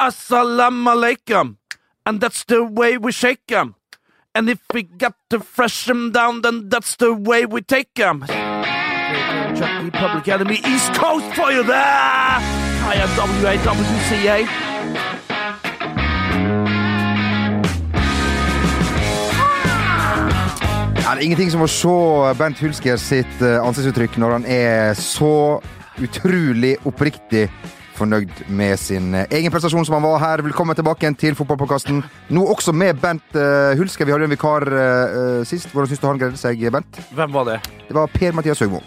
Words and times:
Assalamu 0.00 0.88
alaikum. 0.94 1.56
And 2.06 2.22
that's 2.22 2.44
the 2.44 2.64
way 2.64 2.96
we 2.96 3.12
shake 3.12 3.52
'em. 3.52 3.74
And 4.34 4.48
if 4.48 4.58
we 4.72 4.82
got 4.82 5.12
to 5.28 5.40
fresh 5.40 5.90
'em 5.90 6.10
down, 6.10 6.40
then 6.40 6.70
that's 6.70 6.96
the 6.96 7.12
way 7.12 7.44
we 7.44 7.60
take 7.60 8.00
'em. 8.00 8.24
Chucky 9.58 9.90
Public 9.90 10.26
Enemy 10.28 10.58
East 10.64 10.94
Coast 10.94 11.26
for 11.34 11.52
you 11.52 11.62
there! 11.62 12.40
I 12.92 12.94
am 12.94 13.10
WAWCA. 13.42 14.38
Ja, 21.04 21.14
det 21.14 21.18
er 21.18 21.26
ingenting 21.26 21.50
som 21.50 21.60
å 21.60 21.68
se 21.68 22.38
Bernt 22.38 22.58
Hulsker 22.58 22.96
sitt 22.96 23.42
eh, 23.42 23.60
ansiktsuttrykk 23.60 24.16
når 24.16 24.32
han 24.38 24.44
er 24.46 24.94
så 24.94 25.60
utrolig 26.00 26.78
oppriktig 26.86 27.50
fornøyd 28.00 28.44
med 28.48 28.78
sin 28.80 29.12
eh, 29.16 29.28
egen 29.36 29.52
prestasjon 29.52 29.86
som 29.86 29.98
han 29.98 30.06
var 30.06 30.22
her. 30.22 30.44
Velkommen 30.46 30.78
tilbake 30.78 31.04
igjen 31.04 31.18
til 31.20 31.36
fotballpåkasten. 31.38 32.02
Nå 32.34 32.46
også 32.54 32.74
med 32.76 33.00
Bent 33.02 33.36
eh, 33.36 33.76
Hulsker. 33.80 34.08
Vi 34.08 34.14
hadde 34.16 34.28
en 34.30 34.34
vikar 34.34 34.66
eh, 34.70 35.44
sist. 35.48 35.70
Hvordan 35.74 35.92
syns 35.92 36.02
du 36.02 36.08
han 36.08 36.22
greide 36.22 36.40
seg, 36.40 36.66
Bent? 36.72 37.00
Hvem 37.16 37.36
var 37.36 37.48
det? 37.52 37.60
Det 37.88 37.96
var 37.96 38.12
Per-Mathias 38.14 38.64
Høgmo. 38.64 38.82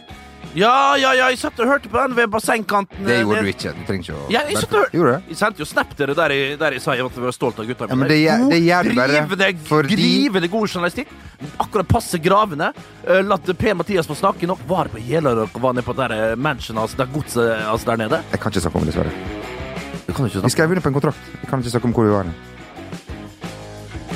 Ja, 0.54 0.94
ja, 1.02 1.12
ja, 1.18 1.28
jeg 1.34 1.40
satt 1.42 1.58
og 1.64 1.70
hørte 1.70 1.90
på 1.90 1.98
den 1.98 2.14
ved 2.18 2.30
bassengkanten. 2.30 3.06
Det 3.08 3.16
gjorde 3.24 3.42
du 3.42 3.50
ikke. 3.50 3.72
Du 3.74 3.86
trenger 3.88 4.04
ikke 4.04 4.18
å 4.18 4.28
Ja, 4.34 4.44
jeg 4.46 4.60
satt 4.62 4.76
og 4.78 4.94
hørte? 4.94 5.16
Jeg 5.32 5.40
sendte 5.40 5.64
jo 5.64 5.68
snap 5.70 5.96
til 5.98 6.12
det 6.12 6.16
der 6.20 6.36
jeg, 6.36 6.60
der 6.62 6.78
jeg 6.78 6.84
sa 6.84 6.94
jeg 6.98 7.08
var 7.10 7.34
stolt 7.34 7.62
av 7.64 7.70
gutta 7.70 7.90
Ja, 7.90 7.98
men 7.98 8.12
det 8.12 8.20
det 8.52 8.62
gjør 8.62 8.90
du 8.90 8.94
bare 9.00 9.24
Drivende, 9.26 9.50
fordi- 9.68 9.98
drivende 9.98 10.52
god 10.54 10.68
journalistikk. 10.70 11.14
Akkurat 11.60 11.88
passe 11.88 12.20
gravende. 12.22 12.72
Uh, 13.08 13.22
latt 13.26 13.50
P-Mathias 13.58 14.08
få 14.08 14.16
snakke 14.16 14.48
nok. 14.48 14.62
Var 14.68 14.94
på 14.94 15.02
Jeløya 15.02 15.50
var 15.54 15.74
nede 15.74 15.86
på 15.86 15.94
der 15.98 16.36
mansion, 16.36 16.78
altså, 16.78 16.98
det 16.98 17.10
godset 17.14 17.66
altså, 17.66 17.86
der 17.86 17.98
nede. 17.98 18.24
Jeg 18.32 18.40
kan 18.40 18.52
ikke 18.52 18.62
snakke 18.62 18.78
om 18.78 18.86
det, 18.86 18.94
dessverre. 18.94 19.12
Kan 20.14 20.30
Vi 20.44 20.50
skrev 20.50 20.70
under 20.70 20.82
på 20.82 20.88
en 20.88 20.94
kontrakt. 20.94 21.18
Vi 21.42 21.48
kan 21.48 21.60
ikke 21.60 21.72
snakke 21.72 21.86
om 21.86 21.94
hvor 21.94 22.06
vi 22.06 22.12
var. 22.12 22.24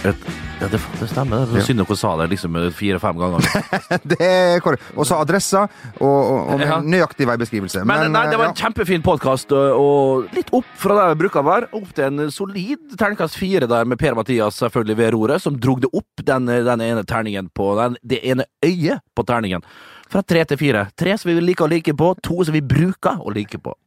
hen. 0.03 0.46
Ja, 0.59 0.67
det, 0.73 0.79
det 0.99 1.07
stemmer. 1.11 1.43
Det 1.45 1.59
Ja. 1.59 1.63
Synd 1.67 1.79
dere 1.83 1.95
sa 1.99 2.15
det 2.17 2.25
liksom 2.31 2.55
fire-fem 2.73 3.17
ganger. 3.19 3.45
Det 4.11 4.17
er 4.25 4.59
korrekt. 4.65 4.87
Og 4.97 5.05
så 5.05 5.19
adressa 5.21 5.67
og, 5.67 6.07
og, 6.07 6.39
og 6.49 6.57
med 6.57 6.65
Ja. 6.67 6.79
nøyaktig 6.81 7.27
veibeskrivelse. 7.29 7.83
Men, 7.85 8.09
nei, 8.15 8.23
det 8.31 8.39
var 8.39 8.47
eh, 8.49 8.53
en 8.55 8.57
kjempefin 8.57 9.03
podkast, 9.05 9.53
og 9.53 10.33
litt 10.33 10.49
opp 10.57 10.65
fra 10.81 10.97
der 10.97 11.13
vi 11.13 11.19
bruker 11.21 11.43
å 11.43 11.45
være. 11.45 11.69
Opp 11.77 11.93
til 11.93 12.07
en 12.09 12.31
solid 12.33 12.97
terningkast 12.97 13.37
fire 13.37 13.69
der 13.69 13.85
med 13.85 14.01
Per-Mathias 14.01 14.57
selvfølgelig 14.63 14.97
ved 14.97 15.13
roret, 15.13 15.45
som 15.45 15.59
drog 15.61 15.85
det 15.85 15.91
opp, 15.93 16.25
den, 16.25 16.49
den 16.49 16.81
ene 16.89 17.05
terningen 17.05 17.51
på 17.53 17.75
den, 17.77 17.99
det 18.01 18.23
ene 18.25 18.49
øyet 18.65 19.05
på 19.15 19.27
terningen. 19.29 19.61
Fra 20.09 20.23
tre 20.25 20.41
til 20.47 20.57
fire. 20.57 20.87
Tre 20.97 21.17
som 21.21 21.29
vi 21.29 21.37
liker 21.43 21.67
å 21.67 21.69
like 21.69 21.93
på, 21.93 22.15
to 22.23 22.41
som 22.47 22.55
vi 22.57 22.63
bruker 22.65 23.21
å 23.21 23.29
like 23.35 23.61
på. 23.61 23.77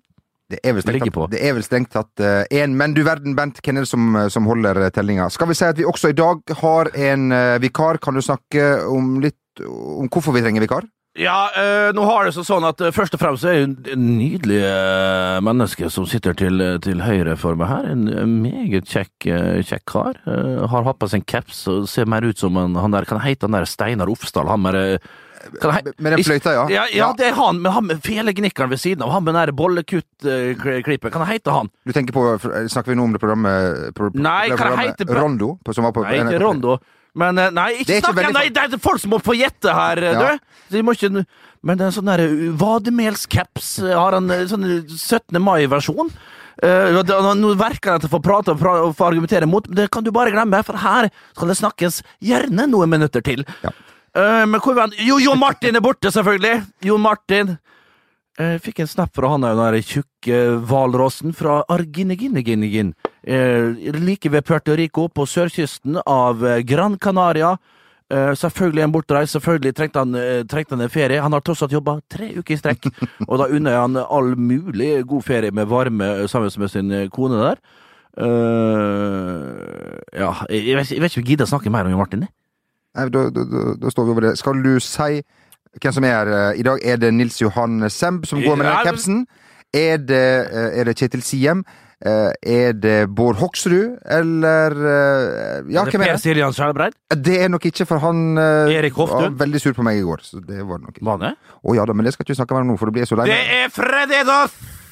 Det 0.51 0.61
er 0.65 0.75
vel 0.77 0.85
strengt 0.85 1.15
tatt, 1.15 1.33
det 1.33 1.43
er 1.47 1.57
vel 1.57 1.67
strengt 1.67 1.93
tatt 1.95 2.23
én, 2.51 2.75
men 2.77 2.95
du 2.97 3.05
verden, 3.07 3.37
Bent, 3.39 3.61
hvem 3.63 3.79
er 3.79 3.87
det 3.87 3.91
som, 3.91 4.17
som 4.33 4.49
holder 4.51 4.85
eh, 4.85 4.93
tellinga? 4.95 5.29
Skal 5.31 5.51
vi 5.51 5.59
si 5.59 5.67
at 5.67 5.79
vi 5.79 5.89
også 5.89 6.11
i 6.11 6.17
dag 6.19 6.57
har 6.63 6.91
en 7.11 7.29
uh, 7.35 7.59
vikar? 7.63 8.01
Kan 8.03 8.19
du 8.19 8.25
snakke 8.25 8.73
om 8.91 9.19
litt 9.23 9.37
om 9.67 10.09
hvorfor 10.09 10.35
vi 10.35 10.43
trenger 10.45 10.65
vikar? 10.65 10.89
Ja, 11.19 11.49
øh, 11.59 11.89
nå 11.91 12.05
har 12.07 12.23
det 12.25 12.37
seg 12.37 12.47
sånn 12.47 12.65
at 12.69 12.81
eh, 12.87 12.93
først 12.95 13.17
og 13.17 13.21
fremst 13.21 13.47
er 13.49 13.65
en 13.65 13.73
nydelig 13.99 14.61
øh, 14.63 15.41
menneske 15.43 15.89
som 15.91 16.07
sitter 16.07 16.37
til, 16.39 16.63
til 16.85 17.03
høyre 17.03 17.35
for 17.41 17.59
meg 17.59 17.67
her. 17.67 17.89
En, 17.91 18.05
en 18.15 18.37
meget 18.45 18.87
kjekk, 18.87 19.27
øh, 19.27 19.59
kjekk 19.67 19.85
kar. 19.91 20.21
Eh, 20.31 20.63
har 20.71 20.87
hatt 20.87 21.01
på 21.03 21.09
seg 21.11 21.25
en 21.25 21.27
caps 21.35 21.65
og 21.73 21.91
ser 21.91 22.07
mer 22.09 22.25
ut 22.25 22.39
som 22.39 22.55
en, 22.63 22.79
han 22.79 22.95
der 22.95 23.09
Kan 23.11 23.21
hete 23.25 23.49
han 23.49 23.59
der 23.59 23.67
Steinar 23.67 24.13
Ofsdal? 24.13 24.53
Han 24.55 24.63
med 24.63 25.11
jeg- 25.59 25.95
Med 25.99 26.13
den 26.13 26.25
fløyta, 26.25 26.53
ja? 26.53 26.69
Ja, 26.69 26.85
ja, 26.93 27.13
det 27.17 27.27
er 27.31 27.35
han, 27.35 27.61
men 27.63 27.73
han 27.73 27.87
med 27.87 28.03
felegnikkeren 28.03 28.71
ved 28.71 28.79
siden 28.79 29.03
av. 29.03 29.11
Han 29.11 29.25
med 29.25 29.35
den 29.35 29.57
bollekutt-klippet. 29.57 31.11
Kan 31.13 31.27
jeg 31.27 31.41
hete 31.41 31.51
han? 31.51 31.71
Du 31.85 31.93
tenker 31.93 32.13
på, 32.13 32.25
Snakker 32.71 32.93
vi 32.93 32.97
nå 32.99 33.05
om 33.05 33.13
det 33.13 33.21
programmet 33.21 33.95
pro, 33.95 34.11
pro, 34.11 34.21
Nei, 34.21 34.49
det 34.49 34.59
kan 34.59 34.73
jeg 34.73 34.97
programmet 34.97 35.05
hete 35.05 35.21
Rondo? 35.21 35.59
På, 35.65 35.73
på, 35.73 36.03
Nei, 36.07 36.19
ikke 36.25 36.43
Rondo. 36.43 36.79
Men 37.19 37.39
eh, 37.39 37.51
nei, 37.51 37.71
ikke, 37.81 37.99
ikke 37.99 38.13
snakk 38.13 38.29
om 38.29 38.37
det! 38.37 38.43
det 38.55 38.67
er 38.67 38.83
folk 38.83 39.01
som 39.03 39.15
må 39.15 39.19
få 39.23 39.35
gjette 39.35 39.73
her, 39.75 39.99
eh, 39.99 40.13
Ja. 40.15 40.37
du. 40.71 40.83
Ikke, 40.93 41.25
men 41.63 41.77
det 41.79 41.85
er 41.85 41.91
en 41.91 41.97
sånn 41.97 42.11
der 42.11 42.23
uh, 42.23 42.53
vademelscaps. 42.57 43.71
eh, 43.83 43.97
Har 43.97 44.15
han 44.17 44.31
eh, 44.31 44.47
sånn 44.47 44.67
17. 44.87 45.41
mai-versjon? 45.43 46.13
Uh, 46.61 47.01
nå 47.35 47.55
verker 47.57 47.97
det 47.97 48.05
til 48.05 48.11
å 48.11 48.15
få 48.19 48.23
prate 48.23 48.53
og, 48.53 48.63
og 48.63 48.95
få 48.97 49.09
argumentere 49.09 49.49
mot, 49.49 49.67
men 49.67 49.77
det 49.81 49.91
kan 49.91 50.05
du 50.05 50.11
bare 50.13 50.33
glemme, 50.33 50.61
for 50.65 50.77
her 50.77 51.09
skal 51.33 51.49
det 51.49 51.57
snakkes 51.57 52.03
gjerne 52.23 52.69
noen 52.69 52.93
minutter 52.93 53.25
til. 53.25 53.45
Ja. 53.65 53.73
Eh, 54.17 54.45
men 54.47 54.61
hvor 54.61 54.79
han? 54.81 54.95
Jo, 54.99 55.19
Jon 55.23 55.39
Martin 55.39 55.79
er 55.79 55.85
borte, 55.85 56.11
selvfølgelig! 56.11 56.65
Jon 56.87 57.03
Martin. 57.03 57.59
Jeg 58.41 58.61
fikk 58.65 58.79
en 58.81 58.89
snap 58.89 59.11
fra 59.13 59.35
han 59.35 59.45
den 59.45 59.83
tjukke 59.85 60.37
hvalrossen 60.65 61.35
fra 61.37 61.61
Argineginneginnegin. 61.69 62.95
Uh, 63.21 63.77
like 64.01 64.31
ved 64.33 64.47
Puerto 64.49 64.73
Rico, 64.79 65.09
på 65.13 65.27
sørkysten 65.29 65.99
av 66.07 66.41
eh, 66.47 66.63
Gran 66.65 66.97
Canaria. 66.97 67.53
Uh, 68.11 68.33
selvfølgelig 68.35 68.83
en 68.87 68.95
bortreist, 68.95 69.37
selvfølgelig 69.37 69.75
trengte 69.77 70.01
han, 70.01 70.17
uh, 70.17 70.41
trengte 70.49 70.75
han 70.75 70.87
en 70.87 70.95
ferie. 70.95 71.21
Han 71.21 71.37
har 71.37 71.45
tross 71.45 71.61
alt 71.67 71.77
jobba 71.77 71.99
tre 72.11 72.31
uker 72.39 72.57
i 72.57 72.59
strekk, 72.63 72.89
og 73.29 73.43
da 73.43 73.51
unner 73.51 73.77
jeg 73.77 73.85
han 73.85 74.01
all 74.07 74.33
mulig 74.41 74.95
god 75.11 75.27
ferie 75.27 75.53
med 75.55 75.69
varme 75.69 76.09
eh, 76.23 76.27
sammen 76.31 76.51
med 76.57 76.73
sin 76.73 76.91
eh, 76.97 77.09
kone 77.13 77.45
der. 77.45 77.61
Uh, 78.17 80.01
ja, 80.17 80.33
jeg 80.49 80.81
vet, 80.81 80.97
jeg 80.97 81.05
vet 81.05 81.13
ikke 81.13 81.21
om 81.21 81.27
jeg 81.27 81.29
gidder 81.35 81.47
å 81.47 81.53
snakke 81.53 81.71
mer 81.71 81.87
om 81.87 82.01
Martin. 82.01 82.25
jeg. 82.25 82.40
Nei, 82.99 83.07
da, 83.15 83.27
da, 83.31 83.45
da, 83.79 83.91
står 83.93 84.07
vi 84.09 84.15
over 84.17 84.27
det. 84.29 84.33
Skal 84.41 84.63
du 84.65 84.73
si 84.83 85.21
hvem 85.79 85.93
som 85.95 86.07
er 86.09 86.17
her 86.17 86.33
eh, 86.35 86.59
i 86.59 86.65
dag? 86.67 86.81
Er 86.83 86.97
det 86.99 87.13
Nils 87.15 87.39
Johan 87.41 87.85
Semb 87.91 88.27
som 88.27 88.41
går 88.43 88.59
med 88.59 88.67
den 88.67 88.81
capsen? 88.89 89.21
Er 89.71 90.01
det, 90.03 90.25
eh, 90.51 90.81
er 90.81 90.89
det 90.91 90.97
Kjetil 90.99 91.23
Siem? 91.23 91.63
Eh, 92.01 92.33
Er 92.49 92.73
det 92.73 93.11
Bård 93.15 93.37
Hoksrud? 93.37 93.99
Eller 94.09 94.73
Ja, 95.69 95.83
Er 95.85 95.85
det 95.85 95.95
er 95.95 95.99
Per 96.01 96.07
det? 96.15 96.21
Siljan 96.25 96.53
Skjelbreid? 96.57 96.97
Det 97.15 97.37
er 97.45 97.49
nok 97.53 97.67
ikke, 97.71 97.87
for 97.87 97.99
han 98.03 98.39
Erik 98.41 98.97
Hoftun? 98.99 99.37
var 99.37 99.47
veldig 99.47 99.61
sur 99.61 99.77
på 99.77 99.85
meg 99.87 100.01
i 100.01 100.03
går. 100.09 100.25
Så 100.25 100.41
det 100.41 100.65
var 100.67 100.81
det 100.81 100.89
nok 100.89 100.97
ikke. 100.97 101.05
Var 101.07 101.19
det? 101.27 101.35
Å 101.63 101.77
ja 101.77 101.85
da, 101.87 101.93
men 101.93 102.09
det 102.09 102.15
skal 102.17 102.25
ikke 102.25 102.35
vi 102.35 102.41
snakke 102.41 102.57
mer 102.57 102.67
om 102.67 102.73
nå, 102.73 102.79
for 102.81 102.91
det 102.91 102.97
blir 102.97 103.05
jeg 103.07 103.13
så 103.13 103.21
lei 103.21 103.29
Det 103.31 103.41
er 103.61 103.69
Freddy 103.71 104.25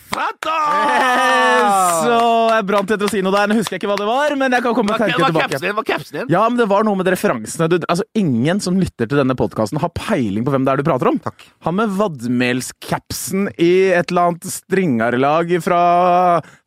Dos 0.09 0.17
Santos! 0.17 2.05
Så 2.05 2.19
jeg 2.55 2.65
brant 2.69 2.91
etter 2.95 3.07
å 3.07 3.11
si 3.13 3.21
noe 3.25 3.35
der. 3.35 3.51
Nå 3.51 3.57
husker 3.59 3.77
jeg 3.77 3.83
ikke 3.83 3.91
hva 3.91 3.97
det 4.01 4.07
var, 4.09 4.35
men 4.41 4.55
jeg 4.57 4.65
kan 4.65 4.75
komme 4.77 4.95
og 4.95 5.03
tenke 5.03 5.19
tilbake. 5.21 5.61
Det 5.63 5.73
var 5.77 5.87
capsen 5.89 6.19
din? 6.21 6.31
Ja, 6.33 6.43
men 6.49 6.59
det 6.61 6.67
var 6.71 6.87
noe 6.87 6.99
med 6.99 7.11
referansene. 7.13 7.69
Du, 7.71 7.77
altså, 7.85 8.07
ingen 8.19 8.61
som 8.65 8.79
lytter 8.81 9.09
til 9.11 9.21
denne 9.21 9.37
podkasten, 9.39 9.81
har 9.83 9.93
peiling 9.97 10.47
på 10.47 10.55
hvem 10.55 10.67
det 10.67 10.75
er 10.75 10.83
du 10.83 10.87
prater 10.89 11.11
om. 11.13 11.19
Takk. 11.25 11.45
Han 11.67 11.79
med 11.81 11.95
vadmelscapsen 11.99 13.51
i 13.61 13.71
et 13.99 14.13
eller 14.13 14.33
annet 14.33 14.49
stringarlag 14.53 15.53
fra 15.65 15.81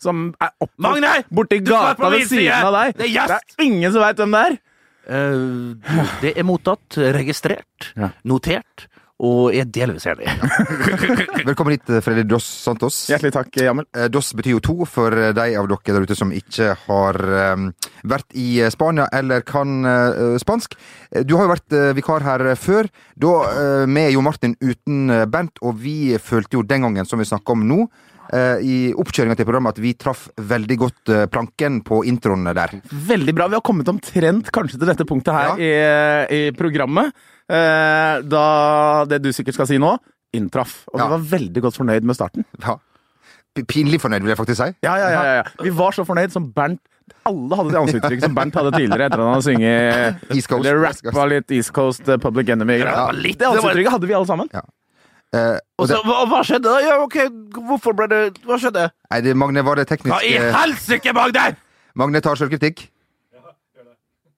Som 0.01 0.29
er 0.41 0.53
oppe 0.61 0.85
Magne! 0.85 1.15
borti 1.33 1.61
gata 1.65 2.11
ved 2.13 2.27
siden 2.29 2.67
av 2.69 2.77
deg. 2.77 2.97
Det 3.01 3.09
er! 3.11 3.31
Det 3.31 3.39
er 3.57 3.65
ingen 3.67 3.93
som 3.95 4.03
veit 4.05 4.21
hvem 4.21 4.37
det 4.37 4.43
er. 4.49 4.59
Uh, 5.11 5.97
det 6.21 6.35
er 6.37 6.45
mottatt, 6.45 6.95
registrert, 7.17 7.89
Ja. 7.97 8.11
notert, 8.23 8.85
og 9.21 9.53
er 9.53 9.67
delvis 9.69 10.07
enig. 10.09 10.27
Velkommen 11.49 11.75
hit, 11.75 11.89
Freddy 12.01 12.23
Doss 12.25 12.47
Santos. 12.65 13.03
Hjertelig 13.11 13.33
takk, 13.35 13.59
Jamel. 13.61 13.85
Eh, 13.93 14.07
DOS 14.11 14.31
betyr 14.37 14.55
jo 14.55 14.63
to 14.65 14.87
for 14.89 15.13
eh, 15.13 15.33
de 15.37 15.47
av 15.59 15.69
dere 15.69 15.95
der 15.95 16.07
ute 16.07 16.17
som 16.17 16.33
ikke 16.33 16.73
har 16.87 17.19
eh, 17.21 17.67
vært 18.09 18.33
i 18.37 18.47
Spania 18.73 19.05
eller 19.13 19.45
kan 19.45 19.85
spansk. 20.41 20.73
Du 21.27 21.35
har 21.37 21.45
jo 21.45 21.51
vært 21.51 21.75
vikar 21.97 22.23
her 22.25 22.43
før, 22.59 22.87
da 23.19 23.85
med 23.89 24.11
Jo 24.13 24.23
Martin 24.25 24.55
uten 24.61 25.11
Bent, 25.31 25.59
og 25.61 25.77
vi 25.83 26.17
følte 26.21 26.57
jo 26.57 26.65
den 26.65 26.85
gangen, 26.85 27.07
som 27.07 27.21
vi 27.21 27.27
snakker 27.27 27.55
om 27.55 27.65
nå, 27.67 27.85
i 28.63 28.75
oppkjøringa 28.95 29.35
til 29.35 29.47
programmet, 29.47 29.75
at 29.75 29.81
vi 29.83 29.91
traff 29.99 30.27
veldig 30.39 30.77
godt 30.79 31.11
eh, 31.11 31.25
planken 31.31 31.81
på 31.87 32.03
introen 32.07 32.45
der. 32.55 32.77
Veldig 32.91 33.33
bra. 33.35 33.47
Vi 33.51 33.57
har 33.59 33.65
kommet 33.65 33.89
omtrent 33.91 34.51
kanskje 34.55 34.79
til 34.79 34.87
dette 34.87 35.07
punktet 35.09 35.35
her 35.35 35.59
i, 35.59 35.71
i 36.37 36.41
programmet. 36.55 37.11
Eh, 37.51 38.21
da 38.31 38.45
det 39.11 39.19
du 39.25 39.31
sikkert 39.35 39.57
skal 39.59 39.67
si 39.67 39.79
nå, 39.81 39.95
inntraff. 40.37 40.85
Og 40.93 40.99
Ja. 41.01 41.07
vi 41.09 41.15
var 41.17 41.25
veldig 41.39 41.61
godt 41.65 41.75
fornøyd 41.81 42.07
med 42.07 42.15
starten. 42.15 42.45
Ja. 42.63 42.77
Pinlig 43.67 43.99
fornøyd, 43.99 44.23
vil 44.23 44.31
jeg 44.31 44.39
faktisk 44.39 44.61
si. 44.63 44.69
Ja, 44.85 44.95
ja, 44.95 45.09
ja, 45.11 45.23
ja. 45.41 45.43
Vi 45.59 45.73
var 45.75 45.91
så 45.91 46.05
fornøyd 46.07 46.31
som 46.31 46.45
Bernt 46.55 46.79
Alle 47.27 47.57
hadde 47.59 47.73
det 47.73 47.79
ansiktsuttrykket 47.81 48.23
som 48.23 48.35
Bernt 48.37 48.55
hadde 48.55 48.71
tidligere 48.77 49.09
etter 49.09 49.19
at 49.19 49.25
han 49.27 49.33
hadde 49.35 49.43
sunget 49.49 50.31
East 50.31 50.47
Coast. 50.47 50.63
Eller 50.63 50.79
rappa 50.85 51.25
litt 51.27 51.51
East 51.51 51.73
Coast 51.75 52.07
eh, 52.07 52.15
Public 52.23 52.47
Enemy. 52.55 52.77
Ja, 52.79 53.09
litt, 53.11 53.35
det 53.41 53.49
ansiktsuttrykket 53.49 53.91
hadde 53.97 54.07
vi 54.07 54.15
alle 54.15 54.29
sammen. 54.29 54.47
Eh, 55.31 55.57
og 55.79 55.85
Og 55.85 55.87
så, 55.87 55.99
hva, 56.03 56.23
hva 56.27 56.41
skjedde? 56.43 56.71
Ja, 56.83 56.97
ok, 56.99 57.17
Hvorfor 57.55 57.95
ble 57.95 58.07
det 58.11 58.23
Hva 58.43 58.57
skjedde? 58.59 58.89
nei, 59.11 59.21
det, 59.23 59.35
Magne, 59.39 59.63
var 59.63 59.79
det 59.79 59.85
Hva 59.87 60.19
i 60.19 60.33
teknisk 60.35 60.57
helsike, 60.57 61.13
Magne?! 61.15 61.53
Magne 61.95 62.21
tar 62.23 62.35
sjølkritikk. 62.39 62.89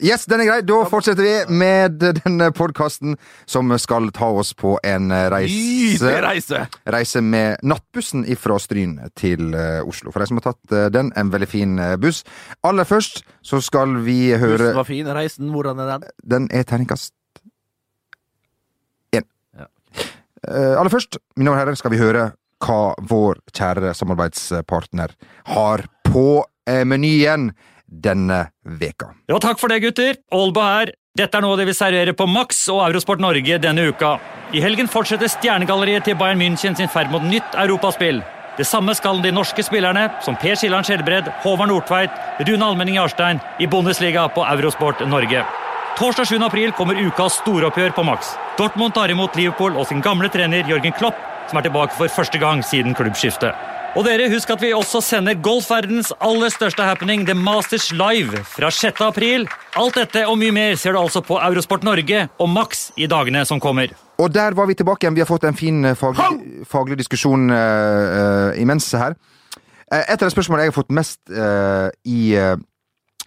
Yes, 0.03 0.25
den 0.27 0.41
er 0.41 0.47
grei. 0.49 0.61
Da 0.67 0.81
fortsetter 0.89 1.23
vi 1.23 1.55
med 1.55 2.01
denne 2.01 2.49
podkasten 2.51 3.13
som 3.47 3.69
skal 3.79 4.09
ta 4.11 4.27
oss 4.35 4.51
på 4.57 4.73
en 4.83 5.13
reise. 5.31 6.09
reise! 6.25 6.63
Reise 6.91 7.21
med 7.23 7.61
nattbussen 7.63 8.25
fra 8.35 8.57
Stryn 8.59 8.97
til 9.15 9.53
eh, 9.55 9.79
Oslo. 9.87 10.11
For 10.11 10.19
de 10.19 10.27
som 10.27 10.41
har 10.41 10.47
tatt 10.49 10.75
eh, 10.75 10.89
den, 10.91 11.13
en 11.15 11.31
veldig 11.31 11.47
fin 11.47 11.77
eh, 11.79 11.95
buss. 12.01 12.23
Aller 12.67 12.89
først 12.89 13.21
så 13.45 13.61
skal 13.63 14.01
vi 14.03 14.33
høre 14.33 14.57
Bussen 14.73 14.81
var 14.81 14.89
fin, 14.89 15.07
reisen, 15.15 15.53
hvordan 15.55 15.79
er 15.79 15.93
den? 15.93 16.09
Den 16.35 16.49
er 16.51 16.67
terningkast 16.67 17.13
én. 19.15 19.23
Ja. 19.55 19.69
Eh, 19.95 20.09
aller 20.47 20.91
først, 20.93 21.19
mine 21.37 21.49
damer 21.49 21.57
og 21.57 21.61
herrer, 21.63 21.79
skal 21.79 21.93
vi 21.93 22.01
høre 22.01 22.31
hva 22.63 22.95
vår 23.03 23.41
kjære 23.51 23.93
samarbeidspartner 23.97 25.13
har 25.51 25.85
på 26.07 26.43
er 26.69 26.85
menyen 26.87 27.51
denne 27.87 28.45
veka? 28.63 29.11
Ja, 29.29 29.39
takk 29.43 29.59
for 29.61 29.71
det, 29.71 29.81
gutter. 29.83 30.19
Olba 30.33 30.67
her. 30.77 30.93
Dette 31.13 31.37
er 31.37 31.45
noe 31.45 31.53
av 31.53 31.59
det 31.61 31.67
vi 31.69 31.75
serverer 31.77 32.15
på 32.17 32.25
Max 32.25 32.63
og 32.73 32.81
Eurosport 32.87 33.21
Norge 33.21 33.59
denne 33.61 33.83
uka. 33.91 34.15
I 34.53 34.61
helgen 34.63 34.89
fortsetter 34.89 35.29
stjernegalleriet 35.29 36.07
til 36.07 36.17
Bayern 36.17 36.41
München 36.41 36.77
sin 36.77 36.89
ferd 36.89 37.11
mot 37.13 37.25
nytt 37.25 37.57
europaspill. 37.57 38.23
Det 38.57 38.65
samme 38.69 38.93
skal 38.97 39.21
de 39.21 39.31
norske 39.33 39.65
spillerne, 39.65 40.07
som 40.21 40.37
Per 40.37 40.57
Skilland 40.57 40.85
Skjelbred, 40.85 41.29
Håvard 41.41 41.71
Nordtveit, 41.71 42.17
Rune 42.45 42.65
Almenning 42.65 42.99
Jarstein, 42.99 43.41
i 43.57 43.69
Bundesliga 43.69 44.27
på 44.33 44.45
Eurosport 44.45 45.01
Norge. 45.09 45.45
Torsdag 45.93 46.25
7. 46.25 46.41
april 46.41 46.71
kommer 46.73 46.97
ukas 46.97 47.35
storoppgjør 47.43 47.91
på 47.93 48.03
Max. 48.07 48.31
Dortmund 48.57 48.95
tar 48.95 49.11
imot 49.13 49.35
Liverpool 49.37 49.75
og 49.77 49.85
sin 49.85 49.99
gamle 50.01 50.25
trener 50.33 50.65
Jørgen 50.65 50.95
Klopp, 50.97 51.19
som 51.51 51.59
er 51.59 51.67
tilbake 51.67 51.93
for 51.93 52.09
første 52.09 52.39
gang 52.41 52.63
siden 52.65 52.95
klubbskiftet. 52.97 53.53
Og 53.93 54.07
dere, 54.07 54.25
husk 54.33 54.49
at 54.49 54.63
vi 54.63 54.71
også 54.73 55.03
sender 55.05 55.37
golfverdens 55.37 56.09
aller 56.17 56.49
største 56.49 56.81
happening, 56.81 57.27
The 57.29 57.37
Masters 57.37 57.91
Live, 57.93 58.41
fra 58.55 58.73
6. 58.73 59.03
april. 59.05 59.45
Alt 59.77 60.01
dette 60.01 60.25
og 60.25 60.39
mye 60.41 60.55
mer 60.55 60.73
ser 60.81 60.97
du 60.97 61.03
altså 61.03 61.21
på 61.21 61.37
Eurosport 61.37 61.85
Norge 61.85 62.25
og 62.41 62.49
Max 62.49 62.87
i 62.97 63.05
dagene 63.05 63.45
som 63.45 63.61
kommer. 63.61 63.93
Og 64.17 64.33
der 64.33 64.57
var 64.57 64.65
vi 64.65 64.79
tilbake 64.79 65.05
igjen. 65.05 65.13
Vi 65.13 65.21
har 65.21 65.29
fått 65.29 65.45
en 65.45 65.57
fin 65.57 65.85
eh, 65.85 65.93
faglig, 65.93 66.65
faglig 66.65 66.97
diskusjon 67.05 67.53
uh, 67.53 68.49
imens 68.57 68.89
her. 68.97 69.13
Uh, 69.93 70.01
et 70.01 70.17
av 70.17 70.25
de 70.25 70.33
spørsmålene 70.33 70.65
jeg 70.65 70.73
har 70.73 70.81
fått 70.81 70.95
mest 70.97 71.21
uh, 71.29 71.93
i, 72.01 72.33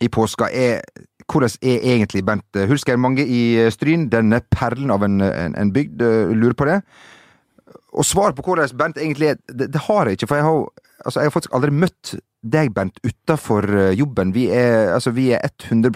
i 0.02 0.10
påska, 0.10 0.50
er 0.50 0.82
hvordan 1.30 1.56
er 1.62 1.84
egentlig 1.94 2.24
Bent 2.26 2.60
Hulsker? 2.70 2.98
Mange 3.00 3.26
i 3.26 3.42
Stryn, 3.74 4.08
denne 4.12 4.40
perlen 4.52 4.92
av 4.94 5.04
en, 5.06 5.20
en, 5.24 5.56
en 5.58 5.72
bygd, 5.74 6.04
lurer 6.36 6.54
på 6.58 6.68
det. 6.68 6.80
Og 7.96 8.06
svar 8.06 8.36
på 8.36 8.44
hvordan 8.46 8.76
Bent 8.78 9.00
egentlig 9.02 9.32
er, 9.32 9.40
det, 9.50 9.72
det 9.74 9.82
har 9.88 10.06
jeg 10.06 10.20
ikke. 10.20 10.30
For 10.30 10.38
jeg 10.40 10.46
har, 10.46 10.62
altså, 11.04 11.20
jeg 11.20 11.30
har 11.30 11.34
faktisk 11.34 11.58
aldri 11.58 11.74
møtt 11.74 12.14
deg, 12.46 12.70
Bent, 12.76 13.02
utafor 13.02 13.66
jobben. 13.98 14.34
Vi 14.36 14.46
er, 14.54 14.94
altså, 14.94 15.10
vi 15.16 15.32
er 15.34 15.42
100 15.48 15.90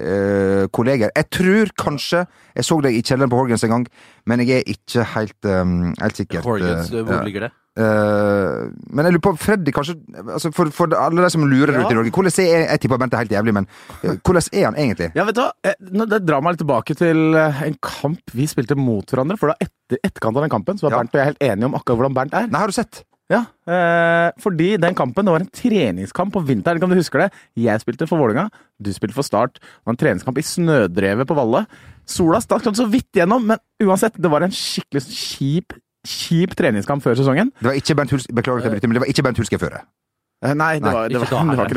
uh, 0.00 0.66
kolleger. 0.72 1.10
Jeg 1.16 1.30
tror 1.30 1.72
kanskje 1.78 2.24
Jeg 2.56 2.64
så 2.64 2.80
deg 2.80 2.96
i 2.96 3.02
kjelleren 3.04 3.30
på 3.30 3.36
Horgens 3.36 3.64
en 3.66 3.74
gang, 3.74 3.86
men 4.26 4.40
jeg 4.40 4.62
er 4.62 4.70
ikke 4.72 5.04
helt, 5.12 5.38
um, 5.44 5.92
helt 6.00 6.16
sikker. 6.16 6.40
Horgens, 6.40 6.92
uh, 6.92 7.02
hvor 7.04 7.24
ligger 7.26 7.48
det? 7.48 7.50
Uh, 7.76 8.72
men 8.88 9.04
jeg 9.04 9.16
lurer 9.16 9.24
på, 9.26 9.32
Freddy, 9.36 9.72
kanskje 9.76 9.98
altså 10.22 10.48
for, 10.56 10.70
for, 10.72 10.94
alle 10.96 11.20
de 11.20 11.28
som 11.34 11.42
lurer 11.44 11.74
ja. 11.76 11.82
ut 11.84 11.92
i 11.92 11.96
Norge 11.98 12.12
Hvordan 12.14 12.32
er 12.32 12.46
Jeg, 12.46 12.62
jeg 12.70 12.80
tipper 12.80 13.00
Bent 13.02 13.12
er 13.12 13.20
helt 13.20 13.34
jævlig, 13.34 13.52
men 13.52 13.66
hvordan 14.00 14.46
er 14.48 14.64
han 14.64 14.78
egentlig? 14.80 15.10
Ja, 15.18 15.26
vet 15.28 15.36
du 15.36 15.42
hva 15.44 16.06
Det 16.08 16.22
drar 16.24 16.44
meg 16.44 16.56
litt 16.56 16.62
tilbake 16.64 16.96
til 16.96 17.36
en 17.36 17.76
kamp 17.84 18.32
vi 18.36 18.46
spilte 18.48 18.78
mot 18.78 19.04
hverandre. 19.12 19.36
For 19.40 19.52
da 19.52 19.58
etter 19.60 20.00
etterkant 20.00 20.38
av 20.38 20.46
den 20.46 20.52
kampen 20.52 20.80
så 20.80 20.88
var 20.88 20.96
ja. 20.96 21.02
Bernt 21.02 21.14
og 21.14 21.20
jeg 21.20 21.30
helt 21.32 21.44
enige 21.50 21.68
om 21.68 21.76
akkurat 21.78 22.00
hvordan 22.00 22.16
Bernt 22.16 22.38
er. 22.38 22.48
Nei, 22.48 22.62
har 22.64 22.72
du 22.72 22.76
sett? 22.76 23.02
Ja, 23.26 23.40
eh, 23.66 24.28
fordi 24.38 24.76
den 24.78 24.94
kampen 24.94 25.26
det 25.26 25.32
var 25.34 25.42
en 25.42 25.50
treningskamp 25.50 26.32
på 26.34 26.44
vinteren. 26.46 26.78
Kan 26.78 26.92
du 26.92 26.98
huske 26.98 27.18
det? 27.18 27.32
Jeg 27.58 27.82
spilte 27.82 28.06
for 28.06 28.22
Vålinga, 28.22 28.46
du 28.78 28.92
spilte 28.94 29.16
for 29.16 29.26
Start. 29.26 29.58
Det 29.58 29.86
var 29.86 29.96
en 29.96 30.02
treningskamp 30.02 30.38
i 30.38 30.46
snødrevet 30.46 31.26
på 31.26 31.34
Valle. 31.34 31.64
Sola 32.06 32.38
stakk 32.40 32.62
så 32.70 32.86
vidt 32.86 33.18
gjennom, 33.18 33.42
men 33.50 33.58
uansett, 33.82 34.14
det 34.14 34.30
var 34.30 34.46
en 34.46 34.54
skikkelig 34.54 35.02
kjip, 35.10 35.74
kjip 36.08 36.56
treningskamp 36.58 37.04
før 37.04 37.18
sesongen. 37.18 37.52
Det 37.60 37.70
var 37.70 37.78
ikke 37.78 37.96
Bent 37.98 38.12
Hulske, 38.14 38.34
Beklager 38.36 38.66
at 38.66 38.76
jeg 38.78 38.88
men 38.90 38.98
det 38.98 39.04
var 39.04 39.12
ikke 39.12 39.24
Bent 39.26 39.40
Hulske 39.40 39.60
føre. 39.60 39.82
det. 39.82 40.52
nei, 40.56 40.72
det 40.84 40.92
var, 40.92 41.08
det 41.10 41.20
var, 41.22 41.30
det 41.50 41.58
var 41.58 41.70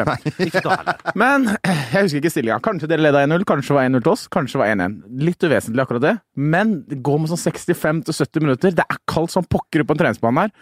ikke 0.45 0.63
det. 0.63 0.89
Men 1.21 1.47
jeg 1.63 2.03
husker 2.03 2.19
ikke 2.19 2.33
stillinga. 2.33 2.59
Kanskje 2.63 2.89
dere 2.91 3.05
leda 3.05 3.23
1-0, 3.25 3.45
kanskje 3.47 3.77
var 3.77 3.87
1-0 3.87 4.03
til 4.03 4.11
oss, 4.11 4.27
kanskje 4.31 4.61
var 4.61 4.73
1-1. 4.75 4.99
Litt 5.25 5.47
uvesentlig 5.47 5.85
akkurat 5.85 6.05
det, 6.05 6.15
men 6.35 6.81
det 6.89 6.99
går 7.03 7.23
med 7.23 7.31
sånn 7.31 7.41
65-70 7.41 8.43
minutter. 8.45 8.75
Det 8.75 8.85
er 8.85 9.01
kaldt 9.09 9.33
som 9.33 9.47
pokker 9.47 9.83
på 9.87 9.95
en 9.95 10.03
treningsbane 10.03 10.47
her 10.47 10.53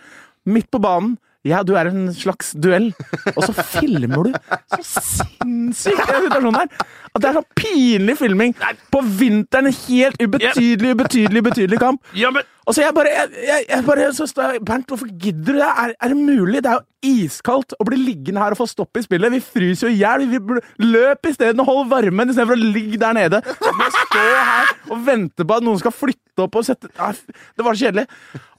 midt 0.47 0.69
på 0.71 0.81
banen. 0.81 1.17
Ja, 1.47 1.61
du 1.63 1.75
er 1.79 1.87
en 1.87 2.09
slags 2.11 2.49
duell, 2.59 2.89
og 3.35 3.43
så 3.45 3.53
filmer 3.55 4.27
du 4.27 4.33
så 4.73 5.01
sinnssykt 5.05 6.09
den 6.09 6.25
situasjonen 6.25 6.57
her! 6.59 6.87
At 7.13 7.23
det 7.23 7.29
er 7.29 7.37
sånn 7.37 7.47
pinlig 7.55 8.17
filming 8.19 8.55
på 8.91 9.01
vinteren. 9.21 9.69
En 9.69 9.77
helt 9.85 10.19
ubetydelig, 10.19 10.91
ubetydelig, 10.97 11.43
ubetydelig 11.45 11.79
kamp. 11.81 12.01
Ja, 12.17 12.33
men... 12.35 12.43
Og 12.67 12.75
så 12.75 12.83
jeg 12.83 12.91
bare, 12.95 13.11
jeg, 13.15 13.43
jeg, 13.47 13.63
jeg 13.69 13.83
bare 13.87 14.05
står 14.13 14.57
Bernt, 14.67 14.89
hvorfor 14.91 15.07
gidder 15.07 15.55
du 15.55 15.59
det? 15.61 15.67
Er, 15.67 15.93
er, 15.95 16.11
det 16.11 16.17
mulig? 16.17 16.59
Det 16.63 16.71
er 16.71 16.81
jo 16.81 17.13
iskaldt 17.23 17.75
å 17.79 17.85
bli 17.87 17.99
liggende 18.01 18.41
her 18.43 18.51
og 18.51 18.59
få 18.59 18.67
stopp 18.67 18.99
i 18.99 19.03
spillet. 19.05 19.31
Vi 19.31 19.39
fryser 19.39 19.87
jo 19.87 19.93
i 19.93 20.01
hjel. 20.01 20.25
Vi 20.27 20.41
løp 20.83 21.29
isteden 21.29 21.63
og 21.63 21.69
hold 21.69 21.87
varmen 21.93 22.33
istedenfor 22.33 22.57
å 22.57 22.67
ligge 22.75 22.99
der 22.99 23.15
nede. 23.15 23.39
Vi 23.47 23.87
stå 23.95 24.25
her 24.49 24.73
og 24.91 25.05
vente 25.07 25.47
på 25.47 25.61
at 25.61 25.67
noen 25.67 25.79
skal 25.79 25.95
flytte 25.95 26.43
opp 26.43 26.59
og 26.59 26.67
sette 26.67 26.91
Det 26.91 27.63
var 27.63 27.77
så 27.77 27.87
kjedelig. 27.87 28.05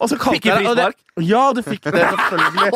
Og 0.00 0.10
så 0.10 0.20
fikk 0.24 0.48
jeg 0.48 0.62
frispark? 0.62 0.98
Ja, 1.28 1.44
du 1.52 1.62
fikk 1.66 1.84
det, 1.90 2.08
selvfølgelig. 2.08 2.72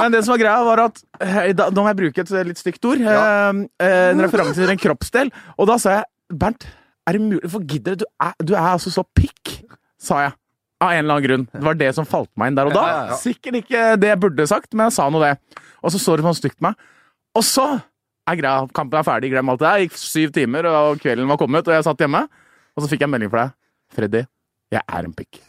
Men 0.00 0.16
det 0.16 0.24
som 0.24 0.32
var 0.32 0.42
greia, 0.46 0.58
var 0.70 0.84
at 0.86 1.00
eh, 1.26 1.52
da, 1.58 1.68
Nå 1.74 1.84
må 1.84 1.92
jeg 1.92 2.00
bruke 2.00 2.24
et 2.24 2.36
litt 2.48 2.64
stygt 2.64 2.88
ord. 2.88 3.04
Ja. 3.04 3.20
Eh, 3.52 3.94
en 4.14 4.24
referanse 4.24 4.56
til 4.56 4.72
en 4.72 4.80
kroppsdel. 4.80 5.34
Og 5.58 5.68
da 5.68 5.76
sa 5.82 5.98
jeg 6.00 6.38
Bernt, 6.40 6.64
er 7.08 7.16
det 7.16 7.24
mulig? 7.24 7.44
Hvorfor 7.44 7.64
gidder 7.68 7.96
du? 7.96 8.04
Du 8.04 8.24
er, 8.24 8.34
du 8.44 8.52
er 8.54 8.72
altså 8.74 8.92
så 8.92 9.04
pikk 9.16 9.47
sa 10.02 10.22
jeg. 10.26 10.36
Av 10.78 10.92
en 10.94 11.00
eller 11.02 11.16
annen 11.16 11.26
grunn. 11.26 11.44
Det 11.50 11.64
var 11.66 11.78
det 11.78 11.90
som 11.96 12.06
falt 12.06 12.30
meg 12.38 12.52
inn 12.52 12.58
der 12.58 12.68
og 12.70 12.76
da. 12.76 12.82
Ja, 12.86 12.98
ja, 12.98 13.06
ja. 13.10 13.18
Sikkert 13.18 13.56
ikke 13.64 13.84
det 13.98 14.12
jeg 14.12 14.20
burde 14.22 14.46
sagt, 14.46 14.70
men 14.74 14.86
jeg 14.86 14.94
sa 14.94 15.08
nå 15.10 15.22
det. 15.24 15.32
Og 15.82 15.90
så 15.94 15.98
så 15.98 16.14
det 16.18 16.26
sånn 16.26 16.38
stygt 16.38 16.58
på 16.60 16.68
meg. 16.68 16.78
Og 17.38 17.42
så 17.46 17.64
er 18.28 18.38
greia, 18.38 18.68
kampen 18.76 19.00
er 19.00 19.06
ferdig, 19.06 19.32
glem 19.32 19.50
alt 19.50 19.62
det 19.62 19.66
der. 19.66 19.82
Gikk 19.86 19.98
syv 19.98 20.34
timer, 20.36 20.68
og 20.70 21.02
kvelden 21.02 21.30
var 21.30 21.40
kommet, 21.40 21.66
og 21.66 21.74
jeg 21.74 21.86
satt 21.86 22.04
hjemme. 22.04 22.22
Og 22.76 22.84
så 22.84 22.90
fikk 22.92 23.02
jeg 23.02 23.10
en 23.10 23.14
melding 23.16 23.32
fra 23.32 23.48
deg. 23.48 23.56
Freddy, 23.98 24.22
jeg 24.72 24.82
er 24.88 25.06
en 25.06 25.14
pikk. 25.16 25.38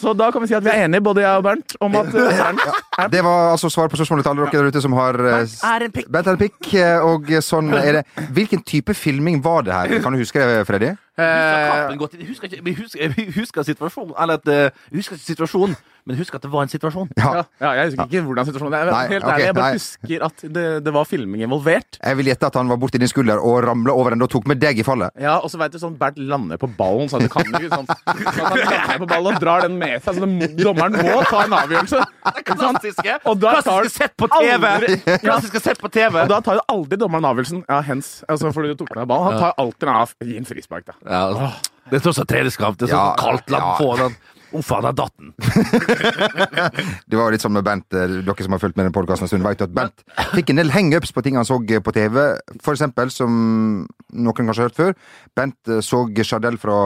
så 0.00 0.12
da 0.18 0.30
kan 0.34 0.42
vi 0.42 0.48
si 0.50 0.56
at 0.58 0.64
vi 0.64 0.70
er 0.72 0.84
enige, 0.86 1.00
både 1.06 1.22
jeg 1.22 1.38
og 1.38 1.44
Bernt, 1.46 1.76
om 1.80 1.94
at 2.00 2.08
uh, 2.10 2.12
Bernt 2.12 2.60
er 2.98 3.08
Det 3.12 3.22
var 3.24 3.50
altså 3.52 3.70
svar 3.70 3.86
på 3.88 3.96
spørsmålet 4.00 4.24
til 4.26 4.30
alle 4.32 4.42
dere 4.46 4.62
der 4.62 4.68
ute 4.74 4.82
som 4.82 4.92
har 4.98 5.12
Bernt 5.22 5.64
er 5.70 5.86
en 5.86 5.94
pikk. 5.94 6.08
Bernt 6.10 6.26
er 6.26 6.34
en 6.34 6.42
pikk, 6.42 6.60
og 7.06 7.30
sånn 7.46 7.70
er 7.78 7.92
det. 8.00 8.04
Hvilken 8.34 8.60
type 8.66 8.94
filming 8.94 9.44
var 9.44 9.60
det 9.68 9.72
her? 9.76 10.02
Kan 10.02 10.12
du 10.12 10.18
huske 10.22 10.38
det, 10.42 10.66
Freddy? 10.66 10.90
Husker 11.12 11.68
kampen 11.68 12.00
Jeg 12.18 12.28
husker, 12.28 12.46
ikke, 12.48 12.74
husker, 12.82 12.98
husker 13.36 13.62
situasjonen, 13.70 14.14
eller 14.18 14.34
at, 14.40 14.72
husker 14.94 15.16
situasjonen 15.20 15.76
men 16.02 16.18
husk 16.18 16.34
at 16.34 16.42
det 16.42 16.50
var 16.50 16.66
en 16.66 16.70
situasjon. 16.72 17.10
Ja, 17.22 17.44
ja 17.62 17.72
Jeg 17.78 17.92
husker 17.92 18.08
ikke 18.08 18.22
hvordan 18.26 18.46
situasjonen 18.48 18.74
er. 18.74 18.90
Nei, 18.90 19.02
helt 19.12 19.24
okay, 19.24 19.34
ærlig, 19.34 19.44
Jeg 19.46 19.54
bare 19.54 19.66
nei. 19.66 19.78
husker 19.78 20.24
at 20.26 20.44
det, 20.56 20.64
det, 20.82 20.94
var 20.96 21.06
filming 21.06 21.44
involvert. 21.46 21.98
Jeg 22.00 22.18
vil 22.18 22.30
gjette 22.32 22.48
at 22.50 22.58
han 22.58 22.72
var 22.72 22.80
borti 22.82 22.98
din 22.98 23.10
skulder 23.10 23.42
og 23.42 23.60
ramla 23.66 23.94
over 23.94 24.16
den 24.16 24.26
og 24.26 24.30
tok 24.32 24.48
med 24.50 24.58
deg 24.62 24.82
i 24.82 24.86
fallet. 24.86 25.14
Ja, 25.22 25.36
og 25.38 25.52
så 25.52 25.60
veit 25.60 25.74
du 25.74 25.78
sånn 25.82 25.94
Bernt 26.00 26.18
lander 26.18 26.58
på 26.58 26.70
ballen, 26.78 27.10
så 27.12 27.20
du 27.22 27.28
kan 27.30 27.46
ikke 27.46 27.70
sånn 27.70 27.86
så 27.86 28.46
Han 28.48 28.58
lander 28.58 29.02
på 29.04 29.10
ballen 29.12 29.36
og 29.36 29.44
drar 29.44 29.66
den 29.66 29.76
med 29.78 30.02
seg, 30.02 30.18
så 30.18 30.26
det, 30.26 30.50
dommeren 30.58 30.98
må 30.98 31.20
ta 31.28 31.44
en 31.46 31.56
avgjørelse. 31.60 32.06
Klassiske! 32.50 33.18
Klassiske 33.22 33.92
sett 33.94 34.16
på 34.18 34.30
TV! 34.32 34.72
Klassiske 35.22 35.62
sett 35.62 35.82
på 35.82 35.92
TV! 35.92 36.24
Og 36.24 36.32
da 36.32 36.40
tar 36.42 36.58
jo 36.58 36.66
aldri 36.72 36.98
dommeren 36.98 37.30
avgjørelsen. 37.30 37.62
Ja, 37.68 37.78
hens, 37.86 38.16
altså 38.26 38.50
fordi 38.54 38.74
du 38.74 38.82
tok 38.82 38.90
med 38.94 39.04
deg 39.04 39.12
ballen. 39.12 39.30
Han 39.30 39.44
tar 39.46 39.62
alltid 39.62 39.88
en 39.88 40.02
av. 40.02 40.16
Gi 40.22 40.40
en 40.40 40.48
frispark, 40.48 40.88
da. 40.90 40.98
Ja, 41.06 41.52
det 41.90 41.98
er 41.98 42.04
tross 42.04 42.20
alt 42.22 42.52
skap 42.54 42.78
Det 42.78 42.86
er 42.86 42.94
sånn 42.94 43.16
kaldt 43.20 43.50
land 43.52 43.72
på 43.80 43.88
den. 43.98 44.14
Uff 44.52 44.72
a 44.76 44.80
datt 44.92 45.14
den! 45.18 45.32
det 47.10 47.18
var 47.18 47.32
litt 47.32 47.44
sånn 47.44 47.54
med 47.56 47.64
Bent, 47.66 47.86
eh, 47.96 48.18
dere 48.26 48.44
som 48.44 48.54
har 48.54 48.60
fulgt 48.62 48.76
med 48.78 48.88
den 48.88 48.94
podkasten 48.94 49.26
en 49.26 49.32
stund, 49.32 49.46
vet 49.46 49.64
at 49.64 49.74
Bent 49.74 50.04
fikk 50.34 50.52
en 50.52 50.60
del 50.60 50.72
hangups 50.74 51.14
på 51.14 51.24
ting 51.24 51.38
han 51.38 51.48
så 51.48 51.58
på 51.62 51.94
TV. 51.96 52.18
For 52.60 52.74
eksempel, 52.74 53.12
som 53.14 53.32
noen 54.12 54.36
kanskje 54.36 54.66
har 54.66 54.70
hørt 54.70 54.80
før, 54.80 54.94
Bent 55.38 55.72
eh, 55.72 55.82
så 55.84 56.04
Chardel 56.22 56.58
fra, 56.60 56.78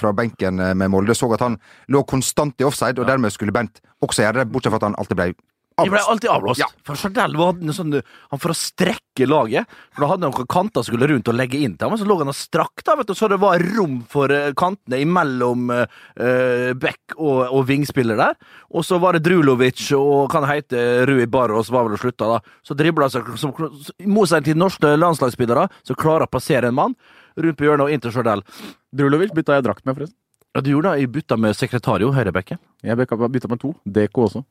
fra 0.00 0.12
benken 0.16 0.60
eh, 0.60 0.74
med 0.74 0.92
Molde, 0.92 1.16
så 1.18 1.30
at 1.36 1.44
han 1.44 1.58
lå 1.92 2.04
konstant 2.08 2.60
i 2.60 2.68
offside, 2.68 2.98
og 2.98 3.08
dermed 3.08 3.32
skulle 3.34 3.54
Bent 3.54 3.82
også 4.02 4.24
gjøre 4.24 4.42
det, 4.42 4.52
bortsett 4.52 4.74
fra 4.74 4.82
at 4.82 4.88
han 4.90 4.98
alltid 4.98 5.20
ble 5.20 5.32
de 5.78 5.88
ble 5.92 6.00
alltid 6.12 6.30
avblåst. 6.30 6.60
Ja. 6.60 6.68
For 6.86 6.98
Chardel 6.98 7.36
var 7.38 7.56
sånn, 7.74 7.94
han 8.02 8.40
for 8.42 8.52
å 8.52 8.56
strekke 8.56 9.26
laget. 9.28 9.70
For 9.94 10.04
Da 10.04 10.10
hadde 10.10 10.26
han 10.28 10.34
noen 10.34 10.50
kanter 10.50 10.84
som 10.84 10.92
skulle 10.92 11.08
rundt 11.10 11.30
og 11.30 11.36
legge 11.38 11.60
inn 11.62 11.76
til 11.78 11.88
ham, 11.88 11.98
så 11.98 12.08
lå 12.08 12.18
han 12.20 12.32
og 12.32 12.36
strakk, 12.36 12.84
da, 12.84 12.96
vet 12.98 13.10
du, 13.10 13.14
så 13.16 13.30
det 13.32 13.40
var 13.42 13.62
rom 13.76 14.00
for 14.12 14.32
uh, 14.32 14.50
kantene 14.58 15.00
imellom 15.04 15.72
uh, 15.72 16.72
back 16.78 17.16
og, 17.16 17.40
og 17.48 17.66
vingspiller 17.70 18.20
der. 18.20 18.38
Og 18.72 18.86
så 18.86 19.00
var 19.02 19.16
det 19.16 19.24
Drulovic 19.26 19.84
og 19.96 20.30
kan 20.32 20.46
hete 20.48 21.06
Rui 21.08 21.26
Barros 21.30 21.72
var 21.72 21.88
vel 21.88 21.96
og 21.96 22.02
slutta, 22.02 22.28
da. 22.36 22.56
Så 22.66 22.76
dribla 22.78 23.08
seg 23.12 23.28
I 23.32 24.08
motsetning 24.10 24.52
til 24.52 24.60
norske 24.60 24.94
landslagsspillere, 24.98 25.68
som 25.86 25.98
klarer 25.98 26.28
å 26.28 26.32
passere 26.32 26.70
en 26.70 26.78
mann 26.78 26.96
rundt 27.36 27.56
på 27.58 27.64
hjørnet 27.64 27.86
og 27.86 27.94
inn 27.94 28.02
til 28.02 28.12
Chardel. 28.14 28.44
Drulovic 28.92 29.32
bytta 29.36 29.56
jeg 29.56 29.68
drakt 29.68 29.86
med, 29.86 29.96
forresten. 29.96 30.18
Ja, 30.52 30.60
du 30.60 30.68
gjorde 30.68 30.90
det? 30.92 31.00
Jeg 31.00 31.12
bytta 31.14 31.38
med 31.40 31.56
Sekretario, 31.56 32.10
høyrebekken. 32.12 32.60
Jeg 32.84 32.98
bytta 32.98 33.48
med 33.48 33.60
to. 33.62 33.72
DK 33.88 34.18
også. 34.26 34.42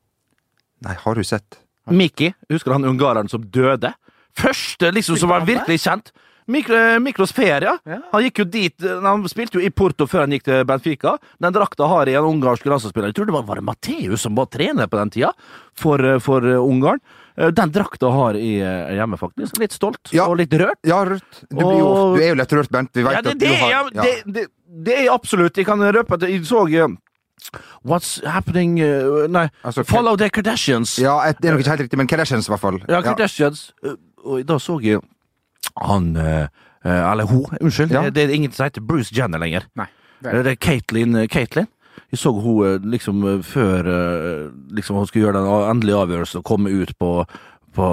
Nei, 0.82 0.96
har 0.98 1.18
du 1.18 1.24
sett? 1.26 1.60
Miki, 1.90 2.32
husker 2.50 2.70
du 2.70 2.78
han 2.78 2.90
ungareren 2.92 3.30
som 3.30 3.42
døde? 3.42 3.92
Første 4.38 4.92
liksom 4.94 5.18
som 5.20 5.32
var 5.32 5.46
virkelig 5.46 5.82
kjent. 5.82 6.12
Miklos 6.46 7.32
Feria. 7.32 7.76
Ja. 7.86 7.98
Han 8.10 8.24
gikk 8.24 8.42
jo 8.42 8.44
dit 8.50 8.82
Han 8.82 9.22
spilte 9.30 9.60
jo 9.60 9.62
i 9.62 9.70
Porto 9.70 10.08
før 10.10 10.24
han 10.24 10.34
gikk 10.34 10.46
til 10.48 10.64
Benfica. 10.66 11.14
Den 11.42 11.54
drakta 11.54 11.86
har 11.86 12.10
i 12.10 12.16
en 12.18 12.26
ungarsk 12.26 12.66
landslagsspiller. 12.66 13.12
Jeg 13.12 13.18
tror 13.18 13.28
det 13.30 13.36
var, 13.36 13.44
var 13.46 13.60
det 13.60 13.66
Mateus 13.68 14.24
som 14.26 14.34
var 14.38 14.48
trener 14.50 14.90
på 14.90 14.98
den 14.98 15.12
tida 15.14 15.30
for, 15.78 16.02
for 16.24 16.46
Ungarn. 16.58 17.02
Den 17.36 17.72
drakta 17.72 18.10
har 18.12 18.36
i 18.36 18.56
hjemme, 18.58 19.16
faktisk. 19.20 19.56
Litt 19.62 19.76
stolt 19.76 20.10
ja. 20.12 20.26
og 20.26 20.36
litt 20.42 20.52
rørt. 20.52 20.82
Ja, 20.84 21.00
rørt. 21.06 21.44
Du, 21.48 21.62
og... 21.62 21.70
jo, 21.78 21.92
du, 22.16 22.20
er 22.24 22.34
jo 22.34 22.40
lett 22.42 22.58
rørt, 22.58 22.72
Bent. 22.74 22.92
Vi 22.98 23.06
veit 23.06 23.20
ja, 23.20 23.22
at 23.22 23.38
du 23.38 23.48
har 23.48 23.72
ja, 23.72 23.84
det, 24.02 24.12
det, 24.26 24.46
det, 24.66 24.98
er 24.98 25.14
absolutt. 25.14 25.56
Jeg 25.56 25.68
kan 25.68 25.80
røpe 25.94 26.18
at 26.18 26.26
jeg 26.28 26.42
så 26.48 26.66
What's 27.84 28.20
happening 28.26 28.78
uh, 28.80 29.26
Nei, 29.28 29.48
Altså, 29.64 29.82
Follow 29.88 30.16
the 30.16 30.28
Kardashians. 30.30 30.98
Ja, 30.98 31.18
et- 31.28 31.40
det 31.42 31.48
er 31.48 31.52
nok 31.56 31.60
ikke 31.64 31.70
helt 31.76 31.80
riktig, 31.86 31.98
men 31.98 32.06
Kardashians 32.06 32.48
i 32.48 32.52
hvert 32.52 32.60
fall. 32.60 32.80
Ja, 32.88 33.00
Kardashians. 33.02 33.72
Ja. 33.82 33.94
Og 34.24 34.44
da 34.46 34.58
så 34.58 34.78
jeg 34.82 35.00
han 35.76 36.16
uh, 36.16 36.46
uh, 36.84 37.10
Eller 37.12 37.24
hun, 37.26 37.44
unnskyld. 37.60 37.90
Ja. 37.90 38.08
Det 38.10 38.22
er 38.24 38.34
ingen 38.34 38.52
som 38.52 38.64
heter 38.68 38.80
Bruce 38.84 39.12
Jenner 39.14 39.38
lenger. 39.38 39.66
Nei. 39.76 39.86
Det 40.22 40.30
er, 40.32 40.42
det 40.42 40.52
er 40.52 40.60
Caitlyn. 40.62 41.16
uh, 41.16 41.26
Caitlyn. 41.26 41.66
Jeg 42.12 42.18
så 42.20 42.30
hun 42.32 42.84
liksom 42.92 43.22
før 43.42 43.86
liksom 44.76 44.96
hun 44.96 45.06
skulle 45.08 45.26
gjøre 45.26 45.40
den 45.40 45.48
endelige 45.70 45.96
avgjørelsen 45.96 46.40
og 46.42 46.44
komme 46.44 46.68
ut 46.70 46.92
på, 47.00 47.24
på, 47.74 47.86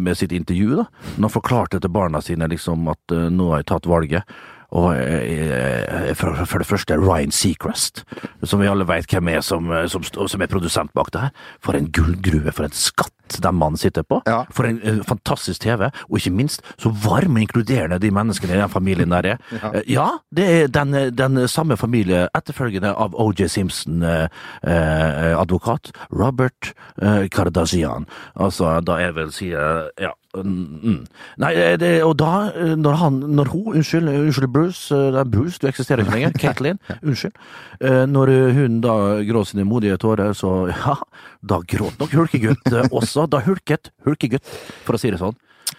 med 0.00 0.16
sitt 0.16 0.32
intervju. 0.32 0.76
da. 0.80 0.84
Når 1.16 1.26
han 1.28 1.34
forklarte 1.34 1.80
til 1.80 1.92
barna 1.92 2.20
sine 2.24 2.48
liksom 2.48 2.88
at 2.88 3.12
uh, 3.12 3.28
nå 3.32 3.50
har 3.52 3.60
jeg 3.60 3.68
tatt 3.72 3.86
valget. 3.88 4.24
Og 4.70 4.94
eh, 4.94 6.12
for, 6.14 6.44
for 6.46 6.62
det 6.62 6.68
første 6.68 6.98
Ryan 6.98 7.34
Seacrest, 7.34 8.04
som 8.46 8.62
vi 8.62 8.68
alle 8.70 8.86
vet 8.86 9.10
hvem 9.10 9.32
er 9.32 9.40
som, 9.42 9.70
eh, 9.74 9.88
som, 9.90 10.04
som 10.04 10.42
er 10.42 10.50
produsent 10.50 10.94
bak 10.94 11.10
det 11.14 11.24
her. 11.26 11.48
For 11.64 11.78
en 11.78 11.90
gullgruve, 11.90 12.54
for 12.54 12.68
en 12.68 12.76
skatt 12.76 13.14
den 13.38 13.54
mannen 13.54 13.78
sitter 13.78 14.02
på. 14.02 14.22
Ja. 14.26 14.42
For 14.50 14.66
en 14.66 14.80
uh, 14.82 15.04
fantastisk 15.06 15.62
TV, 15.62 15.90
og 16.08 16.18
ikke 16.18 16.34
minst 16.34 16.64
så 16.80 16.90
varm 17.04 17.38
og 17.38 17.44
inkluderende 17.44 18.00
de 18.02 18.10
menneskene 18.10 18.56
i 18.56 18.60
den 18.60 18.72
familien 18.72 19.10
der 19.10 19.34
er. 19.34 19.38
Ja. 19.60 19.68
uh, 19.68 19.80
ja 19.86 20.08
det 20.36 20.46
er 20.50 20.66
den, 20.72 20.94
den 21.14 21.48
samme 21.48 21.76
familie, 21.76 22.28
etterfølgende 22.34 22.94
av 22.94 23.14
OJ 23.14 23.48
Simpson, 23.48 24.02
eh, 24.02 24.28
eh, 24.62 25.40
advokat, 25.40 25.92
Robert 26.12 26.72
eh, 27.02 27.28
Kardashian. 27.28 28.06
Altså, 28.36 28.80
da 28.80 29.00
jeg 29.00 29.14
vil 29.14 29.32
si 29.34 29.52
eh, 29.52 29.90
ja. 30.00 30.14
Mm, 30.30 30.78
mm. 30.82 30.98
Nei, 31.42 31.54
eh, 31.58 31.72
det, 31.80 31.88
og 32.06 32.12
da, 32.20 32.52
eh, 32.54 32.76
når 32.78 32.98
han, 33.00 33.16
når 33.34 33.48
hun, 33.50 33.64
unnskyld, 33.74 34.08
eh, 34.08 34.20
unnskyld 34.20 34.52
Bruce, 34.54 34.94
eh, 34.94 35.08
det 35.10 35.18
er 35.18 35.30
Bruce, 35.32 35.58
du 35.58 35.66
eksisterer 35.66 36.04
ikke 36.04 36.14
lenger, 36.14 36.36
Katelyn, 36.44 36.78
unnskyld. 37.02 37.34
Eh, 37.80 38.04
Når 38.06 38.30
eh, 38.30 38.54
hun 38.54 38.80
da 38.84 38.94
gråt 39.26 39.50
sine 39.50 39.64
modige 39.66 39.96
tårer, 39.98 40.32
så 40.32 40.68
ja, 40.70 40.94
da 41.40 41.60
gråt 41.64 41.96
nok 42.00 42.12
hulkegutt 42.12 42.72
eh, 42.72 42.88
også. 42.90 43.26
Da 43.30 43.40
hulket 43.44 43.90
hulkegutt, 44.06 44.44
for 44.86 44.96
å 44.96 45.00
si 45.00 45.12
det 45.12 45.20
sånn. 45.20 45.36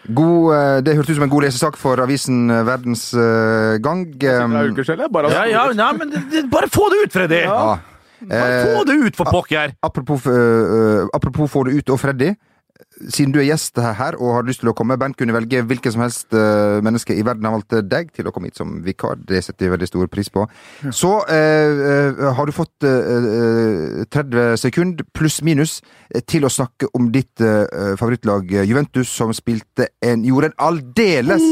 God, 0.08 0.52
eh, 0.56 0.78
det 0.82 0.96
hørtes 0.98 1.14
ut 1.14 1.20
som 1.20 1.26
en 1.28 1.32
god 1.32 1.46
lesesak 1.46 1.78
for 1.80 2.02
avisen 2.02 2.50
Verdensgang. 2.50 2.66
Verdens 2.72 3.04
eh, 3.14 3.80
Gang. 3.84 4.04
Det 4.18 4.74
ukeskjellet. 4.74 5.12
Bare 5.14 5.32
Ja, 5.32 5.46
ja, 5.50 5.66
ja, 5.76 5.90
men 5.96 6.14
bare 6.52 6.70
få 6.72 6.88
det 6.92 7.04
ut, 7.06 7.14
Freddy! 7.14 7.42
ja. 7.46 7.78
Bare 8.22 8.58
få 8.62 8.82
det 8.86 8.94
ut, 9.02 9.16
for 9.18 9.26
pokker! 9.34 9.72
apropos, 9.82 10.26
apropos 11.10 11.50
få 11.50 11.64
det 11.66 11.80
ut, 11.80 11.90
og 11.90 11.98
Freddy. 11.98 12.28
Siden 13.02 13.32
du 13.34 13.38
er 13.40 13.46
gjest 13.46 13.78
her 13.78 14.16
og 14.18 14.36
har 14.36 14.46
lyst 14.46 14.62
til 14.62 14.70
å 14.70 14.74
komme, 14.76 14.96
Bernt 14.98 15.16
kunne 15.18 15.34
velge 15.34 15.62
hvilket 15.66 15.94
som 15.94 16.02
helst 16.04 16.34
eh, 16.36 16.78
menneske 16.84 17.14
i 17.14 17.24
verden. 17.26 17.46
Har 17.46 17.56
valgt 17.56 17.76
deg 17.90 18.12
til 18.14 18.28
å 18.28 18.32
komme 18.34 18.50
hit 18.50 18.58
som 18.58 18.78
vikar. 18.84 19.20
Det 19.28 19.42
setter 19.44 19.66
jeg 19.66 19.74
veldig 19.74 19.88
stor 19.90 20.10
pris 20.12 20.30
på. 20.32 20.46
Så 20.90 21.12
eh, 21.30 21.82
eh, 21.92 22.22
har 22.38 22.48
du 22.48 22.54
fått 22.56 22.86
eh, 22.88 24.02
eh, 24.02 24.04
30 24.12 24.56
sekunder 24.60 25.08
pluss 25.14 25.40
minus 25.46 25.80
eh, 26.14 26.22
til 26.26 26.46
å 26.46 26.52
snakke 26.52 26.90
om 26.98 27.10
ditt 27.14 27.42
eh, 27.44 27.94
favorittlag 28.00 28.50
eh, 28.54 28.66
Juventus, 28.70 29.12
som 29.12 29.34
spilte 29.36 29.92
en 30.02 30.26
gjorde 30.26 30.52
en 30.52 30.58
aldeles 30.70 31.46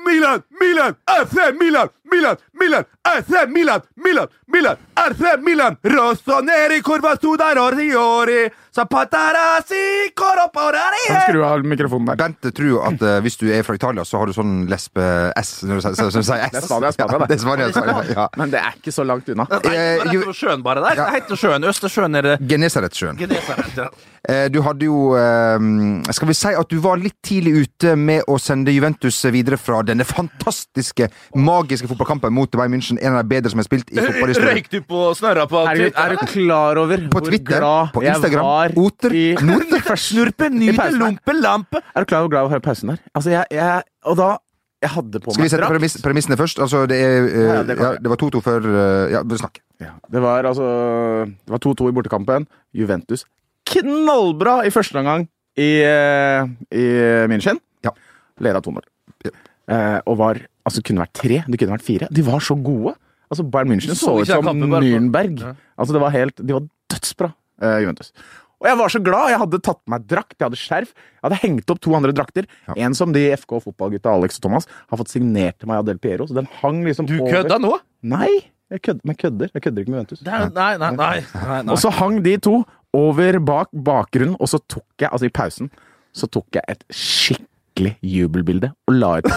Milan, 0.00 0.42
Milan, 0.60 0.94
FC 1.06 1.36
Milan, 1.60 1.90
Milan, 2.10 2.36
Milan, 2.60 2.84
AC 3.04 3.30
Milan, 3.48 3.80
Milan, 3.96 4.28
Milan, 4.52 4.76
AC 4.96 5.20
Milan, 5.44 5.76
Rossoneri, 5.84 6.80
curva 6.82 7.14
sudar 7.20 7.56
oriori, 7.58 8.48
zapatarasi, 8.74 10.10
Kan 10.14 10.36
du 10.36 10.40
coroporari. 10.40 11.04
skru 11.28 11.44
av 11.44 11.64
mikrofonen 11.64 12.06
der? 12.06 12.16
Bente 12.16 12.50
tror 12.54 12.86
at 12.88 13.02
eh, 13.02 13.20
hvis 13.24 13.36
du 13.40 13.46
er 13.52 13.62
fra 13.66 13.74
Italia, 13.74 14.04
så 14.04 14.18
har 14.20 14.26
du 14.26 14.32
sånn 14.36 14.66
lesbe-S 14.70 15.62
når 15.64 15.74
du 15.74 15.80
sier, 15.80 15.94
så- 15.94 16.10
som 16.12 16.22
sier 16.22 16.44
S. 16.46 16.50
Det 16.52 16.62
er 16.62 16.66
Spania, 16.66 16.92
Spania, 16.92 17.18
det. 17.18 17.28
det. 17.28 17.36
er 17.36 17.42
Spania, 17.44 17.72
Spania, 17.72 18.14
ja. 18.16 18.28
Men 18.36 18.50
det 18.50 18.60
er 18.60 18.72
ikke 18.78 18.92
så 18.92 19.04
langt 19.06 19.28
unna. 19.28 19.44
Det 19.50 19.66
Eh, 19.70 19.98
rett 20.04 20.12
Ju- 20.12 20.22
over 20.22 20.32
sjøen 20.32 20.62
bare 20.62 20.80
der. 20.82 20.94
Det 20.96 21.14
heter 21.14 21.36
sjøen. 21.36 21.64
Østersjøen 21.64 22.16
er 22.16 22.22
det 22.22 22.38
Genesaretsjøen. 22.48 23.16
Genesaret. 23.18 23.76
ja. 23.76 23.88
Eh, 24.28 24.48
Du 24.50 24.60
hadde 24.62 24.82
jo 24.84 25.14
eh, 25.16 25.58
Skal 26.12 26.28
vi 26.28 26.34
si 26.34 26.48
at 26.54 26.68
du 26.68 26.78
var 26.80 26.96
litt 26.96 27.16
tidlig 27.22 27.62
ute 27.66 27.96
med 27.96 28.22
å 28.28 28.38
sende 28.38 28.70
Juventus 28.72 29.22
videre 29.32 29.56
fra 29.58 29.82
denne 29.82 30.04
fantastiske, 30.04 31.08
magiske 31.36 31.88
fotballkampen 32.00 32.32
mot 32.32 32.50
Bayern 32.56 32.72
München, 32.72 32.98
en 33.00 33.14
av 33.14 33.22
de 33.22 33.28
bedre 33.30 33.52
som 33.52 33.60
er 33.60 33.66
spilt 33.66 33.90
i 33.92 34.00
fotballhistorien. 34.06 34.56
Røyk 34.56 34.68
du 34.72 34.80
på 34.88 35.00
snørra 35.18 35.46
på 35.50 35.62
Twitter? 35.68 36.00
er 36.00 36.16
du 36.16 36.26
klar 36.32 36.80
over 36.80 37.06
På 37.12 37.20
hvor 37.20 37.28
Twitter, 37.28 37.58
glad 37.60 37.92
på 37.94 38.04
Instagram, 38.04 38.44
var 38.46 38.76
Oter, 38.80 39.16
i 39.16 39.24
Nord- 39.44 39.66
Snurpe, 40.00 40.48
nyte, 40.52 40.86
lompe, 40.96 41.34
lampe. 41.36 41.80
Er 41.94 42.04
du 42.04 42.08
klar 42.08 42.22
over 42.22 42.28
hvor 42.28 42.32
glad 42.32 42.46
jeg 42.46 42.50
var 42.50 42.62
i 42.62 42.66
pausen 42.68 42.92
der? 42.92 43.02
Altså, 43.14 43.30
jeg, 43.34 43.44
jeg 43.52 43.82
Og 44.08 44.16
da 44.16 44.28
Jeg 44.80 44.90
hadde 44.94 45.20
på 45.20 45.34
Skal 45.34 45.44
vi 45.44 45.50
sette 45.52 45.66
premiss, 45.68 45.96
premissene 46.02 46.38
først? 46.40 46.62
Altså, 46.62 46.86
det 46.88 47.00
er 47.04 47.26
uh, 47.26 47.40
Ja, 47.42 47.58
det 47.68 47.76
ja. 47.76 47.90
Det 48.00 48.12
var 48.12 48.20
2-2 48.22 48.40
før 48.44 48.68
uh, 48.70 49.12
Ja, 49.12 49.22
snakk. 49.42 49.60
Ja, 49.80 49.92
det 50.12 50.22
var 50.22 50.46
altså 50.48 50.68
Det 51.26 51.52
var 51.52 51.62
2-2 51.66 51.90
i 51.90 51.96
bortekampen. 51.98 52.48
Juventus 52.72 53.26
knallbra 53.70 54.60
i 54.66 54.70
første 54.74 54.98
omgang 54.98 55.28
i, 55.58 55.68
uh, 55.84 56.48
i 56.74 56.86
München. 57.30 57.60
Ja. 57.84 57.92
Leda 58.42 58.62
2-0. 58.64 58.80
Eh, 59.70 60.00
og 60.06 60.18
var 60.20 60.46
Altså, 60.68 60.82
kunne 60.84 61.00
vært 61.00 61.16
tre, 61.16 61.38
det 61.48 61.58
kunne 61.58 61.72
vært 61.72 61.86
fire. 61.86 62.06
De 62.12 62.22
var 62.22 62.42
så 62.44 62.54
gode. 62.60 62.92
Altså, 63.32 63.46
Bayern 63.48 63.70
München 63.72 63.96
så 63.96 64.18
ut 64.20 64.28
som 64.28 64.44
Nürnberg. 64.44 65.40
Ja. 65.40 65.54
Altså, 65.80 65.94
det 65.96 66.02
var 66.02 66.12
helt 66.14 66.36
De 66.36 66.52
var 66.52 66.66
dødsbra, 66.92 67.30
eh, 67.62 67.78
Juventus. 67.84 68.12
Og 68.60 68.68
jeg 68.68 68.76
var 68.76 68.92
så 68.92 69.00
glad. 69.00 69.30
Jeg 69.32 69.40
hadde 69.40 69.60
tatt 69.64 69.78
på 69.80 69.92
meg 69.94 70.04
drakt, 70.10 70.36
jeg 70.36 70.44
hadde 70.44 70.60
skjerf. 70.60 70.90
Jeg 70.92 71.24
hadde 71.24 71.38
hengt 71.40 71.72
opp 71.72 71.80
to 71.80 71.94
andre 71.96 72.12
drakter. 72.12 72.48
Ja. 72.68 72.76
En 72.84 72.96
som 72.98 73.14
de 73.16 73.22
FK 73.32 73.56
fotballgutta 73.64 74.12
Alex 74.12 74.36
og 74.36 74.44
Thomas 74.44 74.68
har 74.90 75.00
fått 75.00 75.12
signert 75.14 75.56
til 75.62 75.70
meg 75.70 75.80
av 75.80 75.88
Del 75.88 76.00
Piero. 76.02 76.26
Så 76.28 76.36
den 76.36 76.50
hang 76.60 76.82
liksom 76.84 77.08
Du 77.08 77.16
over 77.22 77.38
kødda 77.38 77.56
nå? 77.62 77.72
Nei, 78.12 78.28
jeg 78.70 78.84
kødder, 78.84 79.00
men 79.08 79.16
kødder. 79.16 79.50
Jeg 79.54 79.64
kødder 79.64 79.86
ikke 79.86 79.94
med 79.94 80.00
Juventus. 80.02 80.20
Er, 80.26 80.50
nei, 80.52 80.72
nei, 80.76 80.90
nei. 80.98 81.16
nei. 81.40 81.72
Og 81.72 81.80
så 81.80 81.94
hang 82.02 82.20
de 82.26 82.36
to 82.36 82.60
over 82.92 83.40
bak 83.40 83.72
bakgrunnen, 83.72 84.36
og 84.36 84.50
så 84.50 84.60
tok 84.60 84.84
jeg, 84.98 85.08
altså 85.08 85.30
i 85.30 85.32
pausen, 85.32 85.70
så 86.12 86.28
tok 86.28 86.58
jeg 86.58 86.66
et 86.68 86.84
skikkelig 87.80 87.96
jubelbilde 88.04 88.70
og 88.88 88.94
la 88.96 89.10
ut 89.18 89.30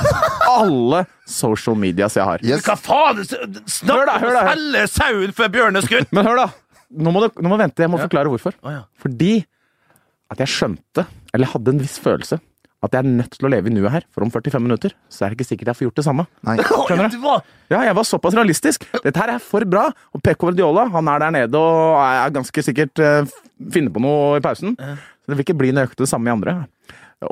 alle 0.54 1.04
social 1.26 1.78
medias 1.80 2.18
jeg 2.18 2.28
har. 2.28 2.44
Yes. 2.46 2.64
Hva 2.66 2.76
faen? 2.78 3.24
Snakk 3.24 4.12
om 4.20 4.30
å 4.30 4.46
selge 4.52 4.86
sauen 4.92 5.34
før 5.34 5.52
bjørnen 5.54 5.82
er 5.82 5.88
skutt! 5.88 6.12
Men 6.16 6.28
hør, 6.28 6.44
da! 6.44 6.48
Nå 6.94 7.14
må 7.14 7.24
du, 7.24 7.30
nå 7.42 7.50
må 7.50 7.58
vente, 7.58 7.82
jeg 7.82 7.90
må 7.90 7.98
forklare 8.02 8.30
hvorfor. 8.30 8.56
Oh, 8.62 8.70
ja. 8.70 8.84
Fordi 9.02 9.40
at 10.34 10.42
jeg 10.44 10.52
skjønte, 10.54 11.08
eller 11.34 11.50
hadde 11.50 11.74
en 11.74 11.82
viss 11.82 11.96
følelse, 12.02 12.38
at 12.84 12.94
jeg 12.94 13.00
er 13.00 13.08
nødt 13.08 13.38
til 13.38 13.48
å 13.48 13.50
leve 13.54 13.72
i 13.72 13.74
nuet 13.74 13.94
her, 13.94 14.06
for 14.12 14.26
om 14.26 14.30
45 14.34 14.62
minutter 14.62 14.94
så 15.08 15.24
er 15.24 15.32
det 15.32 15.40
ikke 15.40 15.48
sikkert 15.48 15.72
jeg 15.72 15.80
får 15.80 15.88
gjort 15.88 16.02
det 16.02 16.06
samme. 16.06 16.26
Nei. 16.46 16.58
Skjønner 16.90 17.10
du? 17.10 17.18
Ja, 17.72 17.80
jeg 17.88 17.96
var 17.98 18.06
såpass 18.06 18.36
realistisk. 18.38 18.86
Dette 19.00 19.24
her 19.24 19.38
er 19.38 19.42
for 19.42 19.66
bra. 19.66 19.88
Og 20.14 20.22
Pecco 20.26 20.52
Verdiola 20.52 20.86
han 20.94 21.10
er 21.16 21.24
der 21.24 21.34
nede 21.40 21.64
og 21.64 21.98
er 22.04 22.36
ganske 22.36 22.66
sikkert 22.68 23.02
uh, 23.02 23.24
finner 23.74 23.94
på 23.96 24.04
noe 24.04 24.38
i 24.38 24.44
pausen. 24.44 24.76
Så 24.76 25.32
det 25.32 25.40
vil 25.40 25.46
ikke 25.48 25.58
bli 25.64 25.72
nøyaktig 25.74 26.04
det 26.04 26.12
samme 26.12 26.28
i 26.28 26.36
andre. 26.36 26.58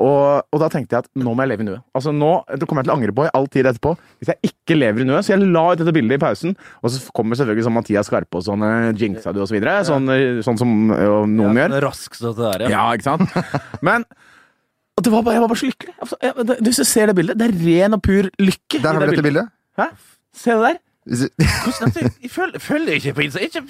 Og, 0.00 0.42
og 0.52 0.62
da 0.62 0.68
tenkte 0.72 0.96
jeg 0.96 1.04
at 1.04 1.10
nå 1.18 1.34
må 1.34 1.44
jeg 1.44 1.52
leve 1.52 1.64
i 1.64 1.68
nuet. 1.68 1.84
Altså 1.96 2.12
nå, 2.14 2.32
Det 2.56 2.68
kommer 2.68 2.82
jeg 2.82 2.88
til 2.88 2.94
å 2.94 2.96
angre 2.98 3.14
på 3.16 3.26
i 3.26 3.32
all 3.38 3.48
tid 3.52 3.68
etterpå. 3.70 3.94
Hvis 4.22 4.32
jeg 4.32 4.52
ikke 4.52 4.78
lever 4.78 5.04
i 5.04 5.08
nuet. 5.08 5.26
Så 5.26 5.34
jeg 5.34 5.44
la 5.44 5.64
ut 5.72 5.82
dette 5.82 5.94
bildet 5.94 6.18
i 6.18 6.22
pausen. 6.22 6.56
Og 6.82 6.94
så 6.94 7.14
kommer 7.16 7.38
selvfølgelig 7.38 7.68
sånn 7.68 7.76
Mathias 7.76 8.10
Skarpe 8.10 8.40
og 8.40 8.46
sånne 8.46 8.72
jinxa 8.98 9.34
du 9.34 9.42
og 9.42 9.48
så 9.50 9.56
videre. 9.58 9.78
Sånn, 9.88 10.10
sånn 10.46 10.60
som 10.60 10.76
noen 10.92 11.62
gjør. 11.62 11.78
Rask 11.88 12.18
sånn 12.18 12.36
det 12.38 12.52
der, 12.52 12.66
ja. 12.68 12.74
Ja, 12.76 12.84
ikke 12.96 13.10
sant? 13.10 13.58
Men 13.88 14.06
og 14.92 15.04
det 15.04 15.12
var 15.12 15.22
bare, 15.24 15.34
jeg 15.34 15.42
var 15.42 15.48
bare 15.48 15.58
så 15.58 15.68
lykkelig. 15.70 15.94
Altså, 16.04 16.16
jeg, 16.22 16.46
det, 16.48 16.56
hvis 16.66 16.76
du 16.76 16.84
ser 16.84 17.06
det 17.08 17.14
bildet, 17.16 17.38
det 17.40 17.46
er 17.48 17.54
ren 17.64 17.96
og 17.96 18.02
pur 18.04 18.28
lykke. 18.38 18.80
Der 18.82 18.88
har 18.92 19.00
vi 19.00 19.06
dette 19.08 19.24
bildet. 19.24 19.48
Hæ? 19.80 19.86
Se 20.36 20.50
det 20.52 20.66
der. 20.66 20.80
Hvordan 21.64 21.94
dette? 21.94 22.10
Jeg 22.22 22.30
følger, 22.30 22.58
følger 22.60 22.98
ikke 22.98 23.14
på 23.16 23.24
Insta. 23.24 23.40
Ikke, 23.42 23.62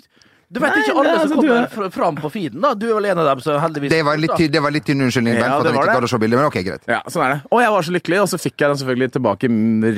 du 0.52 0.58
vet 0.60 0.74
Nei, 0.74 0.80
ikke 0.84 0.94
alle 1.00 1.12
som 1.12 1.20
altså, 1.22 1.36
kommer 1.36 1.48
du 1.48 1.84
er- 1.86 1.90
fram 1.94 2.16
på 2.20 2.30
feeden, 2.34 2.60
da. 2.60 2.74
Du 2.76 2.84
er 2.90 2.94
vel 2.98 3.06
en 3.12 3.18
av 3.22 3.28
dem 3.30 3.40
som 3.40 3.60
heldigvis 3.62 3.90
Det 3.94 4.02
var 4.04 4.16
litt, 4.20 4.36
det 4.52 4.60
var 4.62 4.70
litt 4.74 4.84
tynn 4.84 5.00
unnskyldning, 5.06 5.38
Bernt, 5.38 5.46
Ja, 5.48 5.52
for 5.56 5.60
at 5.60 5.72
det 5.72 5.80
ikke 5.80 6.00
det. 6.00 6.08
å 6.08 6.12
se 6.12 6.18
bildet, 6.22 6.38
men 6.42 6.48
ok, 6.50 6.58
greit. 6.66 6.84
Ja, 6.92 7.00
sånn 7.08 7.24
er 7.24 7.30
det. 7.34 7.40
Og 7.50 7.62
jeg 7.64 7.70
var 7.72 7.82
så 7.88 7.94
lykkelig, 7.96 8.18
og 8.22 8.28
så 8.28 8.38
fikk 8.42 8.56
jeg 8.60 8.68
den 8.68 8.80
selvfølgelig 8.82 9.10
tilbake 9.16 9.50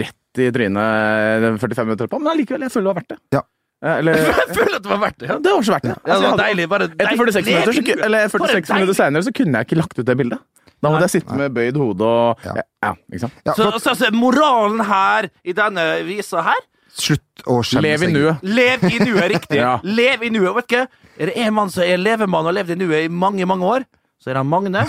rett 0.04 0.40
i 0.44 0.50
trynet 0.54 0.78
eh, 0.78 1.58
45 1.58 1.84
minutter 1.90 2.06
etterpå. 2.06 2.20
Men 2.22 2.32
allikevel, 2.36 2.60
jeg 2.68 2.72
føler 2.74 2.86
det 2.86 2.92
var 2.94 2.98
verdt 3.02 3.12
det. 3.14 3.18
Ja. 3.34 3.42
Eh, 3.84 3.98
Eller 3.98 4.14
Jeg 4.44 4.56
føler 4.56 4.76
at 4.78 4.82
det 4.86 4.90
var 4.94 5.00
verdt 5.04 5.18
det. 5.18 5.28
Ja. 5.28 5.38
Det 5.44 5.52
var 5.54 5.62
så 5.68 5.72
verdt 5.74 5.88
det. 5.90 5.94
Ja, 5.94 6.12
Altså, 6.14 6.22
det 6.22 6.30
var 6.30 6.42
deilig. 6.44 6.68
Bare 6.70 6.84
Etter 6.94 7.16
46 7.18 7.46
minutter, 7.50 7.72
så, 7.74 8.04
eller 8.08 8.28
46 8.28 8.74
minutter 8.78 8.94
senere 9.00 9.22
så 9.26 9.32
kunne 9.34 9.58
jeg 9.60 9.68
ikke 9.68 9.80
lagt 9.82 9.98
ut 9.98 10.06
det 10.06 10.16
bildet. 10.22 10.38
Da 10.84 10.90
måtte 10.92 11.06
jeg 11.08 11.14
sitte 11.22 11.36
med 11.38 11.54
bøyd 11.56 11.76
hode 11.80 12.04
og 12.04 12.44
Ja. 12.44 12.54
Ja, 12.84 12.90
ikke 13.10 13.20
sant? 13.22 13.36
Ja, 13.46 13.54
Så, 13.56 13.70
så, 13.80 13.94
så 13.96 14.10
moralen 14.12 14.82
her, 14.84 15.30
i 15.44 15.52
denne 15.56 15.84
visa 16.04 16.42
her 16.44 16.60
Slutt 16.94 17.42
å 17.50 17.58
skjemme 17.66 17.88
Lev 17.88 18.04
i 18.04 18.06
seg. 18.06 18.14
nuet. 18.14 18.46
Lev 18.46 18.84
i 18.86 18.98
nuet, 19.02 19.26
riktig. 19.34 19.58
Ja. 19.64 19.74
Lev 19.82 20.22
i 20.22 20.30
nuet. 20.30 20.54
Vet 20.60 20.70
du 20.70 20.76
hva? 20.78 20.86
Er 21.14 21.30
det 21.30 21.36
en 21.44 21.54
mann 21.54 21.70
som 21.70 21.84
er 21.86 21.98
levemann 22.00 22.46
og 22.46 22.50
har 22.52 22.58
levd 22.60 22.74
i 22.74 22.78
nuet 22.80 23.04
i 23.06 23.10
mange, 23.10 23.46
mange 23.46 23.66
år, 23.66 23.84
så 24.22 24.32
er 24.32 24.38
han 24.40 24.48
Magne. 24.48 24.82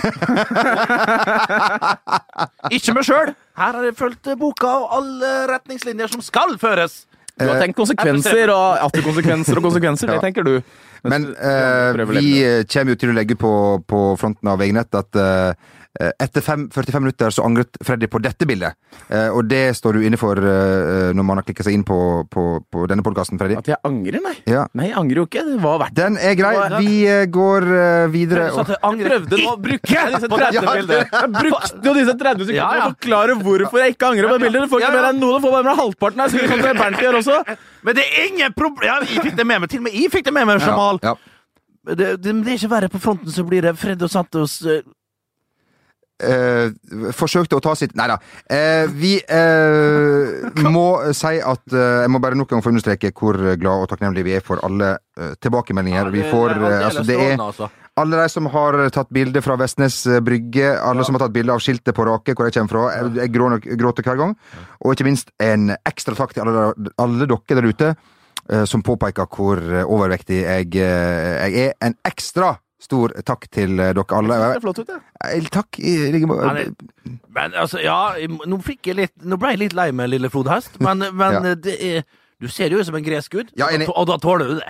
Ikke 2.76 2.94
meg 2.96 3.04
sjøl. 3.06 3.34
Her 3.58 3.76
har 3.78 3.84
jeg 3.84 3.96
fulgt 3.98 4.30
boka 4.40 4.70
og 4.80 4.94
alle 4.96 5.32
retningslinjer 5.52 6.08
som 6.14 6.24
skal 6.24 6.56
føres. 6.62 7.04
Du 7.36 7.44
har 7.44 7.60
tenkt 7.60 7.76
konsekvenser 7.76 8.48
og 8.48 8.78
atter 8.86 9.02
er 9.02 9.06
konsekvenser 9.10 9.60
og 9.60 9.66
konsekvenser. 9.68 10.08
Ja. 10.14 10.16
Det 10.16 10.24
tenker 10.24 10.46
du. 10.46 10.54
Men 11.06 11.28
eh, 11.36 11.98
vi 12.16 12.30
kommer 12.72 12.94
jo 12.94 13.00
til 13.02 13.12
å 13.12 13.16
legge 13.16 13.36
på, 13.38 13.50
på 13.86 14.00
fronten 14.20 14.48
av 14.50 14.56
VG-nett 14.62 14.96
at 14.96 15.18
eh, 15.20 15.50
eh, 15.52 15.54
etter 15.96 16.44
fem, 16.44 16.66
45 16.72 17.02
minutter 17.02 17.30
så 17.32 17.44
angret 17.46 17.76
Freddy 17.84 18.08
på 18.10 18.20
dette 18.22 18.46
bildet. 18.48 18.76
Eh, 19.08 19.28
og 19.30 19.46
det 19.48 19.70
står 19.78 19.96
du 19.96 20.06
inne 20.06 20.18
for 20.20 20.38
eh, 20.40 21.12
når 21.16 21.26
man 21.26 21.40
har 21.40 21.46
klikka 21.46 21.64
seg 21.66 21.76
inn 21.76 21.84
på, 21.86 21.98
på, 22.32 22.44
på 22.72 22.86
denne 22.90 23.04
podkasten, 23.06 23.38
Freddy. 23.40 23.56
At 23.60 23.70
jeg 23.70 23.78
angrer, 23.86 24.20
nei. 24.24 24.34
Ja. 24.50 24.66
Nei, 24.76 24.88
jeg 24.90 24.96
angrer 25.00 25.22
jo 25.22 25.26
ikke. 25.28 25.44
Det 25.46 25.60
var 25.62 25.80
verdt 25.84 25.94
det. 25.96 26.02
Den 26.02 26.18
er 26.20 26.34
grei. 26.38 26.54
Vi 26.82 26.96
eh, 27.10 27.22
går 27.32 27.68
eh, 27.76 28.06
videre. 28.12 28.48
Jeg 28.50 28.80
angrer 28.90 29.14
prøvde 29.14 29.40
nå 29.42 29.52
å 29.52 29.60
bruke 29.68 30.02
disse 30.16 30.32
på 30.32 30.40
det 30.40 30.50
30 30.56 30.68
bildene. 30.72 31.06
Jeg 31.12 31.32
brukte 31.36 31.88
jo 31.90 31.94
disse 32.00 32.16
30 32.24 32.50
sekundene 32.50 32.58
Ja, 32.58 32.66
ja. 32.66 32.74
til 32.74 32.82
å 32.82 32.96
forklare 32.96 33.38
hvorfor 33.46 33.82
jeg 33.82 33.96
ikke 33.96 34.10
angrer 34.10 34.32
på 34.32 34.40
bildet. 34.42 34.66
Du 34.66 34.74
får 34.74 34.84
ikke 34.84 34.92
mer 34.96 35.08
enn 35.12 35.22
noe, 35.22 35.38
du 35.38 35.46
får 35.46 35.56
bare 35.56 35.68
med 35.70 35.80
halvparten. 35.80 36.26
Jeg 36.26 36.34
sånn 36.34 36.66
som 36.66 36.82
Bernt 36.82 37.06
gjør 37.06 37.20
også. 37.22 37.38
Men 37.86 37.96
det 37.96 38.04
er 38.10 38.28
ingen 38.32 38.54
problem 38.56 38.86
ja, 38.86 38.96
Jeg 39.06 39.22
fikk 39.22 39.36
det 39.38 39.46
med 39.46 39.62
meg, 39.62 39.70
til 39.70 39.80
og 39.80 39.86
med 39.86 39.96
jeg 39.96 40.12
fikk 40.12 40.26
det 40.26 40.34
med 40.34 40.48
meg, 40.48 40.60
Jamal. 40.64 41.00
Ja, 41.04 41.14
ja. 41.14 41.32
Det, 41.86 42.06
det, 42.18 42.32
det 42.42 42.50
er 42.50 42.56
ikke 42.58 42.72
verre 42.72 42.90
på 42.90 42.98
fronten, 42.98 43.30
så 43.30 43.44
blir 43.46 43.62
det 43.62 43.76
Freddy 43.78 44.02
og 44.08 44.10
Santos 44.10 44.56
eh, 46.22 46.70
forsøkte 47.16 47.56
å 47.58 47.62
ta 47.64 47.74
sitt 47.76 47.94
Nei 47.98 48.06
da. 48.10 48.16
Eh, 48.50 48.86
vi 48.92 49.14
eh, 49.20 50.60
må 50.70 50.84
si 51.16 51.38
at 51.40 51.72
eh, 51.72 52.02
Jeg 52.04 52.12
må 52.12 52.20
bare 52.22 52.38
nok 52.38 52.50
en 52.52 52.56
gang 52.58 52.64
få 52.64 52.72
understreke 52.72 53.12
hvor 53.16 53.38
glad 53.60 53.84
og 53.84 53.88
takknemlig 53.90 54.24
vi 54.26 54.36
er 54.38 54.44
for 54.44 54.62
alle 54.66 54.94
eh, 55.18 55.34
tilbakemeldinger 55.42 56.10
vi 56.14 56.24
får. 56.30 56.56
eh, 56.56 56.86
altså, 56.86 57.04
det 57.08 57.18
er 57.20 57.36
altså. 57.40 57.68
alle 57.96 58.22
de 58.22 58.28
som 58.32 58.48
har 58.52 58.78
tatt 58.94 59.12
bilde 59.12 59.42
fra 59.44 59.56
Vestnes 59.60 60.02
brygge, 60.24 60.74
alle 60.80 61.04
som 61.06 61.16
har 61.16 61.26
tatt 61.26 61.36
bilde 61.36 61.54
av 61.54 61.62
skiltet 61.64 61.96
på 61.96 62.04
Rake, 62.08 62.34
hvor 62.36 62.48
jeg 62.48 62.56
kommer 62.58 62.74
fra. 62.74 62.84
Jeg, 62.96 63.14
jeg 63.22 63.32
grå- 63.36 63.76
gråter 63.80 64.04
hver 64.06 64.20
gang. 64.20 64.36
Og 64.84 64.92
ikke 64.94 65.06
minst 65.08 65.32
en 65.42 65.70
ekstra 65.88 66.16
takk 66.18 66.34
til 66.36 66.44
alle, 66.44 66.68
alle 67.00 67.26
dere 67.26 67.60
der 67.60 67.70
ute 67.72 67.94
som 68.68 68.82
påpeker 68.86 69.26
hvor 69.26 69.58
overvektig 69.82 70.36
jeg, 70.44 70.68
jeg 70.76 71.64
er. 71.66 71.72
En 71.82 71.96
ekstra 72.06 72.52
stor 72.86 73.12
takk 73.26 73.48
til 73.52 73.76
eh, 73.82 73.92
dere 73.96 74.18
alle. 74.20 74.38
Det 74.42 74.52
ser 74.58 74.64
flott 74.64 74.80
ut, 74.84 74.92
ja. 74.94 75.00
Eh, 75.28 75.48
Takk 75.52 75.80
i 75.82 75.96
like 76.14 76.28
måte. 76.30 76.68
Men 77.36 77.56
altså, 77.58 77.82
ja, 77.84 77.98
nå, 78.46 78.60
fikk 78.64 78.90
jeg 78.92 79.00
litt, 79.02 79.14
nå 79.26 79.38
ble 79.42 79.52
jeg 79.54 79.64
litt 79.66 79.76
lei 79.76 79.90
meg, 79.94 80.10
lille 80.14 80.30
flodhest, 80.32 80.78
men, 80.84 81.04
men 81.12 81.40
Ja. 81.42 81.54
det 81.54 81.76
er 81.82 82.06
Du 82.36 82.48
ser 82.52 82.68
jo 82.68 82.76
ut 82.82 82.84
som 82.84 82.94
en 82.98 83.04
gresk 83.04 83.32
gud, 83.32 83.52
Ja, 83.56 83.70
og 83.94 84.06
da 84.10 84.18
tåler 84.20 84.50
du 84.50 84.58
det. 84.58 84.68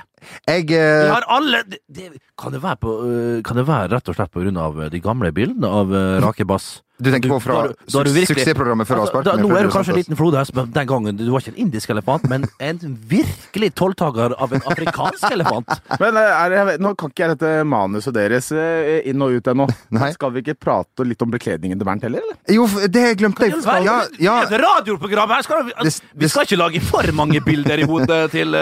Jeg 0.48 0.66
Vi 0.70 0.78
eh, 0.78 1.10
har 1.12 1.26
alle 1.28 1.62
det, 1.68 1.82
det, 1.92 2.08
kan, 2.38 2.52
det 2.54 2.62
være 2.62 2.80
på, 2.80 2.96
øh, 3.04 3.42
kan 3.46 3.58
det 3.60 3.66
være 3.68 3.92
rett 3.94 4.08
og 4.10 4.16
slett 4.16 4.32
på 4.32 4.42
grunn 4.42 4.56
av 4.60 4.80
de 4.92 5.00
gamle 5.04 5.32
bildene 5.36 5.68
av 5.68 5.92
øh, 5.92 6.18
Rake 6.24 6.46
Bass? 6.48 6.80
Du 6.96 7.10
tenker 7.12 7.28
på 7.28 7.36
fra 7.44 7.56
Da 7.68 7.98
har 7.98 8.06
da 8.08 8.10
virkelig- 8.10 8.30
suksessprogrammet 8.30 8.88
før 8.88 9.02
Altså, 9.02 9.18
avspark? 9.20 9.24
da, 9.26 9.32
nå 9.36 9.50
er 9.52 9.66
du 9.66 9.72
kanskje 9.74 9.92
en 9.92 9.98
liten 9.98 10.16
flodhest, 10.16 10.54
men 10.56 10.70
den 10.72 10.86
gangen 10.88 11.18
du 11.18 11.26
var 11.28 11.42
ikke 11.44 11.52
en 11.52 11.58
indisk 11.66 11.90
elefant, 11.92 12.24
men 12.32 12.46
en 12.58 12.78
virkelig 13.10 13.68
tolltaker 13.76 14.32
av 14.40 14.54
en 14.56 14.64
afrikansk 14.64 15.26
elefant. 15.30 15.68
Men 16.00 16.16
eh, 16.16 16.30
er, 16.40 16.54
jeg 16.56 16.66
vet, 16.70 16.80
nå 16.80 16.94
kan 16.96 17.12
ikke 17.12 17.24
jeg 17.26 17.34
dette 17.34 17.50
manuset 17.68 18.16
deres 18.16 18.48
eh, 18.56 19.02
inn 19.10 19.20
og 19.20 19.36
ut 19.36 19.52
ennå. 19.52 19.68
Skal 20.16 20.32
vi 20.32 20.40
ikke 20.40 20.56
prate 20.56 21.04
litt 21.04 21.20
om 21.20 21.30
bekledningen 21.36 21.76
til 21.76 21.84
Bernt 21.88 22.08
heller, 22.08 22.24
eller? 22.24 22.40
Jo, 22.56 22.64
det 22.88 23.04
glemte 23.20 23.50
jeg. 23.50 23.60
Ja, 23.84 24.00
ja. 24.16 24.38
Det 24.48 24.56
er 24.56 24.62
et 24.62 24.64
radioprogram 24.64 25.36
her! 25.36 25.44
Skal 25.44 25.68
vi, 25.68 25.94
vi 26.16 26.32
skal 26.32 26.48
ikke 26.48 26.60
lage 26.64 26.80
for 26.80 27.12
mange 27.12 27.44
bilder 27.44 27.84
i 27.84 27.88
hodet 27.88 28.22
til, 28.32 28.56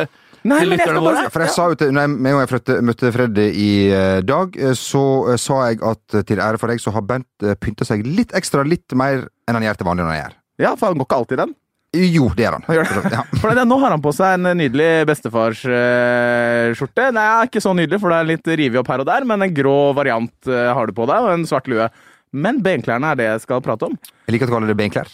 Nei, 0.44 0.58
til 0.60 0.68
men 0.68 0.76
jeg 0.76 0.84
lytterne 0.84 1.00
skal 1.00 1.06
bare 1.06 1.16
våre. 1.16 1.32
For 1.32 1.44
jeg 1.44 1.52
sa 1.54 1.66
jo 1.70 1.76
til, 1.80 1.92
når 1.96 2.04
jeg, 2.04 2.12
med 2.12 2.30
en 2.30 2.36
gang 2.36 2.52
jeg 2.52 2.84
møtte 2.84 3.10
Freddy 3.14 3.44
i 3.48 3.68
eh, 3.88 4.20
dag, 4.28 4.58
eh, 4.60 4.74
så 4.76 5.04
eh, 5.32 5.38
sa 5.40 5.60
jeg 5.70 5.80
at 5.88 6.16
til 6.28 6.42
ære 6.44 6.60
for 6.60 6.72
deg, 6.72 6.82
så 6.84 6.92
har 6.92 7.06
Bent 7.08 7.46
pynta 7.64 7.86
seg 7.88 8.04
litt 8.04 8.34
ekstra, 8.36 8.64
litt 8.68 8.96
mer 8.98 9.24
enn 9.48 9.56
han 9.56 9.64
gjør 9.64 9.80
til 9.80 9.88
vanlig 9.88 10.04
når 10.04 10.12
han 10.12 10.20
gjør. 10.20 10.34
Ja, 10.66 10.74
for 10.76 10.90
han 10.90 11.00
går 11.00 11.08
ikke 11.08 11.20
alltid 11.22 11.42
den. 11.44 11.56
Jo, 11.94 12.28
det 12.34 12.44
gjør 12.44 12.58
han. 12.58 12.66
Han 12.68 12.76
gjør 12.76 12.92
det. 13.06 13.14
Ja. 13.14 13.24
For 13.40 13.56
det, 13.56 13.64
nå 13.70 13.78
har 13.80 13.96
han 13.96 14.04
på 14.04 14.12
seg 14.16 14.36
en 14.36 14.60
nydelig 14.60 14.90
bestefarsskjorte. 15.08 17.08
Nei, 17.16 17.26
ikke 17.48 17.64
så 17.64 17.72
nydelig, 17.78 18.02
for 18.04 18.12
det 18.12 18.20
er 18.20 18.32
litt 18.34 18.52
revet 18.52 18.80
opp 18.82 18.92
her 18.92 19.04
og 19.04 19.08
der, 19.08 19.28
men 19.30 19.46
en 19.46 19.56
grå 19.56 19.78
variant 19.96 20.50
har 20.50 20.90
du 20.90 20.96
på 20.96 21.08
deg, 21.08 21.24
og 21.24 21.38
en 21.38 21.48
svart 21.48 21.70
lue. 21.72 21.88
Men 22.34 22.58
benklærne 22.64 23.14
er 23.14 23.20
det 23.20 23.30
jeg 23.30 23.44
skal 23.46 23.64
prate 23.64 23.88
om. 23.88 23.96
Jeg 24.26 24.36
liker 24.36 24.48
at 24.48 24.52
du 24.52 24.58
kaller 24.58 24.74
det 24.74 24.80
benklær. 24.80 25.12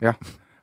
Ja. 0.00 0.14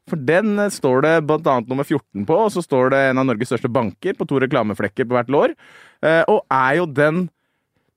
For 0.07 0.19
den 0.29 0.57
eh, 0.59 0.71
står 0.73 1.03
det 1.05 1.13
annet 1.27 1.69
nummer 1.71 1.87
14 1.87 2.25
på, 2.27 2.37
og 2.47 2.51
så 2.53 2.63
står 2.63 2.93
det 2.93 3.01
en 3.09 3.21
av 3.23 3.27
Norges 3.29 3.51
største 3.51 3.71
banker 3.71 4.17
på 4.17 4.27
to 4.29 4.39
reklameflekker 4.43 5.07
på 5.07 5.17
hvert 5.17 5.31
lår. 5.33 5.55
Eh, 6.01 6.23
Og 6.31 6.43
er 6.53 6.79
jo 6.79 6.87
den 6.87 7.25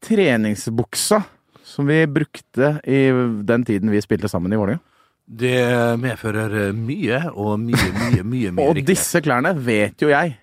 treningsbuksa 0.05 1.23
som 1.71 1.87
vi 1.87 2.03
brukte 2.11 2.79
i 2.89 3.11
den 3.47 3.67
tiden 3.69 3.93
vi 3.93 4.01
spilte 4.03 4.31
sammen 4.33 4.53
i 4.53 4.59
Vålerenga. 4.59 4.83
Det 5.31 5.61
medfører 6.03 6.73
mye, 6.75 7.21
og 7.39 7.61
mye, 7.63 7.91
mye, 7.95 8.25
mye, 8.27 8.51
mye 8.57 8.65
Og 8.67 8.81
disse 8.83 9.21
klærne 9.23 9.53
vet 9.55 10.03
jo 10.03 10.11
jeg 10.11 10.35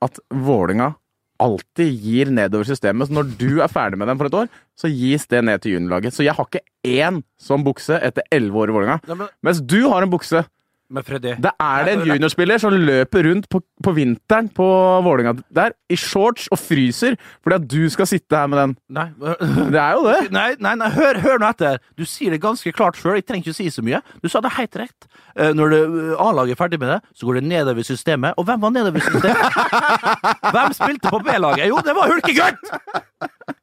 at 0.00 0.20
Vålinga 0.32 0.94
alltid 1.38 1.92
gir 2.02 2.30
nedover 2.34 2.66
systemet. 2.66 3.08
Så 3.08 3.14
når 3.14 3.34
du 3.38 3.60
er 3.62 3.70
ferdig 3.70 3.98
med 4.00 4.08
dem 4.10 4.18
for 4.18 4.30
et 4.30 4.36
år, 4.40 4.48
så 4.78 4.90
gis 4.90 5.26
det 5.30 5.42
ned 5.46 5.62
til 5.62 5.76
juniorlaget. 5.76 6.16
Så 6.16 6.24
jeg 6.26 6.34
har 6.34 6.48
ikke 6.48 6.64
én 6.88 7.20
sånn 7.42 7.66
bukse 7.66 7.98
etter 8.02 8.26
elleve 8.34 8.64
år 8.64 8.72
i 8.72 8.78
men, 8.78 9.28
Mens 9.46 9.60
du 9.60 9.80
har 9.86 10.02
en 10.02 10.10
bukse. 10.12 10.42
Men 10.90 11.04
Freddy 11.04 11.34
Da 11.44 11.50
er 11.60 11.84
det 11.84 11.92
en 11.98 12.04
juniorspiller 12.08 12.60
som 12.62 12.72
løper 12.72 13.26
rundt 13.28 13.48
på, 13.52 13.60
på 13.84 13.92
vinteren 13.96 14.48
på 14.56 14.66
Vålinga 15.04 15.34
der 15.54 15.74
i 15.92 15.96
shorts 16.00 16.46
og 16.54 16.58
fryser 16.60 17.16
fordi 17.44 17.56
at 17.58 17.66
du 17.68 17.88
skal 17.92 18.08
sitte 18.08 18.36
her 18.38 18.48
med 18.48 18.58
den. 18.62 18.74
Nei, 18.96 19.06
Det 19.74 19.80
er 19.82 19.92
jo 19.98 20.04
det. 20.08 20.18
Nei, 20.38 20.48
nei, 20.64 20.74
nei 20.80 20.88
hør, 20.94 21.20
hør 21.24 21.38
nå 21.42 21.50
etter. 21.52 21.78
Du 21.98 22.04
sier 22.08 22.32
det 22.34 22.40
ganske 22.42 22.72
klart 22.76 22.96
sjøl. 23.00 23.18
Jeg 23.18 23.26
trenger 23.28 23.46
ikke 23.48 23.56
å 23.56 23.58
si 23.60 23.68
så 23.74 23.84
mye. 23.84 24.00
Du 24.24 24.28
sa 24.32 24.40
det 24.44 24.54
helt 24.56 24.76
rett. 24.80 25.08
Eh, 25.36 25.52
Når 25.56 25.74
det, 25.74 25.80
eh, 25.84 26.14
A-laget 26.24 26.56
er 26.56 26.60
ferdig 26.62 26.80
med 26.82 26.92
det, 26.94 26.98
så 27.16 27.28
går 27.28 27.40
det 27.40 27.44
nedover 27.50 27.84
systemet. 27.86 28.34
Og 28.40 28.48
hvem 28.48 28.60
var 28.64 28.72
nedover 28.74 29.04
systemet? 29.04 29.60
hvem 30.54 30.74
spilte 30.76 31.12
på 31.12 31.20
B-laget? 31.26 31.68
Jo, 31.70 31.80
det 31.84 31.94
var 31.96 32.12
Hulkegutt! 32.12 32.74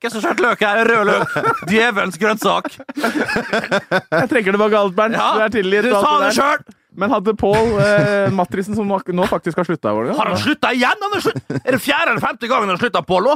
Hvem 0.01 0.11
som 0.13 0.21
skjøt 0.21 0.41
løk 0.43 0.61
her? 0.61 0.81
Rød 0.85 1.07
løk. 1.09 1.35
Djevelens 1.69 2.17
grønnsak. 2.21 2.71
Jeg 2.99 4.29
trekker 4.29 4.53
tilbake 4.55 4.77
alt, 4.77 4.95
Bernt. 4.97 5.15
Ja, 5.17 5.29
du 5.39 5.45
er 5.47 5.53
tilgitt. 5.53 5.87
du 5.87 5.93
sa 5.95 6.15
det 6.21 6.33
sjøl! 6.37 6.65
Men 6.95 7.11
hadde 7.11 7.35
Pål 7.35 7.79
eh, 7.83 8.31
Matrisen, 8.31 8.75
som 8.77 8.87
nå 8.87 9.27
faktisk 9.27 9.59
har 9.59 9.67
slutta 9.67 9.91
i 9.91 9.97
Vålerenga 9.97 10.17
Har 10.19 10.31
han 10.31 10.41
slutta 10.41 10.71
igjen? 10.73 11.01
Han 11.01 11.17
er, 11.17 11.23
slutt. 11.25 11.55
er 11.61 11.75
det 11.75 11.81
fjerde 11.83 12.13
eller 12.13 12.23
femte 12.23 12.47
gangen 12.47 12.69
han 12.69 12.75
har 12.77 12.83
slutta 12.83 13.03
Pål 13.03 13.31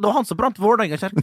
det 0.00 0.06
var 0.08 0.16
han 0.16 0.28
som 0.28 0.40
brant 0.40 0.58
Vålerenga 0.58 0.96
kirke. 1.00 1.22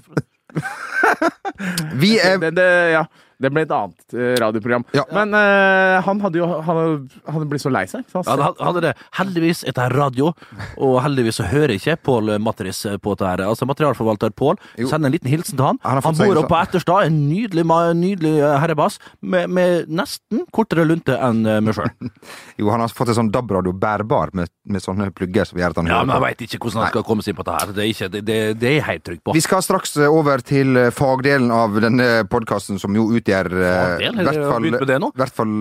Vi 2.01 2.15
er 2.19 2.37
det, 2.39 2.51
det, 2.55 2.67
ja, 2.93 3.05
det 3.41 3.51
ble 3.53 3.65
et 3.65 3.73
annet 3.75 4.15
eh, 4.15 4.33
radioprogram. 4.41 4.85
Ja. 4.95 5.05
Men 5.15 5.35
uh, 5.35 6.01
han 6.05 6.21
hadde 6.23 6.39
jo 6.39 6.47
han 6.47 6.65
hadde, 6.69 7.21
han 7.25 7.37
hadde 7.37 7.49
blitt 7.51 7.65
så 7.65 7.71
lei 7.73 7.85
seg. 7.91 8.05
Så 8.11 8.21
han, 8.21 8.29
Ja, 8.29 8.51
han 8.51 8.69
hadde 8.71 8.85
det. 8.87 8.93
Heldigvis 9.19 9.63
er 9.63 9.73
dette 9.75 9.89
radio, 9.95 10.31
og 10.77 10.97
heldigvis 11.03 11.41
så 11.41 11.47
hører 11.49 11.75
ikke 11.75 11.97
Pål 12.05 12.35
Matris 12.43 12.83
på 13.01 13.15
dette. 13.15 13.27
her. 13.27 13.45
Altså 13.49 13.67
Materialforvalter 13.67 14.31
Pål 14.35 14.59
sender 14.77 15.09
en 15.09 15.15
liten 15.15 15.31
hilsen 15.31 15.57
til 15.57 15.65
han. 15.65 15.79
Han 15.83 16.01
Han, 16.05 16.17
bor 16.17 16.39
oppe 16.41 16.51
på 16.53 16.59
Etterstad, 16.61 17.07
en 17.09 17.17
nydelig, 17.29 17.65
nydelig 17.95 18.33
eh, 18.39 18.55
herrebass, 18.61 18.99
med, 19.21 19.49
med 19.49 19.89
nesten 19.91 20.45
kortere 20.55 20.85
lunte 20.87 21.17
enn 21.17 21.45
eh, 21.45 21.61
meg 21.63 21.77
sjøl. 21.77 21.91
Jo, 22.59 22.69
han 22.71 22.79
har 22.79 22.93
fått 22.95 23.11
en 23.11 23.17
sånn 23.17 23.29
DAB-radio 23.33 23.73
bærbar 23.75 24.31
med, 24.37 24.47
med 24.69 24.83
sånne 24.83 25.09
plugger 25.15 25.47
som 25.49 25.59
gjør 25.59 25.73
at 25.73 25.79
han 25.81 25.89
hører 25.89 25.97
Ja, 25.97 26.05
men 26.07 26.15
jeg 26.15 26.23
veit 26.23 26.43
ikke 26.45 26.59
hvordan 26.61 26.83
han 26.85 26.93
skal 26.93 27.05
komme 27.07 27.25
seg 27.25 27.33
inn 27.33 27.39
på 27.39 27.45
dette 27.47 27.57
her. 27.59 27.73
Det 27.75 27.83
er, 27.83 27.89
ikke, 27.91 28.09
det, 28.13 28.21
det, 28.27 28.37
det 28.61 28.69
er 28.69 28.77
jeg 28.77 28.85
helt 28.89 29.05
trygg 29.09 29.21
på. 29.25 29.35
Vi 29.35 29.43
skal 29.43 29.65
straks 29.65 29.95
eh, 29.99 30.07
over 30.11 30.43
til 30.45 30.79
eh, 30.79 30.91
fagdelen 30.95 31.51
av 31.55 31.75
denne 31.83 32.09
podkasten, 32.31 32.79
som 32.81 32.95
jo 32.95 33.09
utgjør 33.25 34.21
i 34.21 34.27
hvert 34.29 34.45
fall, 34.45 34.69
det 34.85 35.01
nå? 35.01 35.11
i 35.11 35.23
hvert 35.23 35.41
fall 35.41 35.57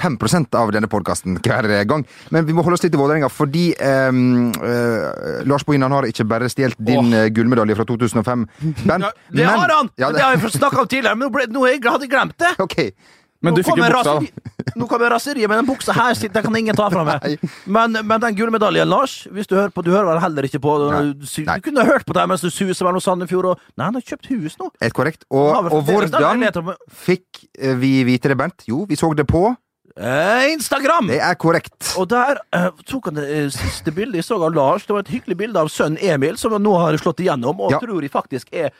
5 0.00 0.46
av 0.56 0.72
denne 0.72 0.88
podkasten 0.88 1.38
hver 1.44 1.68
gang. 1.84 2.04
Men 2.30 2.46
vi 2.48 2.54
må 2.56 2.64
holde 2.64 2.78
oss 2.78 2.84
litt 2.84 2.94
til 2.94 3.02
Vålerenga, 3.02 3.28
fordi 3.32 3.70
eh, 3.74 4.08
eh, 4.08 5.44
Lars 5.48 5.66
Bohin 5.66 5.84
han 5.84 5.92
har 5.92 6.08
ikke 6.08 6.26
bare 6.30 6.48
stjålet 6.52 6.78
din 6.78 7.12
oh. 7.12 7.28
gullmedalje 7.34 7.76
fra 7.76 7.86
2005. 7.88 8.46
Bent. 8.60 8.84
Ja, 8.86 9.12
det 9.28 9.44
men- 9.44 9.48
har 9.48 9.76
han! 9.76 9.90
Ja, 10.00 10.12
det 10.14 10.24
har 10.24 10.36
jeg 10.36 10.54
snakka 10.56 10.84
om 10.84 10.90
tidligere, 10.90 11.16
men 11.18 11.28
nå, 11.28 11.32
ble, 11.34 11.48
nå 11.52 11.66
hadde 11.66 12.06
jeg 12.06 12.14
glemt 12.14 12.38
det. 12.40 12.54
Ok. 12.70 12.76
Men 13.40 13.56
du 13.56 13.62
fikk 13.64 13.78
jo 13.80 13.86
buksa. 13.88 14.14
da. 14.20 14.74
Nå 14.76 14.86
kommer 14.90 15.12
raseriet, 15.14 15.48
men 15.48 15.62
den 15.62 15.68
buksa 15.68 15.94
her 15.96 16.16
den 16.20 16.44
kan 16.44 16.56
ingen 16.58 16.76
ta 16.76 16.90
fra 16.92 17.04
meg. 17.06 17.40
Men, 17.64 17.96
men 18.04 18.22
den 18.22 18.36
gullmedaljen, 18.36 18.88
Lars, 18.90 19.22
hvis 19.32 19.48
du 19.48 19.56
hører 19.56 19.72
på, 19.72 19.84
du 19.86 19.90
hører 19.94 20.10
vel 20.12 20.20
heller 20.22 20.48
ikke 20.48 20.60
på 20.62 20.76
Nei. 20.90 21.00
Du, 21.16 21.24
kunne 21.64 21.86
hørt 21.88 22.04
på 22.08 22.16
det 22.16 22.26
mens 22.28 22.44
du 22.44 22.50
suser 22.52 22.86
mellom 22.86 23.02
Sandefjord 23.02 23.52
og 23.54 23.64
Nei, 23.78 23.86
han 23.88 23.96
har 23.96 24.04
kjøpt 24.04 24.30
hus 24.34 24.58
nå. 24.60 24.68
Helt 24.84 24.96
korrekt. 24.96 25.24
Og, 25.32 25.70
og 25.72 25.88
hvordan 25.88 26.44
fikk 27.06 27.46
eh, 27.56 27.76
vi 27.80 28.00
vite 28.08 28.32
det, 28.32 28.38
Bernt? 28.40 28.66
Jo, 28.68 28.84
vi 28.88 28.98
så 29.00 29.12
det 29.16 29.26
på. 29.30 29.48
Eh, 29.98 30.52
Instagram! 30.52 31.08
Det 31.10 31.18
er 31.18 31.34
korrekt. 31.40 31.74
Og 31.98 32.06
der 32.10 32.38
eh, 32.54 32.68
tok 32.86 33.08
han 33.10 33.18
det 33.18 33.24
eh, 33.34 33.48
siste 33.50 33.90
bildet 33.94 34.20
jeg 34.20 34.26
så 34.28 34.38
av 34.38 34.54
Lars. 34.54 34.84
Det 34.86 34.94
var 34.94 35.02
et 35.02 35.10
hyggelig 35.10 35.36
bilde 35.40 35.58
av 35.58 35.70
sønnen 35.72 35.98
Emil, 35.98 36.38
som 36.38 36.54
han 36.54 36.62
nå 36.62 36.76
har 36.78 36.94
slått 37.00 37.22
igjennom. 37.24 37.58
Og 37.58 37.74
Ja. 37.74 37.80
tror 37.82 38.02
jeg 38.02 38.12
faktisk 38.12 38.52
er 38.54 38.70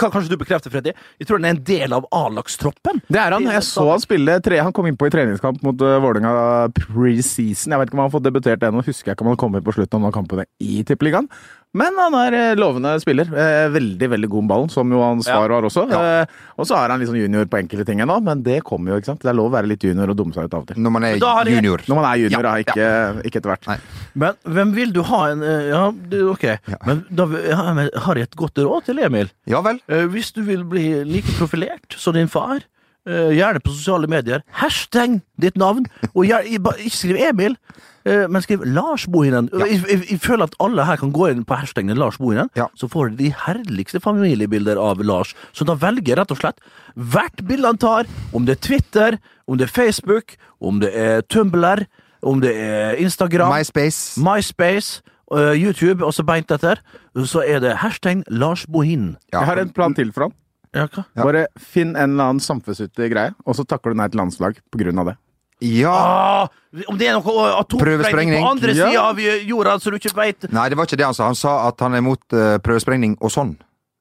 Kan 0.00 0.10
kanskje 0.10 0.30
du 0.32 0.36
bekrefter, 0.40 0.72
Freddy? 0.72 0.92
Jeg 1.20 1.28
tror 1.28 1.38
han 1.38 1.44
er 1.44 1.54
en 1.54 1.62
del 1.64 1.92
av 1.92 2.06
A-lagstroppen. 2.10 3.02
Det 3.06 3.20
er 3.20 3.36
han. 3.36 3.44
Jeg 3.44 3.62
så 3.62 3.84
han 3.90 4.00
spille 4.02 4.38
tre, 4.42 4.58
Han 4.64 4.72
kom 4.72 4.88
inn 4.88 4.96
på 4.96 5.06
i 5.06 5.12
treningskamp 5.12 5.62
mot 5.62 5.80
uh, 5.84 5.98
Vålerenga 6.00 6.70
preseason. 6.74 7.74
Jeg 7.74 7.78
vet 7.82 7.90
ikke 7.90 7.98
om 7.98 8.02
han 8.02 8.08
har 8.10 8.14
fått 8.16 8.26
debutert 8.26 8.64
ennå. 8.66 8.82
Husker 8.86 9.12
jeg 9.12 9.18
ikke 9.18 9.26
om 9.26 9.32
han 9.34 9.40
kom 9.40 9.56
inn 9.56 9.66
på 9.66 9.74
slutten 9.76 10.00
av 10.00 10.06
noen 10.06 10.16
kampene 10.16 10.46
i 10.64 10.80
Tippeligaen. 10.88 11.28
Men 11.72 11.94
han 12.02 12.14
er 12.18 12.34
eh, 12.34 12.52
lovende 12.58 12.96
spiller. 12.98 13.28
Eh, 13.30 13.68
veldig 13.70 14.08
veldig 14.10 14.28
god 14.32 14.42
med 14.42 14.50
ballen, 14.50 14.70
som 14.74 14.90
jo 14.90 14.98
hans 15.04 15.28
Ja. 15.28 15.36
far 15.38 15.52
var 15.54 15.62
også. 15.68 15.84
Ja. 15.92 16.00
Eh, 16.22 16.26
og 16.58 16.66
så 16.66 16.74
er 16.80 16.90
han 16.90 16.98
litt 16.98 17.08
sånn 17.08 17.20
junior 17.20 17.46
på 17.46 17.60
enkelte 17.60 17.86
ting 17.86 18.00
ennå, 18.02 18.16
men 18.26 18.42
det 18.42 18.56
kommer 18.66 18.90
jo, 18.90 18.98
ikke 18.98 19.10
sant. 19.12 19.20
Det 19.22 19.30
er 19.30 19.36
lov 19.38 19.52
å 19.52 19.54
være 19.54 19.70
litt 19.70 19.86
junior 19.86 20.10
og 20.10 20.16
dumme 20.18 20.34
seg 20.34 20.48
ut 20.50 20.56
av 20.58 20.64
og 20.64 20.66
til. 20.72 20.80
Når 20.82 20.90
man 20.96 21.04
er 21.06 21.14
junior. 21.46 21.84
Når 21.86 22.00
man 22.00 22.08
er 22.10 22.16
junior, 22.24 22.48
Ja, 22.50 22.54
ikke, 22.64 22.88
ikke 23.30 23.38
etter 23.38 23.52
hvert. 23.52 23.66
Nei. 23.70 23.78
Men 24.24 24.34
hvem 24.44 24.74
vil 24.74 24.92
du 24.92 25.02
ha 25.06 25.22
en 25.30 25.40
Ja, 25.70 25.84
du, 25.92 26.18
ok. 26.32 26.48
Men 26.86 27.04
da 27.14 27.26
har 27.30 28.14
jeg 28.18 28.22
et 28.30 28.36
godt 28.36 28.58
råd 28.58 28.84
til 28.90 28.98
Emil. 28.98 29.30
Ja 29.46 29.60
vel. 29.62 29.78
Eh, 29.88 30.06
hvis 30.10 30.32
du 30.34 30.42
vil 30.42 30.64
bli 30.64 31.04
like 31.06 31.30
profilert 31.38 31.94
som 31.96 32.14
din 32.18 32.26
far, 32.28 32.64
gjerne 33.06 33.60
på 33.64 33.72
sosiale 33.72 34.06
medier, 34.10 34.42
hashtag 34.52 35.20
ditt 35.40 35.56
navn, 35.56 35.86
og 36.14 36.24
ikke 36.26 36.74
skriv 36.92 37.16
Emil, 37.16 37.56
eh, 38.04 38.26
men 38.28 38.42
skriv 38.44 38.62
Lars 38.66 39.06
Bohinen. 39.10 39.48
Ja. 39.52 39.64
Jeg, 39.66 39.80
jeg, 39.88 40.02
jeg 40.10 40.20
føler 40.20 40.44
at 40.50 40.54
alle 40.60 40.84
her 40.84 40.96
kan 41.00 41.12
gå 41.12 41.30
inn 41.32 41.44
på 41.48 41.56
hashtagen 41.56 41.96
Lars 41.96 42.18
Bohinen, 42.20 42.50
Ja. 42.56 42.66
så 42.76 42.88
får 42.92 43.10
de 43.16 43.24
de 43.24 43.30
herligste 43.46 44.00
familiebilder 44.04 44.76
av 44.80 45.00
Lars. 45.04 45.34
Så 45.52 45.64
da 45.64 45.74
velger 45.74 46.12
jeg 46.12 46.18
rett 46.20 46.30
og 46.30 46.38
slett 46.42 46.60
hvert 46.94 47.40
bilde 47.48 47.66
han 47.72 47.78
tar, 47.80 48.04
om 48.32 48.44
det 48.46 48.58
er 48.58 48.62
Twitter, 48.68 49.18
om 49.48 49.56
det 49.58 49.68
er 49.70 49.72
Facebook, 49.72 50.36
om 50.60 50.80
det 50.80 50.92
er 50.94 51.22
Tumblr, 51.22 51.86
om 52.22 52.40
det 52.40 52.52
er 52.56 52.98
Instagram. 53.00 53.48
MySpace. 53.56 54.20
MySpace, 54.20 55.00
øh, 55.32 55.54
YouTube, 55.56 56.04
og 56.04 56.12
så 56.12 56.22
beint 56.22 56.50
etter, 56.52 56.76
så 57.24 57.40
er 57.46 57.58
det 57.64 57.76
hashtag 57.80 58.22
Lars 58.28 58.66
Bohinen. 58.68 59.16
Ja. 59.32 59.38
Jeg 59.40 59.46
har 59.46 59.56
en 59.64 59.70
plan 59.72 59.94
til 59.94 60.12
for 60.12 60.28
han. 60.28 60.34
Ja, 60.74 60.86
hva? 60.86 61.04
Ja. 61.16 61.24
Bare 61.24 61.46
finn 61.58 61.96
en 61.96 62.12
eller 62.14 62.30
annen 62.30 62.40
samfunnsnyttig 62.44 63.10
greie, 63.10 63.34
og 63.44 63.56
så 63.58 63.64
takker 63.66 63.90
du 63.90 63.98
nei 63.98 64.06
til 64.08 64.20
landslag 64.22 64.60
på 64.70 64.78
grunn 64.78 65.00
av 65.02 65.10
det. 65.10 65.16
Ja. 65.60 65.92
Ah, 65.92 66.48
om 66.88 66.96
det 66.96 67.08
er 67.10 67.18
noe 67.18 67.48
atomsprengning 67.58 68.40
på 68.40 68.48
andre 68.48 68.72
Ja. 68.72 68.86
sida 68.88 69.00
av 69.10 69.18
jorda, 69.20 69.74
så 69.78 69.90
du 69.90 69.98
ikke 69.98 70.14
veit 70.16 70.46
Nei, 70.50 70.68
det 70.70 70.76
var 70.78 70.86
ikke 70.86 70.96
det 70.96 71.04
han 71.04 71.14
sa. 71.14 71.26
Han 71.26 71.34
sa 71.36 71.68
at 71.68 71.80
han 71.84 71.92
er 71.94 71.98
imot 72.00 72.22
uh, 72.32 72.56
prøvesprengning 72.64 73.18
og 73.20 73.30
sånn. 73.34 73.56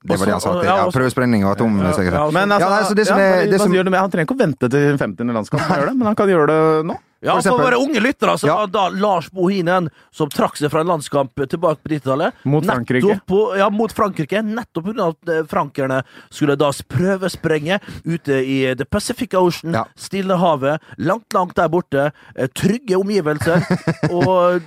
Det 0.06 0.16
var 0.16 0.26
det 0.30 0.36
han 0.38 0.42
sa. 0.42 0.54
Til, 0.56 0.64
ja, 0.70 0.76
ja, 0.86 0.92
prøvesprengning 0.96 1.44
og 1.44 1.58
atomsikkerhet. 1.58 2.16
Ja, 2.16 2.24
altså, 2.30 2.40
Ja, 2.40 2.70
nei, 2.70 2.94
det 2.96 3.08
som 3.08 3.20
er- 3.20 3.46
det 3.52 3.60
som- 3.60 3.74
gjør 3.74 3.84
det 3.84 3.92
med? 3.92 4.00
Han 4.00 4.12
trenger 4.12 4.28
ikke 4.30 4.38
å 4.38 4.44
vente 4.46 4.70
til 4.72 4.98
50. 4.98 5.34
landskamp, 5.36 5.60
for 5.68 5.74
å 5.76 5.86
det, 5.90 5.98
men 5.98 6.08
han 6.08 6.16
kan 6.16 6.28
gjøre 6.30 6.48
det 6.48 6.86
nå. 6.88 6.96
Ja, 7.22 7.34
for 7.42 7.52
for 7.52 7.64
våre 7.66 7.76
unge 7.82 8.00
lyttere, 8.00 8.38
så 8.40 8.48
Ja. 8.48 8.56
var 8.62 8.68
da 8.72 8.88
Lars 8.90 9.30
Bohinen, 9.30 9.90
som 10.12 10.30
trakk 10.30 10.56
seg 10.56 10.72
fra 10.72 10.82
en 10.82 10.88
landskamp 10.88 11.36
tilbake 11.36 11.82
på 11.84 11.90
90-tallet 11.92 12.34
Mot 12.46 12.64
Frankrike. 12.66 13.20
På, 13.28 13.58
ja, 13.60 13.70
mot 13.70 13.92
Frankrike. 13.92 14.42
Nettopp 14.42 14.86
pga. 14.86 15.10
at 15.10 15.30
eh, 15.30 15.44
frankerne 15.52 16.04
skulle 16.32 16.56
da 16.56 16.72
prøvesprenge 16.72 17.80
ute 18.06 18.40
i 18.46 18.74
The 18.76 18.86
Pacific 18.86 19.34
Ocean, 19.36 19.74
Ja. 19.74 19.84
Stillehavet, 19.98 20.80
langt, 20.98 21.28
langt 21.34 21.56
der 21.56 21.68
borte. 21.68 22.12
eh, 22.36 22.48
Trygge 22.56 22.96
omgivelser. 22.96 23.66
og 24.16 24.62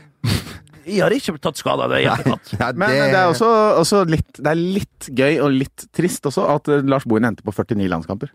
jeg 0.84 1.00
har 1.00 1.10
ikke 1.14 1.38
tatt 1.40 1.56
skade 1.56 1.84
av 1.84 1.90
det 1.94 2.02
i 2.02 2.06
det 2.08 2.16
hele 2.24 2.36
tatt. 2.36 2.76
Men 2.76 2.90
det, 2.90 3.14
er 3.14 3.30
også, 3.30 3.48
også 3.80 4.04
litt, 4.10 4.32
det 4.38 4.50
er 4.50 4.58
litt 4.58 5.08
gøy 5.14 5.40
og 5.44 5.52
litt 5.54 5.86
trist 5.94 6.26
også 6.26 6.44
at 6.56 6.68
eh, 6.68 6.82
Lars 6.84 7.04
Bohin 7.08 7.24
endte 7.30 7.44
på 7.46 7.54
49 7.54 7.88
landskamper. 7.88 8.32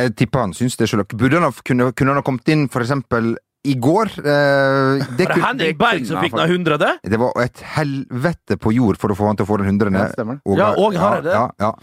Jeg 0.00 0.16
tipper 0.18 0.46
han 0.46 0.56
syns 0.56 0.76
det 0.80 0.88
sjøl. 0.90 1.04
Burde 1.12 1.38
han 1.38 1.48
ha, 1.48 1.54
kunne, 1.66 1.92
kunne 1.92 2.14
han 2.14 2.20
ha 2.20 2.26
kommet 2.26 2.48
inn 2.52 2.66
eksempel 2.66 3.34
i 3.68 3.74
går? 3.76 4.12
Eh, 4.18 5.06
det, 5.18 5.26
Var 5.26 5.34
det 5.34 5.44
Henrik 5.44 5.80
Berg 5.80 6.06
som 6.08 6.22
fikk 6.24 6.36
den 6.38 6.52
hundrede? 6.54 6.94
det 7.04 7.18
var 7.20 7.36
et 7.42 7.64
helvete 7.76 8.56
på 8.60 8.72
jord 8.72 9.00
for 9.00 9.12
å 9.12 9.18
få 9.18 9.28
han 9.28 9.40
til 9.40 9.44
å 9.44 9.50
få 9.50 9.60
den 9.60 9.74
hundrede. 9.74 10.06
Ja. 10.16 10.38
Ja, 10.56 10.70
og 10.76 10.96
Hareide. 10.96 11.28
det. 11.28 11.34
ja, 11.36 11.50
ja. 11.60 11.74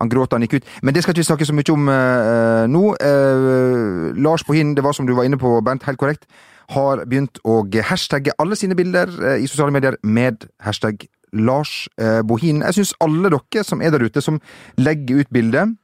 Han 0.00 0.08
gråt 0.08 0.32
da 0.32 0.38
han 0.38 0.46
gikk 0.46 0.60
ut. 0.60 0.68
Men 0.82 0.96
det 0.96 1.02
skal 1.04 1.12
ikke 1.12 1.20
vi 1.20 1.28
snakke 1.28 1.48
så 1.48 1.56
mye 1.56 1.72
om 1.74 1.88
eh, 1.92 2.62
nå. 2.72 2.84
Eh, 3.04 4.20
Lars 4.24 4.44
Bohin, 4.48 4.74
det 4.76 4.84
var 4.84 4.96
som 4.96 5.08
du 5.08 5.12
var 5.16 5.28
inne 5.28 5.36
på, 5.40 5.58
Bernt, 5.64 5.84
helt 5.88 6.00
korrekt, 6.00 6.24
har 6.72 7.04
begynt 7.04 7.40
å 7.44 7.60
hashtagge 7.84 8.32
alle 8.40 8.56
sine 8.56 8.76
bilder 8.78 9.12
eh, 9.20 9.42
i 9.44 9.50
sosiale 9.50 9.74
medier 9.74 9.98
med 10.02 10.46
hashtag 10.64 11.04
Lars 11.36 11.84
eh, 12.00 12.22
Bohin. 12.26 12.62
Jeg 12.64 12.80
syns 12.80 12.94
alle 13.04 13.30
dere 13.30 13.64
som 13.66 13.84
er 13.84 13.92
der 13.94 14.06
ute, 14.06 14.22
som 14.24 14.40
legger 14.80 15.20
ut 15.22 15.32
bilde 15.34 15.66
eh, 15.68 15.76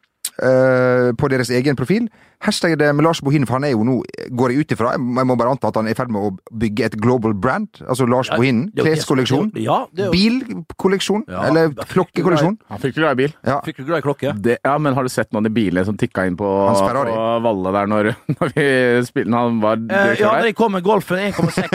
på 1.19 1.29
deres 1.29 1.51
egen 1.51 1.77
profil, 1.77 2.09
hashtag 2.45 2.77
det 2.79 2.93
med 2.95 3.05
Lars 3.05 3.21
Bohin, 3.25 3.47
for 3.47 3.57
han 3.59 3.65
er 3.65 3.73
jo 3.75 3.85
nå, 3.87 4.03
går 4.37 4.53
jeg 4.53 4.61
ut 4.67 4.73
ifra, 4.77 4.93
jeg 4.97 5.27
må 5.27 5.37
bare 5.39 5.51
anta 5.55 5.69
at 5.69 5.77
han 5.81 5.87
er 5.89 5.95
i 5.95 5.99
ferd 5.99 6.11
med 6.13 6.23
å 6.23 6.31
bygge 6.53 6.85
et 6.91 6.97
global 7.01 7.33
brand, 7.35 7.69
altså 7.89 8.07
Lars 8.09 8.29
Bohin, 8.31 8.67
det 8.75 8.83
som- 8.85 8.91
kleskolleksjon, 8.93 9.53
Ja, 9.57 9.87
jo 9.97 10.11
bilkolleksjon, 10.13 11.25
Ja, 11.29 11.43
eller 11.49 11.69
klokkekolleksjon. 11.71 12.59
Han 12.69 12.79
fikk 12.79 12.95
glad 12.97 13.13
i 13.13 13.23
bil. 13.27 13.33
Ja. 13.47 13.61
Fikk 13.65 13.81
glad 13.87 13.99
i 13.99 14.03
klokke? 14.07 14.35
Det, 14.43 14.59
ja, 14.65 14.77
men 14.79 14.95
har 14.95 15.03
du 15.03 15.09
sett 15.09 15.33
noen 15.33 15.47
i 15.47 15.51
biler 15.51 15.85
som 15.85 15.97
tikka 15.97 16.27
inn 16.27 16.37
på, 16.37 16.45
på 16.47 17.43
Valle 17.43 17.73
der 17.73 17.87
når, 17.91 18.11
når 18.37 18.53
vi 18.55 18.67
spilte 19.07 19.33
han 19.37 19.61
var 19.61 19.77
Eh, 19.77 20.15
ja, 20.19 20.31
da 20.33 20.41
der? 20.41 20.47
jeg 20.51 20.57
kom 20.57 20.73
med 20.73 20.83
Golfen 20.83 21.19
1,6 21.19 21.69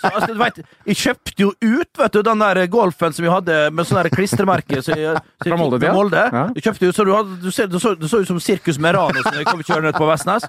Så 0.00 0.08
altså, 0.08 0.28
du 0.32 0.38
vet, 0.40 0.60
Jeg 0.86 0.96
kjøpte 0.96 1.34
jo 1.42 1.50
ut 1.60 1.98
vet 1.98 2.12
du, 2.14 2.22
den 2.22 2.38
der 2.38 2.60
Golfen 2.72 3.12
som 3.12 3.24
vi 3.26 3.30
hadde 3.32 3.56
med 3.74 3.86
sånn 3.88 4.08
klistremerke 4.12 4.80
så 4.82 4.94
jeg, 4.96 5.16
så 5.16 5.46
jeg 5.48 5.52
Fra 5.52 5.58
Molde, 5.60 5.80
ja. 5.84 5.92
Molde. 5.96 6.22
Ja. 6.32 6.44
Jeg 6.56 6.64
kjøpte 6.68 6.86
jo, 6.88 6.92
så 6.96 7.04
du, 7.08 7.12
hadde, 7.16 7.36
du, 7.42 7.50
ser, 7.54 7.66
du, 7.72 7.78
så, 7.82 7.94
du 7.98 8.06
så 8.08 8.22
ut 8.22 8.30
som 8.30 8.40
Sirkus 8.42 8.78
Merano 8.82 9.22
som 9.24 9.34
jeg 9.36 9.46
kom 9.48 9.60
kjørende 9.62 9.91
ut 9.92 9.98
på 10.00 10.08
Vestnes. 10.08 10.46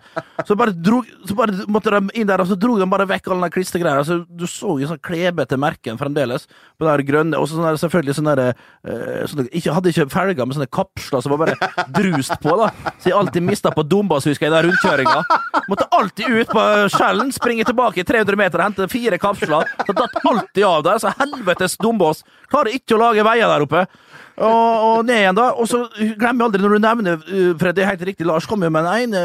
Så 0.47 0.57
bare, 0.59 0.73
drog, 0.73 1.07
så 1.27 1.35
bare 1.37 1.67
måtte 1.71 1.93
de 1.93 2.19
inn 2.19 2.29
der, 2.29 2.41
og 2.41 2.49
så 2.49 2.57
dro 2.59 2.77
de 2.79 2.87
bare 2.89 3.07
vekk 3.09 3.29
alle 3.31 3.49
de 3.49 3.55
klistergreiene. 3.57 4.01
Altså, 4.01 4.21
du 4.27 4.45
så 4.49 4.77
jo 4.81 4.89
sånn 4.89 5.01
klebete 5.03 5.59
merken 5.59 5.99
fremdeles 5.99 6.47
på 6.79 6.87
det 6.87 7.07
grønne. 7.07 7.39
Og 7.39 7.49
så 7.49 7.59
sånn 7.59 7.79
selvfølgelig 7.83 8.17
sånn 8.19 8.31
der 8.31 8.43
eh, 8.49 9.23
sånne, 9.29 9.47
ikke, 9.51 9.73
Hadde 9.73 9.93
ikke 9.93 10.07
felger, 10.13 10.45
men 10.45 10.57
sånne 10.57 10.69
kapsler 10.73 11.23
som 11.23 11.33
var 11.33 11.43
bare 11.45 11.85
drust 11.97 12.35
på. 12.43 12.55
da 12.59 12.69
Så 13.01 13.09
jeg 13.11 13.17
alltid 13.17 13.45
mista 13.45 13.73
på 13.73 13.85
Dombas, 13.87 14.27
husker 14.29 14.47
jeg, 14.47 14.53
i 14.53 14.55
den 14.55 14.69
rundkjøringa. 14.69 15.41
Måtte 15.71 15.89
alltid 15.97 16.39
ut 16.39 16.53
på 16.53 16.65
Skjellen, 16.93 17.31
springe 17.35 17.65
tilbake 17.67 18.05
300 18.07 18.39
meter, 18.39 18.63
hente 18.63 18.89
fire 18.91 19.19
kapsler. 19.21 19.69
Så 19.87 19.95
datt 19.97 20.19
alltid 20.23 20.65
av 20.67 20.83
der. 20.87 21.01
Så 21.01 21.13
helvetes 21.19 21.77
Dombås. 21.81 22.23
Klarer 22.51 22.75
ikke 22.77 22.97
å 22.97 23.01
lage 23.01 23.25
veier 23.25 23.49
der 23.49 23.65
oppe. 23.65 23.85
Og, 24.33 24.83
og 24.87 25.05
ned 25.05 25.19
igjen, 25.21 25.37
da. 25.37 25.51
Og 25.53 25.69
så 25.69 25.83
glemmer 25.93 26.41
jeg 26.41 26.49
aldri 26.49 26.63
når 26.63 26.73
du 26.73 26.83
nevner 26.83 27.19
uh, 27.21 27.53
For 27.59 27.69
det 27.69 27.83
er 27.83 27.91
helt 27.91 28.05
riktig, 28.09 28.25
Lars 28.25 28.47
kom 28.49 28.65
jo 28.65 28.71
med 28.73 28.87
den 28.87 29.05
ene 29.05 29.23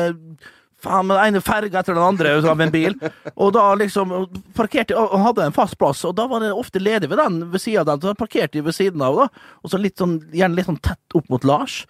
Faen, 0.78 1.08
den 1.10 1.18
ene 1.18 1.40
ferga 1.42 1.80
etter 1.80 1.96
den 1.96 2.04
andre 2.06 2.36
av 2.46 2.60
en 2.62 2.70
bil. 2.70 2.92
Og 3.34 3.48
da 3.56 3.64
liksom 3.80 4.12
parkerte 4.54 4.94
Han 4.94 5.24
hadde 5.24 5.48
en 5.48 5.56
fast 5.56 5.74
plass, 5.80 6.04
og 6.06 6.14
da 6.14 6.28
var 6.30 6.44
det 6.44 6.52
ofte 6.54 6.78
ledig 6.78 7.10
ved 7.10 7.18
den 7.18 7.40
ved 7.50 7.64
siden 7.64 7.82
av 7.82 7.88
den. 7.88 8.04
Så 8.04 8.12
da 8.12 8.18
parkerte 8.20 8.62
ved 8.62 8.76
siden 8.76 9.02
av, 9.02 9.18
da. 9.18 9.48
Og 9.64 9.72
så 9.72 9.80
litt 9.82 9.98
sånn, 9.98 10.20
gjerne 10.30 10.54
litt 10.54 10.68
sånn 10.68 10.78
tett 10.78 11.18
opp 11.18 11.26
mot 11.34 11.48
Lars. 11.50 11.80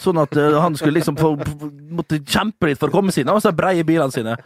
Sånn 0.00 0.20
at 0.22 0.32
eh, 0.38 0.56
han 0.62 0.78
skulle 0.78 0.96
liksom 0.96 1.18
få, 1.18 1.34
måtte 1.98 2.22
kjempe 2.22 2.70
litt 2.70 2.80
for 2.80 2.88
å 2.88 2.94
komme 2.94 3.12
sine, 3.12 3.34
og 3.34 3.42
så 3.44 3.52
breie 3.52 3.84
bilene 3.84 4.14
sine. 4.14 4.38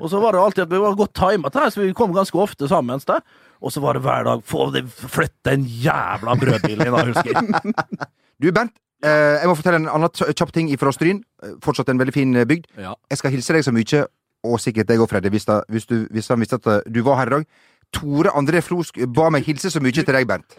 Og 0.00 0.08
så 0.08 0.22
var 0.22 0.32
det 0.32 0.40
alltid 0.40 0.64
at 0.64 0.72
vi 0.72 0.80
var 0.80 0.96
godt 0.96 1.16
timet, 1.18 1.60
her, 1.60 1.68
så 1.68 1.82
vi 1.82 1.92
kom 1.98 2.14
ganske 2.16 2.40
ofte 2.40 2.70
sammen. 2.70 3.02
der. 3.04 3.20
Og 3.60 3.72
så 3.74 3.80
var 3.84 3.92
det 3.98 4.02
hver 4.02 4.24
dag 4.24 4.42
få 4.48 4.70
det- 4.72 4.86
flytte 4.88 5.50
den 5.50 5.64
jævla 5.68 6.34
brødbilen 6.40 6.92
da, 6.94 7.04
husker 7.04 7.32
jeg. 7.34 7.74
Du, 8.40 8.46
Bernt, 8.56 8.72
eh, 9.04 9.36
jeg 9.42 9.48
må 9.50 9.54
fortelle 9.58 9.76
en 9.82 9.88
annen 9.92 10.08
kjapp 10.32 10.52
ting 10.56 10.70
fra 10.80 10.92
Stryn. 10.96 11.18
Eh, 11.44 11.58
Fortsatt 11.60 11.90
en 11.92 11.98
veldig 12.00 12.14
fin 12.16 12.32
eh, 12.40 12.46
bygd. 12.48 12.70
Ja. 12.80 12.94
Jeg 13.12 13.18
skal 13.20 13.34
hilse 13.34 13.52
deg 13.52 13.66
så 13.66 13.74
mye, 13.76 14.06
og 14.48 14.56
sikkert 14.64 14.88
deg 14.88 15.02
òg, 15.04 15.10
Freddy, 15.12 15.28
hvis, 15.34 15.44
da, 15.44 15.58
hvis, 15.68 15.84
du, 15.90 16.06
hvis 16.10 16.28
han 16.32 16.40
visste 16.40 16.56
at 16.56 16.86
du 16.88 17.02
var 17.04 17.20
her 17.20 17.28
i 17.28 17.34
dag. 17.36 17.44
Tore 17.92 18.32
André 18.38 18.62
Flosk 18.64 18.96
ba 19.12 19.28
meg 19.34 19.44
hilse 19.44 19.68
så 19.74 19.82
mye 19.84 19.92
til 19.92 20.08
deg, 20.08 20.24
Bernt. 20.30 20.56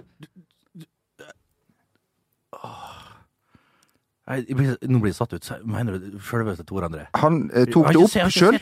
Nei, 4.31 4.43
blir, 4.55 4.75
nå 4.87 4.99
blir 5.01 5.09
jeg 5.11 5.17
satt 5.17 5.33
ut. 5.33 5.43
Så- 5.43 5.57
Mener 5.65 5.97
du 5.99 6.19
sjølveste 6.23 6.63
Tor 6.69 6.85
André? 6.87 7.07
Han 7.19 7.49
eh, 7.53 7.65
tok 7.65 7.89
det 7.91 8.03
opp 8.03 8.31
sjøl. 8.31 8.59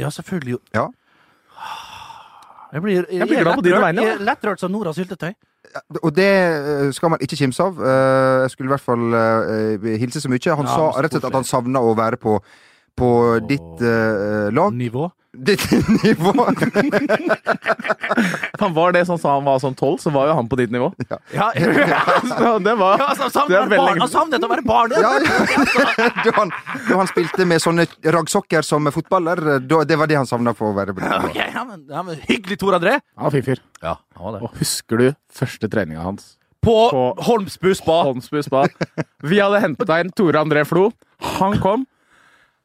Ja, 0.00 0.08
selvfølgelig. 0.10 0.58
Ja. 0.74 0.88
Jeg 2.72 2.82
blir, 2.82 2.94
jeg, 3.04 3.18
Jeg 3.20 3.28
blir 3.28 3.42
glad 3.44 3.58
på 3.60 3.64
dine 3.66 3.80
vegne, 3.82 4.04
jeg 4.06 4.16
er 4.16 4.22
Lettrørt 4.24 4.60
som 4.62 4.72
Noras 4.72 4.96
syltetøy. 4.96 5.32
Og 6.02 6.10
det 6.16 6.28
eh, 6.28 6.90
skal 6.96 7.12
man 7.12 7.20
ikke 7.24 7.36
kimse 7.36 7.64
av. 7.64 7.78
Eh, 7.80 8.42
Jeg 8.44 8.52
skulle 8.54 8.70
i 8.70 8.72
hvert 8.72 8.84
fall 8.84 9.16
eh, 9.16 9.88
hilse 10.00 10.20
så 10.24 10.30
mye. 10.32 10.56
Han 10.56 10.68
Ja, 10.68 10.76
sa 10.76 10.86
rett 11.04 11.12
og 11.12 11.20
slett 11.20 11.28
at 11.30 11.36
han 11.36 11.48
savna 11.48 11.82
å 11.84 11.92
være 11.98 12.16
på, 12.20 12.38
på 12.96 13.10
ditt 13.48 13.84
uh, 13.84 14.48
lag. 14.52 14.72
Nivå. 14.76 15.10
Ditt 15.32 15.62
nivå. 16.04 16.32
Han 18.62 18.74
var 18.76 18.92
det 18.94 19.04
sånn 19.08 19.18
sa 19.18 19.32
han 19.38 19.44
var 19.46 19.58
sånn 19.62 19.74
tolv, 19.78 19.96
så 20.02 20.10
var 20.14 20.28
jo 20.28 20.34
han 20.38 20.48
på 20.50 20.58
ditt 20.60 20.70
nivå. 20.72 20.90
Ja, 21.32 21.48
Så 22.28 22.58
det 22.62 22.74
var 22.78 23.00
Ja, 23.00 23.06
altså, 23.08 23.24
det 23.24 23.30
er 23.30 23.32
savnet 23.32 23.56
være 23.56 23.70
veldig- 23.72 23.78
barn. 23.80 24.02
Han 24.04 24.12
savnet 24.12 24.44
å 24.46 24.50
være 24.52 24.64
barn! 24.66 24.92
Ja, 24.92 25.12
ja. 25.18 26.10
Da, 26.22 26.34
han, 26.36 26.52
da 26.88 26.98
han 27.00 27.08
spilte 27.10 27.46
med 27.48 27.62
sånne 27.64 27.86
raggsokker 28.14 28.62
som 28.66 28.86
fotballer, 28.94 29.40
da, 29.66 29.80
det 29.88 29.96
var 29.98 30.10
det 30.10 30.18
han 30.20 30.28
savna 30.28 30.52
for 30.58 30.70
å 30.70 30.76
være 30.76 30.94
på 30.94 31.02
ditt 31.02 31.26
Ok, 31.32 31.38
ja, 31.40 31.64
men, 31.66 31.82
ja, 31.90 32.02
men 32.06 32.20
Hyggelig, 32.28 32.58
Tor 32.62 32.76
André. 32.78 32.98
Han 33.16 33.26
var 33.28 33.34
fin 33.34 33.46
fyr. 33.48 33.62
Ja, 33.82 33.96
han 34.18 34.26
var 34.28 34.36
det. 34.36 34.44
Og 34.46 34.60
husker 34.62 35.02
du 35.02 35.08
første 35.32 35.70
treninga 35.72 36.04
hans? 36.06 36.34
På, 36.62 36.76
På- 36.94 37.08
Holmsbu 37.26 37.72
spa. 37.74 38.02
Holmsbu 38.06 38.38
spa. 38.46 38.66
Vi 39.26 39.40
hadde 39.42 39.58
henta 39.64 39.98
inn 40.04 40.12
Tore 40.14 40.38
André 40.44 40.62
Flo. 40.68 40.90
Han 41.40 41.56
kom. 41.62 41.88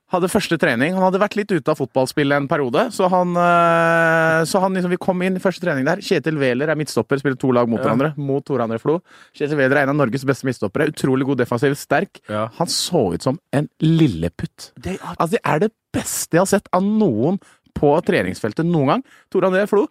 Hadde 0.08 0.30
første 0.32 0.56
trening. 0.56 0.94
Han 0.96 1.04
hadde 1.04 1.20
vært 1.20 1.36
litt 1.36 1.50
ute 1.52 1.68
av 1.74 1.76
fotballspillet 1.82 2.38
en 2.40 2.46
periode. 2.48 2.86
Så 2.96 3.10
han, 3.12 3.34
eh, 3.36 4.44
så 4.48 4.62
han 4.64 4.72
liksom, 4.78 4.94
vi 4.94 5.00
kom 5.04 5.20
inn 5.26 5.36
i 5.36 5.42
første 5.44 5.60
trening 5.66 5.84
der. 5.84 6.00
Kjetil 6.00 6.38
Wæler 6.40 6.72
er 6.72 6.80
midtstopper, 6.80 7.20
spiller 7.20 7.36
to 7.42 7.52
lag 7.52 7.68
mot 7.68 7.82
hverandre. 7.84 8.14
Mot 8.16 8.46
Tore 8.48 8.64
André 8.64 8.80
Flo. 8.80 9.02
Kjetil 9.36 9.60
Wæler 9.60 9.82
er 9.82 9.84
en 9.84 9.92
av 9.92 10.00
Norges 10.00 10.24
beste 10.24 10.48
midtstoppere. 10.48 10.88
Utrolig 10.94 11.28
god 11.28 11.42
defensiv, 11.44 11.76
sterk. 11.76 12.22
Ja. 12.32 12.46
Han 12.56 12.72
så 12.72 13.04
ut 13.18 13.22
som 13.28 13.40
en 13.52 13.68
lilleputt. 13.84 14.72
Det, 14.80 14.96
er- 14.96 15.16
Altså, 15.18 15.32
det 15.36 15.42
er 15.44 15.60
det 15.66 15.72
beste 15.94 16.38
jeg 16.38 16.46
har 16.46 16.52
sett 16.56 16.68
av 16.72 16.84
noen 16.88 17.40
på 17.78 17.92
treningsfeltet 18.08 18.66
noen 18.66 18.88
gang. 18.88 19.04
Tor 19.30 19.42
André 19.46 19.68
Flo 19.70 19.84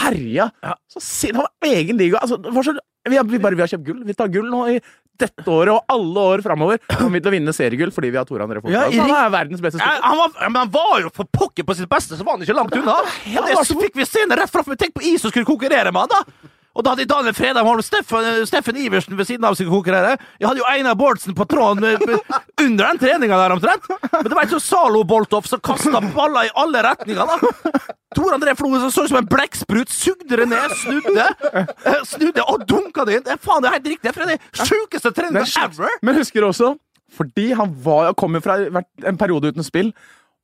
herja 0.00 0.50
så 0.88 1.02
sin, 1.02 1.34
Han 1.34 1.44
var 1.44 1.68
egen 1.74 1.98
liga. 1.98 2.18
Altså, 2.22 2.38
så, 2.40 2.78
vi, 3.10 3.16
har, 3.18 3.24
vi, 3.28 3.38
bare, 3.38 3.54
vi 3.58 3.60
har 3.60 3.68
kjøpt 3.68 3.84
gull. 3.84 4.04
Vi 4.08 4.14
tar 4.16 4.30
gull 4.32 4.46
nå 4.48 4.62
i 4.72 4.78
dette 5.20 5.44
året 5.50 5.72
og 5.74 5.94
alle 5.94 6.24
år 6.34 6.42
framover. 6.44 6.80
Kommer 6.90 7.18
vi 7.18 7.22
til 7.24 7.30
å 7.30 7.34
vinne 7.36 7.54
seriegull 7.56 7.92
fordi 7.94 8.10
vi 8.14 8.20
har 8.20 8.26
Tor 8.28 8.42
André 8.44 8.62
Flo. 8.62 8.72
Ja, 8.72 8.86
han 8.90 9.14
er 9.14 9.30
verdens 9.34 9.62
beste 9.64 9.82
Ja, 9.82 9.94
han, 10.02 10.18
var, 10.18 10.34
men 10.48 10.60
han 10.64 10.72
var 10.74 11.04
jo 11.04 11.12
for 11.14 11.28
pokker 11.30 11.66
på 11.68 11.76
sitt 11.78 11.90
beste, 11.90 12.18
så 12.18 12.26
var 12.26 12.38
han 12.38 12.46
ikke 12.46 12.56
langt 12.56 12.74
unna. 12.78 12.98
Og 13.04 13.48
det, 13.48 13.60
så 13.68 13.78
fikk 13.78 13.98
vi 14.00 14.08
scenen 14.08 14.36
rett 14.40 14.52
framfor. 14.52 14.78
Tenk 14.80 14.96
på 14.96 15.04
is 15.06 15.22
som 15.22 15.32
skulle 15.32 15.48
konkurrere 15.48 15.94
med 15.94 16.06
han, 16.06 16.14
da! 16.14 16.50
Og 16.74 16.82
da 16.82 16.92
hadde 16.94 17.06
Daniel 17.06 17.34
Fredheim 17.36 17.66
Holm 17.68 17.82
Steffen, 17.86 18.26
Steffen 18.48 18.78
Iversen 18.82 19.14
ved 19.18 19.28
siden 19.28 19.46
av 19.46 19.54
seg 19.58 19.70
konkurrere. 19.70 20.16
Jeg 20.40 20.48
hadde 20.48 20.62
jo 20.62 20.66
Einar 20.66 20.96
Bårdsen 20.98 21.36
på 21.38 21.46
tråden 21.46 21.86
under 21.86 22.88
den 22.88 22.98
treninga 22.98 23.38
der, 23.38 23.54
omtrent. 23.54 23.86
Men 24.10 24.26
det 24.26 24.34
var 24.34 24.48
ikke 24.48 24.62
Zalo 24.62 25.04
Boltov 25.06 25.46
som 25.46 25.62
kasta 25.62 26.02
baller 26.16 26.48
i 26.48 26.54
alle 26.58 26.82
retninger, 26.86 27.30
da. 27.30 27.84
Tor 28.14 28.34
André 28.34 28.56
Flo 28.58 28.72
som 28.78 28.90
så 28.94 29.04
ut 29.06 29.12
som 29.12 29.20
en 29.20 29.30
blekksprut, 29.30 29.90
sugde 29.90 30.38
det 30.38 30.48
ned, 30.50 30.74
snudde, 30.82 31.28
eh, 31.54 32.02
snudde 32.06 32.44
og 32.46 32.66
dunka 32.70 33.06
det 33.06 33.18
inn. 33.18 33.24
Det 33.26 33.36
er 33.36 33.40
faen, 33.42 33.62
det 33.62 33.70
er 33.70 33.78
helt 33.78 33.88
riktig. 33.94 34.10
Det 34.10 34.26
er 34.26 34.34
den 34.34 34.66
sjukeste 34.66 35.14
treninga 35.14 35.46
er 35.46 35.70
ever. 35.70 35.96
Men 36.02 36.18
husker 36.18 36.42
du 36.42 36.50
også, 36.50 36.74
fordi 37.14 37.52
han 37.58 37.74
var, 37.86 38.12
kom 38.18 38.34
jo 38.34 38.42
fra 38.42 38.58
en 38.62 39.18
periode 39.20 39.54
uten 39.54 39.66
spill, 39.66 39.92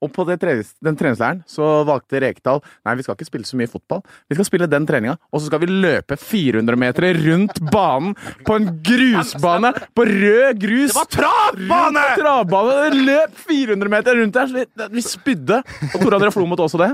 og 0.01 0.13
på 0.15 0.25
det 0.29 0.39
trenis, 0.43 0.73
den 0.85 0.97
treningsleiren 0.99 1.43
så 1.49 1.67
valgte 1.89 2.21
Rekdal 2.23 2.61
Nei, 2.87 2.95
vi 2.99 3.05
skal 3.05 3.17
ikke 3.17 3.29
spille 3.29 3.49
så 3.49 3.59
mye 3.61 3.71
fotball. 3.71 4.01
Vi 4.31 4.37
skal 4.39 4.47
spille 4.49 4.69
den 4.71 4.87
treninga, 4.89 5.17
og 5.31 5.43
så 5.43 5.51
skal 5.51 5.61
vi 5.63 5.69
løpe 5.71 6.17
400 6.21 6.79
meter 6.81 7.19
rundt 7.21 7.61
banen 7.73 8.15
på 8.47 8.57
en 8.57 8.69
grusbane 8.87 9.73
på 9.97 10.07
rød 10.09 10.61
grus. 10.63 10.95
Det 10.95 10.99
var 10.99 11.11
travbane! 11.17 12.05
Travbane! 12.21 13.03
Løp 13.11 13.37
400 13.49 13.93
meter 13.93 14.21
rundt 14.21 14.39
der, 14.39 14.55
vi, 14.55 14.65
vi 14.97 15.05
spydde. 15.05 15.61
Og 15.91 15.99
Tor 16.01 16.17
André 16.19 16.33
Flo 16.35 16.47
måtte 16.49 16.65
også 16.65 16.81
det. 16.81 16.93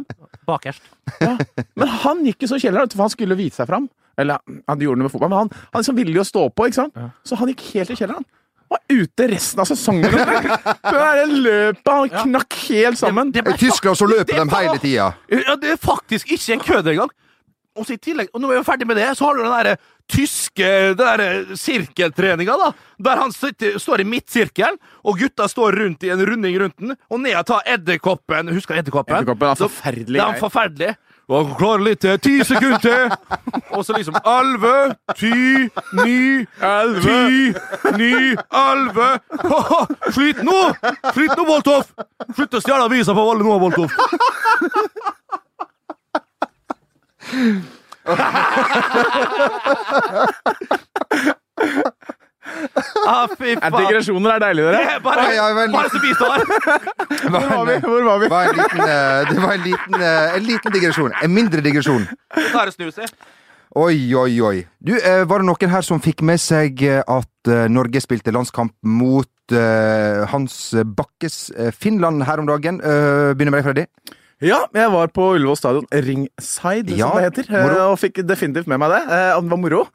Bakerst. 0.49 0.83
Ja. 1.23 1.37
Men 1.79 1.95
han 2.03 2.25
gikk 2.27 2.45
jo 2.47 2.51
så 2.55 2.59
kjelleren, 2.63 2.91
for 2.93 3.07
han 3.07 3.15
skulle 3.15 3.39
vise 3.39 3.61
seg 3.61 3.71
fram. 3.71 3.87
Eller 4.19 4.41
han 4.41 4.81
gjorde 4.81 5.03
det 5.03 5.07
med 5.07 5.13
fotball, 5.13 5.31
men 5.33 5.45
han, 5.45 5.53
han 5.75 5.83
liksom 5.83 5.97
ville 5.99 6.17
jo 6.17 6.25
stå 6.27 6.47
på, 6.57 6.69
ikke 6.71 6.81
sant? 6.83 7.01
Så 7.27 7.37
han 7.39 7.51
gikk 7.53 7.67
helt 7.75 7.93
i 7.93 7.99
kjelleren. 7.99 8.27
Var 8.77 9.03
ute 9.03 9.29
resten 9.31 9.63
av 9.63 9.69
sesongen. 9.71 10.07
Det 10.13 10.95
der 10.95 11.23
løpet, 11.33 11.93
han 11.93 12.17
knakk 12.27 12.57
helt 12.69 13.01
sammen. 13.01 13.33
Det 13.33 13.45
I 13.47 13.59
Tyskland 13.67 13.99
så 13.99 14.09
løper 14.11 14.43
de 14.43 14.49
hele 14.53 14.81
tida. 14.83 15.13
Ja, 15.33 15.57
det 15.61 15.77
er 15.77 15.81
faktisk 15.81 16.29
ikke 16.37 16.59
en 16.59 16.67
kødd 16.67 16.93
engang. 16.93 17.15
Og 17.77 17.85
så 17.85 17.93
i 17.97 18.01
tillegg, 18.01 18.31
og 18.33 18.41
når 18.41 18.53
vi 18.53 18.57
er 18.57 18.65
ferdig 18.65 18.87
med 18.89 18.97
det, 18.97 19.11
så 19.19 19.27
har 19.29 19.37
du 19.37 19.43
den 19.45 19.53
der 19.53 19.77
tyske 20.09 20.69
den 20.97 21.21
der 21.21 21.57
sirkeltreninga, 21.59 22.55
da. 22.61 22.71
Der 23.05 23.21
han 23.21 23.35
sitter, 23.35 23.77
står 23.83 24.01
i 24.01 24.07
midtsirkelen, 24.09 24.79
og 25.05 25.19
gutta 25.21 25.49
står 25.51 25.77
rundt 25.83 26.07
i 26.07 26.13
en 26.15 26.23
runding 26.25 26.57
rundt 26.63 26.79
den, 26.81 26.95
og 27.11 27.21
ned 27.21 27.37
og 27.37 27.45
tar 27.51 27.67
edderkoppen. 27.75 28.53
Husker 28.55 28.77
du 28.77 28.81
edderkoppen? 28.81 29.19
Edderkoppen 29.19 29.51
er 29.51 29.61
forferdelig 29.61 30.21
Det 30.21 30.25
er 30.25 30.41
forferdelig. 30.41 30.95
Og 31.29 31.57
klarer 31.59 31.83
litt 31.83 32.01
til. 32.05 32.19
Ti 32.23 32.45
sekunder 32.47 32.79
til! 32.79 33.11
Og 33.75 33.85
så 33.85 33.97
liksom 33.97 34.15
elleve, 34.23 34.95
ti, 35.19 35.33
ni, 35.99 36.47
ti, 37.03 37.53
ni, 37.99 38.13
elleve 38.63 39.09
Slit 40.15 40.39
nå! 40.47 40.61
Slit 41.13 41.35
nå, 41.35 41.45
Boltoff! 41.49 41.91
Slutt 42.31 42.55
å 42.55 42.61
stjele 42.63 42.87
avisa 42.87 43.13
fra 43.17 43.27
Valle 43.27 43.43
nå, 43.43 43.59
Boltoff. 43.59 43.93
Ah, 53.07 53.27
fy 53.39 53.53
Ja, 53.55 53.61
faen. 53.71 53.77
Digresjoner 53.79 54.35
er 54.37 54.41
deilig, 54.47 54.65
dere. 54.67 54.97
Bare, 55.05 55.27
Ja, 55.37 55.47
vel. 55.55 55.71
bare 55.73 55.91
så 55.93 56.01
bistår. 56.03 56.45
Hvor 57.31 57.49
var 57.53 57.65
vi? 57.69 57.77
Hvor 57.87 58.05
var 58.09 58.19
vi? 58.25 58.29
var 58.33 58.51
en 58.51 58.57
liten, 58.61 58.81
eh, 58.81 59.31
det 59.31 59.39
var 59.43 59.53
en 59.57 59.65
liten, 59.67 59.95
eh, 60.01 60.37
en 60.37 60.47
liten 60.49 60.73
digresjon. 60.77 61.13
En 61.23 61.35
mindre 61.35 61.61
digresjon. 61.65 62.07
Nå 62.37 62.61
er 62.63 62.71
det 62.71 62.75
snus 62.75 62.99
i. 62.99 63.09
Oi, 63.77 63.97
oi, 64.17 64.41
oi. 64.41 64.67
Du, 64.81 64.95
eh, 64.97 65.25
var 65.29 65.43
det 65.43 65.47
noen 65.51 65.71
her 65.71 65.83
som 65.85 66.01
fikk 66.01 66.23
med 66.25 66.41
seg 66.41 66.81
at 67.07 67.51
Norge 67.69 68.01
spilte 68.01 68.33
landskamp 68.33 68.73
mot 68.83 69.29
Hans 70.33 70.73
Bakkes 70.97 71.51
Finland 71.77 72.25
her 72.27 72.41
om 72.43 72.47
dagen? 72.49 72.81
Eh, 72.81 73.35
begynner 73.37 73.53
med 73.55 73.63
deg, 73.63 73.69
Freddy. 73.69 73.87
Ja, 74.45 74.63
jeg 74.77 74.91
var 74.93 75.09
på 75.17 75.31
Ullevål 75.37 75.57
stadion, 75.57 75.87
ringside, 75.93 76.91
Ja, 76.99 77.09
som 77.09 77.17
det 77.21 77.29
heter, 77.31 77.47
moro. 77.63 77.93
og 77.93 77.99
fikk 78.03 78.19
definitivt 78.29 78.67
med 78.69 78.79
meg 78.83 78.91
det. 78.93 79.03
Det 79.09 79.51
var 79.53 79.57
moro? 79.63 79.87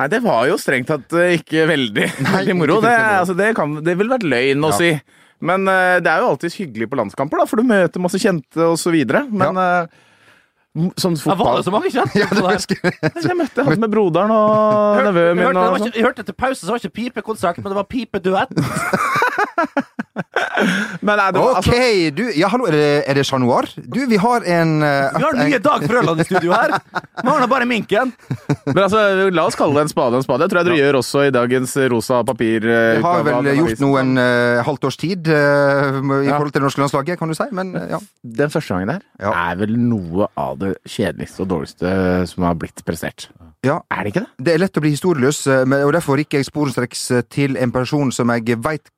Nei, 0.00 0.06
det 0.08 0.22
var 0.24 0.46
jo 0.48 0.56
strengt 0.60 0.88
tatt 0.88 1.12
eh, 1.20 1.34
ikke 1.36 1.66
veldig, 1.68 2.06
veldig 2.24 2.54
moro. 2.56 2.78
ikke 2.80 2.88
Det, 2.88 2.92
altså, 3.20 3.34
det, 3.36 3.50
kan, 3.58 3.74
det 3.84 3.96
ville 4.00 4.14
vært 4.16 4.24
løgn 4.24 4.64
å 4.64 4.72
Ja. 4.72 4.78
si. 4.80 4.92
Men 5.40 5.64
uh, 5.68 5.96
det 6.04 6.08
er 6.12 6.20
jo 6.20 6.30
alltid 6.34 6.52
hyggelig 6.52 6.88
på 6.92 6.98
landskamper, 7.00 7.40
da, 7.40 7.46
for 7.48 7.60
du 7.60 7.64
møter 7.68 8.02
masse 8.04 8.18
kjente 8.20 8.66
videre. 8.92 9.22
Men 9.32 9.56
ja. 9.56 9.68
uh, 9.88 10.90
sånn 11.00 11.16
fotball 11.20 11.58
det 11.60 11.64
så 11.66 11.72
mange 11.74 11.88
kjente? 11.92 12.16
Ja, 12.20 12.28
det 12.32 12.44
jeg. 12.76 12.92
Jeg 13.24 13.36
møtte 13.38 13.64
han 13.66 13.80
med 13.80 13.90
broderen 13.92 14.32
og 14.36 15.00
nevøen 15.08 15.36
min. 15.40 15.46
hørte, 15.48 15.64
Og 15.64 15.78
sånn. 15.80 15.92
ikke, 15.94 16.04
hørte 16.06 16.24
etter 16.26 16.36
pause, 16.44 16.60
så 16.64 16.72
var 16.74 16.80
det 16.80 16.90
ikke 16.90 16.98
pipekonsert, 17.00 17.60
men 17.64 17.72
det 17.72 17.78
var 17.80 17.88
pipeduett. 17.90 18.52
Men 21.06 21.16
nei, 21.16 21.26
det 21.32 21.40
var, 21.40 21.58
Ok, 21.60 21.68
altså, 21.70 22.10
du, 22.16 22.22
ja, 22.36 22.48
hallo, 22.52 22.66
er 22.68 22.74
det, 22.76 22.88
er 23.10 23.18
det 23.18 23.24
Chat 23.28 23.40
Noir? 23.42 23.68
Du, 23.80 24.00
vi 24.10 24.18
har 24.20 24.44
en 24.58 24.72
uh, 24.82 25.16
Vi 25.16 25.24
har 25.24 25.38
nye 25.38 25.60
Dag 25.64 25.84
Frøland 25.88 26.20
i 26.22 26.26
studio 26.28 26.52
her. 26.54 26.74
Mangler 27.26 27.48
bare 27.50 27.66
minken. 27.68 28.12
men 28.74 28.80
altså, 28.84 29.02
la 29.32 29.44
oss 29.48 29.56
kalle 29.58 29.76
det 29.78 29.86
en 29.86 29.92
spade 29.92 30.20
en 30.20 30.24
spade. 30.26 30.44
Jeg 30.46 30.52
tror 30.52 30.60
jeg 30.62 30.68
dere 30.70 30.80
gjør 30.82 30.98
også 31.00 31.24
i 31.28 31.32
dagens 31.34 31.76
rosa 31.92 32.20
papir. 32.28 32.66
eh, 32.66 32.98
Vi 33.00 33.04
har 33.06 33.24
vel 33.26 33.50
gjort 33.60 33.82
noe 33.84 34.02
en 34.04 34.12
uh, 34.20 34.60
halvt 34.66 34.88
års 34.90 35.00
tid 35.00 35.30
uh, 35.30 36.00
i 36.00 36.28
Ja. 36.30 36.36
forhold 36.36 36.52
til 36.54 36.60
det 36.60 36.66
norske 36.68 36.84
landslaget, 36.84 37.18
kan 37.20 37.30
du 37.32 37.36
si. 37.38 37.48
Men 37.56 37.74
eh, 37.78 37.88
ja. 37.96 38.00
Den 38.42 38.52
første 38.52 38.74
gangen 38.76 38.94
der 38.96 39.04
Ja. 39.24 39.32
er 39.50 39.60
vel 39.60 39.76
noe 39.80 40.28
av 40.40 40.58
det 40.60 40.74
kjedeligste 40.88 41.44
og 41.44 41.50
dårligste 41.56 41.94
som 42.30 42.44
har 42.48 42.54
blitt 42.60 42.84
prestert. 42.86 43.28
ja. 43.66 43.80
Er 43.90 44.04
det 44.04 44.12
ikke 44.14 44.22
det? 44.24 44.44
Det 44.46 44.54
er 44.54 44.62
lett 44.62 44.76
å 44.78 44.82
bli 44.84 44.92
historieløs, 44.94 45.42
eh, 45.50 45.76
og 45.84 45.92
derfor 45.96 46.20
gikk 46.20 46.38
jeg 46.38 46.48
sporenstreks 46.48 47.02
eh, 47.18 47.22
til 47.30 47.56
en 47.60 47.72
person 47.74 48.12
som 48.14 48.30
jeg 48.34 48.56
veit 48.64 48.88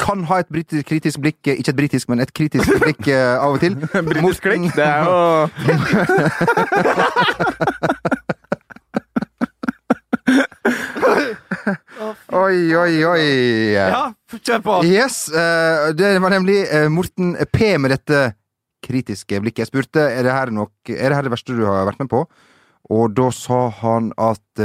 kan 0.00 0.24
ha 0.28 0.40
et 0.42 0.48
britisk, 0.50 0.86
kritisk 0.88 1.20
blikk 1.22 1.46
eh, 1.46 1.58
Ikke 1.60 1.72
et 1.72 1.78
britisk, 1.78 2.08
men 2.10 2.20
et 2.24 2.32
kritisk 2.34 2.70
blikk 2.84 3.08
eh, 3.10 3.36
av 3.36 3.56
og 3.56 3.60
til. 3.62 3.76
Britisk 3.78 4.42
klikk? 4.46 4.70
Det 4.76 4.86
er 4.86 5.04
jo 5.04 5.10
Oi, 12.30 12.74
oi, 12.78 12.94
oi. 13.04 13.24
Ja, 13.74 14.12
kjør 14.32 14.60
på. 14.64 14.74
Yes, 14.86 15.24
eh, 15.34 15.90
det 15.98 16.14
var 16.22 16.30
nemlig 16.32 16.62
Morten 16.92 17.34
P 17.52 17.74
med 17.82 17.90
dette 17.94 18.18
kritiske 18.86 19.40
blikket. 19.42 19.64
Jeg 19.64 19.70
spurte 19.70 20.00
er 20.06 20.22
det 20.24 20.32
her 20.34 20.50
nok, 20.54 20.72
er 20.88 21.10
det 21.10 21.16
her 21.18 21.26
det 21.26 21.34
verste 21.34 21.56
du 21.58 21.64
har 21.66 21.88
vært 21.90 22.00
med 22.00 22.10
på, 22.12 22.24
og 22.90 23.04
da 23.14 23.28
sa 23.34 23.68
han 23.82 24.12
at 24.18 24.62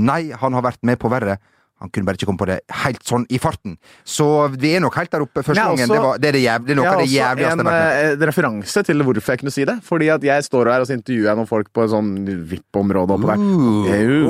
nei, 0.00 0.22
han 0.32 0.56
har 0.56 0.64
vært 0.64 0.82
med 0.88 0.96
på 1.02 1.10
verre. 1.12 1.36
Han 1.78 1.90
kunne 1.94 2.08
bare 2.08 2.18
ikke 2.18 2.26
komme 2.26 2.40
på 2.40 2.48
det 2.50 2.58
helt 2.82 3.04
sånn 3.06 3.24
i 3.30 3.38
farten. 3.38 3.76
Så 4.02 4.26
vi 4.58 4.72
er 4.74 4.82
nok 4.82 4.96
helt 4.98 5.12
der 5.14 5.22
oppe 5.22 5.44
første 5.46 5.62
gangen. 5.62 5.92
Det, 5.92 6.00
var, 6.02 6.18
det 6.18 6.30
er 6.30 6.34
det 6.38 6.42
jævlig, 6.42 6.66
det 6.66 6.74
er 6.74 6.78
noe 6.80 6.88
av 6.90 6.98
det 6.98 7.06
også 7.06 7.14
jævligste 7.14 7.48
jeg 7.48 7.58
en 7.58 7.70
har 7.70 7.78
eh, 7.78 8.10
en 8.10 8.24
referanse 8.30 8.82
til 8.88 9.06
hvorfor 9.06 9.34
jeg 9.34 9.42
kunne 9.44 9.54
si 9.54 9.66
det. 9.68 9.76
Fordi 9.86 10.10
at 10.16 10.26
jeg 10.26 10.46
står 10.48 10.72
her 10.72 10.82
og 10.82 10.90
så 10.90 10.96
intervjuer 10.98 11.30
jeg 11.30 11.38
noen 11.38 11.50
folk 11.50 11.70
på 11.70 11.86
et 11.86 11.92
sånn 11.94 12.10
VIP-område 12.50 13.14
oppe 13.14 13.30
der. 13.30 13.38
Uh. 13.38 14.26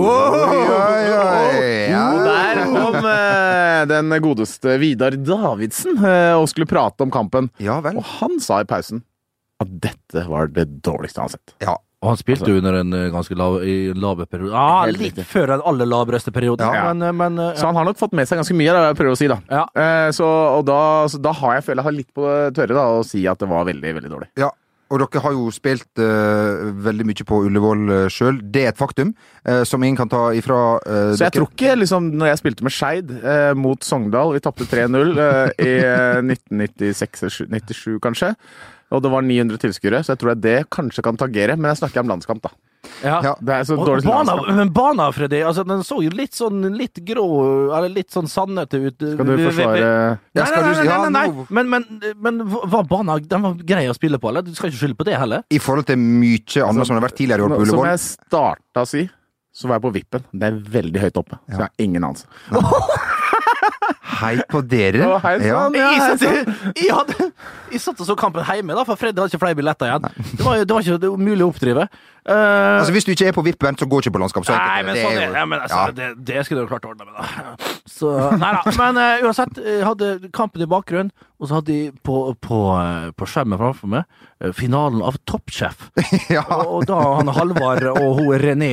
Og 1.99 2.21
der 2.29 2.63
kom 2.69 3.01
eh, 3.15 3.83
den 3.95 4.17
godeste 4.29 4.77
Vidar 4.83 5.17
Davidsen 5.17 5.97
eh, 6.05 6.35
og 6.37 6.49
skulle 6.53 6.69
prate 6.69 7.07
om 7.07 7.15
kampen. 7.15 7.49
Ja 7.65 7.81
vel. 7.85 7.97
Og 7.97 8.05
han 8.19 8.37
sa 8.45 8.61
i 8.61 8.69
pausen 8.69 9.07
at 9.59 9.71
dette 9.83 10.23
var 10.29 10.53
det 10.53 10.69
dårligste 10.85 11.19
han 11.23 11.31
har 11.31 11.39
sett. 11.39 11.55
Ja. 11.65 11.81
Og 11.99 12.13
han 12.13 12.19
spilte 12.21 12.47
jo 12.47 12.61
under 12.61 12.77
en 12.79 12.93
eh, 12.95 13.09
ganske 13.11 13.35
lav, 13.35 13.57
i 13.67 13.93
lave 13.95 14.27
periode. 14.31 14.53
Ah, 14.55 14.85
litt 14.87 15.01
riktig. 15.09 15.25
før 15.27 15.51
den 15.57 15.65
aller 15.67 15.89
labreste 15.91 16.31
perioden, 16.31 16.63
Ja. 16.71 16.93
men, 16.93 17.03
eh, 17.03 17.13
men 17.13 17.41
ja. 17.43 17.55
Så 17.59 17.67
han 17.67 17.75
har 17.75 17.89
nok 17.89 17.99
fått 17.99 18.15
med 18.15 18.29
seg 18.31 18.39
ganske 18.39 18.55
mye, 18.55 18.71
da, 18.77 18.85
jeg 18.93 19.01
prøver 19.01 19.17
å 19.17 19.19
si. 19.19 19.27
da. 19.27 19.41
Ja. 19.51 19.65
Eh, 19.75 20.11
så, 20.15 20.29
og 20.61 20.65
da, 20.71 20.79
så 21.11 21.19
da 21.19 21.33
har 21.41 21.59
jeg 21.59 21.65
føler 21.67 21.83
jeg 21.83 21.89
har 21.91 21.99
litt 21.99 22.15
på 22.15 22.23
det 22.29 22.55
tørre 22.61 22.79
da, 22.79 22.87
å 23.01 23.05
si 23.05 23.27
at 23.27 23.43
det 23.43 23.49
var 23.51 23.67
veldig 23.67 23.95
veldig 23.99 24.11
dårlig. 24.15 24.31
Ja, 24.39 24.53
og 24.89 25.03
dere 25.03 25.21
har 25.21 25.35
jo 25.37 25.51
spilt 25.53 26.01
uh, 26.01 26.71
veldig 26.81 27.05
mye 27.11 27.25
på 27.29 27.43
Ullevål 27.45 27.83
uh, 27.93 27.97
sjøl. 28.09 28.39
Det 28.41 28.63
er 28.63 28.71
et 28.71 28.79
faktum 28.81 29.11
uh, 29.45 29.61
som 29.69 29.83
ingen 29.85 29.99
kan 29.99 30.09
ta 30.09 30.31
ifra 30.33 30.79
uh, 30.81 31.11
Så 31.13 31.27
jeg 31.27 31.35
tror 31.35 31.51
ikke, 31.51 31.75
liksom, 31.83 32.07
når 32.17 32.31
jeg 32.31 32.41
spilte 32.41 32.65
med 32.65 32.73
Skeid 32.73 33.13
eh, 33.21 33.53
mot 33.53 33.85
Sogndal 33.85 34.33
Vi 34.33 34.41
tapte 34.41 34.65
3-0 34.65 35.13
eh, 35.21 35.53
i 35.61 35.75
eh, 35.85 36.23
1996-97, 37.13 37.99
kanskje. 38.01 38.33
Og 38.91 39.03
det 39.05 39.11
var 39.13 39.21
900 39.27 39.59
tilskuere, 39.61 40.01
så 40.05 40.15
jeg 40.15 40.21
tror 40.23 40.31
jeg 40.33 40.41
det 40.47 40.57
kanskje 40.73 41.03
kan 41.05 41.17
tagere. 41.21 41.57
Men 41.61 41.71
jeg 41.75 41.83
snakker 41.83 42.01
om 42.01 42.09
landskamp, 42.15 42.41
da. 42.47 42.51
ja. 43.03 43.19
Ja. 43.27 43.33
Det 43.43 43.53
er 43.59 43.67
så 43.69 43.77
Og 43.77 43.85
dårlig 43.85 44.07
bana, 44.07 44.37
men 44.57 44.71
bana, 44.73 45.11
Freddy, 45.13 45.43
altså, 45.45 45.65
den 45.69 45.83
så 45.85 45.99
jo 46.03 46.09
litt 46.15 46.33
sånn 46.39 46.63
litt 46.79 47.01
grå 47.05 47.25
Eller 47.77 47.91
litt 47.93 48.15
sånn 48.15 48.31
sandete 48.31 48.81
ut. 48.87 48.97
Skal 49.03 49.29
du 49.29 49.35
forsvare 49.43 49.83
Ja, 49.83 50.15
Nei, 50.39 50.47
skal 50.47 50.63
nei, 50.63 50.73
du- 50.73 50.79
nei, 50.79 50.87
nei, 50.87 51.11
nei, 51.11 51.27
nei. 51.27 51.47
Men, 51.59 51.69
men, 51.75 52.15
men 52.17 52.41
var 52.49 52.87
bana 52.89 53.19
den 53.21 53.45
var 53.45 53.61
grei 53.61 53.85
å 53.91 53.95
spille 53.99 54.17
på, 54.23 54.31
eller? 54.33 54.47
Du 54.47 54.55
skal 54.57 54.71
ikke 54.73 54.81
skylde 54.87 54.97
på 55.03 55.09
det 55.11 55.19
heller? 55.21 55.45
I 55.53 55.61
forhold 55.61 55.87
til 55.91 55.99
mye 56.01 56.65
annet 56.65 56.89
som 56.89 56.97
har 56.97 57.05
vært 57.09 57.19
tidligere 57.21 57.45
i 57.45 57.49
år 57.51 57.57
på 57.59 57.63
Ullevål. 57.67 57.85
Som 57.85 57.91
jeg 57.93 58.05
starta 58.07 58.87
å 58.87 58.89
si, 58.89 59.05
så 59.59 59.67
var 59.69 59.81
jeg 59.81 59.85
på 59.89 59.95
vippen. 59.99 60.25
Det 60.33 60.49
er 60.53 60.59
veldig 60.79 61.01
høyt 61.03 61.17
oppe. 61.19 61.39
Så 61.51 61.59
jeg 61.59 61.67
har 61.67 61.73
ingen 61.83 62.05
anelse. 62.09 62.27
Hei 64.19 64.35
på 64.51 64.61
dere. 64.67 65.05
Å, 65.07 65.19
hei 65.23 65.35
ja. 65.47 65.55
sann, 65.63 65.75
ja, 65.79 65.89
hei 65.93 65.99
Jeg, 66.11 66.19
sann. 66.19 66.75
jeg, 66.77 66.91
hadde, 66.95 67.29
Jeg 67.73 67.81
satt 67.85 68.01
og 68.03 68.07
så 68.09 68.17
kampen 68.19 68.45
hjemme, 68.49 68.75
da, 68.75 68.85
for 68.89 68.97
Freddy 69.01 69.21
hadde 69.21 69.31
ikke 69.35 69.43
flere 69.45 69.59
billetter 69.59 69.91
igjen. 69.91 70.09
Det 70.39 70.45
var, 70.47 70.59
det 70.65 70.75
var 70.75 70.85
ikke 70.87 70.99
det 71.05 71.11
var 71.13 71.23
mulig 71.29 71.45
å 71.47 71.51
oppdrive. 71.53 71.89
Uh, 72.29 72.35
Altså, 72.83 72.93
hvis 72.93 73.07
du 73.09 73.13
ikke 73.15 73.29
er 73.31 73.37
på 73.37 73.45
VIP, 73.47 73.59
Bernt, 73.63 73.81
så 73.81 73.87
går 73.89 74.03
ikke 74.05 74.15
på 74.19 74.21
landskap. 74.25 74.45
Så 74.49 74.57
Nei, 74.57 74.83
men 74.85 74.95
det. 74.99 75.05
sånn 75.07 75.15
jo- 75.17 75.35
Ja, 75.39 75.45
men 75.49 75.61
altså, 75.65 75.79
Ja. 75.87 75.91
det, 75.97 76.09
det 76.29 76.45
skulle 76.45 76.65
du 76.67 76.69
klart 76.73 76.85
å 76.85 76.91
ordne 76.93 77.07
med, 77.09 77.15
da. 77.17 77.68
Så, 77.89 78.11
nei 78.37 78.53
da. 78.57 78.73
Men 78.79 78.99
uh, 79.01 79.27
uansett, 79.27 79.59
jeg 79.65 79.85
hadde 79.87 80.31
kampen 80.37 80.63
i 80.65 80.69
bakgrunnen, 80.69 81.13
og 81.39 81.49
så 81.49 81.59
hadde 81.59 81.71
de 81.71 81.93
på, 82.05 82.17
på, 82.43 82.59
eh, 82.75 83.11
på 83.15 83.27
skjermen 83.31 83.61
framfor 83.61 83.91
meg 83.93 84.03
eh, 84.43 84.51
finalen 84.57 85.05
av 85.07 85.21
Toppsjef. 85.29 85.85
Ja. 86.35 86.43
Og, 86.65 86.83
da 86.89 86.99
han 87.21 87.31
Halvard 87.33 87.87
og 87.93 88.19
hun 88.19 88.33
René 88.43 88.73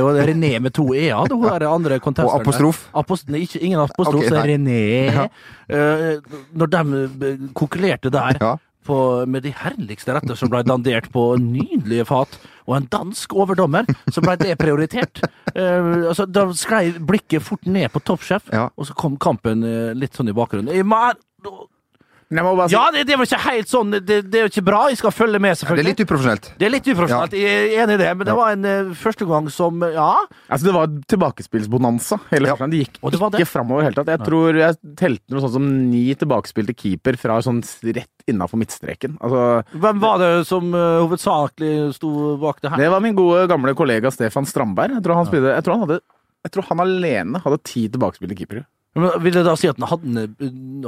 og 0.00 0.16
René 0.16 0.54
med 0.62 0.72
to 0.74 0.86
e-er, 0.96 1.28
hun 1.28 1.44
der 1.44 1.66
andre 1.68 2.00
contesterne. 2.02 2.40
Og 2.40 2.46
apostrof? 2.46 2.86
Apost, 2.96 3.28
ikke, 3.28 3.60
ingen 3.60 3.82
apostrof, 3.82 4.24
okay, 4.24 4.32
så. 4.32 4.44
René. 4.48 4.80
Ja. 5.12 5.28
Uh, 5.68 6.40
når 6.56 6.72
de 6.72 7.34
konkurrerte 7.56 8.12
der 8.12 8.40
Ja. 8.40 8.56
på, 8.88 8.96
med 9.28 9.44
de 9.44 9.52
herligste 9.54 10.16
retter 10.16 10.38
som 10.38 10.50
ble 10.50 10.64
dandert 10.66 11.12
på 11.12 11.28
nydelige 11.38 12.08
fat, 12.08 12.40
og 12.66 12.76
en 12.76 12.86
dansk 12.92 13.32
overdommer, 13.34 13.84
så 14.12 14.22
ble 14.22 14.36
det 14.38 14.58
prioritert. 14.58 15.22
Uh, 15.56 16.06
altså, 16.10 16.26
da 16.30 16.46
sklei 16.54 16.92
blikket 16.98 17.42
fort 17.42 17.66
ned 17.66 17.90
på 17.92 18.00
toppsjef, 18.06 18.48
Ja. 18.52 18.68
og 18.76 18.86
så 18.86 18.94
kom 18.94 19.16
kampen 19.18 19.62
uh, 19.66 19.92
litt 19.94 20.14
sånn 20.14 20.28
i 20.28 20.36
bakgrunnen. 20.36 20.72
Jeg 20.74 20.84
må- 20.86 21.02
Men 21.42 21.50
jeg 21.52 21.52
må 21.52 21.60
bare 21.60 21.68
si 22.32 22.74
Ja, 22.74 22.84
det, 22.94 23.04
det 23.08 23.16
var 23.18 23.28
ikke 23.28 23.40
helt 23.44 23.68
sånn, 23.68 23.90
det, 23.98 24.18
det 24.32 24.38
er 24.40 24.46
jo 24.46 24.50
ikke 24.52 24.64
bra, 24.64 24.80
jeg 24.90 24.98
skal 25.02 25.12
følge 25.14 25.40
med, 25.42 25.58
selvfølgelig. 25.60 25.82
Det 25.82 25.84
er 25.84 25.92
litt 25.92 26.04
uprofesjonelt. 26.06 26.48
Det 26.58 26.66
er 26.66 26.72
litt 26.72 26.88
uprofesjonelt, 26.92 27.36
jeg 27.36 27.58
er 27.58 27.82
enig 27.84 27.96
i 27.98 28.00
det, 28.02 28.10
men 28.16 28.26
det 28.28 28.32
Ja. 28.32 28.38
var 28.40 28.52
en 28.56 28.64
uh, 28.64 28.94
første 28.96 29.28
gang 29.28 29.50
som 29.52 29.82
Ja. 29.82 30.08
Altså, 30.48 30.64
det 30.68 30.74
var 30.74 30.86
tilbakespillsbonanza 31.12 32.20
hele 32.30 32.48
Ja. 32.48 32.56
Det 32.56 32.80
gikk 32.86 32.98
Og 33.02 33.12
det 33.12 33.20
ikke 33.42 33.50
framover 33.52 33.82
i 33.82 33.84
det 33.84 33.90
hele 33.90 33.98
tatt. 34.00 34.12
Jeg 34.14 34.26
tror 34.26 34.58
jeg 34.62 34.78
telte 34.96 35.34
noe 35.34 35.44
sånt 35.44 35.56
som 35.58 35.68
ni 35.90 36.04
tilbakespilte 36.14 36.74
keeper 36.76 37.18
fra 37.20 37.40
sånn 37.44 37.60
rett 37.92 38.08
innafor 38.30 38.60
midtstreken. 38.60 39.18
Altså, 39.20 39.64
Hvem 39.74 40.00
var 40.02 40.18
det 40.22 40.32
som 40.48 40.72
uh, 40.74 41.02
hovedsakelig 41.04 41.94
sto 41.98 42.36
bak 42.42 42.60
det 42.62 42.70
her? 42.72 42.78
det 42.78 42.90
var 42.90 43.00
min 43.04 43.16
gode 43.18 43.46
gamle 43.50 43.74
kollega 43.74 44.10
Stefan 44.14 44.46
Strandberg. 44.46 44.96
Jeg 44.98 45.04
tror 45.04 45.18
han, 45.20 45.26
spilte, 45.26 45.54
jeg 45.56 45.64
tror 45.66 45.76
han, 45.78 45.84
hadde, 45.88 46.00
jeg 46.46 46.54
tror 46.54 46.68
han 46.70 46.84
alene 46.84 47.42
hadde 47.44 47.58
ti 47.66 47.88
tilbakespilte 47.88 48.38
keepere. 48.38 48.64
Men 48.94 49.22
Vil 49.24 49.32
det 49.32 49.44
da 49.46 49.54
si 49.56 49.68
at 49.70 49.78
han 49.80 49.88
hadde, 49.88 50.26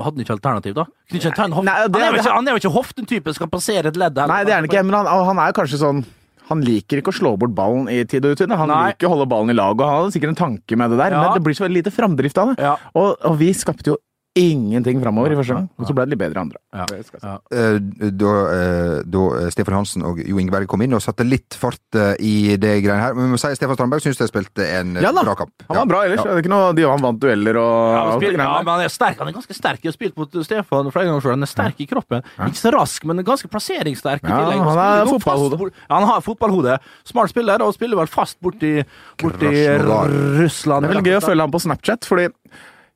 hadde 0.04 0.20
ikke 0.24 0.34
alternativ, 0.36 0.74
da? 0.76 0.84
Kunne 1.08 1.20
ikke 1.22 1.34
ta 1.38 1.44
en 1.48 1.54
Nei, 1.64 1.74
det- 1.88 1.94
han, 1.94 2.02
er 2.02 2.10
jo 2.12 2.20
ikke, 2.20 2.34
han 2.34 2.48
er 2.48 2.52
jo 2.52 2.60
ikke 2.60 2.74
hoften-type, 2.74 3.34
skal 3.34 3.48
passere 3.48 3.86
et 3.88 3.96
ledd. 3.96 4.18
her. 4.18 4.26
Nei, 4.28 4.44
det 4.44 4.52
er 4.52 4.60
han 4.60 4.68
ikke, 4.68 4.82
men 4.84 4.94
han, 4.98 5.06
han 5.08 5.38
er 5.38 5.52
kanskje 5.56 5.80
sånn 5.80 6.04
Han 6.50 6.60
liker 6.60 7.00
ikke 7.00 7.08
å 7.08 7.16
slå 7.16 7.30
bort 7.40 7.54
ballen 7.56 7.86
i 7.88 8.04
tid 8.04 8.22
og 8.26 8.34
utid. 8.36 8.50
Han 8.52 8.68
Nei. 8.68 8.90
liker 8.92 9.08
å 9.08 9.14
holde 9.14 9.26
ballen 9.30 9.48
i 9.48 9.54
lag, 9.56 9.72
og 9.80 9.80
han 9.88 10.02
hadde 10.02 10.12
sikkert 10.12 10.34
en 10.34 10.42
tanke 10.42 10.76
med 10.76 10.90
det 10.92 10.98
der, 11.00 11.10
Ja. 11.16 11.22
men 11.22 11.32
det 11.32 11.42
blir 11.42 11.54
så 11.56 11.64
veldig 11.64 11.80
lite 11.80 11.90
framdrift 11.96 12.36
av 12.36 12.50
det. 12.52 12.60
Ja. 12.62 12.76
Og, 12.94 13.16
og 13.24 13.38
vi 13.40 13.48
skapte 13.56 13.94
jo 13.94 13.96
ingenting 14.34 14.98
framover 14.98 15.30
i 15.30 15.36
første 15.38 15.54
gang, 15.54 15.66
og 15.78 15.86
så 15.86 15.94
ble 15.94 16.04
det 16.08 16.14
litt 16.14 16.20
bedre 16.24 16.40
i 16.40 16.42
andre. 16.42 16.60
Ja. 16.74 16.86
Ja. 17.22 17.34
Eh, 17.54 17.76
da, 18.10 18.32
eh, 18.50 18.96
da 19.06 19.22
Stefan 19.54 19.76
Hansen 19.78 20.02
og 20.06 20.18
Jo 20.18 20.40
Ingeberg 20.42 20.66
kom 20.70 20.82
inn 20.82 20.96
og 20.96 21.02
satte 21.04 21.22
litt 21.26 21.54
fart 21.54 21.98
eh, 21.98 22.16
i 22.18 22.56
det 22.58 22.72
greiene 22.82 22.98
her. 22.98 23.14
Men 23.14 23.28
vi 23.28 23.34
må 23.36 23.38
si 23.38 23.52
Stefan 23.54 23.78
Strandberg 23.78 24.02
syns 24.02 24.18
de 24.18 24.26
spilte 24.26 24.66
en 24.80 24.96
eh, 24.98 25.06
Ja 25.06 25.12
bra 25.14 25.36
kamp. 25.38 25.54
Han 25.68 25.78
var 25.78 25.86
bra 25.92 26.02
ellers. 26.08 26.24
Ja. 26.24 26.26
Det 26.32 26.42
er 26.42 26.42
ikke 26.42 26.52
noe, 26.54 26.72
de, 26.74 26.86
han 26.90 27.06
vant 27.06 27.22
dueller 27.22 27.60
og 27.62 27.78
Ja, 27.94 28.02
men, 28.08 28.18
spil, 28.18 28.40
ja, 28.40 28.50
men 28.58 28.72
han 28.72 28.84
er 28.88 28.94
sterk. 28.96 29.22
Han 29.22 29.30
er 29.30 29.38
ganske 29.38 29.58
sterk. 29.60 29.80
Jeg 29.86 29.92
har 29.92 29.98
spilt 30.00 30.18
mot 30.18 30.36
Stefan 30.50 30.90
flere 30.90 31.12
ganger 31.12 31.26
selv. 31.28 31.36
Han 31.36 31.46
er 31.46 31.52
sterk 31.54 31.86
i 31.86 31.88
kroppen. 31.94 32.26
Ikke 32.48 32.62
så 32.64 32.74
rask, 32.74 33.06
men 33.06 33.22
ganske 33.30 33.52
plasseringssterk. 33.54 34.26
Ja, 34.26 34.42
han 34.50 34.66
har 34.66 35.04
er 35.04 35.14
fotballhode. 35.14 35.70
Ja, 35.86 35.94
han 35.94 36.10
har 36.10 36.26
fotballhode. 36.26 36.78
Smart 37.06 37.30
spiller, 37.30 37.62
og 37.62 37.78
spiller 37.78 38.02
vel 38.02 38.10
fast 38.10 38.40
borti, 38.42 38.80
borti 39.22 39.54
Russland. 39.86 40.84
Det 40.84 40.90
er 40.90 40.96
veldig 40.96 41.10
gøy 41.12 41.20
å 41.22 41.26
følge 41.30 41.46
ham 41.46 41.54
på 41.54 41.62
Snapchat, 41.62 42.10
fordi 42.10 42.32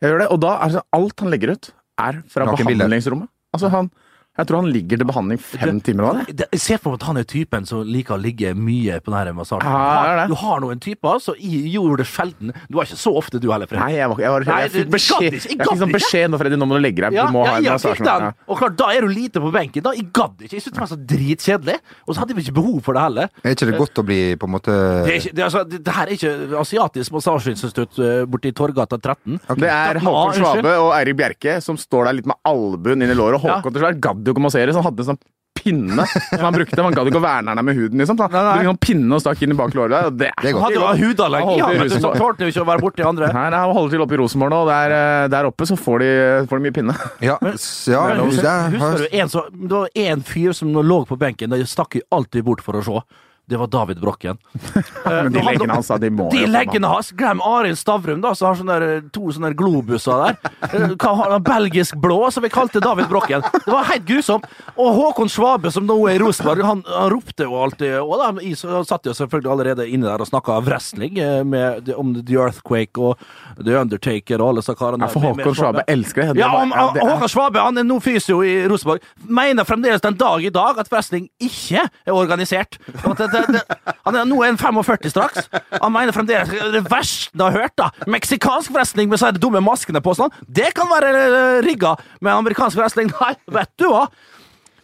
jeg 0.02 0.12
gjør 0.12 0.22
det, 0.22 0.28
og 0.34 0.40
da 0.44 0.54
er 0.64 0.74
sånn, 0.76 0.86
alt 0.98 1.24
han 1.24 1.32
legger 1.34 1.54
ut, 1.56 1.70
er 1.98 2.20
fra 2.30 2.46
Naken 2.46 2.68
behandlingsrommet. 2.70 3.30
Altså, 3.56 3.70
han 3.72 3.90
Jeg 4.38 4.46
tror 4.46 4.60
han 4.62 4.70
ligger 4.70 5.00
til 5.00 5.06
behandling 5.08 5.40
fem 5.42 5.80
timer 5.82 6.04
av 6.08 6.18
det. 6.20 6.36
Det- 6.36 6.48
Jeg 6.52 6.60
ser 6.60 6.78
for 6.78 6.92
meg 6.92 7.00
at 7.02 7.06
han 7.08 7.16
er 7.18 7.24
typen 7.24 7.66
som 7.66 7.82
liker 7.82 8.14
å 8.14 8.20
ligge 8.22 8.54
mye 8.54 9.00
på 9.02 9.10
denne 9.10 9.34
massasjen. 9.34 9.66
Ja. 9.66 10.26
Du 10.30 10.34
har 10.34 10.60
noen 10.60 10.78
typer, 10.78 11.18
gjorde 11.38 11.96
det 11.98 12.06
sjelden. 12.06 12.52
Du 12.70 12.76
var 12.78 12.84
ikke 12.86 12.96
så 13.02 13.12
ofte, 13.18 13.40
du 13.40 13.50
heller, 13.50 13.66
Freddy. 13.66 13.82
Nei, 13.82 13.92
jeg, 13.98 14.08
var, 14.08 14.16
jeg, 14.22 14.30
var, 14.30 14.46
jeg, 14.46 14.62
jeg 14.62 14.70
fikk 14.76 14.92
beskjed. 14.94 15.32
Jeg 15.32 15.58
fikk 15.58 15.78
sånn 15.82 15.92
beskjed 15.92 16.30
nå, 16.30 16.38
Freddy, 16.38 16.56
nå 16.56 16.68
må 16.70 16.78
du 16.78 16.82
legge 16.84 17.02
deg. 17.02 17.18
Du 17.18 17.32
må 17.34 17.44
ja, 17.44 17.50
ha 17.50 17.56
en 17.58 17.64
massasje. 17.74 18.06
Ja. 18.06 18.30
Og 18.46 18.58
klart, 18.62 18.76
da 18.78 18.92
er 18.94 19.00
du 19.02 19.08
lite 19.08 19.42
på 19.42 19.50
benken. 19.52 19.82
Da, 19.82 19.90
Jeg 19.98 20.12
gadd 20.14 20.38
ikke. 20.38 20.54
Jeg 20.54 20.62
syntes 20.62 20.78
det 20.78 20.84
var 20.84 20.90
så 20.92 21.00
dritkjedelig. 21.12 21.76
Og 22.06 22.14
så 22.14 22.22
hadde 22.22 22.34
vi 22.38 22.42
ikke 22.46 22.54
behov 22.60 22.78
for 22.86 22.94
det 22.94 23.02
heller. 23.02 23.28
Er 23.42 23.54
ikke 23.56 23.66
det 23.72 23.78
godt 23.78 23.98
å 23.98 24.06
bli 24.06 24.20
på 24.38 24.46
en 24.46 24.54
måte 24.54 24.70
Det, 24.70 25.10
er 25.10 25.18
ikke, 25.18 25.34
det, 25.34 25.44
altså, 25.48 25.64
det, 25.68 25.82
det 25.84 25.94
her 25.98 26.06
er 26.06 26.14
ikke 26.14 26.60
asiatisk 26.62 27.10
massasjeinstitutt 27.18 27.98
eh, 28.06 28.22
borti 28.30 28.52
Torgata 28.54 28.98
13. 29.02 29.40
Det 29.58 29.68
er 29.72 29.98
Håkon. 29.98 30.34
Svabe 30.38 30.76
og 30.78 30.92
Eirik 30.94 31.16
Bjerke 31.18 31.58
som 31.64 31.76
står 31.80 32.06
der 32.12 32.18
litt 32.20 32.26
med 32.30 32.38
albuen 32.46 33.02
inn 33.02 33.10
i 33.10 33.18
låret. 33.18 33.42
Og 33.42 33.48
Ja. 33.48 33.58
Håkon 33.58 33.74
til 33.74 33.82
slutt 33.82 34.00
gadd 34.04 34.27
jo 34.28 34.36
ikke 34.36 34.44
å 34.44 34.48
massere, 34.50 34.72
så 34.72 34.82
han 34.82 34.88
hadde 34.92 35.04
en 35.04 35.10
sånn 35.14 35.20
pinne 35.58 36.04
som 36.06 36.38
han 36.44 36.54
brukte. 36.54 36.76
Han 36.78 36.94
gadd 36.94 37.08
ikke 37.10 37.18
å 37.18 37.22
verne 37.24 37.50
henne 37.50 37.62
med 37.66 37.74
huden, 37.74 37.98
liksom. 37.98 38.14
Så 38.20 38.28
han 38.28 38.30
brukte 38.30 38.60
en 38.62 38.68
sånn 38.70 38.78
pinne 38.84 39.16
og 39.16 39.22
stakk 39.24 39.40
inn 39.42 39.50
i 39.50 39.56
bak 39.58 39.72
låret 39.74 39.90
der. 39.90 40.06
Og 40.06 40.18
det 40.20 40.28
Det 40.38 40.52
er 40.52 40.60
hadde 40.62 40.76
jo 40.78 41.08
hudallergi, 41.08 41.56
han, 41.64 41.72
vet 41.82 41.90
du, 41.90 41.96
så 42.04 42.12
tålte 42.14 42.46
jo 42.46 42.52
ikke 42.52 42.62
å 42.62 42.68
være 42.68 42.84
borti 42.84 43.06
andre. 43.08 43.30
Nei, 43.34 43.46
nei, 43.50 43.58
han 43.64 43.74
holder 43.74 43.96
til 43.96 44.04
oppe 44.06 44.14
i 44.14 44.20
Rosenborg 44.22 44.54
nå, 44.54 44.60
og 44.62 44.70
der, 44.70 44.94
eh, 44.94 45.28
der 45.34 45.48
oppe 45.50 45.66
så 45.66 45.74
får 45.80 45.98
de, 46.04 46.10
får 46.52 46.60
de 46.60 46.64
mye 46.68 46.76
pinne. 46.78 46.94
Ja, 47.26 47.38
s- 47.56 47.88
ja 47.90 48.04
Men 48.12 48.22
husker, 48.28 48.46
er- 48.46 48.70
husker 48.76 49.02
du 49.10 49.16
en, 49.18 49.28
så, 49.34 49.44
det 49.50 49.72
var 49.74 49.88
en 50.06 50.22
fyr 50.22 50.52
som 50.54 50.70
lå 50.78 51.00
på 51.10 51.18
benken, 51.18 51.50
da 51.50 51.56
stakk 51.66 51.98
jo 51.98 52.06
alltid 52.12 52.44
bort 52.46 52.62
for 52.62 52.78
å 52.78 52.84
se. 52.86 53.02
Det 53.48 53.56
var 53.56 53.66
David 53.66 54.00
Brokken. 54.00 54.36
Men 55.04 55.32
de 55.32 55.40
leggene 55.40 55.72
hans, 55.72 55.88
de 55.88 56.10
må 56.12 56.26
De 56.30 56.42
leggene 56.46 56.88
hans! 56.90 57.08
Glem 57.16 57.40
Arild 57.40 57.78
Stavrum, 57.80 58.20
da, 58.20 58.34
som 58.36 58.50
har 58.50 58.58
sånne 58.58 58.74
der, 58.82 59.06
to 59.14 59.30
sånne 59.32 59.54
globuser 59.56 60.20
der. 60.20 60.52
Eh? 60.68 61.38
Belgisk 61.46 61.96
blå, 62.02 62.18
som 62.34 62.44
vi 62.44 62.50
kalte 62.52 62.82
David 62.84 63.08
Brokken. 63.08 63.46
Det 63.64 63.72
var 63.72 63.88
helt 63.88 64.04
grusomt. 64.08 64.44
Og 64.76 64.92
Håkon 64.98 65.32
Svabe, 65.32 65.72
som 65.72 65.86
nå 65.88 65.96
er 66.10 66.18
i 66.18 66.20
Rosenborg, 66.20 66.60
han, 66.66 66.82
han 66.92 67.08
ropte 67.14 67.46
jo 67.48 67.56
alltid 67.62 67.96
Og 68.02 68.12
da 68.20 68.28
han 68.34 68.84
satt 68.86 69.08
jo 69.08 69.14
selvfølgelig 69.16 69.52
allerede 69.54 69.86
inne 69.88 70.10
der 70.10 70.20
og 70.24 70.28
snakka 70.28 70.58
wrestling 70.66 71.16
eh, 71.22 71.40
med, 71.48 71.88
om 71.96 72.12
The 72.20 72.36
Earthquake 72.36 73.00
og 73.00 73.16
The 73.64 73.78
Undertaker 73.80 74.42
og 74.44 74.52
alle 74.52 74.64
disse 74.64 74.76
karene. 74.78 75.08
Ja, 75.08 75.12
for 75.14 75.24
Håkon 75.24 75.56
Svabe 75.56 75.86
elsker 75.88 76.34
det. 76.34 76.42
ja, 76.44 76.50
om, 76.52 76.74
ja, 76.76 76.84
det 76.94 77.02
er- 77.02 77.14
Håkon 77.14 77.32
Svabe 77.32 77.64
han 77.64 77.80
er 77.80 77.88
nå 77.88 77.96
fysio 78.04 78.42
i 78.44 78.54
Rosenborg. 78.68 79.08
Mener 79.24 79.64
fremdeles 79.68 80.04
den 80.04 80.20
dag 80.20 80.44
i 80.44 80.52
dag 80.52 80.84
at 80.84 80.92
wrestling 80.92 81.30
ikke 81.40 81.86
er 81.88 82.12
organisert. 82.12 82.76
Og 83.04 83.14
at 83.16 83.24
det, 83.32 83.37
det, 83.38 83.58
det, 83.58 83.92
han 84.06 84.18
er 84.18 84.28
nå 84.28 84.40
er 84.44 84.56
45 84.60 85.12
straks. 85.12 85.50
Han 85.78 85.94
mener 85.94 86.16
fremdeles 86.16 86.50
det 86.74 86.82
verste 86.88 87.36
han 87.38 87.46
har 87.48 87.64
hørt, 87.64 87.76
da 87.78 87.90
Meksikansk 88.10 88.72
wrestling 88.74 89.10
med 89.10 89.20
så 89.20 89.30
de 89.34 89.42
dumme 89.42 89.62
maskene 89.64 90.02
på 90.04 90.14
sånn, 90.18 90.32
det 90.46 90.72
kan 90.76 90.90
være 90.90 91.12
eh, 91.18 91.60
rigga. 91.66 91.94
Men 92.20 92.38
amerikansk 92.38 92.80
wrestling, 92.80 93.12
nei, 93.20 93.34
vet 93.54 93.72
du 93.80 93.88
hva? 93.92 94.06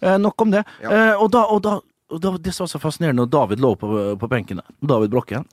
Eh, 0.05 0.17
nok 0.21 0.47
om 0.47 0.55
det. 0.55 0.64
Eh, 0.85 1.12
og 1.14 1.31
da, 1.35 1.47
og 1.49 1.64
da 1.64 1.81
og 2.12 2.21
da, 2.21 2.35
Det 2.37 2.53
som 2.53 2.67
var 2.67 2.69
så 2.75 2.79
fascinerende 2.79 3.25
når 3.25 3.31
David 3.33 3.62
lå 3.64 3.71
på, 3.81 3.88
på 4.21 4.29
benken 4.31 4.61
der, 4.61 4.67
David 4.85 5.11
Brokken 5.14 5.47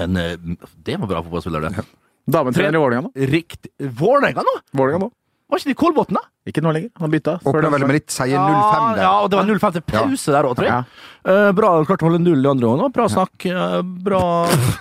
en, 0.00 0.16
eh, 0.16 0.38
Det 0.74 0.96
var 0.98 1.10
bra 1.10 1.20
fotballspiller, 1.22 1.68
det. 1.68 1.84
Dametrener 2.32 2.78
i 2.78 2.80
Vålerenga 2.80 3.08
nå. 3.08 3.26
Riktig 3.28 3.70
Vålerenga 3.98 4.44
nå? 4.46 4.54
Vålinga 4.78 5.02
nå. 5.04 5.10
Var 5.52 5.60
ikke 5.60 5.68
de 5.68 5.74
i 5.74 5.76
Kolbotn, 5.76 6.16
da? 6.16 6.20
Ikke 6.48 6.62
nå 6.64 6.70
lenger. 6.72 6.88
Han 6.96 7.10
bytta. 7.12 7.34
Åpna 7.44 7.68
vel 7.74 7.82
med 7.84 7.98
litt 7.98 8.08
sier 8.10 8.40
05 8.40 8.86
der. 8.96 9.02
Ja, 9.04 9.10
og 9.20 9.26
det 9.28 9.36
var 9.36 9.48
0-5 9.50 9.74
til 9.74 9.82
pause 9.92 10.32
der 10.32 10.46
òg, 10.48 10.54
tror 10.56 10.64
jeg. 10.64 10.78
Ja. 10.78 11.10
Uh, 11.28 11.50
bra 11.54 11.72
klart 11.86 12.00
å 12.02 12.08
holde 12.08 12.22
null 12.24 12.40
i 12.40 12.48
andre 12.48 12.70
gangen. 12.70 12.86
òg. 12.86 12.94
Bra 12.96 13.04
snakk. 13.12 13.44
Uh, 13.44 13.76
bra, 14.06 14.22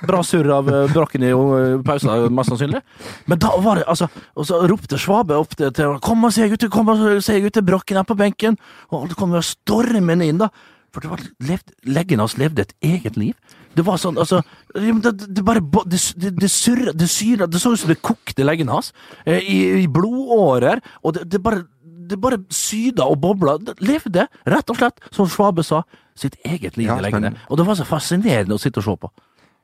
bra 0.07 0.21
surr 0.23 0.47
av 0.55 0.71
uh, 0.71 0.85
Brokken 0.93 1.27
i 1.27 1.33
uh, 1.35 1.75
pausa, 1.83 2.15
mest 2.31 2.53
sannsynlig. 2.53 2.79
Men 3.27 3.43
da 3.43 3.51
var 3.61 3.81
det 3.81 3.85
altså 3.91 4.07
Og 4.39 4.47
så 4.47 4.61
ropte 4.71 4.99
Svabe 5.01 5.35
opp 5.43 5.57
til, 5.59 5.73
til 5.75 5.99
Kom 6.07 6.23
og 6.23 6.31
se, 6.31 6.47
gutter! 6.53 6.71
Kom 6.71 6.95
og 6.95 7.03
se, 7.19 7.35
gutter! 7.43 7.67
Brokken 7.67 7.99
er 7.99 8.07
på 8.07 8.17
benken! 8.23 8.55
Og 8.93 9.01
alle 9.03 9.19
kom 9.19 9.35
jo 9.35 9.43
stormende 9.43 10.31
inn, 10.31 10.39
da. 10.39 10.47
For 10.95 11.03
det 11.03 11.11
var 11.11 11.27
levd, 11.51 11.75
leggen 11.91 12.23
hans 12.23 12.39
levde 12.39 12.63
et 12.63 12.73
eget 12.93 13.19
liv. 13.19 13.35
Det 13.75 13.85
var 13.87 13.99
sånn, 14.01 14.17
altså 14.19 14.41
Det, 14.75 15.11
det 15.31 15.43
bare 15.47 15.61
Det, 15.87 15.99
det, 16.35 16.49
surra 16.51 16.91
Det 16.91 17.07
syra 17.07 17.47
Det 17.47 17.61
så 17.61 17.71
ut 17.71 17.79
som 17.79 17.91
det 17.91 18.01
kokte 18.03 18.43
leggen 18.43 18.67
hans. 18.71 18.91
eh, 19.25 19.39
I, 19.39 19.59
i 19.83 19.87
blodårer. 19.87 20.81
Og 21.03 21.15
det, 21.15 21.29
det 21.31 21.41
bare 21.43 21.63
det 22.11 22.17
bare 22.19 22.41
syda 22.51 23.05
og 23.07 23.21
bobla. 23.23 23.53
Levde, 23.79 24.25
rett 24.49 24.71
og 24.73 24.75
slett, 24.75 24.97
som 25.15 25.29
Svabe 25.31 25.63
sa, 25.63 25.83
sitt 26.17 26.35
eget 26.43 26.75
liv 26.75 26.89
Ja, 26.89 26.97
i 26.99 27.05
leggene. 27.05 27.31
Og 27.47 27.55
det 27.55 27.63
var 27.67 27.77
så 27.79 27.85
fascinerende 27.87 28.57
å 28.57 28.59
sitte 28.59 28.81
og 28.81 28.87
se 28.89 28.95
på. 28.99 29.11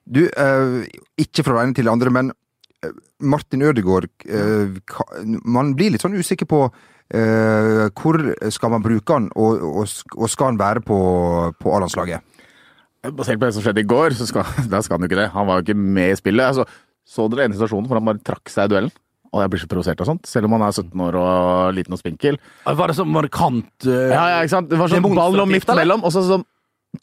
Du, 0.07 0.21
eh, 0.29 0.85
ikke 1.19 1.43
fra 1.43 1.57
det 1.57 1.65
ene 1.65 1.75
til 1.75 1.89
det 1.89 1.91
andre, 1.91 2.13
men 2.13 2.31
eh, 2.85 2.93
Martin 3.19 3.65
Ødegaard 3.67 4.07
eh, 4.23 4.77
Man 5.43 5.73
blir 5.75 5.91
litt 5.91 6.05
sånn 6.05 6.15
usikker 6.15 6.47
på 6.47 6.61
eh, 7.11 7.89
hvor 7.91 8.21
skal 8.53 8.71
man 8.77 8.85
bruke 8.85 9.17
han, 9.17 9.27
og, 9.35 9.67
og, 9.83 9.99
og 10.15 10.31
skal 10.31 10.53
han 10.53 10.61
være 10.61 10.85
på, 10.87 10.97
på 11.59 11.75
A-landslaget? 11.75 12.23
Basert 13.05 13.39
på 13.39 13.45
det 13.45 13.55
som 13.55 13.63
skjedde 13.63 13.83
i 13.83 13.87
går, 13.87 14.15
så 14.17 14.27
skal, 14.29 14.47
da 14.73 14.81
skal 14.83 14.97
han 14.97 15.05
jo 15.05 15.11
ikke 15.11 15.21
det. 15.21 15.29
Han 15.35 15.49
var 15.49 15.59
jo 15.59 15.67
ikke 15.67 15.77
med 15.77 16.13
i 16.13 16.19
spillet. 16.19 16.53
Altså, 16.53 16.65
så 17.07 17.27
dere 17.31 17.47
ene 17.47 17.57
situasjonen 17.57 17.87
hvor 17.87 17.99
han 17.99 18.09
bare 18.09 18.23
trakk 18.25 18.51
seg 18.51 18.67
i 18.67 18.73
duellen? 18.73 18.95
Og 19.35 19.41
jeg 19.43 19.51
blir 19.51 19.61
så 19.61 19.67
provosert 19.69 20.01
av 20.01 20.07
sånt, 20.07 20.27
selv 20.27 20.47
om 20.47 20.55
han 20.55 20.63
er 20.65 20.75
17 20.75 21.01
år 21.03 21.17
og 21.19 21.73
liten 21.75 21.95
og 21.95 21.99
spinkel. 21.99 22.37
Var 22.63 22.89
det 22.89 22.95
sånn 22.95 23.09
markant 23.11 23.87
uh, 23.87 23.95
Ja, 24.07 24.23
ja, 24.31 24.37
ikke 24.39 24.53
sant? 24.55 24.69
Det 24.71 24.79
var 24.79 24.91
sånn 24.91 25.03
ball 25.03 25.43
og 25.43 25.49
midt 25.51 25.67
mellom, 25.67 26.05
og 26.07 26.13
så 26.15 26.23
sånn 26.25 26.45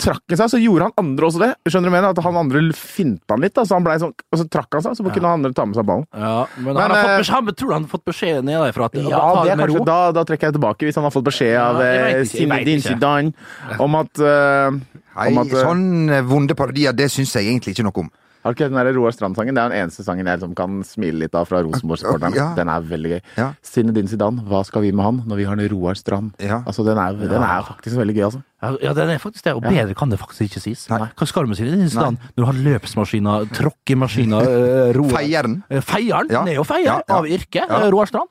trakk 0.01 0.33
han 0.33 0.39
seg, 0.41 0.51
så 0.55 0.59
gjorde 0.59 0.89
han 0.89 0.95
andre 1.01 1.29
også 1.29 1.41
det. 1.43 1.51
Skjønner 1.69 1.91
du 1.91 1.95
mener? 1.95 2.15
At 2.15 2.21
han 2.25 2.39
andre 2.41 2.63
finta 2.79 3.37
han 3.37 3.45
litt, 3.45 3.55
da, 3.55 3.65
så 3.69 3.77
han 3.77 3.87
ble 3.87 3.97
sånn, 4.03 4.15
og 4.17 4.41
så 4.41 4.47
trakk 4.51 4.79
han 4.79 4.85
seg, 4.87 4.97
så 4.99 5.05
kunne 5.07 5.29
han 5.29 5.39
andre 5.39 5.53
ta 5.57 5.67
med 5.69 5.79
seg 5.79 5.87
ballen. 5.89 6.07
Ja, 6.11 6.47
men, 6.57 6.71
Men, 6.71 6.81
han 6.81 6.95
har 6.95 6.99
fått 6.99 7.13
eh, 7.13 7.21
beskjed, 7.21 7.37
han, 7.37 7.59
tror 7.61 7.69
du 7.69 7.75
han 7.75 7.87
har 7.87 7.93
fått 7.93 8.07
beskjed 8.11 8.49
nedefra 8.49 8.89
at 8.89 8.99
Ja, 8.99 9.21
ta 9.21 9.45
det 9.45 9.57
med 9.59 9.65
kanskje, 9.65 9.79
ro? 9.79 9.87
da, 9.91 9.99
da 10.17 10.27
trekker 10.31 10.51
jeg 10.51 10.57
tilbake, 10.59 10.89
hvis 10.89 10.99
han 10.99 11.07
har 11.07 11.15
fått 11.15 11.29
beskjed 11.29 11.55
av 11.61 11.81
Ja, 11.85 11.93
eh, 12.09 12.25
Zinedine. 12.31 12.85
Zidane 12.85 13.79
om 13.85 14.01
at 14.01 14.25
eh, 14.25 14.81
Nei, 15.17 15.31
at, 15.39 15.47
eh, 15.53 15.65
sånn 15.65 16.11
eh, 16.11 16.23
vonde 16.23 16.55
parodier, 16.59 16.93
det 16.97 17.11
syns 17.11 17.33
jeg 17.35 17.47
egentlig 17.53 17.75
ikke 17.77 17.85
noe 17.89 18.05
om. 18.05 18.11
Har 18.45 18.53
du 18.53 18.59
ikke 18.61 18.67
den 18.69 18.77
der 18.77 18.93
Roar 18.93 19.11
Strand-sangen? 19.17 19.55
Det 19.57 19.63
er 19.63 19.71
den 19.73 19.79
eneste 19.87 20.05
sangen 20.05 20.27
jeg 20.29 20.37
liksom 20.37 20.55
kan 20.55 20.83
smile 20.85 21.17
litt 21.23 21.35
av 21.35 21.47
fra 21.49 21.63
Rosenborg-supporterne. 21.65 22.37
Ja. 22.37 22.51
Den 22.59 22.69
er 22.69 22.83
veldig 22.85 23.13
gøy. 23.15 23.21
Ja. 23.39 23.47
Zinedine 23.65 24.07
Zidane, 24.11 24.43
hva 24.45 24.61
skal 24.69 24.83
vi 24.85 24.91
med 24.93 25.01
han 25.07 25.23
når 25.25 25.37
vi 25.41 25.45
har 25.49 25.57
en 25.57 25.71
Roar 25.73 25.95
Strand? 25.97 26.35
Ja. 26.45 26.59
Altså, 26.69 26.85
den 26.85 26.99
er, 27.01 27.17
den 27.17 27.41
er 27.41 27.63
faktisk 27.65 27.97
veldig 27.97 28.15
gøy, 28.19 28.25
altså. 28.29 28.43
Ja, 28.61 28.75
Ja, 28.83 28.93
den 28.93 29.09
er 29.15 29.19
faktisk 29.23 29.45
det, 29.49 29.55
og 29.57 29.63
bedre 29.65 29.95
kan 29.97 30.11
det 30.13 30.19
faktisk 30.21 30.43
ikke 30.51 30.61
sies. 30.61 30.85
Nei. 30.93 31.09
Hva 31.17 31.27
skal 31.27 31.45
du 31.45 31.49
med 31.55 31.57
Zinedine 31.57 31.89
Zidane 31.89 32.21
når 32.37 32.37
du 32.37 32.45
har 32.51 32.61
løpsmaskiner, 32.69 33.49
tråkkemaskiner, 33.57 34.45
uh, 34.45 34.93
roer 34.97 35.17
Feieren. 35.17 35.57
Eh, 35.71 35.81
Feieren? 35.81 36.29
Ja. 36.29 36.41
Han 36.45 36.53
er 36.53 36.59
jo 36.61 36.65
feier 36.69 36.85
Ja, 36.91 36.99
ja. 37.09 37.17
av 37.17 37.25
yrke, 37.25 37.65
Ja. 37.65 37.81
eh, 37.81 37.91
Roar 37.97 38.07
Strand. 38.13 38.29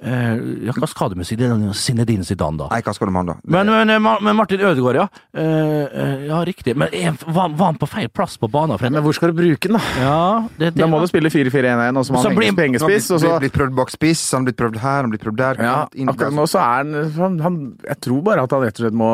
Eh, 0.00 0.36
ja, 0.64 0.72
hva 0.72 0.88
skal 0.88 1.10
du 1.12 1.18
med 1.20 1.28
Zinedine 1.28 2.24
Zidane, 2.24 2.56
da? 2.56 2.68
Nei, 2.72 2.80
hva 2.84 2.92
skal 2.96 3.10
du 3.10 3.12
med 3.12 3.20
han, 3.20 3.32
da? 3.34 3.50
Men, 3.52 3.68
men, 3.68 3.90
eh, 3.92 4.22
men 4.24 4.36
Martin 4.38 4.62
Ødegaard, 4.64 4.96
ja. 4.96 5.06
Eh, 5.36 5.42
eh, 5.44 6.22
ja, 6.30 6.38
riktig. 6.48 6.72
Men 6.80 6.88
er, 6.96 7.18
var, 7.26 7.52
var 7.52 7.72
han 7.74 7.80
på 7.80 7.88
feil 7.90 8.08
plass 8.08 8.38
på 8.40 8.48
banen? 8.48 8.78
Frem? 8.80 8.94
Men 8.96 9.04
hvor 9.04 9.16
skal 9.16 9.34
du 9.34 9.42
bruke 9.42 9.68
den, 9.68 9.76
da? 9.76 9.82
Ja, 10.00 10.22
det, 10.56 10.70
det, 10.70 10.80
Da 10.80 10.88
må 10.88 11.02
du 11.02 11.08
spille 11.10 11.32
4-4-1-1, 11.32 12.00
og 12.00 12.06
så 12.08 12.16
må 12.16 12.22
han 12.24 12.38
henge 12.40 12.56
pengespiss, 12.56 13.10
Han 13.12 13.26
har 13.26 13.44
blitt 13.44 13.56
prøvd 13.58 13.76
bak 13.76 13.92
spiss, 13.92 14.24
han 14.32 14.40
har 14.40 14.48
blitt 14.48 14.60
prøvd 14.62 14.80
her, 14.80 14.96
han 15.02 15.10
har 15.10 15.12
blitt 15.12 15.26
prøvd 15.26 15.40
der. 15.42 15.62
ja, 15.68 15.76
akkurat 16.14 16.36
nå 16.38 16.48
så 16.48 16.62
er 16.62 16.80
han, 16.80 17.12
han, 17.18 17.36
han 17.44 17.60
Jeg 17.90 18.00
tror 18.08 18.24
bare 18.30 18.46
at 18.48 18.56
han 18.56 18.64
rett 18.64 18.80
og 18.80 18.86
slett 18.86 18.96
må 18.96 19.10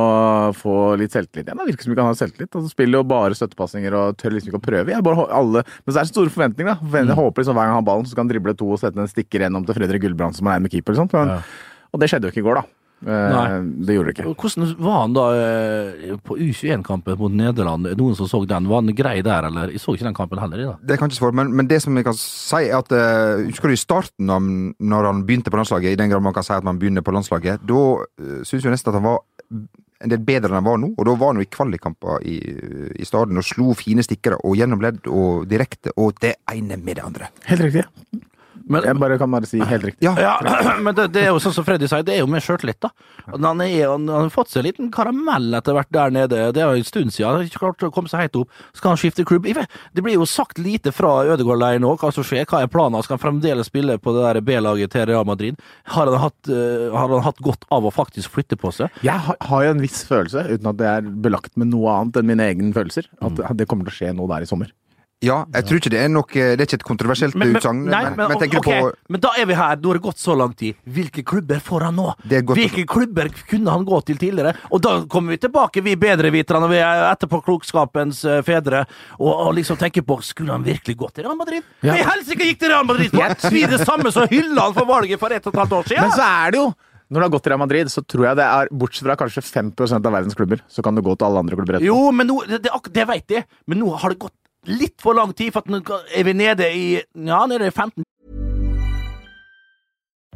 få 0.61 0.77
litt 1.01 1.17
selvtillit 1.17 1.51
igjen. 1.51 1.65
Det 1.65 1.69
virker 1.73 1.89
som 1.89 1.97
ikke 1.97 2.07
han 2.07 2.13
har 2.13 2.21
selvtillit. 2.21 2.61
Han 2.61 2.71
spiller 2.71 3.03
jo 3.03 3.09
bare 3.11 3.39
støttepasninger 3.39 3.99
og 3.99 4.21
tør 4.23 4.37
liksom 4.37 4.53
ikke 4.53 4.63
å 4.63 4.67
prøve. 4.69 4.95
Jeg 4.95 5.07
bare, 5.07 5.27
alle, 5.35 5.67
men 5.83 5.91
så 5.91 5.99
er 5.99 6.07
det 6.07 6.15
store 6.15 6.35
forventninger, 6.37 6.77
da. 6.77 6.79
Mm. 6.87 7.11
Jeg 7.11 7.19
håper 7.19 7.43
liksom 7.43 7.59
hver 7.59 7.67
gang 7.67 7.75
han 7.75 7.83
har 7.83 7.91
ballen, 7.91 8.07
så 8.07 8.15
skal 8.15 8.27
han 8.27 8.31
drible 8.31 8.55
to 8.59 8.71
og 8.71 8.81
sette 8.81 9.03
en 9.03 9.11
stikker 9.11 9.43
gjennom 9.47 9.67
til 9.67 9.79
Fredrik 9.81 10.07
Gulbrandsen, 10.07 10.45
som 10.45 10.51
er 10.53 10.63
med 10.63 10.76
keeper. 10.77 10.97
og 10.97 11.07
sånt. 11.07 11.17
Men, 11.17 11.39
Ja. 11.39 11.43
Og 11.95 12.01
det 12.03 12.11
skjedde 12.11 12.29
jo 12.29 12.35
ikke 12.35 12.45
i 12.45 12.45
går, 12.45 12.59
da. 12.61 12.77
Eh, 13.05 13.13
Nei. 13.13 13.85
Det 13.85 13.95
gjorde 13.95 14.09
det 14.09 14.15
ikke. 14.17 14.31
Hvordan 14.41 14.71
var 14.81 14.97
han 15.03 15.15
da 15.17 15.25
eh, 15.37 16.15
på 16.25 16.37
U21-kampen 16.41 17.19
mot 17.21 17.35
Nederland? 17.37 17.91
Noen 18.01 18.17
som 18.17 18.29
så 18.31 18.41
den? 18.49 18.69
Var 18.71 18.81
han 18.81 18.95
grei 18.97 19.17
der, 19.25 19.49
eller? 19.51 19.73
Jeg 19.75 19.83
så 19.83 19.95
ikke 19.95 20.09
den 20.09 20.17
kampen 20.17 20.41
heller. 20.41 20.63
i 20.63 20.69
da. 20.69 20.77
Det 20.81 20.99
kan 20.99 21.11
ikke 21.11 21.19
svare, 21.21 21.37
men, 21.37 21.53
men 21.57 21.69
det 21.69 21.83
som 21.85 21.97
jeg 21.97 22.09
kan 22.09 22.17
si, 22.17 22.63
er 22.65 22.79
at 22.81 22.93
uh, 22.93 23.45
Husker 23.45 23.69
du 23.69 23.77
i 23.77 23.81
starten, 23.81 24.31
av, 24.33 24.45
når 24.81 25.11
han 25.11 25.25
begynte 25.29 25.53
på 25.53 25.61
landslaget, 25.61 25.93
i 25.93 26.01
den 26.01 26.13
grad 26.13 26.25
man 26.25 26.37
kan 26.37 26.47
si 26.47 26.55
at 26.57 26.67
man 26.67 26.81
begynner 26.81 27.05
på 27.05 27.15
landslaget, 27.15 27.67
da 27.69 27.83
uh, 28.01 28.39
syns 28.49 28.65
jeg 28.65 28.73
nesten 28.73 28.93
at 28.93 28.99
han 28.99 29.09
var 29.11 29.21
en 30.05 30.13
del 30.13 30.21
bedre 30.25 30.51
enn 30.51 30.59
han 30.59 30.67
var 30.67 30.81
nå. 30.81 30.95
Og 30.97 31.09
da 31.09 31.17
var 31.21 31.35
han 31.35 31.43
jo 31.43 31.45
i 31.45 31.53
kvalikkamper 31.53 32.25
i, 32.25 32.39
i 32.97 33.09
staden 33.09 33.37
og 33.41 33.45
slo 33.47 33.77
fine 33.77 34.05
stikkere 34.05 34.41
og 34.41 34.57
gjennomledd 34.57 35.05
og 35.13 35.45
direkte, 35.51 35.93
og 36.01 36.17
det 36.25 36.39
ene 36.53 36.81
med 36.81 36.97
det 36.97 37.05
andre. 37.05 37.29
Helt 37.49 37.69
riktig. 37.69 37.85
Men, 38.67 38.83
Jeg 38.83 38.99
bare 38.99 39.17
kan 39.21 39.31
bare 39.31 39.47
si 39.47 39.61
helt 39.63 39.85
riktig. 39.87 40.03
Ja, 40.03 40.15
Ja, 40.19 40.77
men 40.85 40.95
det, 40.97 41.09
det 41.15 41.23
er 41.23 41.31
jo 41.31 41.41
sånn 41.43 41.55
som 41.55 41.67
Freddy 41.67 41.87
sier, 41.87 42.03
det 42.07 42.17
er 42.17 42.25
jo 42.25 42.31
med 42.31 42.43
sjøltillit, 42.43 42.81
da. 42.83 42.91
Han, 43.31 43.61
er, 43.63 43.87
han, 43.87 44.09
han 44.11 44.27
har 44.27 44.33
fått 44.35 44.51
seg 44.51 44.63
en 44.63 44.67
liten 44.69 44.91
karamell 44.95 45.55
etter 45.59 45.77
hvert 45.77 45.93
der 45.95 46.15
nede. 46.15 46.41
Det 46.55 46.63
er 46.63 46.73
jo 46.75 46.83
en 46.83 46.89
stund 46.89 47.15
siden. 47.15 47.29
Han 47.29 47.39
har 47.39 47.47
ikke 47.47 47.63
klart 47.63 47.87
å 47.87 47.91
komme 47.95 48.11
seg 48.11 48.25
helt 48.25 48.39
opp. 48.43 48.63
Skal 48.77 48.95
han 48.95 49.01
skifte 49.01 49.27
klubb? 49.29 49.47
Det 49.47 50.03
blir 50.05 50.17
jo 50.19 50.27
sagt 50.29 50.59
lite 50.63 50.93
fra 50.95 51.13
Ødegaard-leiren 51.35 51.85
nå, 51.85 51.93
hva 52.01 52.11
som 52.15 52.27
skjer. 52.27 52.47
Hva 52.51 52.65
er 52.65 52.73
planen? 52.73 52.99
Skal 53.07 53.19
han 53.19 53.23
fremdeles 53.23 53.71
spille 53.71 53.99
på 54.03 54.15
det 54.17 54.25
der 54.27 54.41
B-laget 54.47 54.95
til 54.95 55.07
Real 55.11 55.27
Madrid? 55.29 55.61
Har 55.95 56.11
han, 56.11 56.19
hatt, 56.23 56.51
eh, 56.51 56.89
har 56.95 57.13
han 57.15 57.25
hatt 57.27 57.43
godt 57.45 57.69
av 57.75 57.87
å 57.87 57.95
faktisk 57.95 58.35
flytte 58.35 58.59
på 58.61 58.73
seg? 58.75 59.03
Jeg 59.07 59.27
har, 59.29 59.39
har 59.51 59.69
jo 59.69 59.77
en 59.77 59.85
viss 59.85 60.03
følelse, 60.09 60.47
uten 60.51 60.73
at 60.73 60.81
det 60.81 60.91
er 60.91 61.07
belagt 61.27 61.55
med 61.61 61.71
noe 61.71 61.95
annet 62.01 62.19
enn 62.19 62.31
mine 62.35 62.51
egne 62.51 62.75
følelser, 62.77 63.07
at 63.23 63.47
det 63.59 63.69
kommer 63.71 63.87
til 63.87 63.95
å 63.95 63.99
skje 64.01 64.17
noe 64.17 64.31
der 64.35 64.47
i 64.47 64.51
sommer. 64.51 64.75
Ja 65.25 65.37
jeg 65.49 65.65
tror 65.65 65.79
ikke 65.81 65.91
det 65.95 66.01
er 66.05 66.11
noe 66.13 66.27
Det 66.29 66.61
er 66.61 66.67
ikke 66.67 66.77
et 66.77 66.85
kontroversielt 66.85 67.37
utsagn, 67.41 67.87
men, 67.87 68.09
men, 68.19 68.19
men, 68.21 68.41
tenker 68.41 68.61
ok, 68.61 68.69
du 68.69 69.13
men 69.15 69.23
da 69.23 69.31
er 69.41 69.47
vi 69.49 69.57
her. 69.57 69.79
Nå 69.81 69.89
har 69.89 69.99
det 69.99 70.05
gått 70.05 70.21
så 70.21 70.35
lang 70.37 70.53
tid. 70.59 70.77
Hvilke 70.85 71.23
klubber 71.27 71.61
får 71.65 71.87
han 71.87 71.97
nå? 71.97 72.07
Hvilke 72.27 72.85
klubber 72.89 73.31
kunne 73.49 73.73
han 73.73 73.87
gå 73.89 74.01
til 74.09 74.19
tidligere? 74.21 74.53
Og 74.75 74.83
da 74.85 74.97
kommer 75.11 75.35
vi 75.35 75.41
tilbake, 75.41 75.83
vi 75.85 75.95
bedreviterne, 76.01 76.69
vi 76.71 76.81
er 76.83 77.05
etterpåklokskapens 77.13 78.23
uh, 78.29 78.41
fedre, 78.47 78.85
og, 79.19 79.31
og 79.33 79.55
liksom 79.57 79.79
tenker 79.81 80.05
på 80.07 80.19
Skulle 80.27 80.53
han 80.53 80.65
virkelig 80.67 80.97
gå 81.01 81.09
til 81.15 81.27
Real 81.27 81.39
Madrid? 81.39 81.65
Ja. 81.87 81.97
Vi 81.97 82.05
helsike 82.11 82.51
gikk 82.51 82.61
til 82.61 82.75
Real 82.75 82.87
Madrid! 82.89 83.15
Vi 83.53 83.65
det 83.71 83.81
samme 83.85 84.13
som 84.13 84.29
hylla 84.31 84.69
han 84.69 84.77
for 84.77 84.89
valget 84.89 85.21
for 85.23 85.33
ett 85.33 85.47
og 85.47 85.55
et 85.55 85.63
halvt 85.63 85.79
år 85.81 85.91
siden! 85.93 86.05
Men 86.05 86.17
så 86.17 86.29
er 86.45 86.55
det 86.55 86.63
jo 86.65 86.69
når 87.07 87.23
du 87.23 87.25
har 87.25 87.31
gått 87.37 87.45
til 87.47 87.53
Real 87.53 87.61
Madrid, 87.63 87.91
så 87.93 88.03
tror 88.03 88.25
jeg 88.27 88.39
det 88.41 88.47
er 88.51 88.71
bortsett 88.75 89.07
fra 89.07 89.15
kanskje 89.21 89.45
5% 89.47 90.09
av 90.09 90.15
verdens 90.17 90.35
klubber, 90.35 90.63
så 90.67 90.83
kan 90.83 90.97
du 90.97 91.05
gå 91.07 91.13
til 91.15 91.29
alle 91.29 91.45
andre 91.45 91.59
klubber 91.59 91.79
etterpå. 91.79 91.87
Jo, 91.87 92.11
men 92.11 92.27
nå, 92.27 92.41
det, 92.51 92.59
det, 92.65 92.73
det 92.97 93.05
vet 93.13 93.35
jeg, 93.37 93.47
men 93.71 93.79
nå 93.79 93.93
har 93.95 94.11
det 94.11 94.19
gått 94.25 94.35
litt 94.67 95.01
for 95.01 95.15
lang 95.15 95.33
tid, 95.33 95.53
for 95.53 95.65
at 95.65 95.71
nå 95.71 95.81
er 96.15 96.25
vi 96.25 96.33
nede 96.33 96.69
i 96.71 97.03
Ja, 97.15 97.47
nede 97.47 97.67
i 97.67 97.71
15 97.71 98.05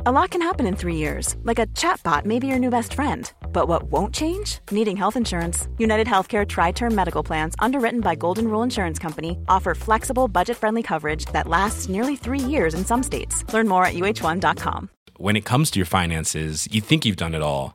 A 0.06 0.10
lot 0.10 0.30
can 0.30 0.40
happen 0.40 0.66
in 0.66 0.76
three 0.76 0.96
years, 0.96 1.36
like 1.42 1.58
a 1.58 1.66
chatbot 1.66 2.24
may 2.24 2.38
be 2.38 2.46
your 2.46 2.58
new 2.58 2.70
best 2.70 2.94
friend. 2.94 3.30
But 3.52 3.68
what 3.68 3.82
won't 3.92 4.14
change? 4.14 4.58
Needing 4.70 4.96
health 4.96 5.14
insurance. 5.14 5.68
United 5.76 6.06
Healthcare 6.06 6.48
Tri 6.48 6.72
Term 6.72 6.94
Medical 6.94 7.22
Plans, 7.22 7.54
underwritten 7.58 8.00
by 8.00 8.14
Golden 8.14 8.48
Rule 8.48 8.62
Insurance 8.62 8.98
Company, 8.98 9.36
offer 9.46 9.74
flexible, 9.74 10.26
budget 10.26 10.56
friendly 10.56 10.82
coverage 10.82 11.26
that 11.34 11.46
lasts 11.48 11.90
nearly 11.90 12.16
three 12.16 12.40
years 12.40 12.72
in 12.72 12.82
some 12.82 13.02
states. 13.02 13.44
Learn 13.52 13.68
more 13.68 13.84
at 13.84 13.92
uh1.com. 13.92 14.88
When 15.18 15.36
it 15.36 15.44
comes 15.44 15.70
to 15.72 15.78
your 15.78 15.86
finances, 15.86 16.66
you 16.70 16.80
think 16.80 17.04
you've 17.04 17.16
done 17.16 17.34
it 17.34 17.42
all. 17.42 17.74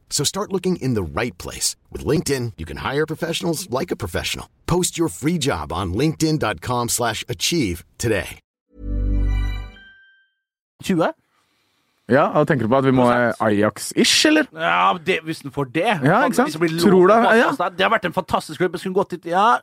So 0.11 0.23
start 0.23 0.51
looking 0.51 0.75
in 0.75 0.93
the 0.93 1.01
right 1.01 1.35
place. 1.39 1.75
With 1.91 2.05
LinkedIn, 2.05 2.53
you 2.57 2.65
can 2.67 2.77
hire 2.77 3.07
professionals 3.07 3.67
like 3.71 3.89
a 3.91 3.95
professional. 3.95 4.45
Post 4.67 4.99
your 4.99 5.09
free 5.09 5.39
job 5.39 5.73
on 5.73 5.93
linkedin.com 5.95 6.89
slash 6.89 7.23
achieve 7.27 7.83
today. 7.97 8.37
20? 10.83 11.13
Ja, 12.11 12.25
og 12.35 12.47
tenker 12.49 12.65
du 12.67 12.71
på 12.73 12.79
at 12.81 12.85
vi 12.87 12.91
må 12.95 13.05
Ajax-ish, 13.39 14.25
eller? 14.27 14.47
Ja, 14.57 14.91
det, 15.05 15.19
hvis 15.23 15.43
den 15.45 15.53
får 15.55 15.69
det 15.71 15.85
Ja, 16.03 16.23
ikke 16.25 16.35
sant? 16.41 16.57
Det 16.59 16.79
Tror 16.81 17.07
du- 17.07 17.13
å 17.13 17.35
ja. 17.37 17.51
der. 17.55 17.69
Det 17.77 17.85
har 17.85 17.91
vært 17.93 18.05
en 18.09 18.13
fantastisk 18.13 18.57
klubb. 18.59 18.73
Jeg 18.75 18.79
skulle 18.83 18.95
gått 18.97 19.11
dit, 19.15 19.25
ja. 19.31 19.59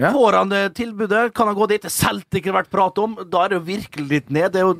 Ja. 0.00 0.10
Får 0.10 0.32
han 0.40 0.50
tilbudet, 0.72 1.34
kan 1.34 1.46
han 1.46 1.54
gå 1.56 1.68
dit. 1.68 1.82
Celtic 1.92 2.44
har 2.48 2.56
vært 2.62 2.70
prat 2.72 2.98
om. 2.98 3.14
Da 3.30 3.44
er 3.44 3.48
det 3.52 3.58
jo 3.60 3.64
virkelig 3.68 4.08
litt 4.08 4.30
ned. 4.30 4.52
Det 4.52 4.62
er 4.62 4.66
jo 4.72 4.74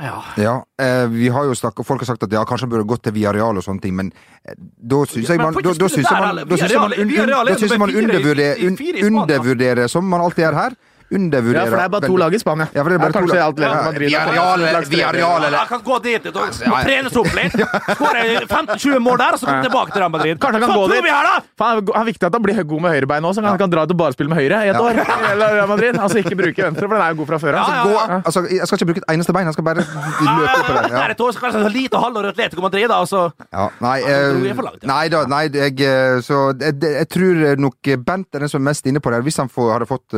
Ja. 0.00 0.24
Ja, 0.36 0.54
eh, 0.82 1.06
vi 1.06 1.28
har 1.28 1.44
jo 1.46 1.54
snakket, 1.54 1.86
Folk 1.86 2.00
har 2.02 2.06
sagt 2.06 2.22
at 2.26 2.32
ja, 2.32 2.42
kanskje 2.44 2.66
han 2.66 2.70
burde 2.72 2.86
gått 2.90 3.04
til 3.06 3.14
Viareal 3.14 3.60
og 3.60 3.62
sånne 3.62 3.82
ting, 3.84 3.94
men 3.94 4.08
eh, 4.42 4.56
da 4.58 5.04
syns 5.06 5.30
jeg 5.30 5.38
man 5.38 5.54
Da, 5.54 5.74
syns 5.88 6.10
man, 6.10 6.34
man, 6.34 6.98
man, 7.78 7.78
man 7.78 7.94
undervurderer, 9.22 9.86
som 9.88 10.10
man 10.10 10.24
alltid 10.24 10.48
gjør 10.48 10.58
her. 10.58 10.76
Undervurderer 11.14 11.64
Ja, 11.64 11.70
for 11.70 11.76
det 11.78 11.84
er 11.84 11.88
bare 11.94 12.06
to 12.08 12.16
lag 12.16 12.34
i 12.34 12.38
Spania. 12.42 12.66
Ja, 12.74 12.82
for 12.82 12.90
det 12.90 12.96
er 12.98 13.02
bare 13.04 13.12
to 13.14 13.18
kanskje 13.20 13.38
lag. 13.38 13.44
alt 13.44 13.60
Atletico 13.60 13.92
Ja, 13.94 13.98
Vi 13.98 14.14
er 14.14 14.32
real, 14.34 14.62
et 14.64 14.70
slags 14.74 14.88
Villarreal, 14.90 15.44
eller- 15.44 15.58
Han 15.58 15.68
kan 15.68 15.80
gå 15.86 15.98
dit 16.02 16.26
og 16.26 16.36
Altså, 16.44 16.64
trenes 16.84 17.16
opp 17.16 17.32
litt. 17.34 17.52
Skåre 17.94 18.22
15-20 18.48 18.98
mål 19.00 19.18
der, 19.18 19.32
og 19.32 19.38
så 19.38 19.46
kommer 19.46 19.62
han 19.62 19.64
tilbake 19.70 19.92
til 19.94 20.00
Real 20.02 20.10
Madrid. 20.10 20.38
Kanskje 20.40 20.60
han 20.60 20.68
kan 20.68 20.78
gå 20.78 20.88
dit. 20.92 21.02
vi 21.04 21.10
her, 21.14 21.24
da? 21.30 21.36
Faen, 21.58 21.84
det 21.84 21.94
er 21.94 22.04
viktig 22.10 22.26
at 22.26 22.32
han 22.34 22.42
blir 22.42 22.62
god 22.64 22.80
med 22.82 22.90
høyrebein 22.94 23.24
òg, 23.24 23.34
så 23.34 23.44
han 23.44 23.58
kan 23.58 23.70
dra 23.70 23.86
til 23.86 23.96
bare 23.96 24.12
spille 24.12 24.28
med 24.28 24.38
høyre 24.42 24.58
i 24.66 24.68
et 24.74 24.76
år. 24.76 24.92
Eller 25.32 25.48
Real 25.54 25.68
Madrid. 25.68 25.94
Altså 26.04 26.18
ikke 26.18 26.36
bruke 26.36 26.62
venstre, 26.66 26.88
for 26.88 26.94
den 26.98 27.02
er 27.04 27.10
jo 27.14 27.16
god 27.22 27.26
fra 27.32 27.38
før 27.38 27.54
av. 27.54 27.68
Ja, 27.68 27.84
ja, 27.84 28.04
ja. 28.14 28.20
altså, 28.24 28.40
jeg 28.50 28.66
skal 28.66 28.76
ikke 28.78 28.88
bruke 28.90 29.02
et 29.04 29.14
eneste 29.14 29.32
bein, 29.32 29.46
jeg 29.46 29.54
skal 29.54 29.64
bare 29.64 29.76
løpe 29.76 29.86
på 29.88 30.74
Ja. 30.74 30.82
Det 30.84 30.92
er 30.92 30.98
Ja. 30.98 31.08
et 31.14 31.20
år, 31.20 31.30
så 31.32 31.38
kanskje 31.40 31.62
så 31.64 31.72
lite 31.72 31.96
halvår 32.02 32.28
Atletico 32.32 32.60
Madrid, 32.62 32.88
da, 32.88 32.98
og 33.00 33.08
så 33.08 33.30
Ja, 33.52 33.68
nei, 33.80 34.00
eh, 34.02 34.32
nei 34.84 35.08
da, 35.08 35.24
nei, 35.26 35.48
jeg, 35.48 35.80
eh, 35.80 36.20
så 36.24 36.52
jeg, 36.58 37.08
tror 37.08 37.56
nok 37.58 37.74
Bent 38.04 38.26
er 38.34 38.38
den 38.40 38.48
som 38.48 38.60
er 38.62 38.70
mest 38.70 38.86
inne 38.86 39.00
på 39.00 39.10
det. 39.10 39.22
Hvis 39.24 39.36
han 39.38 39.48
får, 39.48 39.72
hadde 39.78 39.86
fått 39.86 40.14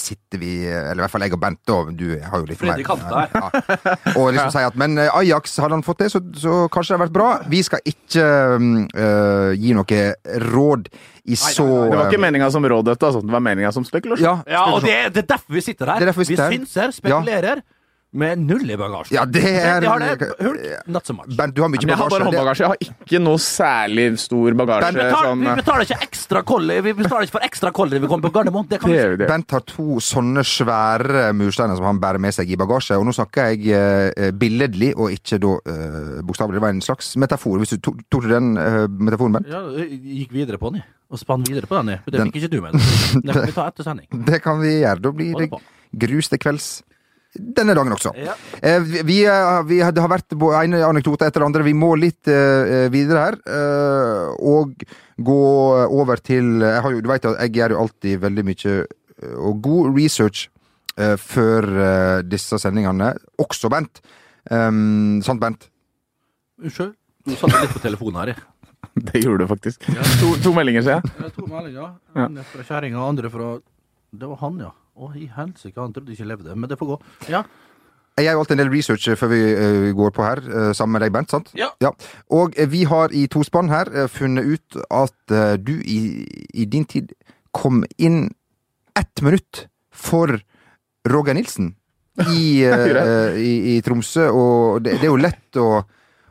Her 0.00 0.14
sitter 0.14 0.40
vi, 0.40 0.50
eller 0.64 1.00
i 1.00 1.04
hvert 1.04 1.12
fall 1.12 1.24
jeg 1.26 1.34
og 1.36 1.40
Bent, 1.42 1.60
da. 1.68 1.78
Du 1.92 2.06
har 2.16 2.40
jo 2.40 2.48
litt 2.48 2.60
Fredrik 2.60 2.88
mer 2.88 3.32
ja. 3.34 3.96
Og 4.16 4.30
liksom 4.32 4.52
si 4.54 4.62
at 4.64 4.78
Men 4.80 4.96
eh, 5.00 5.12
Ajax, 5.20 5.58
hadde 5.60 5.76
han 5.76 5.84
fått 5.86 6.04
det, 6.04 6.10
så, 6.12 6.22
så 6.40 6.56
kanskje 6.72 6.94
det 6.94 6.96
hadde 6.96 7.06
vært 7.08 7.16
bra. 7.16 7.30
Vi 7.50 7.62
skal 7.66 7.84
ikke 7.92 8.26
eh, 8.56 9.50
gi 9.60 9.74
noe 9.76 10.02
råd 10.46 10.88
i 11.30 11.36
så 11.36 11.66
Det 11.66 11.98
var 11.98 12.08
ikke 12.08 12.18
eh, 12.20 12.24
meninga 12.24 12.48
som 12.54 12.64
råd, 12.72 12.88
dette. 12.92 13.10
Altså. 13.10 13.22
Det 13.24 13.34
var 13.36 13.44
meninga 13.44 13.72
som 13.76 13.86
spekulasjon. 13.86 14.24
ja, 14.24 14.38
Ja, 14.48 14.64
og 14.72 14.86
det, 14.86 14.96
det 15.14 15.24
er 15.26 15.28
derfor 15.34 15.58
vi 15.58 15.64
sitter 15.64 15.92
her. 15.92 16.08
Er 16.08 16.16
vi 16.16 16.38
synser, 16.40 16.96
spekulerer, 16.96 17.62
med 18.12 18.40
null 18.42 18.66
i 18.66 18.76
bagasjen. 18.76 19.14
Ja, 19.14 19.22
det 19.24 19.42
er 19.46 19.84
Jeg 19.84 19.88
har 19.90 20.00
det 20.02 20.28
hulk, 20.40 20.62
not 20.90 21.06
so 21.06 21.14
much. 21.14 21.28
Bernt, 21.38 21.54
du 21.54 21.60
har 21.62 21.68
mye 21.70 21.78
bagasje. 21.78 21.90
jeg 21.92 21.98
har 22.00 22.10
bare 22.10 22.24
håndbagasje. 22.26 22.64
Jeg 22.64 22.68
har 22.72 23.04
ikke 23.06 23.20
noe 23.22 23.38
særlig 23.38 24.06
stor 24.18 24.56
bagasje. 24.58 24.82
Bernt, 24.88 24.98
Vi 24.98 25.04
betaler, 25.04 25.28
sånn, 25.28 25.44
vi 25.44 25.54
betaler 25.60 25.86
ikke 25.86 25.98
ekstra 26.08 26.42
kolli 26.42 26.78
Vi 26.82 26.92
betaler 26.98 27.28
ikke 27.28 27.36
for 27.36 27.46
ekstra 27.46 27.72
kolde 27.76 27.94
når 27.94 28.02
vi 28.02 28.10
kommer 28.10 28.26
på 28.28 28.32
Gardermoen. 28.34 28.66
Det 28.72 28.80
kan 28.82 28.90
det 28.90 28.96
vi 28.98 29.04
ikke. 29.14 29.20
vi. 29.22 29.28
Bent 29.30 29.54
har 29.54 29.64
to 29.70 29.86
sånne 30.02 30.42
svære 30.42 31.22
mursteiner 31.38 31.78
som 31.78 31.86
han 31.86 32.00
bærer 32.02 32.18
med 32.26 32.34
seg 32.34 32.50
i 32.50 32.58
bagasje. 32.58 32.98
Og 32.98 33.06
nå 33.06 33.14
snakker 33.14 33.54
jeg 33.54 33.70
eh, 34.18 34.30
billedlig, 34.32 34.90
og 34.98 35.14
ikke 35.14 35.38
da 35.46 35.54
eh, 35.70 36.20
bokstavelig. 36.26 36.58
Det 36.58 36.64
var 36.66 36.74
en 36.74 36.82
slags 36.82 37.14
metafor. 37.16 37.58
Hvis 37.62 37.76
du 37.76 37.78
tok, 37.78 38.02
tok 38.10 38.26
du 38.26 38.34
den 38.34 38.56
eh, 38.58 38.88
metaforen, 38.90 39.38
Bent? 39.38 39.46
Ja, 39.54 39.62
jeg 39.78 40.02
gikk 40.24 40.34
videre 40.34 40.58
på 40.58 40.74
den, 40.74 40.82
jeg. 40.82 40.90
Og 41.10 41.18
spann 41.18 41.42
videre 41.46 41.66
på 41.66 41.78
den, 41.78 41.94
jeg. 41.94 42.02
Det 42.06 42.18
Den- 42.18 42.30
fikk 42.30 42.42
ikke 42.42 42.50
du 42.50 42.60
med. 42.66 42.72
Det 43.22 43.34
kan 43.34 43.46
vi 43.46 43.52
ta 43.54 43.70
etter 43.70 43.86
sending. 43.86 44.06
Det 44.30 44.42
kan 44.42 44.60
vi 44.62 44.80
gjøre. 44.82 45.00
Da 45.06 45.10
blir 45.14 45.34
det 45.38 45.50
grus 45.94 46.28
til 46.30 46.38
kvelds. 46.38 46.68
Denne 47.38 47.76
dagen 47.78 47.94
også. 47.94 48.10
Ja. 48.18 48.32
Eh, 48.58 48.80
vi, 48.82 49.02
vi, 49.06 49.18
eh, 49.30 49.60
vi, 49.68 49.76
det 49.78 50.02
har 50.02 50.10
vært 50.10 50.34
en 50.34 50.74
anekdote 50.82 51.28
etter 51.28 51.44
andre. 51.46 51.62
Vi 51.62 51.74
må 51.78 51.92
litt 51.94 52.26
eh, 52.26 52.88
videre 52.90 53.28
her. 53.28 53.36
eh, 53.46 54.32
og 54.50 54.82
gå 55.20 55.36
over 56.00 56.16
til 56.24 56.62
jeg 56.64 56.80
har 56.82 56.90
jo, 56.94 57.02
Du 57.04 57.08
vet 57.10 57.28
at 57.28 57.38
jeg 57.44 57.52
gjør 57.58 57.74
jo 57.76 57.82
alltid 57.84 58.22
veldig 58.22 58.44
mye 58.48 58.74
og 59.36 59.58
god 59.62 59.90
research 59.98 60.46
eh, 60.96 61.14
før 61.20 61.68
eh, 61.70 62.22
disse 62.26 62.58
sendingene. 62.58 63.12
Også 63.38 63.70
Bent. 63.70 64.00
Um, 64.50 65.20
sant, 65.22 65.38
Bent? 65.42 65.68
Unnskyld. 66.60 66.94
Nå 67.28 67.36
satt 67.36 67.52
jeg 67.52 67.66
litt 67.66 67.74
på 67.76 67.82
telefonen 67.84 68.22
her, 68.22 68.32
jeg. 68.34 68.46
Det 69.10 69.20
gjorde 69.22 69.44
du 69.44 69.50
faktisk. 69.52 69.84
To, 70.22 70.32
to 70.42 70.54
meldinger 70.56 70.82
sier 70.82 70.98
jeg. 70.98 71.12
Ja, 71.20 71.28
to 71.36 71.44
meldinger. 71.46 71.92
Ja. 72.16 72.26
En 72.26 72.40
fra 72.48 72.64
kjerringa, 72.66 73.02
andre 73.06 73.30
fra 73.30 73.50
Det 74.10 74.28
var 74.32 74.40
han, 74.40 74.56
ja. 74.64 74.72
Å, 74.96 75.10
i 75.16 75.26
helsike, 75.32 75.78
han 75.78 75.92
trodde 75.94 76.14
ikke 76.14 76.28
levde. 76.28 76.54
Men 76.56 76.70
det 76.70 76.78
får 76.80 76.94
gå. 76.94 77.00
Ja. 77.32 77.44
Jeg 78.18 78.26
gjør 78.26 78.36
jo 78.36 78.40
alltid 78.42 78.56
en 78.56 78.60
del 78.60 78.72
research 78.74 79.06
før 79.16 79.30
vi 79.32 79.40
eh, 79.48 79.90
går 79.96 80.12
på 80.12 80.24
her, 80.26 80.42
eh, 80.44 80.70
sammen 80.76 80.98
med 80.98 81.06
deg, 81.06 81.12
Bent. 81.14 81.32
sant? 81.32 81.52
Ja. 81.56 81.70
Og 82.36 82.56
eh, 82.58 82.68
vi 82.68 82.82
har 82.90 83.14
i 83.16 83.24
tospann 83.32 83.70
her 83.72 83.88
funnet 84.12 84.44
ut 84.44 84.80
at 84.92 85.36
du 85.62 85.76
i, 85.80 86.00
i 86.52 86.66
din 86.68 86.84
tid 86.84 87.14
kom 87.56 87.84
inn 87.96 88.26
ett 88.98 89.22
minutt 89.24 89.64
for 89.94 90.34
Roger 91.08 91.38
Nilsen 91.38 91.72
i, 92.28 92.60
i, 93.40 93.54
i 93.72 93.80
Tromsø, 93.86 94.28
og 94.28 94.84
det, 94.84 94.98
det 95.00 95.08
er 95.08 95.14
jo 95.14 95.24
lett 95.24 95.62
å 95.62 95.70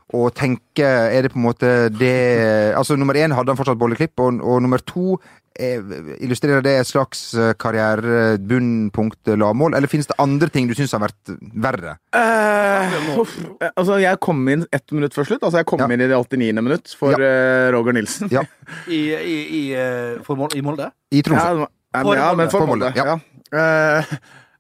og 0.10 0.32
tenke 0.34 0.82
Er 0.82 1.22
det 1.22 1.30
på 1.34 1.38
en 1.38 1.44
måte 1.46 1.68
det 1.94 2.74
Altså, 2.74 2.96
nummer 2.98 3.14
én 3.14 3.34
hadde 3.36 3.52
han 3.54 3.60
fortsatt 3.60 3.78
bolleklipp, 3.78 4.16
og, 4.18 4.40
og 4.42 4.62
nummer 4.66 4.82
to 4.82 5.20
Illustrerer 5.60 6.64
det 6.64 6.74
et 6.80 6.88
slags 6.88 7.34
eh, 7.36 7.52
karrierebunnpunkt, 7.60 9.28
lavmål, 9.40 9.76
eller 9.78 9.92
finnes 9.92 10.08
det 10.08 10.16
andre 10.22 10.48
ting 10.54 10.70
du 10.70 10.76
syns 10.78 10.94
har 10.96 11.04
vært 11.04 11.34
verre? 11.60 11.98
Uh, 12.16 13.70
altså, 13.76 13.98
jeg 14.02 14.20
kom 14.24 14.42
inn 14.52 14.64
ett 14.76 14.94
minutt 14.96 15.16
før 15.18 15.28
slutt. 15.28 15.44
Altså, 15.44 15.60
jeg 15.62 15.68
kom 15.70 15.80
Ja. 15.84 15.88
inn 15.92 16.02
i 16.06 16.08
det 16.08 16.16
89. 16.18 16.62
minutt 16.64 16.96
for 16.98 17.12
Ja. 17.12 17.26
eh, 17.26 17.72
Roger 17.76 17.94
Nilsen. 17.94 18.30
Ja. 18.32 18.44
I, 18.88 19.02
i, 19.16 19.38
i, 19.60 19.64
eh, 19.76 20.20
for 20.24 20.48
I 20.56 20.62
Molde? 20.62 20.92
I 21.12 21.22
Tromsø. 21.22 21.68
Ja, 21.94 22.04
men- 22.04 22.18
ja, 22.18 22.34
men 22.36 22.50
for 22.50 22.66
Molde. 22.68 22.94
Ja. 22.96 23.06
Ja. 23.06 23.20
Eh, 23.52 24.06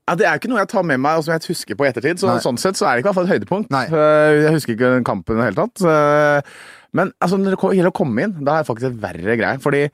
ja, 0.09 0.15
det 0.15 0.25
er 0.25 0.39
ikke 0.39 0.49
noe 0.49 0.59
jeg 0.59 0.67
tar 0.69 0.83
med 0.83 0.99
meg 0.99 1.17
og 1.19 1.23
som 1.23 1.33
jeg 1.35 1.47
husker 1.47 1.75
på 1.75 1.85
i 1.85 1.89
ettertid. 1.91 2.17
Så, 2.19 2.27
sånn 2.41 2.57
sett 2.57 2.75
så 2.75 2.87
er 2.87 2.95
det 2.95 3.03
ikke 3.05 3.09
i 3.09 3.13
hvert 3.13 3.19
fall 3.21 3.29
et 3.29 3.33
høydepunkt. 3.39 3.69
Nei. 3.69 3.85
Eh, 3.85 4.43
jeg 4.43 4.53
husker 4.57 4.73
ikke 4.75 4.93
den 4.95 5.03
kampen 5.03 5.37
i 5.37 5.41
det 5.43 5.53
hele 5.53 5.67
tatt. 5.67 5.81
Eh, 5.85 6.41
men 6.93 7.11
altså, 7.21 7.37
når 7.37 7.53
det 7.55 7.59
gjelder 7.77 7.91
å 7.91 7.99
komme 7.99 8.23
inn, 8.23 8.43
da 8.43 8.57
er 8.57 8.63
det 8.63 8.67
faktisk 8.71 8.89
et 8.89 9.01
verre 9.01 9.37
greie. 9.37 9.59
Fordi 9.61 9.89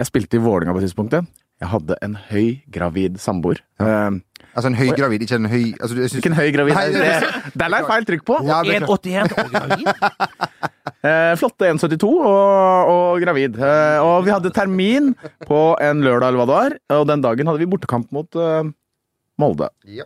jeg 0.00 0.08
spilte 0.08 0.38
i 0.38 0.42
Vålinga 0.42 0.72
på 0.76 0.80
tidspunktet. 0.82 1.28
Jeg 1.60 1.68
hadde 1.68 1.96
en 2.02 2.14
høy 2.30 2.62
gravid 2.72 3.18
samboer. 3.20 3.60
Eh, 3.80 4.18
Altså 4.50 4.66
en 4.66 4.74
høygravid, 4.74 5.22
ikke 5.22 5.36
en 5.36 5.44
høy 5.46 5.66
altså, 5.78 5.94
jeg 6.00 6.10
synes, 6.10 6.14
ikke 6.24 6.30
en 6.32 6.38
høy 6.40 6.48
gravid. 6.56 6.74
Nei, 6.74 6.86
det- 6.90 7.02
det- 7.22 7.58
Der 7.60 7.68
la 7.70 7.76
jeg 7.78 7.86
feil 7.86 8.06
trykk 8.08 8.24
på. 8.26 8.38
Ja, 8.48 8.62
det 8.64 8.74
er 8.74 8.86
klart. 8.86 9.04
1,81 9.06 9.44
og 9.44 9.50
gravid? 9.52 9.86
uh, 11.04 11.34
flotte 11.40 11.68
1,72 11.70 12.08
og, 12.08 12.90
og 12.90 13.20
gravid. 13.22 13.54
Uh, 13.60 14.00
og 14.02 14.24
vi 14.26 14.32
hadde 14.34 14.50
termin 14.56 15.12
på 15.46 15.60
en 15.80 16.02
lørdag 16.02 16.32
eller 16.32 16.40
hva 16.40 16.48
det 16.50 16.56
var, 16.56 16.76
og 16.98 17.06
den 17.12 17.22
dagen 17.22 17.46
hadde 17.46 17.62
vi 17.62 17.68
bortekamp 17.70 18.10
mot 18.16 18.40
Molde. 19.40 19.68
Ja. 19.88 20.04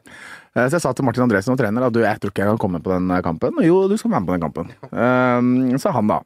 Eh, 0.54 0.68
så 0.70 0.76
jeg 0.78 0.84
sa 0.84 0.92
til 0.94 1.04
Martin 1.06 1.24
Andresen 1.26 1.52
og 1.54 1.58
trener 1.60 1.86
at 1.88 1.94
du, 1.96 2.00
jeg 2.04 2.20
tror 2.22 2.30
ikke 2.32 2.44
jeg 2.44 2.52
kan 2.54 2.60
komme 2.62 2.80
på 2.84 2.92
den 2.94 3.10
eh, 3.10 3.22
kampen. 3.26 3.58
Og 3.58 3.66
jo, 3.66 3.80
du 3.90 3.96
skal 3.98 4.14
være 4.14 4.22
med 4.22 4.30
på 4.30 4.36
den 4.36 4.44
kampen. 4.46 4.70
Eh, 4.94 5.78
sa 5.82 5.92
han 5.98 6.08
da. 6.12 6.20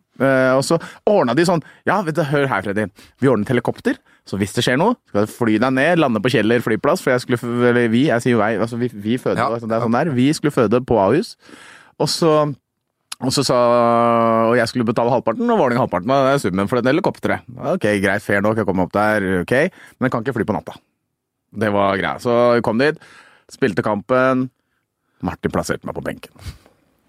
Og 0.59 0.64
så 0.66 0.74
ordna 1.06 1.30
de 1.38 1.44
sånn 1.46 1.61
Ja, 1.86 2.00
vet 2.02 2.16
du, 2.18 2.24
hør 2.26 2.48
her, 2.50 2.62
Freddy. 2.66 2.88
Vi 3.22 3.28
ordnet 3.30 3.50
helikopter. 3.52 3.98
Så 4.28 4.36
hvis 4.40 4.52
det 4.56 4.64
skjer 4.66 4.76
noe, 4.80 4.96
skal 5.09 5.24
du 5.28 5.30
fly 5.32 5.54
deg 5.62 5.72
ned, 5.76 6.00
lande 6.02 6.20
på 6.20 6.32
Kjeller 6.34 6.61
flyplass. 6.64 7.00
For 7.04 7.14
jeg 7.14 7.22
skulle, 7.24 7.40
eller 7.70 7.86
vi, 7.92 8.06
jeg 8.11 8.24
sier 8.24 8.34
jo 8.34 8.42
jeg, 8.42 8.59
altså 8.61 8.80
vi, 8.80 8.90
vi 8.92 9.14
føder, 9.22 9.40
Ja. 9.40 9.50
det 9.62 9.70
er 9.78 9.84
sånn 9.86 9.94
der. 9.96 10.11
Vi 10.16 10.26
skulle 10.36 10.52
føde 10.54 10.82
på 10.84 10.98
Ahus. 11.00 11.36
Og 11.98 12.11
så 12.12 12.32
og 13.18 13.32
så 13.34 13.42
sa 13.42 13.56
Og 14.46 14.54
jeg 14.54 14.68
skulle 14.70 14.86
betale 14.86 15.11
halvparten, 15.11 15.42
og 15.50 15.59
Vålerenga 15.59 15.82
halvparten 15.82 16.12
av 16.14 16.36
summen 16.38 16.68
for 16.70 16.78
den 16.78 16.92
helikopteret. 16.92 17.42
Ok, 17.74 17.86
greit, 18.02 18.22
fair 18.22 18.44
nok, 18.44 18.61
jeg 18.61 18.68
kommer 18.68 18.86
opp 18.86 18.92
der, 18.94 19.26
ok, 19.42 19.54
men 19.98 20.06
jeg 20.06 20.12
kan 20.14 20.22
ikke 20.22 20.36
fly 20.36 20.46
på 20.46 20.54
natta. 20.54 20.76
Det 21.51 21.72
var 21.72 21.96
greia. 22.01 22.18
Så 22.22 22.34
jeg 22.59 22.64
kom 22.66 22.80
dit, 22.80 22.99
spilte 23.53 23.84
kampen. 23.86 24.49
Martin 25.24 25.53
plasserte 25.53 25.88
meg 25.88 25.96
på 25.96 26.05
benken. 26.05 26.34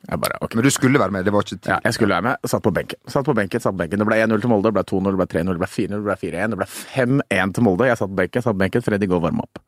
Jeg 0.10 0.18
bare, 0.18 0.40
okay. 0.42 0.58
Men 0.58 0.66
du 0.66 0.72
skulle 0.74 1.00
være 1.02 1.14
med, 1.14 1.26
det 1.28 1.34
var 1.36 1.44
ikke 1.44 1.58
tid. 1.58 1.68
Ja, 1.70 1.78
jeg 1.86 1.94
skulle 1.98 2.16
være 2.16 2.26
med. 2.30 2.50
Satt 2.50 2.64
på 2.66 2.72
benken. 2.74 2.98
Satt 3.12 3.28
på 3.28 3.36
benken, 3.38 3.62
satt 3.62 3.76
på 3.76 3.82
benken. 3.84 4.02
Det 4.02 4.08
ble 4.08 4.18
1-0 4.24 4.42
til 4.42 4.50
Molde, 4.50 4.72
det 4.72 4.78
ble 4.80 4.86
2-0, 4.90 5.12
det 5.12 5.20
ble 5.20 5.28
3-0, 5.34 5.52
det 5.52 5.62
ble 5.62 5.70
4-0, 5.70 5.98
det 5.98 6.08
ble 6.08 6.16
4-1, 6.24 6.54
det 6.54 6.62
ble 6.62 6.70
5-1 6.72 7.58
til 7.58 7.68
Molde. 7.68 7.90
Jeg 7.92 8.00
satt 8.00 8.10
på 8.14 8.18
benken, 8.22 8.46
satt 8.46 8.56
på 8.56 8.64
benken, 8.64 8.86
Freddy 8.86 9.10
går 9.12 9.20
og 9.20 9.28
varme 9.28 9.46
opp. 9.46 9.62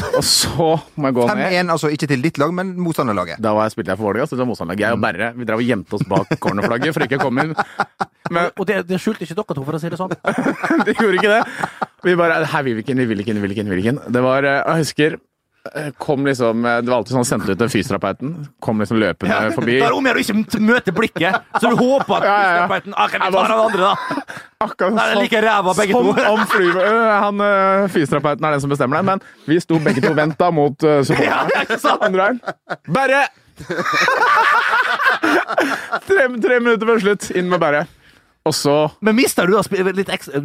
Og 0.00 0.22
så 0.24 0.66
må 0.96 1.10
jeg 1.10 1.16
gå 1.18 1.26
ned. 1.26 1.42
5-1, 1.50 1.72
altså 1.74 1.90
ikke 1.92 2.08
til 2.12 2.22
ditt 2.24 2.38
lag, 2.40 2.52
men 2.54 2.72
motstanderlaget. 2.80 3.42
Da 3.42 3.52
var 3.56 3.66
jeg, 3.66 3.74
spilte 3.74 3.92
jeg 3.92 4.00
for 4.00 4.08
Vålerenga, 4.08 4.30
så 4.30 4.38
det 4.38 4.44
var 4.44 4.50
motstanderlaget. 4.52 4.86
Jeg 4.86 4.96
og 4.96 5.02
Berre 5.04 5.30
vi 5.36 5.48
drev 5.48 5.62
og 5.62 5.72
gjemte 5.72 5.98
oss 5.98 6.06
bak 6.08 6.32
cornerflagget 6.40 6.96
for 6.96 7.06
ikke 7.06 7.18
å 7.20 7.24
komme 7.26 7.48
inn. 7.48 7.54
Men 8.34 8.52
Og 8.54 8.66
det, 8.68 8.84
det 8.86 9.00
skjulte 9.02 9.26
ikke 9.26 9.36
dere 9.40 9.56
to, 9.58 9.64
for 9.66 9.76
å 9.76 9.82
si 9.82 9.90
det 9.90 9.98
sånn. 9.98 10.14
de 10.86 10.94
gjorde 10.94 11.18
ikke 11.18 11.32
det. 11.34 11.88
Vi 12.06 12.16
bare 12.18 12.44
Her 12.48 12.62
vil 12.66 12.78
vi 12.78 12.84
ikke 12.84 12.94
inn, 12.94 13.02
vi 13.02 13.10
vil 13.10 13.24
ikke 13.24 13.34
inn, 13.34 13.42
vi 13.42 13.48
vil 13.48 13.56
ikke 13.56 13.64
inn. 13.64 13.72
vi 13.72 13.76
vil 13.76 13.84
ikke 13.84 13.92
inn. 13.96 14.04
Det 14.14 14.22
var 14.24 14.46
eh, 14.48 14.60
Jeg 14.60 14.84
husker 14.84 15.16
eh, 15.18 15.90
kom 16.00 16.26
liksom 16.26 16.64
eh, 16.64 16.78
Det 16.80 16.92
var 16.92 16.98
alltid 17.00 17.16
sånn 17.18 17.28
sendte 17.28 17.52
ut 17.52 17.60
til 17.60 17.72
fysioterapeuten. 17.72 18.28
Kom 18.64 18.80
liksom 18.82 19.00
løpende 19.02 19.40
forbi. 19.56 19.78
Da 19.80 19.88
er 19.88 19.94
det 19.94 19.98
om 19.98 20.06
å 20.06 20.12
gjøre 20.12 20.22
å 20.22 20.24
ikke 20.24 20.64
møte 20.70 20.94
blikket, 20.96 21.50
så 21.58 21.64
du 21.66 21.76
håper 21.80 22.14
at 22.16 22.24
Ja, 22.24 22.30
ja, 22.30 22.32
ja. 22.32 22.38
fysioterapeuten 22.40 22.96
ah, 22.96 23.06
kan 23.12 23.18
vi 23.20 23.26
ta 23.36 23.44
den 23.44 23.64
andre, 23.66 23.82
da? 23.84 23.92
Akkurat 24.60 24.96
sånn 24.96 25.22
like 25.22 25.40
ræva, 25.44 25.76
begge 25.76 25.92
som 25.96 26.08
to. 26.08 26.24
om 26.30 26.42
fly, 26.54 26.66
han 27.24 27.44
fysioterapeuten 27.92 28.48
er 28.48 28.56
den 28.56 28.64
som 28.64 28.72
bestemmer 28.72 29.00
det, 29.00 29.04
men 29.08 29.18
vi 29.48 29.60
sto 29.64 29.80
begge 29.80 30.04
to 30.04 30.12
venta 30.16 30.50
mot 30.52 30.84
uh, 30.84 31.00
Ja, 31.16 31.44
ikke 31.62 31.80
sant? 31.80 32.04
Berre! 32.92 33.22
tre, 36.08 36.28
tre 36.40 36.60
minutter 36.60 36.86
før 36.88 37.02
slutt, 37.02 37.30
inn 37.36 37.48
med 37.50 37.60
Berre. 37.62 37.86
Og 38.48 38.54
så 38.56 38.74
Men 39.04 39.18
mista 39.18 39.44
du 39.44 39.52
da 39.52 39.60
litt 39.92 40.08
ekstra 40.08 40.40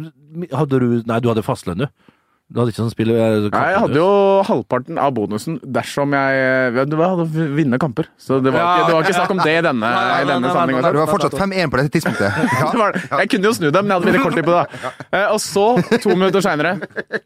Hadde 0.52 0.80
du 0.82 1.02
Nei, 1.08 1.20
du 1.24 1.30
hadde 1.30 1.42
fastlønn, 1.46 1.86
du. 1.86 2.12
Du 2.46 2.60
hadde 2.60 2.70
ikke 2.70 2.78
sånn 2.84 2.92
spille... 2.92 3.14
Nei, 3.50 3.62
jeg 3.72 3.78
hadde 3.82 3.96
jo 3.98 4.10
halvparten 4.46 5.00
av 5.02 5.10
bonusen 5.16 5.56
dersom 5.74 6.12
jeg 6.14 6.76
Du 6.76 6.92
det 6.94 7.08
hadde 7.08 7.24
vunnet 7.56 7.80
kamper. 7.82 8.06
Så 8.22 8.38
det 8.38 8.52
var, 8.54 8.60
Ja. 8.60 8.68
ikke, 8.76 8.84
det 8.86 8.94
var 8.94 9.08
ikke 9.08 9.16
snakk 9.16 9.32
om 9.34 9.40
det 9.42 9.54
i 9.56 9.64
denne, 9.66 9.90
i 10.20 10.28
denne 10.28 10.52
sammenhengen. 10.54 10.86
Du 10.94 11.00
var 11.00 11.10
fortsatt 11.10 11.34
5-1 11.40 11.72
på 11.72 11.80
dette 11.80 11.92
tidspunktet. 11.96 12.38
Ja. 12.38 12.68
Det 12.76 12.78
var, 12.84 13.00
jeg 13.24 13.32
kunne 13.32 13.50
jo 13.50 13.54
snu 13.56 13.66
dem, 13.74 13.88
men 13.88 13.90
jeg 13.90 13.98
hadde 13.98 14.10
veldig 14.12 14.22
kort 14.22 14.38
tid 14.38 14.46
på 14.46 14.54
det. 14.54 14.94
Eh, 15.10 15.26
Og 15.32 15.40
så, 15.42 15.66
to 16.04 16.14
minutter 16.14 16.44
seinere, 16.46 16.76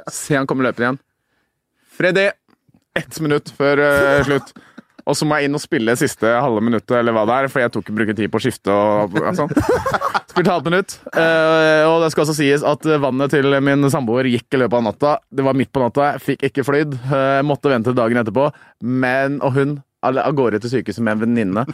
se 0.09 0.39
han 0.41 0.49
komme 0.49 0.65
løpende 0.65 0.87
igjen. 0.89 1.01
Freddy, 2.01 2.27
ett 2.97 3.21
minutt 3.21 3.53
før 3.61 3.85
eh, 3.85 4.25
slutt. 4.25 4.55
og 5.05 5.17
så 5.21 5.27
må 5.29 5.37
jeg 5.37 5.51
inn 5.51 5.59
og 5.59 5.61
spille 5.61 5.99
siste 6.01 6.33
halve 6.33 6.65
minuttet, 6.65 6.97
eller 6.97 7.13
hva 7.13 7.27
det 7.29 7.37
er, 7.43 7.53
for 7.53 7.61
jeg 7.61 7.73
tok 7.77 7.93
bruker 7.93 8.17
tid 8.17 8.33
på 8.33 8.41
å 8.41 8.45
skifte 8.47 8.73
og, 8.73 9.21
og 9.21 9.37
sånn. 9.37 9.53
Spilte 10.31 10.55
halvt 10.55 10.69
minutt. 10.71 10.97
Eh, 11.11 11.85
og 11.91 12.05
det 12.05 12.13
skal 12.15 12.25
også 12.25 12.37
sies 12.39 12.65
at 12.67 12.87
vannet 13.03 13.33
til 13.35 13.57
min 13.67 13.89
samboer 13.91 14.29
gikk 14.31 14.55
i 14.55 14.63
løpet 14.63 14.79
av 14.79 14.87
natta. 14.87 15.15
Det 15.27 15.47
var 15.47 15.59
midt 15.59 15.73
på 15.75 15.83
natta, 15.83 16.13
jeg 16.15 16.25
fikk 16.29 16.49
ikke 16.51 16.67
flydd. 16.69 16.97
Eh, 17.11 17.41
måtte 17.47 17.73
vente 17.73 17.95
dagen 17.97 18.23
etterpå. 18.23 18.51
Men, 18.87 19.41
og 19.43 19.57
hun 19.59 19.81
av 20.07 20.33
gårde 20.37 20.63
til 20.63 20.79
sykehuset 20.79 21.05
med 21.05 21.19
en 21.19 21.25
venninne. 21.27 21.67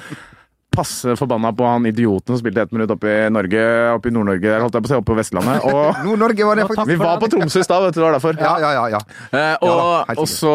Passe 0.77 1.14
forbanna 1.16 1.53
på 1.57 1.64
han 1.66 1.87
idioten 1.89 2.35
som 2.35 2.41
spilte 2.43 2.62
ett 2.66 2.72
minutt 2.74 2.91
oppe 2.93 3.09
i 3.09 3.31
Norge, 3.33 3.62
oppe 3.97 4.11
i 4.11 4.12
Nord-Norge, 4.14 4.45
der 4.51 4.61
holdt 4.64 4.77
jeg 4.77 4.85
på 4.85 4.91
å 4.91 4.93
si, 4.93 4.99
oppe 5.01 5.11
på 5.12 5.16
Vestlandet. 5.18 5.64
Og 5.70 6.03
Nord-Norge 6.05 6.49
var 6.51 6.61
det 6.61 6.66
faktisk. 6.68 6.91
vi 6.91 6.99
var 7.01 7.20
på 7.22 7.31
Tromsø 7.33 7.62
i 7.62 7.66
stad, 7.66 7.87
vet 7.87 7.97
du, 7.97 8.01
det 8.01 8.07
var 8.07 8.16
derfor. 8.18 8.37
Ja, 8.41 8.53
ja, 8.61 8.72
ja. 8.77 8.85
ja. 8.97 9.01
Eh, 9.31 9.55
og, 9.64 9.70
Ja 10.07 10.16
og 10.16 10.29
så 10.31 10.53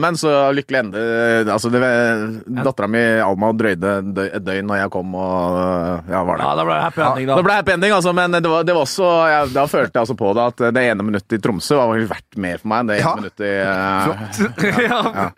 Men 0.00 0.16
så 0.18 0.30
lykkelig 0.56 0.78
ende 0.80 1.00
Altså, 1.52 1.70
det 1.72 1.80
Dattera 2.64 2.88
mi 2.90 3.00
Alma 3.22 3.50
drøyde 3.56 3.92
et 4.28 4.42
døgn 4.44 4.68
når 4.68 4.80
jeg 4.82 4.92
kom, 4.94 5.14
og 5.18 6.08
ja, 6.10 6.22
var 6.26 6.40
det. 6.40 6.44
Ja, 6.46 6.52
da 6.58 6.64
ble 6.66 6.74
det 6.78 6.82
happy 6.86 7.02
ending, 7.04 7.28
da. 7.30 7.36
Det 7.38 7.46
ble 7.46 7.56
happy 7.58 7.74
ending, 7.74 7.94
altså, 7.98 8.12
men 8.16 8.36
det 8.38 8.50
var, 8.52 8.66
det 8.68 8.76
var 8.76 8.86
også 8.86 9.08
jeg, 9.32 9.52
Da 9.56 9.64
følte 9.70 9.94
jeg 9.98 10.02
altså 10.04 10.16
på 10.18 10.32
det 10.38 10.46
at 10.52 10.64
det 10.76 10.84
ene 10.92 11.06
minuttet 11.06 11.38
i 11.38 11.42
Tromsø 11.44 11.78
var 11.78 12.04
verdt 12.14 12.38
mer 12.40 12.60
for 12.62 12.72
meg 12.72 12.84
enn 12.84 12.90
det 12.92 12.98
ene 12.98 13.06
Ja. 13.08 13.14
minuttet 13.18 13.44
i 13.44 13.52
eh, 13.62 14.88
ja. 14.88 15.28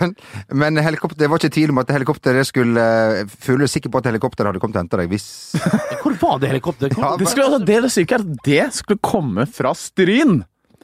Men, 0.00 0.14
men 0.62 0.80
helikopter, 0.84 1.18
det 1.22 1.30
var 1.30 1.40
ikke 1.40 1.52
tvil 1.54 1.72
om 1.74 1.80
at 1.82 1.92
helikopteret 1.94 2.48
skulle 2.48 2.84
eh, 3.10 3.24
Føler 3.44 3.68
sikker 3.70 3.90
på 3.92 4.00
at 4.02 4.08
helikopteret 4.10 4.50
hadde 4.52 4.62
kommet 4.62 4.76
og 4.78 4.84
henta 4.84 5.00
deg 5.02 5.10
hvis 5.12 5.26
Hvor 6.02 6.14
var 6.22 6.38
det 6.42 6.50
helikopteret? 6.54 6.96
Ja, 6.98 7.14
Det 7.20 7.28
skulle, 7.30 7.48
altså, 7.50 7.64
det, 7.66 7.80
det 7.86 7.92
syke 7.94 8.20
det 8.46 8.62
skulle 8.76 9.00
komme 9.04 9.46
fra 9.50 9.74
Stryn! 9.76 10.40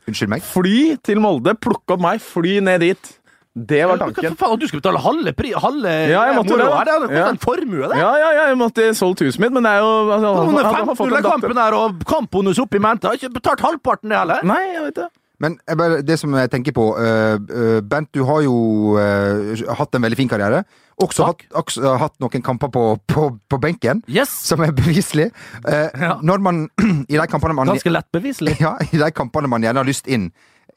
Unnskyld 0.07 0.31
meg? 0.31 0.43
Fly 0.47 0.97
til 1.03 1.19
Molde, 1.23 1.57
plukke 1.59 1.97
opp 1.97 2.03
meg, 2.05 2.21
fly 2.23 2.59
ned 2.63 2.85
dit. 2.85 3.09
Det 3.57 3.81
var 3.89 3.97
Hva 3.97 4.11
tanken. 4.13 4.35
faen, 4.37 4.53
at 4.53 4.61
du 4.61 4.67
skulle 4.69 4.83
betale 4.85 5.01
halve 5.01 5.33
pri... 5.35 5.51
Halve 5.57 5.93
Ja, 6.13 6.27
jeg 6.29 6.35
måtte 6.37 6.53
det, 6.61 6.67
da. 6.69 6.83
Det 6.85 6.93
hadde 6.93 7.07
Ja. 7.09 7.23
kostet 7.25 7.33
en 7.33 7.39
formue, 7.43 7.89
det. 7.89 7.97
Ja, 8.03 8.11
ja, 8.21 8.29
ja, 8.37 8.43
jeg 8.53 8.59
måtte 8.61 8.89
solgt 8.95 9.23
huset 9.25 9.41
mitt, 9.41 9.55
men 9.57 9.65
det 9.65 9.73
er 9.73 9.81
jo 9.81 9.93
altså, 10.13 10.33
er 10.37 10.91
fått 10.91 10.99
15 11.01 11.07
en 11.07 11.15
datter. 11.17 11.31
kampen 11.31 11.61
her, 11.63 11.77
og 11.81 12.05
kampbonus 12.07 12.61
oppi 12.63 12.79
mente. 12.85 13.09
Har 13.09 13.17
ikke 13.17 13.33
betalt 13.39 13.65
halvparten, 13.65 14.13
det 14.13 14.19
heller. 14.21 14.45
Nei, 14.45 14.61
jeg 14.75 14.83
vet 14.91 14.99
det. 15.01 15.09
Men 15.43 15.59
bare, 15.77 16.01
det 16.07 16.17
som 16.21 16.33
jeg 16.39 16.49
tenker 16.53 16.73
på 16.77 16.87
uh, 16.97 17.37
uh, 17.37 17.81
Bent, 17.85 18.09
du 18.17 18.23
har 18.25 18.41
jo 18.47 18.97
uh, 18.97 19.53
hatt 19.77 19.97
en 19.99 20.07
veldig 20.07 20.17
fin 20.17 20.31
karriere. 20.31 20.63
Også 21.05 21.27
hatt, 21.29 21.45
også 21.61 21.93
hatt 22.01 22.15
noen 22.25 22.45
kamper 22.45 22.71
på, 22.73 22.85
på, 23.13 23.27
på 23.53 23.59
benken, 23.61 24.01
Yes! 24.09 24.33
som 24.49 24.63
er 24.65 24.73
beviselig. 24.73 25.27
Ja. 25.69 26.15
Når 26.25 26.41
man 26.41 26.63
i 27.13 27.19
de 27.21 27.27
kampene 27.29 27.53
man 27.59 27.69
Ganske 27.69 27.93
lett 27.93 28.09
beviselig. 28.17 28.57
ja, 28.65 28.79
I 28.81 29.03
de 29.03 29.11
kampene 29.13 29.51
man 29.53 29.67
gjerne 29.67 29.83
har 29.85 29.89
lyst 29.89 30.09
inn, 30.09 30.31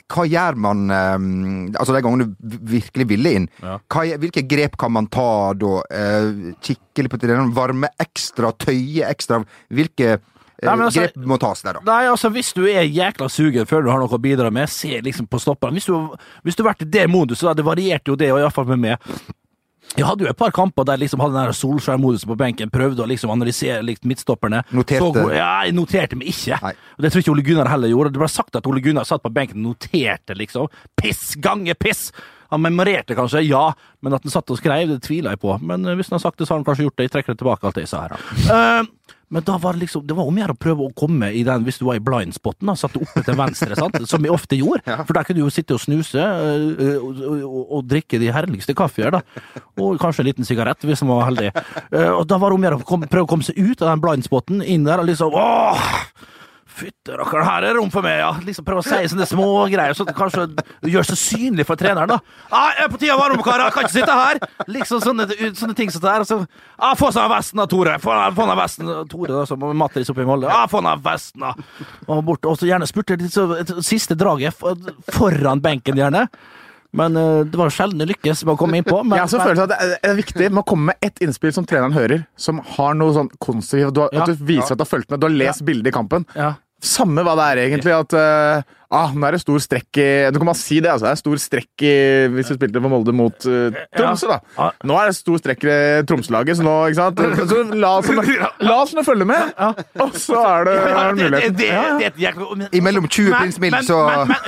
hva 0.09 0.25
gjør 0.25 0.57
man 0.57 0.89
Altså 0.89 1.93
de 1.93 2.01
gangene 2.01 2.25
du 2.35 2.55
virkelig 2.67 3.05
ville 3.13 3.31
inn, 3.37 3.47
Ja. 3.63 3.77
hva, 3.93 4.03
hvilke 4.19 4.43
grep 4.49 4.75
kan 4.81 4.91
man 4.91 5.07
ta 5.07 5.53
da? 5.55 5.77
Kikke 6.65 7.05
litt 7.05 7.13
på 7.13 7.21
det, 7.23 7.39
varme 7.55 7.87
ekstra, 8.03 8.51
tøye 8.59 9.07
ekstra? 9.07 9.39
Hvilke 9.71 10.17
Nei, 10.63 10.75
men 10.75 10.85
altså- 10.87 11.05
grep 11.07 11.25
må 11.31 11.39
tas 11.39 11.61
der, 11.61 11.79
da? 11.79 11.79
Nei, 11.85 12.05
altså 12.11 12.31
Hvis 12.33 12.53
du 12.53 12.63
er 12.67 12.83
jækla 12.83 13.29
sugen 13.29 13.65
før 13.65 13.83
du 13.83 13.91
har 13.91 13.99
noe 13.99 14.09
å 14.09 14.21
bidra 14.21 14.51
med, 14.51 14.69
se 14.69 15.01
liksom 15.01 15.27
på 15.27 15.39
stopperne. 15.39 15.79
Hvis 15.79 15.85
du, 15.85 16.17
hvis 16.43 16.55
du 16.55 16.63
har 16.63 16.73
vært 16.73 16.87
i 16.87 16.89
det 16.89 17.09
moduset, 17.09 17.47
da, 17.47 17.53
det 17.53 17.65
varierte 17.65 18.11
jo 18.11 18.15
det, 18.15 18.31
og 18.31 18.39
iallfall 18.39 18.65
med 18.65 18.79
meg. 18.79 19.11
Jeg 19.97 20.05
hadde 20.05 20.21
jo 20.21 20.29
et 20.29 20.37
par 20.37 20.51
kamper 20.53 20.85
der 20.85 20.99
jeg 20.99 21.07
liksom 21.07 21.21
hadde 21.23 21.33
den 21.33 21.55
Solskjær-modusen 21.57 22.29
på 22.29 22.37
benken, 22.37 22.69
prøvde 22.69 23.01
å 23.01 23.07
liksom 23.09 23.31
analysere 23.33 23.81
liksom, 23.81 24.11
midtstopperne. 24.11 24.61
Noterte. 24.75 25.23
Så, 25.23 25.31
ja, 25.33 25.63
jeg 25.65 25.73
noterte 25.73 26.19
meg 26.19 26.29
ikke. 26.29 26.59
Nei. 26.61 26.73
Og 26.97 27.01
Det 27.01 27.11
tror 27.11 27.19
jeg 27.19 27.25
ikke 27.25 27.33
Ole 27.33 27.45
Gunnar 27.47 27.71
heller 27.71 27.89
gjorde. 27.89 28.13
Det 28.13 28.21
ble 28.21 28.29
sagt 28.29 28.59
at 28.59 28.67
Ole 28.69 28.83
Gunnar 28.85 29.07
satt 29.09 29.23
på 29.25 29.31
benken 29.33 29.63
og 29.63 29.73
noterte, 29.73 30.37
liksom. 30.37 30.69
Piss 30.99 31.33
Gange 31.41 31.73
piss! 31.73 32.11
Han 32.49 32.61
memorerte 32.61 33.13
kanskje, 33.17 33.43
ja, 33.45 33.67
men 34.01 34.15
at 34.17 34.23
han 34.25 34.33
satt 34.33 34.49
og 34.49 34.57
skrev, 34.57 34.89
det 34.89 35.03
tviler 35.05 35.35
jeg 35.35 35.41
på. 35.41 35.53
Men 35.61 35.85
eh, 35.85 35.97
hvis 35.97 36.09
han 36.09 36.17
har 36.17 36.23
sagt 36.23 36.39
det, 36.41 36.47
så 36.47 36.55
har 36.55 36.61
han 36.61 36.65
kanskje 36.69 36.87
gjort 36.87 36.97
det. 36.97 37.05
Jeg 37.09 37.13
trekker 37.17 37.35
det 37.35 37.41
tilbake, 37.43 37.65
alt 37.69 37.77
det 37.77 37.85
jeg 37.85 37.93
sa 37.93 38.05
her. 38.07 38.17
Eh, 38.49 39.15
men 39.29 39.45
da 39.45 39.57
var 39.61 39.75
det 39.75 39.83
liksom 39.83 40.05
Det 40.07 40.15
var 40.17 40.25
om 40.25 40.37
å 40.37 40.41
gjøre 40.41 40.55
å 40.55 40.59
prøve 40.59 40.85
å 40.87 40.93
komme 40.97 41.29
i 41.37 41.43
den 41.45 41.65
hvis 41.67 41.77
du 41.81 41.85
var 41.85 41.99
i 41.99 42.03
blindspotten. 42.03 42.65
da, 42.69 42.75
Satt 42.79 42.95
du 42.97 43.03
oppe 43.03 43.23
til 43.25 43.37
venstre, 43.37 43.77
sant? 43.77 43.99
som 44.11 44.23
vi 44.25 44.31
ofte 44.33 44.57
gjorde. 44.57 44.81
For 45.05 45.13
der 45.17 45.27
kunne 45.27 45.41
du 45.41 45.45
jo 45.45 45.53
sitte 45.53 45.77
og 45.77 45.83
snuse 45.83 46.23
eh, 46.23 46.97
og, 46.97 47.21
og, 47.43 47.61
og 47.77 47.85
drikke 47.89 48.21
de 48.21 48.31
herligste 48.33 48.73
kaffer. 48.77 49.13
da. 49.13 49.21
Og 49.77 49.99
kanskje 50.01 50.25
en 50.25 50.29
liten 50.31 50.49
sigarett, 50.49 50.81
hvis 50.87 51.05
man 51.05 51.19
var 51.21 51.29
heldig. 51.29 51.53
Eh, 51.53 52.09
og 52.09 52.25
da 52.29 52.41
var 52.41 52.49
det 52.49 52.57
om 52.59 52.65
å 52.65 52.69
gjøre 52.69 52.81
å 52.81 52.99
prøve 53.05 53.27
å 53.27 53.31
komme 53.35 53.45
seg 53.45 53.59
ut 53.61 53.85
av 53.85 53.93
den 53.93 54.03
blindspotten, 54.03 54.65
inn 54.65 54.87
der 54.87 55.03
og 55.03 55.09
liksom 55.11 55.37
åh! 55.37 55.87
Fytte 56.69 57.15
rakkeren, 57.17 57.47
her 57.47 57.65
er 57.65 57.77
rom 57.79 57.89
for 57.91 58.05
meg, 58.05 58.19
ja. 58.21 58.29
Liksom 58.45 58.65
Prøve 58.67 58.83
å 58.83 58.85
si 58.85 59.09
sånne 59.11 59.25
små 59.27 59.47
greier, 59.71 59.95
så 59.97 60.05
kanskje 60.05 60.45
gjør 60.85 61.07
seg 61.09 61.19
synlig 61.19 61.65
for 61.67 61.79
treneren, 61.79 62.11
da. 62.11 62.19
Ah, 62.51 62.69
'Jeg 62.75 62.85
er 62.85 62.91
på 62.93 62.99
tide 63.01 63.15
å 63.15 63.19
varme 63.19 63.39
opp, 63.39 63.45
karer, 63.47 63.71
kan 63.73 63.83
ikke 63.83 63.97
sitte 63.97 64.13
her!' 64.13 64.39
Liksom 64.69 65.01
sånne, 65.01 65.25
sånne 65.57 65.75
ting 65.75 65.89
som 65.89 66.01
det 66.01 66.13
der. 66.13 66.23
Så, 66.29 66.47
ah, 66.77 66.93
'Få 66.93 67.11
seg 67.11 67.25
av 67.25 67.31
vesten, 67.33 67.57
da, 67.57 67.65
Tore!' 67.65 67.97
Få 67.99 68.11
av 68.13 68.57
vesten, 68.57 68.85
Tore, 69.09 69.33
da, 69.33 69.45
som 69.45 69.59
Mattis 69.59 70.09
oppe 70.09 70.21
i 70.21 70.29
Molde. 70.29 70.47
Ah, 70.47 70.67
'Få 70.67 70.85
av 70.85 71.01
vesten, 71.01 71.41
da!' 71.41 71.53
Og, 72.07 72.23
bort, 72.23 72.45
og 72.45 72.57
så 72.57 72.69
gjerne 72.69 72.87
spurte 72.87 73.17
litt 73.17 73.33
så 73.33 73.49
siste 73.81 74.15
draget 74.15 74.53
foran 75.11 75.61
benken, 75.61 75.95
gjerne. 75.95 76.29
Men 76.91 77.17
eh, 77.17 77.43
det 77.45 77.57
var 77.59 77.69
sjelden 77.73 77.99
det 78.01 78.07
lykkes 78.09 78.45
med 78.45 78.55
å 78.55 78.57
komme 78.57 78.79
innpå. 78.81 79.03
Men, 79.05 79.19
Jeg 79.19 79.39
har 79.39 79.61
at 79.65 79.69
det 79.69 79.99
er- 80.09 80.15
viktig 80.17 80.47
med 80.49 80.63
å 80.63 80.65
komme 80.65 80.85
med 80.93 80.95
ett 81.05 81.19
innspill 81.21 81.53
som 81.53 81.65
treneren 81.65 81.93
hører, 81.93 82.25
som 82.35 82.59
har 82.77 82.93
noe 82.97 83.13
sånn 83.13 83.29
konstruktivt. 83.39 84.09
Ja. 84.13 84.23
At 84.23 84.31
du 84.33 84.33
viser 84.43 84.73
at 84.73 84.79
du 84.79 84.85
har 84.85 84.89
fulgt 84.89 85.09
med, 85.11 85.19
du 85.21 85.27
har 85.27 85.35
lest 85.35 85.63
bildet 85.65 85.87
i 85.87 85.95
kampen. 85.95 86.25
ja. 86.35 86.55
Samme 86.81 87.25
hva 87.27 87.33
det 87.35 87.45
er, 87.51 87.59
egentlig. 87.67 87.91
At 87.91 88.13
eh, 88.15 88.63
ah, 88.91 89.11
nå 89.13 89.27
er 89.27 89.35
det 89.35 89.41
stor 89.43 89.59
strekk 89.61 89.99
i 90.01 90.07
Du 90.33 90.39
kan 90.39 90.47
bare 90.49 90.57
si 90.59 90.79
det, 90.81 90.89
altså. 90.91 91.05
Det 91.05 91.11
er 91.11 91.19
stor 91.21 91.37
strekk 91.43 91.83
i 91.85 91.93
Hvis 92.33 92.49
du 92.49 92.55
spilte 92.57 92.81
for 92.81 92.89
Molde 92.93 93.13
mot 93.15 93.45
uh, 93.45 93.75
Tromsø, 93.95 94.29
da. 94.31 94.69
Nå 94.89 94.97
er 94.99 95.11
det 95.11 95.15
stor 95.19 95.37
strekk 95.41 95.65
i 95.69 95.75
Tromsø-laget, 96.09 96.57
så 96.59 96.65
nå 96.65 96.73
ikke 96.89 96.99
sant? 96.99 97.21
Så 97.49 97.61
la 97.77 97.91
oss, 97.99 98.09
la 98.65 98.75
oss 98.83 98.93
nå 98.97 99.03
følge 99.05 99.25
med, 99.29 99.53
og 100.03 100.15
så 100.19 100.39
er 100.41 100.67
det, 100.69 100.75
er 100.89 101.15
det 101.19 101.51
det, 101.59 101.67
Ja, 101.69 101.83
ja. 102.01 102.09
jækla 102.25 102.47
men- 102.59 102.73
Imellom 102.79 103.07
20 103.07 103.29
men- 103.29 103.39
Prins 103.39 103.59
Mild, 103.63 103.79
så 103.87 103.99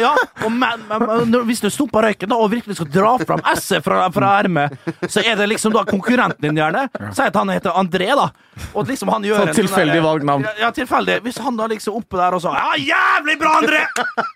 Ja, 0.01 0.11
og 0.45 0.51
men, 0.51 0.83
men, 0.89 1.05
men 1.31 1.37
hvis 1.49 1.61
du 1.63 1.69
stopper 1.73 2.07
røyken 2.09 2.29
da, 2.31 2.37
og 2.41 2.51
virkelig 2.51 2.77
skal 2.79 2.89
dra 2.93 3.13
fram 3.21 3.41
S-et 3.55 3.83
fra, 3.85 4.03
fra 4.13 4.33
ermet, 4.41 4.75
så 5.07 5.23
er 5.25 5.37
det 5.39 5.47
liksom 5.53 5.73
da 5.75 5.83
konkurrenten 5.87 6.41
din, 6.43 6.57
gjerne. 6.59 6.87
Si 7.15 7.21
at 7.25 7.35
han 7.39 7.49
heter 7.53 7.73
André, 7.77 8.09
da. 8.17 8.29
Og 8.77 8.85
liksom 8.89 9.09
han 9.13 9.23
gjør 9.25 9.45
Sånn 9.45 9.55
tilfeldig 9.61 9.95
der- 9.99 10.05
valgt 10.05 10.27
navn. 10.27 10.45
Ja, 10.45 10.67
ja, 10.67 10.71
tilfeldig. 10.75 11.19
Hvis 11.25 11.39
han 11.41 11.57
da 11.57 11.67
liksom 11.71 11.95
oppe 12.01 12.19
der 12.19 12.35
og 12.37 12.41
så 12.43 12.51
Ja, 12.55 12.73
jævlig 12.77 13.37
bra, 13.41 13.55
André! 13.61 13.81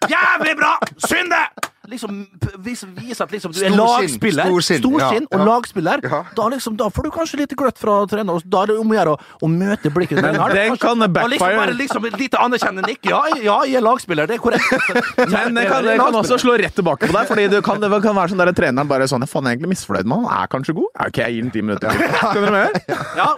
Jævlig 0.04 0.56
bra! 0.58 0.74
Synde! 1.08 1.42
Liksom 1.88 2.26
p- 2.42 2.54
vis, 2.66 2.84
vis 2.98 3.20
at 3.22 3.32
liksom 3.32 3.52
du 3.54 3.60
er 3.66 3.74
lagspiller. 3.76 4.48
storsinn, 4.50 4.80
Storsinn 4.82 5.26
ja, 5.26 5.30
og 5.32 5.40
ja. 5.40 5.46
lagspiller. 5.50 6.00
Ja. 6.04 6.20
Da, 6.38 6.48
liksom, 6.50 6.76
da 6.80 6.90
får 6.90 7.04
du 7.08 7.12
kanskje 7.14 7.40
litt 7.44 7.54
gløtt 7.58 7.78
fra 7.82 7.98
trener, 8.10 8.42
da 8.46 8.64
er 8.64 8.72
det 8.72 8.78
om 8.82 8.92
å 8.94 8.96
gjøre 8.98 9.14
å, 9.16 9.20
å 9.46 9.50
møte 9.52 9.92
blikket. 9.94 10.22
Men 10.24 10.40
den 10.54 10.78
kan 10.82 11.00
backfire. 11.06 11.30
liksom 11.36 11.60
bare 11.62 11.76
liksom 11.78 12.08
et 12.10 12.18
lite 12.20 12.42
anerkjennende 12.42 12.90
nikk. 12.90 13.06
Ja, 13.12 13.22
ja, 13.38 13.58
jeg 13.70 13.78
er 13.80 13.86
lagspiller, 13.86 14.28
det 14.30 14.38
er 14.40 14.44
korrekt. 14.44 14.66
Men 15.32 15.56
det 15.60 15.68
kan, 15.70 15.86
kan 16.02 16.20
også 16.22 16.40
slå 16.42 16.58
rett 16.62 16.76
tilbake 16.76 17.10
på 17.10 17.14
deg, 17.16 17.28
fordi 17.30 17.48
det 17.54 17.62
kan, 17.66 17.80
det 17.82 17.92
kan 18.04 18.18
være 18.18 18.34
sånn 18.34 18.42
der 18.44 18.54
treneren 18.58 18.90
bare 18.90 19.08
sånn 19.12 19.26
faen, 19.30 19.46
jeg 19.46 19.56
er 19.56 19.60
egentlig 19.60 19.74
misfornøyd 19.76 20.10
med 20.10 20.18
han. 20.18 20.26
Han 20.32 20.44
er 20.46 20.52
kanskje 20.56 20.76
god. 20.78 20.90
Ok, 21.08 21.22
jeg 21.22 21.36
gir 21.38 21.46
ham 21.46 21.52
ti 21.54 21.62
minutter. 21.66 21.90
Skjønner 21.96 22.50
du 22.50 22.56
hva 22.56 22.64
jeg 22.66 22.74
mener? 22.76 23.06
Ja, 23.16 23.30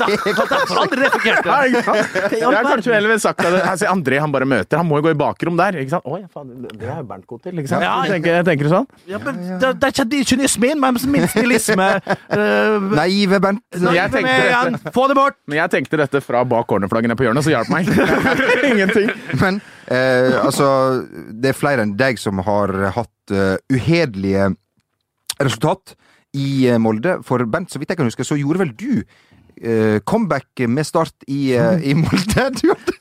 derfor 0.00 0.80
aldri 0.84 1.02
reflektert 1.04 1.44
det. 1.46 1.58
ikke 1.70 1.82
sant? 1.86 2.18
Jeg 2.38 2.46
har 2.46 2.68
kanskje 2.70 2.94
heller 2.94 3.18
sagt 3.22 3.44
at 3.44 3.58
altså, 3.60 3.88
André 3.90 4.20
han 4.22 4.32
bare 4.34 4.48
møter, 4.48 4.80
han 4.80 4.88
må 4.88 5.00
jo 5.00 5.06
gå 5.08 5.14
i 5.14 5.18
bakrom 5.20 5.58
der. 5.60 5.78
ikke 5.82 5.94
sant? 5.96 6.06
Oi, 6.10 6.22
faen, 6.32 6.52
det 6.70 6.88
er 6.90 7.02
Bernt 7.10 7.26
god 7.30 7.42
til. 7.46 7.58
ikke 7.60 7.70
sant? 7.72 7.79
Ja. 7.80 7.94
Tenker, 8.10 8.42
tenker 8.46 8.68
du 8.68 8.72
sånn? 8.72 8.88
Ja, 9.10 9.20
men 9.24 9.40
det, 9.60 9.72
det 9.80 9.88
er 9.88 9.94
ikke 9.94 10.06
din 10.12 10.26
kynisme 10.28 10.70
min, 10.70 10.80
men 10.82 10.98
min 11.12 11.26
stilisme. 11.30 11.88
Uh, 12.30 12.90
Naive 13.00 13.40
Bent. 13.42 13.64
jeg 13.74 14.14
tenkte 14.14 14.36
igjen. 14.46 14.78
Få 14.94 15.06
det 15.10 15.16
bort! 15.18 15.38
Men 15.50 15.62
jeg 15.62 15.74
tenkte 15.76 16.00
dette 16.00 16.22
fra 16.24 16.44
bak 16.48 16.68
cornerflaggene 16.70 17.16
på 17.18 17.26
hjørnet, 17.26 17.46
så 17.46 17.54
hjelp 17.54 17.72
meg. 17.72 17.88
Ingenting. 18.70 19.10
Men 19.40 19.62
eh, 19.86 20.36
altså, 20.40 20.68
det 21.32 21.54
er 21.54 21.58
flere 21.58 21.86
enn 21.86 21.96
deg 21.98 22.20
som 22.20 22.42
har 22.46 22.74
hatt 22.96 23.34
uh, 23.34 23.56
uhederlige 23.72 24.52
resultat 25.40 25.96
i 26.36 26.68
eh, 26.68 26.78
Molde. 26.78 27.18
For 27.26 27.44
Bent, 27.50 27.72
så 27.72 27.80
vidt 27.80 27.92
jeg 27.92 28.00
kan 28.00 28.08
huske, 28.08 28.26
så 28.26 28.38
gjorde 28.38 28.62
vel 28.62 28.74
du 28.78 29.02
eh, 29.60 29.98
comeback 30.06 30.64
med 30.68 30.86
start 30.86 31.26
i, 31.28 31.52
eh, 31.56 31.82
i 31.90 31.96
Molde? 31.98 32.50
Du 32.60 32.70
hadde, 32.70 32.96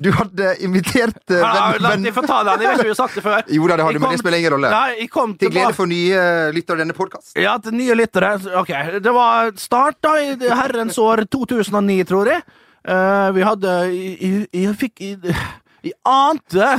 du 0.00 0.08
hadde 0.16 0.54
invitert 0.64 1.18
uh, 1.32 1.40
Ja, 1.40 1.64
La 1.80 1.92
meg 2.00 2.14
få 2.16 2.24
ta 2.24 2.40
den. 2.46 2.62
Jeg 2.64 2.70
vet 2.70 2.78
ikke 2.78 2.86
om 2.86 2.88
vi 2.88 2.92
har 2.94 3.00
sagt 3.02 3.18
det 3.18 3.24
før. 3.24 3.42
Jo 3.56 3.66
da, 3.68 3.76
det 3.76 3.86
har 3.86 3.96
du, 3.96 4.00
men 4.00 4.14
det 4.14 4.22
spiller 4.22 4.40
ingen 4.40 4.54
rolle. 4.56 4.70
Nei, 4.72 5.08
kom 5.12 5.34
Til 5.40 5.52
glede 5.52 5.74
for 5.76 5.90
nye 5.90 6.16
eh, 6.16 6.52
lyttere 6.56 6.80
denne 6.80 6.96
podkasten. 6.96 7.36
Ja, 7.42 7.58
til 7.62 7.76
nye 7.76 7.96
lyttere. 7.98 8.32
Ok, 8.62 8.72
det 9.04 9.12
var 9.14 9.52
start 9.60 10.00
da 10.04 10.14
i 10.22 10.32
herrens 10.38 10.96
år 11.00 11.26
2009, 11.28 11.98
tror 12.08 12.32
jeg. 12.32 12.44
Uh, 12.88 13.28
vi 13.36 13.44
hadde 13.44 13.76
Jeg, 13.92 14.46
jeg, 14.56 14.72
fikk 14.80 15.02
jeg, 15.04 15.94
ante 16.08 16.70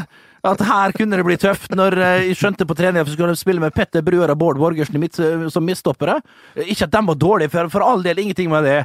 at 0.41 0.63
her 0.65 0.93
kunne 0.97 1.19
det 1.19 1.25
bli 1.27 1.37
tøft, 1.37 1.75
når 1.77 1.99
jeg 2.01 2.37
skjønte 2.39 2.65
på 2.65 2.73
trening 2.77 3.03
at 3.03 3.09
vi 3.09 3.13
skulle 3.13 3.37
spille 3.37 3.61
med 3.61 3.75
Petter 3.75 4.01
Bruer 4.01 4.33
og 4.33 4.39
Bård 4.41 4.57
Borgersen 4.57 4.97
i 4.97 5.03
midt, 5.03 5.19
som 5.53 5.65
midtstoppere. 5.67 6.17
Ikke 6.65 6.87
at 6.87 6.95
de 6.95 7.05
var 7.11 7.21
dårlige, 7.21 7.53
for, 7.53 7.69
for 7.69 7.85
all 7.85 8.01
del 8.01 8.23
ingenting 8.23 8.49
med 8.49 8.65
det. 8.65 8.79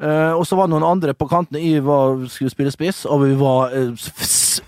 Eh, 0.00 0.32
og 0.32 0.46
så 0.48 0.56
var 0.56 0.68
det 0.68 0.74
noen 0.74 0.88
andre 0.88 1.14
på 1.16 1.28
kantene. 1.28 1.60
Jeg 1.60 1.84
var, 1.84 2.22
skulle 2.32 2.52
spille 2.52 2.72
spiss, 2.72 3.04
og 3.04 3.26
vi 3.26 3.34
var 3.40 3.74
uh, 3.74 4.08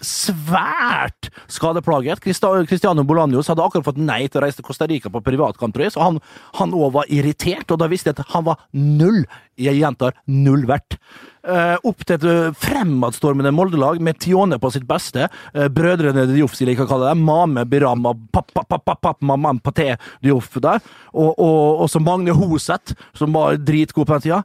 svært 0.02 1.30
skadeplaget. 1.50 2.20
Cristiano 2.22 3.04
Bolanjos 3.08 3.48
hadde 3.48 3.64
akkurat 3.64 3.88
fått 3.88 4.00
nei 4.00 4.26
til 4.28 4.42
å 4.42 4.44
reise 4.44 4.60
til 4.60 4.66
Costa 4.66 4.88
Rica 4.90 5.12
på 5.12 5.24
privatkamp, 5.24 5.74
tror 5.74 5.88
jeg, 5.88 6.22
han 6.58 6.76
òg 6.76 6.92
var 6.98 7.12
irritert, 7.12 7.70
og 7.72 7.80
da 7.80 7.88
visste 7.90 8.12
jeg 8.12 8.20
at 8.20 8.32
han 8.34 8.46
var 8.50 8.60
null, 8.76 9.22
jeg 9.60 9.80
gjentar, 9.80 10.16
null 10.28 10.66
verdt. 10.68 10.98
Uh, 11.42 11.74
opp 11.88 12.04
til 12.06 12.14
et 12.14 12.24
eh, 12.30 12.52
fremadstormende 12.62 13.50
Molde-lag 13.50 13.98
med 13.98 14.20
Tione 14.22 14.60
på 14.62 14.70
sitt 14.70 14.84
beste. 14.86 15.26
Uh, 15.56 15.66
brødrene 15.74 16.28
Dioff, 16.30 16.54
som 16.54 16.62
jeg 16.62 16.70
liker 16.70 16.86
å 16.86 16.90
kalle 16.92 17.08
det. 17.08 17.18
Mame 17.18 17.64
Birama, 17.66 18.12
og 18.12 18.28
papp, 18.30 18.52
papp, 18.54 18.68
papp, 18.70 18.84
papp, 18.86 19.00
papp, 19.02 19.24
mamam, 19.26 19.58
Paté 19.64 19.96
Dioff 20.22 20.52
der. 20.62 20.78
Og 21.18 21.82
så 21.90 21.98
Magne 21.98 22.36
Hoseth, 22.36 22.94
som 23.18 23.34
var 23.34 23.58
dritgod 23.58 24.06
på 24.06 24.20
den 24.20 24.28
tida. 24.28 24.44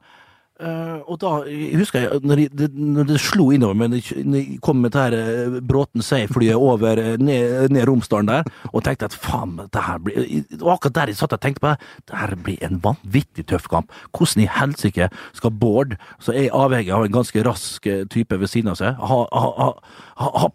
Eh, 0.57 1.01
og 1.05 1.19
da 1.21 1.31
jeg 1.45 1.77
husker 1.77 2.01
jeg, 2.01 2.19
når, 2.25 2.39
det, 2.57 2.67
det 3.05 3.19
slo 3.21 3.51
innover 3.53 3.77
meg, 3.77 3.91
når 3.93 4.37
jeg- 4.39 4.57
kom 4.65 4.79
med 4.81 4.91
det 4.95 5.01
her 5.03 5.15
uh, 5.53 5.59
Bråten 5.61 6.01
Sei-flyet 6.01 6.57
over 6.57 6.97
eh, 6.97 7.17
ned, 7.21 7.69
ned 7.69 7.85
Romsdalen 7.85 8.25
der, 8.31 8.43
og 8.71 8.81
tenkte 8.83 9.05
at 9.05 9.13
faen, 9.13 9.53
det 9.69 9.83
her 9.85 9.99
blir 10.01 10.17
Og 10.63 10.71
akkurat 10.73 10.95
der 10.95 11.11
jeg 11.13 11.19
satt 11.19 11.35
og 11.37 11.41
tenkte 11.43 11.61
på 11.61 11.73
det, 11.75 11.91
det 12.09 12.17
her 12.17 12.33
blir 12.41 12.57
en 12.65 12.81
vanvittig 12.81 13.45
tøff 13.51 13.67
kamp. 13.69 13.93
Hvordan 14.17 14.43
i 14.47 14.49
helsike 14.57 15.09
skal 15.37 15.51
Bård, 15.61 15.93
som 16.19 16.33
er 16.33 16.49
avhengig 16.53 16.93
av 16.93 17.05
en 17.05 17.13
ganske 17.19 17.45
rask 17.45 17.85
eh, 17.85 18.05
type 18.09 18.39
ved 18.41 18.49
siden 18.49 18.73
av 18.73 18.81
seg, 18.81 18.97
ha, 18.97 19.19
ha, 19.29 19.51
ha, 19.61 19.69
ha, 20.17 20.31
ha 20.41 20.49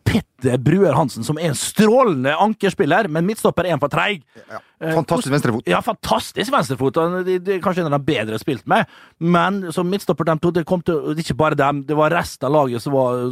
Bruer 0.63 0.97
Hansen, 0.97 1.25
som 1.27 1.39
er 1.39 1.51
en 1.51 1.59
strålende 1.59 2.35
ankerspiller, 2.41 3.09
men 3.13 3.27
midtstopper 3.29 3.69
er 3.69 3.77
en 3.77 3.83
for 3.83 3.93
treig. 3.93 4.23
Ja, 4.51 4.61
Fantastisk 4.97 5.31
venstrefot. 5.31 5.69
Ja, 5.71 5.79
fantastisk 5.85 6.53
venstrefot. 6.53 6.99
Det 7.27 7.57
er 7.57 7.61
kanskje 7.63 7.85
en 7.85 7.93
av 7.93 8.01
de 8.01 8.09
bedre 8.09 8.39
spilt 8.43 8.67
med. 8.71 8.91
Men 9.23 9.61
som 9.75 9.87
midtstopper, 9.91 10.27
de 10.27 10.35
to, 10.43 10.51
det 10.51 10.65
kom 10.67 10.83
til 10.83 11.15
Ikke 11.23 11.37
bare 11.39 11.59
dem, 11.59 11.85
det 11.87 11.95
var 11.99 12.11
resten 12.11 12.49
av 12.49 12.57
laget 12.57 12.83
som 12.83 12.97
var 12.97 13.23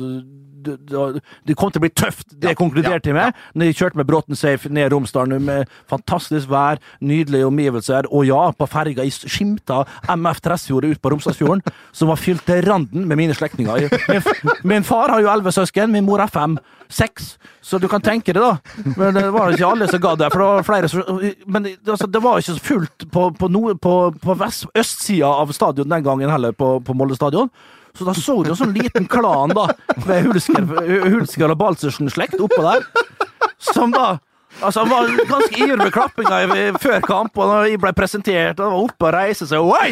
det, 0.65 1.57
kom 1.59 1.71
til 1.73 1.81
å 1.81 1.85
bli 1.85 1.93
tøft, 1.97 2.35
det 2.43 2.55
konkluderte 2.59 3.11
jeg 3.11 3.17
med. 3.17 3.37
Når 3.55 3.71
jeg 3.71 3.79
kjørte 3.81 4.01
med 4.01 4.09
Bråten 4.11 4.39
Safe 4.39 4.71
ned 4.73 4.91
Romsdalen 4.93 5.45
med 5.47 5.71
fantastisk 5.91 6.51
vær, 6.51 6.81
nydelige 7.01 7.49
omgivelser, 7.49 8.09
og 8.11 8.27
ja, 8.29 8.43
på 8.57 8.69
ferga 8.71 9.05
i 9.07 9.13
skimta 9.15 9.83
MF 10.11 10.43
Tresfjordet 10.45 10.97
ut 10.97 11.03
på 11.03 11.13
Romsdalsfjorden, 11.15 11.63
som 11.97 12.13
var 12.13 12.21
fylt 12.21 12.45
til 12.49 12.65
randen 12.69 13.07
med 13.11 13.21
mine 13.21 13.37
slektninger. 13.37 13.89
Min, 14.11 14.55
min 14.77 14.87
far 14.87 15.13
har 15.15 15.25
jo 15.25 15.33
elleve 15.33 15.53
søsken, 15.55 15.93
min 15.95 16.07
mor 16.07 16.23
er 16.25 16.31
fem. 16.33 16.59
Seks. 16.91 17.37
Så 17.63 17.79
du 17.79 17.85
kan 17.87 18.03
tenke 18.03 18.33
det, 18.35 18.41
da. 18.43 18.57
Men 18.99 19.15
det 19.15 19.29
var 19.31 19.53
ikke 19.55 19.69
alle 19.69 19.87
som 19.87 20.01
ga 20.03 20.17
det. 20.19 20.31
For 20.33 20.43
det 20.43 20.49
var 20.49 20.65
flere 20.67 20.89
som 20.91 21.21
Men 21.47 21.69
altså, 21.87 22.09
det 22.11 22.23
var 22.25 22.41
ikke 22.41 22.57
så 22.57 22.65
fullt 22.65 23.05
på, 23.15 23.29
på, 23.39 23.49
nord- 23.53 23.79
på, 23.79 23.93
på 24.19 24.35
østsida 24.75 25.29
av 25.31 25.53
stadion 25.55 25.87
den 25.93 26.03
gangen 26.03 26.33
heller, 26.33 26.51
på, 26.57 26.73
på 26.83 26.97
Molde 26.99 27.15
stadion. 27.15 27.47
Så 27.99 28.07
da 28.07 28.15
så 28.17 28.37
du 28.45 28.51
en 28.53 28.59
sånn 28.59 28.75
liten 28.77 29.07
klan 29.11 29.53
da, 29.57 29.67
med 30.07 30.29
Hulsker, 30.29 30.67
Hulsker 31.11 31.53
og 31.53 31.59
Balsersen-slekt 31.61 32.41
oppå 32.41 32.63
der, 32.65 32.87
som 33.73 33.93
da 33.95 34.19
Altså, 34.63 34.81
Han 34.85 34.91
var 34.91 35.09
ganske 35.29 35.57
ivrig 35.61 35.79
med 35.79 35.93
klappinga 35.95 36.41
før 36.83 37.01
kamp, 37.07 37.39
og 37.41 37.49
når 37.49 37.69
jeg 37.71 37.81
ble 37.83 37.93
presentert, 37.97 38.61
og 38.61 38.73
var 38.75 38.85
oppe 38.85 39.09
og 39.09 39.15
reiste 39.17 39.47
seg 39.49 39.61
Oi! 39.65 39.91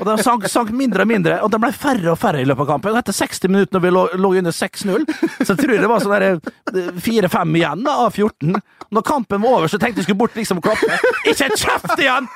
Og 0.00 0.06
de 0.08 0.16
sank, 0.22 0.46
sank 0.50 0.72
mindre 0.74 1.04
og 1.06 1.10
mindre, 1.10 1.38
og 1.44 1.52
de 1.52 1.60
ble 1.62 1.70
færre 1.74 2.12
og 2.14 2.18
færre 2.20 2.42
i 2.42 2.48
løpet 2.48 2.66
av 2.66 2.70
kampen. 2.74 2.98
Etter 2.98 3.14
60 3.16 3.48
minutter, 3.52 3.76
når 3.78 3.84
vi 3.86 3.92
lå, 3.94 4.04
lå 4.24 4.32
under 4.40 4.54
6-0, 4.54 5.06
så 5.46 5.56
tror 5.58 5.74
jeg 5.76 5.84
det 5.84 5.90
var 5.90 6.02
sånn 6.04 6.14
der, 6.16 6.26
eh, 6.74 6.90
4-5 7.04 7.54
igjen 7.60 7.84
da, 7.86 7.96
av 8.06 8.14
14. 8.18 8.58
Når 8.94 9.02
kampen 9.08 9.40
var 9.42 9.58
over, 9.60 9.70
så 9.72 9.78
tenkte 9.80 10.02
jeg 10.02 10.08
skulle 10.08 10.20
bort 10.20 10.34
liksom 10.38 10.60
og 10.60 10.66
klappe. 10.68 10.98
Ikke 11.30 11.48
kjeft 11.58 11.94
igjen! 11.98 12.26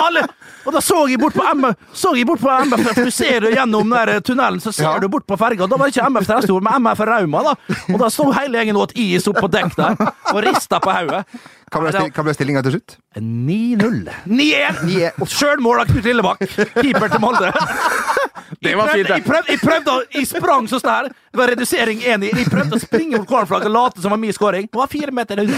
Alle! 0.00 0.26
Og 0.64 0.72
da 0.72 0.80
så 0.80 1.02
jeg 1.10 1.18
bort 1.20 1.34
på 1.36 1.44
MF, 1.44 1.74
så 1.92 2.14
jeg 2.16 2.26
bort 2.28 2.40
på 2.40 2.48
MF, 2.68 2.84
for 2.94 3.08
du 3.08 3.12
ser 3.12 3.44
gjennom 3.52 3.90
der 3.92 4.14
tunnelen, 4.24 4.60
så 4.64 4.72
ser 4.72 4.84
Ja. 4.88 4.98
du 5.02 5.08
bort 5.12 5.26
på 5.28 5.36
ferga. 5.40 5.66
Da 5.68 5.76
var 5.80 5.88
det 5.90 5.94
ikke 5.96 6.06
MF 6.12 6.26
Tresfjord, 6.28 6.62
men 6.64 6.78
MF 6.86 7.00
Rauma, 7.08 7.42
da. 7.50 7.54
Og 7.92 7.98
da 8.00 8.08
sto 8.12 8.30
hele 8.32 8.58
gjengen 8.60 8.78
og 8.78 8.86
åt 8.88 8.94
is 9.00 9.26
opp 9.28 9.40
på 9.44 9.50
dekk 9.52 9.74
der, 9.76 9.96
og 10.32 10.40
rista 10.44 10.80
på 10.80 10.92
hodet 10.94 11.03
hodet. 11.04 11.26
Hva 11.74 11.82
ble, 11.84 11.92
stil- 11.94 12.12
hva 12.14 12.24
ble 12.28 12.34
stillinga 12.38 12.62
til 12.66 12.76
slutt? 12.78 12.96
9-0. 13.18 14.00
9-1! 14.30 14.80
9-1. 14.86 15.28
Sjølmål 15.34 15.82
av 15.84 15.90
Knut 15.90 16.06
Lillebakk, 16.08 16.46
keeper 16.78 17.10
til 17.14 17.22
Molde. 17.22 17.50
Det 18.64 18.72
var 18.76 18.88
fint, 18.92 19.08
det. 19.08 19.16
Jeg 19.18 19.24
prøvde, 19.26 19.50
jeg 19.54 19.60
prøvde 19.60 19.92
å 19.92 20.00
Jeg 20.14 20.26
sprang 20.30 20.66
så 20.70 20.78
sånn 20.80 20.90
her. 20.92 21.06
Det 21.34 21.38
var 21.40 21.50
redusering 21.50 21.98
én. 22.06 22.22
Jeg 22.28 22.46
prøvde 22.52 22.76
å 22.78 22.80
springe 22.80 23.18
mot 23.18 23.26
cornerflagget 23.28 23.66
og 23.66 23.74
late 23.74 24.02
som 24.04 24.12
var 24.14 24.20
min 24.22 24.32
scoring. 24.36 24.68
Det 24.70 24.78
var 24.78 24.88
fire 24.92 25.10
meter 25.16 25.40
unna. 25.42 25.56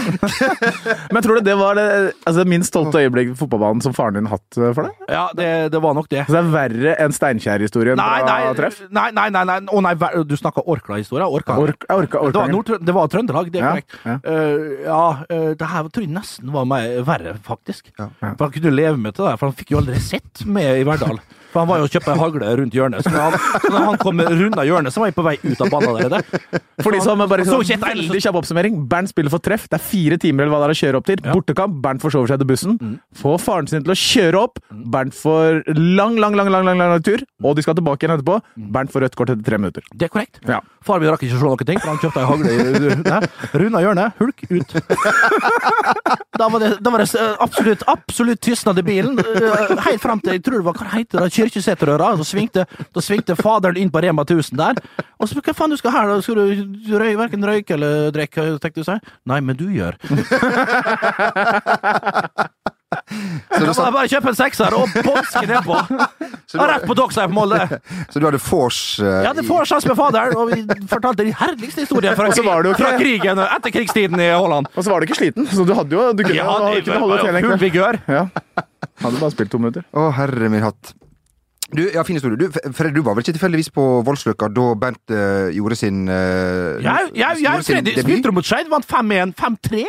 Men 1.13 1.23
tror 1.23 1.37
du 1.39 1.45
det 1.45 1.53
var 1.59 1.77
det 1.77 1.85
altså, 2.27 2.45
minst 2.49 2.71
stolte 2.73 3.03
øyeblikk 3.03 3.31
på 3.35 3.43
fotballbanen 3.43 3.83
som 3.85 3.93
faren 3.95 4.17
din 4.17 4.29
hatt 4.31 4.57
eh, 4.57 4.71
for 4.73 4.87
deg? 4.87 5.05
Ja, 5.13 5.27
det, 5.37 5.49
det 5.75 5.81
var 5.83 5.93
nok 5.99 6.09
det. 6.11 6.23
Så 6.27 6.33
det 6.35 6.41
er 6.41 6.49
verre 6.55 6.95
enn 7.05 7.13
Steinkjer-historien 7.15 7.99
Nei, 8.01 8.07
fra 8.23 8.39
nei, 8.47 8.55
treff? 8.57 8.79
nei, 8.89 9.05
nei, 9.19 9.27
nei, 9.35 9.43
nei. 9.51 9.59
Oh, 9.69 9.83
nei, 9.85 9.93
ver- 10.01 10.17
du 10.27 10.33
snakka 10.39 10.65
Orkla-historie? 10.65 11.27
Orka. 11.37 11.59
Ork, 11.61 11.85
orka, 11.93 12.23
orka. 12.25 12.47
Det 12.49 12.57
var, 12.57 12.83
det 12.89 12.97
var 12.97 13.13
Trøndelag, 13.13 13.51
det 13.53 13.61
er 13.61 13.67
Ja, 13.67 13.75
korrekt. 13.75 13.99
ja. 14.03 14.17
uh, 14.25 14.65
ja, 14.87 15.03
uh, 15.29 15.49
det 15.61 15.71
her 15.75 15.91
tror 15.93 16.06
nesten 16.11 16.51
var 16.53 16.67
meg 16.69 16.97
verre, 17.07 17.35
faktisk. 17.45 17.91
Ja. 17.97 18.09
For 18.21 18.47
han 18.47 18.55
kunne 18.55 18.73
leve 18.73 18.97
med 18.97 19.15
det 19.17 19.23
der, 19.23 19.39
for 19.39 19.49
han 19.49 19.57
fikk 19.57 19.73
jo 19.75 19.81
aldri 19.81 19.99
sett 20.03 20.45
med 20.45 20.81
i 20.81 20.85
Verdal. 20.87 21.19
For 21.57 21.63
han 21.63 21.69
var 21.71 21.79
jo 21.81 21.85
og 21.87 21.93
kjøpte 21.95 22.13
hagle 22.19 22.49
rundt 22.59 22.75
hjørnet. 22.77 23.01
Så 23.01 23.09
når 23.09 23.23
han, 23.23 23.45
så 23.63 23.69
når 23.73 23.85
han 23.87 23.95
kom 24.03 24.19
runda 24.21 24.65
hjørnet, 24.67 24.93
så 24.93 25.01
var 25.01 25.09
jeg 25.09 25.15
på 25.17 25.23
vei 25.25 25.33
ut 25.41 25.63
av 25.65 25.71
banen 25.73 25.89
allerede. 25.89 26.19
For 26.85 26.93
de 26.93 26.99
som 27.01 27.23
bare 27.23 27.47
Så 27.47 27.55
sånn, 27.55 27.63
ikke 27.65 27.77
et 27.79 27.85
Veldig 27.87 28.21
kjapp 28.21 28.37
oppsummering. 28.37 28.75
Bernt 28.91 29.09
spiller 29.09 29.33
for 29.33 29.41
treff. 29.41 29.65
Det 29.71 29.79
er 29.79 29.81
fire 29.81 30.19
timer 30.21 30.45
eller 30.45 30.53
hva 30.53 30.59
det 30.61 30.67
er 30.67 30.75
å 30.75 30.79
kjøre 30.83 31.01
opp 31.01 31.07
til. 31.09 31.23
Ja. 31.23 31.33
Bortekamp. 31.33 31.79
Bernt 31.81 32.03
forsover 32.05 32.29
seg 32.29 32.43
til 32.43 32.49
bussen. 32.51 32.77
Mm. 32.77 32.93
Får 33.17 33.41
faren 33.41 33.71
sin 33.71 33.87
til 33.87 33.95
å 33.95 33.97
kjøre 33.97 34.43
opp. 34.43 34.61
Bernt 34.69 35.17
får 35.17 35.63
lang, 35.73 36.19
lang, 36.21 36.37
lang, 36.37 36.51
lang, 36.53 36.69
lang, 36.69 36.83
lang 36.83 37.01
tur, 37.07 37.25
og 37.41 37.57
de 37.57 37.65
skal 37.65 37.79
tilbake 37.79 38.05
igjen 38.05 38.13
etterpå. 38.19 38.37
Mm. 38.53 38.69
Bernt 38.77 38.93
får 38.93 39.07
rødt 39.07 39.17
kort 39.17 39.33
etter 39.33 39.49
tre 39.49 39.61
minutter. 39.63 39.89
Det 39.97 40.11
er 40.11 40.13
korrekt. 40.13 40.37
Ja. 40.45 40.61
Far 40.85 41.01
min 41.01 41.09
rakk 41.09 41.25
ikke 41.25 41.39
å 41.39 41.41
slå 41.41 41.55
noen 41.55 41.71
ting, 41.71 41.81
for 41.81 41.95
han 41.95 42.01
kjøpte 42.03 42.21
ei 42.21 42.29
hagle 42.29 42.53
i 42.53 42.57
Runda 43.57 43.81
hjørnet, 43.81 44.21
hulk 44.21 44.45
ut. 44.53 44.77
Da 46.37 46.47
var 46.53 46.61
det, 46.61 46.71
da 46.85 46.91
var 46.93 47.01
det 47.01 47.07
eh, 47.17 47.35
absolutt, 47.41 47.83
absolutt 47.89 48.41
tystnad 48.45 48.77
i 48.77 48.83
bilen, 48.85 49.17
eh, 49.17 49.71
helt 49.87 50.01
fram 50.03 50.19
til 50.21 50.35
jeg 50.35 50.43
tror 50.45 50.61
det 50.61 50.67
var 50.67 50.77
hva 50.77 50.89
heter 50.91 51.23
det, 51.23 51.31
Kyrkjeseterøra. 51.47 52.11
Da 52.19 52.27
svingte, 52.27 52.67
da 52.67 53.03
svingte 53.03 53.37
faderen 53.39 53.79
inn 53.79 53.91
på 53.93 54.03
Rema 54.03 54.27
1000 54.27 54.59
der. 54.59 54.81
Og 55.17 55.29
så 55.29 55.39
hva 55.39 55.55
faen 55.55 55.73
du 55.73 55.79
skal 55.79 55.95
her, 55.95 56.11
da? 56.11 56.19
Skal 56.21 56.37
du, 56.37 56.43
røy, 56.99 57.13
verken 57.19 57.47
røyke 57.47 57.77
eller 57.77 58.11
drikke, 58.15 58.41
tenkte 58.61 58.83
du 58.83 58.87
seg? 58.87 59.13
Nei, 59.29 59.39
men 59.41 59.57
du 59.57 59.67
gjør. 59.71 59.97
Så 62.87 63.65
du, 63.65 63.73
satt, 63.73 63.89
bare 63.91 64.07
kjøp 64.07 64.27
en 64.31 64.35
sekser 64.37 64.75
og 64.77 64.91
påske 65.03 65.43
nedpå. 65.49 65.75
så 66.49 66.59
du, 66.59 66.63
Rett 66.69 66.85
på 66.87 66.95
Dockside 66.95 67.27
på 67.31 67.35
Molde. 67.35 67.79
så 68.11 68.21
du 68.21 68.27
hadde 68.27 68.39
vors 68.43 68.79
uh, 69.01 69.07
Ja, 69.25 69.33
det 69.35 69.43
får 69.47 69.67
sjanse 69.71 69.91
med 69.91 69.97
faderen, 69.99 70.35
og 70.39 70.51
vi 70.51 70.85
fortalte 70.91 71.25
de 71.27 71.33
herligste 71.35 71.83
historiene 71.83 72.15
fra, 72.19 72.29
så 72.35 72.45
var 72.47 72.67
jo 72.67 72.75
fra 72.77 72.93
krigen 72.99 73.41
etter 73.43 73.75
krigstiden 73.75 74.23
i 74.23 74.29
Holland. 74.31 74.71
Og 74.75 74.85
så 74.85 74.93
var 74.93 75.01
du 75.01 75.09
ikke 75.09 75.19
sliten, 75.19 75.49
så 75.51 75.67
du 75.67 75.73
hadde 75.77 75.97
jo 75.97 76.05
Du 76.13 76.23
kunne, 76.23 76.37
Ja, 76.37 76.53
du 76.61 76.77
det 76.77 76.85
kunne 76.87 77.01
holde 77.03 77.19
til 77.25 77.49
full 77.49 77.59
vigør. 77.65 77.99
Ja. 78.07 78.23
Hadde 79.03 79.19
bare 79.19 79.35
spilt 79.35 79.53
to 79.53 79.61
minutter. 79.61 79.85
Å, 79.91 80.09
herre 80.17 80.53
min 80.53 80.65
hatt. 80.65 80.95
Du, 81.75 81.81
ja, 81.93 82.03
fin 82.07 82.15
historie. 82.15 82.37
Du, 82.39 82.47
Fred, 82.73 82.93
du 82.95 83.01
var 83.03 83.17
vel 83.17 83.25
ikke 83.25 83.35
tilfeldigvis 83.35 83.69
på 83.75 83.85
Voldsløkka 84.07 84.47
da 84.55 84.67
Bernt 84.79 85.11
uh, 85.11 85.49
gjorde 85.51 85.75
sin 85.75 86.05
uh, 86.07 86.77
Jeg, 86.79 87.09
jeg, 87.17 87.41
jeg 87.43 87.65
Freddy, 87.67 87.95
spilte 87.99 88.31
du 88.31 88.37
mot 88.37 88.47
Skeid, 88.47 88.69
vant 88.71 88.87
5-1, 88.87 89.33
5-3. 89.35 89.83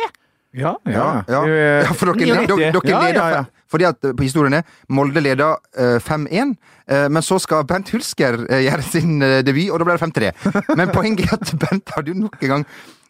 Ja, 0.59 0.73
Ja, 0.89 1.07
ja. 1.29 1.39
Ja, 1.85 1.93
for 1.93 2.09
dere, 2.09 2.25
99. 2.25 2.47
dere, 2.49 2.71
dere 2.73 2.89
Ja, 2.89 2.99
leder 3.05 3.21
ja, 3.21 3.39
ja. 3.39 3.43
Fordi 3.69 3.85
at 3.85 4.01
eh, 4.09 4.15
på 4.17 4.25
historien 4.25 4.55
er 4.57 4.63
Molde 4.89 5.21
leder 5.21 5.59
uh, 5.77 5.99
5-1, 6.01 6.55
uh, 6.89 7.03
men 7.13 7.21
så 7.21 7.37
skal 7.39 7.67
Bernt 7.69 7.91
Hulsker 7.93 8.39
uh, 8.47 8.55
gjøre 8.65 8.81
sin 8.81 9.21
eh, 9.21 9.39
debut, 9.45 9.69
og 9.69 9.77
da 9.83 9.85
ble 9.85 9.97
det 9.99 10.33
5-3. 10.33 10.53
Men 10.79 10.89
poenget 10.89 11.27
er 11.29 11.35
at 11.37 11.51
Bernt 11.61 11.93
hadde 11.93 12.15
jo 12.15 12.23
nok 12.23 12.39
en 12.41 12.55
gang 12.55 12.65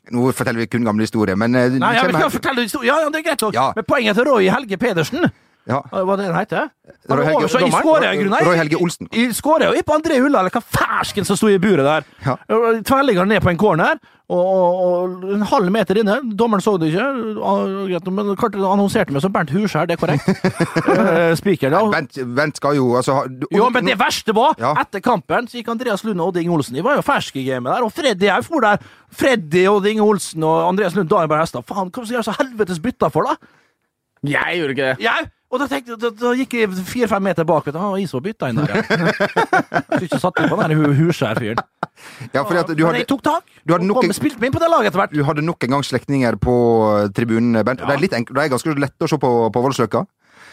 Nå 0.10 0.32
forteller 0.34 0.64
vi 0.64 0.66
kun 0.74 0.84
gamle 0.88 1.06
historier, 1.06 1.38
men 1.38 1.54
eh, 1.56 1.76
Nei, 1.78 1.92
jeg 1.96 2.08
vil 2.10 2.18
her- 2.18 2.32
fortelle 2.34 2.64
historier. 2.66 2.90
Ja, 2.90 2.96
ja, 3.06 3.10
det 3.14 3.20
er 3.22 3.26
greit 3.28 3.44
nok. 3.46 3.54
Ja. 3.54 3.68
Men 3.78 3.86
poenget 3.88 4.18
til 4.18 4.26
Roy 4.26 4.48
Helge 4.50 4.78
Pedersen 4.82 5.28
ja. 5.70 5.82
Hva 5.94 6.16
det 6.18 6.26
den 6.28 6.36
heter? 6.36 6.70
Roy 7.10 7.26
Helge- 7.26 7.50
Så 7.54 7.60
i 7.62 7.70
skåret, 7.72 8.14
i. 8.18 8.24
Roy 8.46 8.56
Helge 8.58 8.78
Olsen. 8.82 9.08
Jeg 9.14 9.34
skårer 9.38 9.70
jo 9.76 9.82
på 9.86 9.94
André 10.00 10.18
Ulla, 10.24 10.40
eller 10.42 10.50
hva 10.56 10.62
fersken 10.66 11.26
som 11.28 11.38
sto 11.38 11.48
i 11.52 11.60
buret 11.62 11.86
der. 11.86 12.08
Ja. 12.26 12.36
Tverrligger 12.82 13.28
ned 13.30 13.42
på 13.46 13.52
en 13.52 13.58
corner, 13.62 14.00
og, 14.30 14.46
og, 14.46 14.74
og 15.24 15.30
en 15.34 15.42
halv 15.50 15.70
meter 15.74 15.98
inne. 16.02 16.18
Dommeren 16.38 16.62
så 16.62 16.74
det 16.82 16.90
ikke, 16.92 17.06
ah, 17.46 18.10
men 18.14 18.34
kartet 18.38 18.62
annonserte 18.66 19.14
meg 19.14 19.22
som 19.24 19.32
Bernt 19.34 19.54
Huskjær, 19.54 19.88
det 19.90 19.98
er 19.98 20.02
korrekt. 20.02 20.26
Eh, 20.90 21.34
Spikeren, 21.38 21.74
ja. 21.74 21.82
Bent, 21.94 22.18
Bernt 22.36 22.58
skal 22.60 22.76
jo 22.78 22.90
altså 22.98 23.24
du- 23.30 23.48
Jo, 23.54 23.70
men 23.74 23.86
det 23.86 23.98
verste 24.00 24.34
var, 24.36 24.56
Ja. 24.60 24.74
etter 24.82 25.02
kampen 25.06 25.48
så 25.50 25.58
gikk 25.60 25.70
Andreas 25.74 26.04
Lund 26.04 26.20
og 26.22 26.28
Odd 26.34 26.38
Inge 26.42 26.54
Olsen. 26.58 26.76
De 26.76 26.84
var 26.86 26.96
jo 26.98 27.02
ferske 27.06 27.40
i 27.42 27.46
gamet 27.48 27.72
der, 27.74 27.84
og 27.86 27.94
Freddy 27.94 28.30
òg 28.34 28.44
for 28.46 28.62
der. 28.66 28.78
Freddy, 29.12 29.66
Odd 29.70 29.86
Inge 29.90 30.02
Olsen 30.06 30.44
og 30.44 30.68
Andreas 30.70 30.96
Lund, 30.98 31.10
Daniel 31.10 31.30
Berg 31.32 31.42
Hestad. 31.46 31.66
Faen, 31.70 31.90
hva 31.90 32.04
skal 32.04 32.10
jeg 32.10 32.18
gjøre 32.20 32.30
så 32.30 32.38
helvetes 32.42 32.80
bytta 32.84 33.10
for, 33.14 33.30
da? 33.30 33.36
Jeg 34.30 34.58
gjorde 34.60 34.74
ikke 34.76 34.88
det. 34.90 34.98
Ja, 35.06 35.14
og 35.50 35.58
da, 35.58 35.66
tenkte, 35.66 35.96
da, 35.98 36.12
da 36.14 36.32
gikk 36.38 36.54
jeg 36.60 36.70
fire-fem 36.86 37.24
meter 37.26 37.46
bak. 37.48 37.66
vet 37.66 37.74
du. 37.74 37.80
Ah, 37.82 37.96
is 37.98 38.12
var 38.14 38.22
bytta 38.22 38.52
inn 38.52 38.60
der, 38.60 38.70
ja. 38.70 38.84
Skulle 39.90 40.06
ikke 40.06 40.20
satt 40.22 40.42
inn 40.44 40.52
på 40.52 40.60
den 40.60 40.74
der 40.76 40.94
Huskjær-fyren. 41.00 41.64
Ja, 42.36 42.44
fordi 42.44 42.60
at 42.62 42.70
du 42.70 42.84
Men 42.86 43.00
jeg 43.00 43.08
tok 43.10 43.24
tak, 43.26 43.48
du 43.66 43.74
hadde 43.74 43.88
og 43.88 43.90
nok 43.90 44.02
kom, 44.04 44.14
spilte 44.16 44.40
meg 44.40 44.52
inn 44.52 44.56
på 44.56 44.62
det 44.62 44.70
laget 44.70 44.92
etter 44.92 45.02
hvert. 45.02 45.16
du 45.18 45.26
hadde 45.26 45.44
nok 45.48 45.66
en 45.66 45.74
gang 45.76 45.86
slektninger 45.88 46.38
på 46.40 46.56
eh, 46.94 47.10
tribunen, 47.18 47.58
Bernt. 47.66 47.82
Det, 47.82 47.96
er 47.96 48.04
litt 48.04 48.16
enkelt, 48.16 48.38
det 48.38 48.46
er 48.46 48.54
ganske 48.54 48.76
lett 48.86 49.08
å 49.08 49.10
se 49.10 49.20
på, 49.20 49.32
på 49.56 49.64
Voldsløkka. 49.66 50.04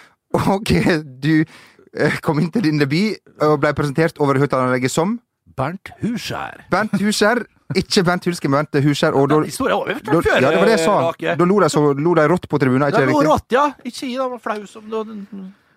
Og 0.57 0.73
eh, 0.73 0.97
du 1.05 1.35
eh, 1.45 2.17
kom 2.25 2.41
inn 2.41 2.49
til 2.55 2.65
din 2.65 2.81
debut 2.81 3.21
og 3.45 3.61
ble 3.61 3.75
presentert 3.77 4.17
over 4.25 4.41
høyttaleranlegget 4.41 4.97
som 4.97 5.19
Bernt 5.57 5.93
Huskjær. 6.01 6.65
Bernt 6.73 6.97
Huskjær. 7.01 7.45
Ikke 7.75 8.05
Bent 8.07 8.27
Hulske, 8.29 8.49
men 8.49 8.63
Bente 8.63 8.83
Huskjær. 8.85 9.17
Og 9.19 9.29
da, 9.31 9.41
da, 9.43 10.21
ja, 10.39 10.51
det 10.51 10.59
var 10.61 10.69
det 10.69 10.75
jeg 10.77 10.85
sa. 10.85 10.97
Rake. 11.09 11.37
Da 11.41 11.49
lo 11.51 12.15
de, 12.15 12.27
rått 12.31 12.49
på 12.49 12.61
tribunen, 12.63 12.87
ikke 12.89 13.03
det 13.03 13.09
riktig? 13.11 13.29
rått, 13.31 13.49
ja. 13.57 13.65
Ikke 13.83 14.07
gi 14.07 14.17
dem 14.17 14.39
flau 14.43 14.61
som 14.71 14.87
du 14.87 14.99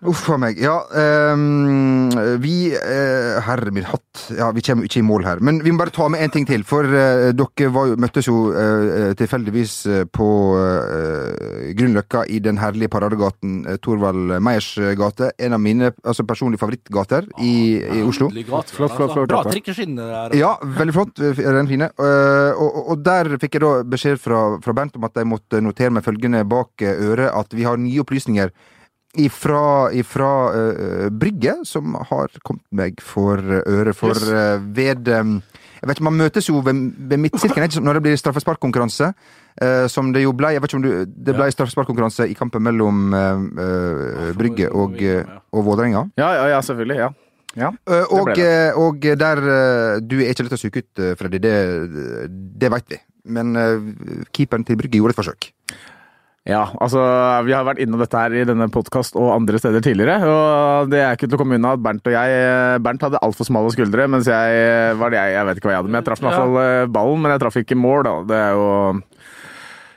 Uff 0.08 0.30
a 0.32 0.36
meg. 0.40 0.56
Ja, 0.56 0.78
um, 1.34 2.08
vi 2.40 2.70
uh, 2.72 3.36
Herre 3.44 3.68
min 3.76 3.84
hatt. 3.84 4.22
Ja, 4.32 4.46
vi 4.56 4.62
kommer 4.64 4.86
ikke 4.88 5.02
i 5.02 5.04
mål 5.04 5.26
her. 5.28 5.42
Men 5.44 5.58
vi 5.60 5.74
må 5.74 5.82
bare 5.82 5.92
ta 5.92 6.06
med 6.08 6.22
en 6.24 6.32
ting 6.32 6.46
til. 6.48 6.64
For 6.64 6.88
uh, 6.88 7.26
dere 7.36 7.68
var, 7.74 7.90
jo- 7.90 7.98
møttes 8.00 8.28
jo 8.30 8.36
uh, 8.54 9.10
tilfeldigvis 9.20 9.74
på 10.16 10.28
Grünerløkka 11.76 12.22
i 12.32 12.40
den 12.42 12.56
herlige 12.62 12.88
paradegaten 12.92 13.60
uh, 13.68 13.76
Torvald 13.84 14.32
Meyers 14.40 14.70
gate. 14.96 15.30
En 15.36 15.58
av 15.58 15.60
mine 15.60 15.92
altså, 16.00 16.24
personlige 16.24 16.62
favorittgater 16.64 17.28
i, 17.44 17.52
i 18.00 18.00
Oslo. 18.00 18.30
Flott, 18.32 18.72
flott, 18.72 18.96
flott, 18.96 19.14
flott. 19.18 19.30
Bra 19.34 19.44
trikkeskinner 19.50 20.10
der. 20.16 20.38
Ja, 20.40 20.54
veldig 20.80 20.96
flott. 20.96 21.20
Den 21.20 21.68
fine. 21.70 21.90
Og, 22.00 22.80
og- 22.86 23.04
der 23.04 23.34
fikk 23.40 23.56
jeg 23.56 23.62
da 23.64 23.76
beskjed 23.88 24.18
fra, 24.20 24.40
fra 24.64 24.72
Bernt 24.76 24.96
om 24.96 25.04
at 25.08 25.16
jeg 25.20 25.28
måtte 25.28 25.60
notere 25.64 25.92
meg 25.94 26.04
følgende 26.04 26.40
bak 26.48 26.82
øret, 26.88 27.30
at 27.32 27.52
vi 27.56 27.64
har 27.68 27.76
nye 27.80 28.00
opplysninger 28.02 28.52
ifra, 29.18 29.90
ifra 29.96 30.32
uh, 30.54 31.08
Brygge, 31.10 31.56
som 31.64 31.94
har 31.94 32.30
kommet 32.46 32.66
meg 32.70 33.00
for 33.02 33.40
øre. 33.40 33.94
For 33.96 34.14
eh, 34.14 34.60
ved 34.62 35.08
um, 35.08 35.40
jeg 35.80 35.88
vet 35.88 35.96
ikke, 35.96 36.04
Man 36.04 36.18
møtes 36.20 36.48
jo 36.48 36.60
ved, 36.64 36.80
ved 37.08 37.22
midtsirkelen 37.24 37.84
når 37.84 37.98
det 37.98 38.02
blir 38.04 38.20
straffesparkkonkurranse. 38.20 39.12
Uh, 39.60 39.86
som 39.90 40.12
det 40.14 40.22
jo 40.22 40.32
ble 40.36 40.52
Jeg 40.54 40.62
vet 40.62 40.70
ikke 40.70 40.78
om 40.78 40.84
du, 40.84 40.92
det 41.10 41.34
ble 41.34 41.48
straffesparkkonkurranse 41.52 42.28
i 42.30 42.36
kampen 42.38 42.62
mellom 42.62 43.14
eh, 43.16 43.42
eh, 43.64 44.30
Brygge 44.38 44.70
og, 44.70 44.94
eh, 45.02 45.26
og 45.52 45.66
Vålerenga. 45.66 46.06
Ja, 46.20 46.30
ja, 46.38 46.46
ja, 46.54 46.60
selvfølgelig. 46.64 46.98
Ja. 47.00 47.08
ja. 47.58 47.72
Eh, 47.90 48.14
og, 48.14 48.30
eh, 48.38 48.78
og 48.78 49.00
der 49.24 49.42
eh, 49.56 50.00
Du 50.04 50.20
er 50.20 50.30
ikke 50.30 50.46
lett 50.46 50.56
å 50.56 50.60
suge 50.60 50.84
ut, 50.84 50.90
eh, 51.02 51.16
Freddy. 51.18 51.42
Det, 51.42 51.54
det 52.62 52.72
veit 52.72 52.94
vi. 52.94 53.00
Men 53.36 53.56
eh, 53.58 53.88
keeperen 54.30 54.64
til 54.68 54.78
Brygge 54.80 55.00
gjorde 55.00 55.16
et 55.16 55.22
forsøk. 55.24 55.50
Ja, 56.48 56.62
altså 56.80 57.00
vi 57.44 57.52
har 57.52 57.66
vært 57.68 57.82
innom 57.84 58.00
dette 58.00 58.16
her 58.16 58.32
i 58.32 58.46
denne 58.48 58.70
podkast 58.72 59.16
og 59.20 59.28
andre 59.34 59.58
steder 59.60 59.82
tidligere. 59.84 60.16
Og 60.24 60.88
det 60.88 61.02
er 61.02 61.16
ikke 61.16 61.28
til 61.28 61.36
å 61.36 61.40
komme 61.42 61.58
unna 61.60 61.74
at 61.76 61.82
Bernt 61.84 62.08
og 62.08 62.14
jeg 62.14 62.80
Bernt 62.86 63.04
hadde 63.04 63.20
altfor 63.26 63.48
smale 63.48 63.72
skuldre, 63.74 64.06
mens 64.08 64.30
jeg 64.30 64.94
var 65.00 65.12
det 65.12 65.20
jeg, 65.20 65.34
jeg 65.36 65.48
vet 65.50 65.60
ikke 65.60 65.68
hva 65.68 65.74
jeg 65.74 65.82
hadde, 65.82 65.92
men 65.92 66.00
jeg 66.00 66.08
traff 66.08 66.22
i 66.22 66.26
hvert 66.26 66.40
fall 66.40 66.56
eh, 66.62 66.86
ballen, 66.96 67.20
men 67.20 67.34
jeg 67.34 67.42
traff 67.44 67.60
ikke 67.60 67.76
mål, 67.76 68.06
da. 68.08 68.14
Det 68.30 68.40
er 68.40 68.56
jo 68.56 68.70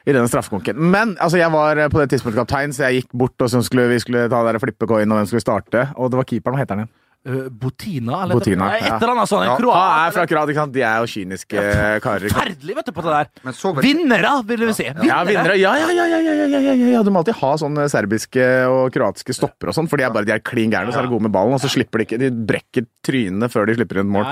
i 0.04 0.12
denne 0.12 0.28
straffekonken. 0.28 0.84
Men 0.84 1.16
altså, 1.16 1.40
jeg 1.40 1.54
var 1.54 1.80
på 1.94 2.04
det 2.04 2.10
tidspunktet 2.12 2.42
kaptein, 2.44 2.76
så 2.76 2.90
jeg 2.90 3.04
gikk 3.06 3.16
bort 3.24 3.46
og 3.46 3.54
så 3.54 3.64
skulle, 3.64 3.88
vi 3.94 4.02
skulle 4.04 4.28
ta 4.28 4.44
der 4.44 4.60
flippecoin 4.60 5.16
og 5.16 5.22
hvem 5.22 5.32
skulle 5.32 5.46
starte, 5.46 5.88
og 5.96 6.12
det 6.12 6.20
var 6.20 6.28
keeperen. 6.28 6.60
Hva 6.60 6.66
heter 6.66 6.76
han 6.76 6.84
igjen? 6.84 6.94
Eh, 7.24 7.50
Botina, 7.50 8.24
eller 8.24 8.36
Botina, 8.36 8.66
eh, 8.78 8.84
et 8.84 9.02
eller 9.02 9.14
annet 9.14 9.22
ja. 9.22 9.26
sånt. 9.32 9.46
Ja. 9.48 9.56
Kroat, 9.56 10.14
fra 10.16 10.26
Kroat, 10.28 10.50
ikke 10.52 10.60
sant? 10.60 10.74
De 10.76 10.82
er 10.84 10.98
jo 11.00 11.08
kyniske 11.08 11.56
ja, 11.56 11.86
karer. 12.04 12.28
Forferdelig, 12.28 12.76
vet 12.76 12.90
du, 12.90 12.94
på 12.98 13.06
det 13.06 13.14
der. 13.16 13.78
Vinnere, 13.86 14.34
vil 14.50 14.66
du 14.66 14.74
si. 14.76 14.90
Ja, 15.08 15.22
vinnere. 15.28 15.56
Ja, 15.62 15.72
ja, 15.80 15.88
ja, 15.96 16.20
ja, 16.20 16.74
ja, 16.98 17.04
Du 17.06 17.14
må 17.16 17.22
alltid 17.22 17.40
ha 17.40 17.54
sånne 17.62 17.88
serbiske 17.92 18.50
og 18.68 18.92
kroatiske 18.96 19.38
stopper 19.40 19.72
og 19.72 19.78
sånn, 19.80 19.88
for 19.88 20.02
de 20.02 20.08
er 20.10 20.12
bare 20.12 20.28
de 20.28 20.36
er 20.36 20.44
klin 20.44 20.74
gærne, 20.74 20.92
så 20.92 21.00
er 21.00 21.08
de 21.08 21.14
gode 21.16 21.30
med 21.30 21.36
ballen, 21.36 21.56
og 21.56 21.64
så 21.64 21.72
slipper 21.72 22.04
de 22.04 22.10
ikke 22.10 22.22
De 22.26 22.34
brekker 22.52 22.92
trynene 23.08 23.48
før 23.54 23.72
de 23.72 23.80
slipper 23.80 24.04
inn 24.04 24.12
mål. 24.12 24.28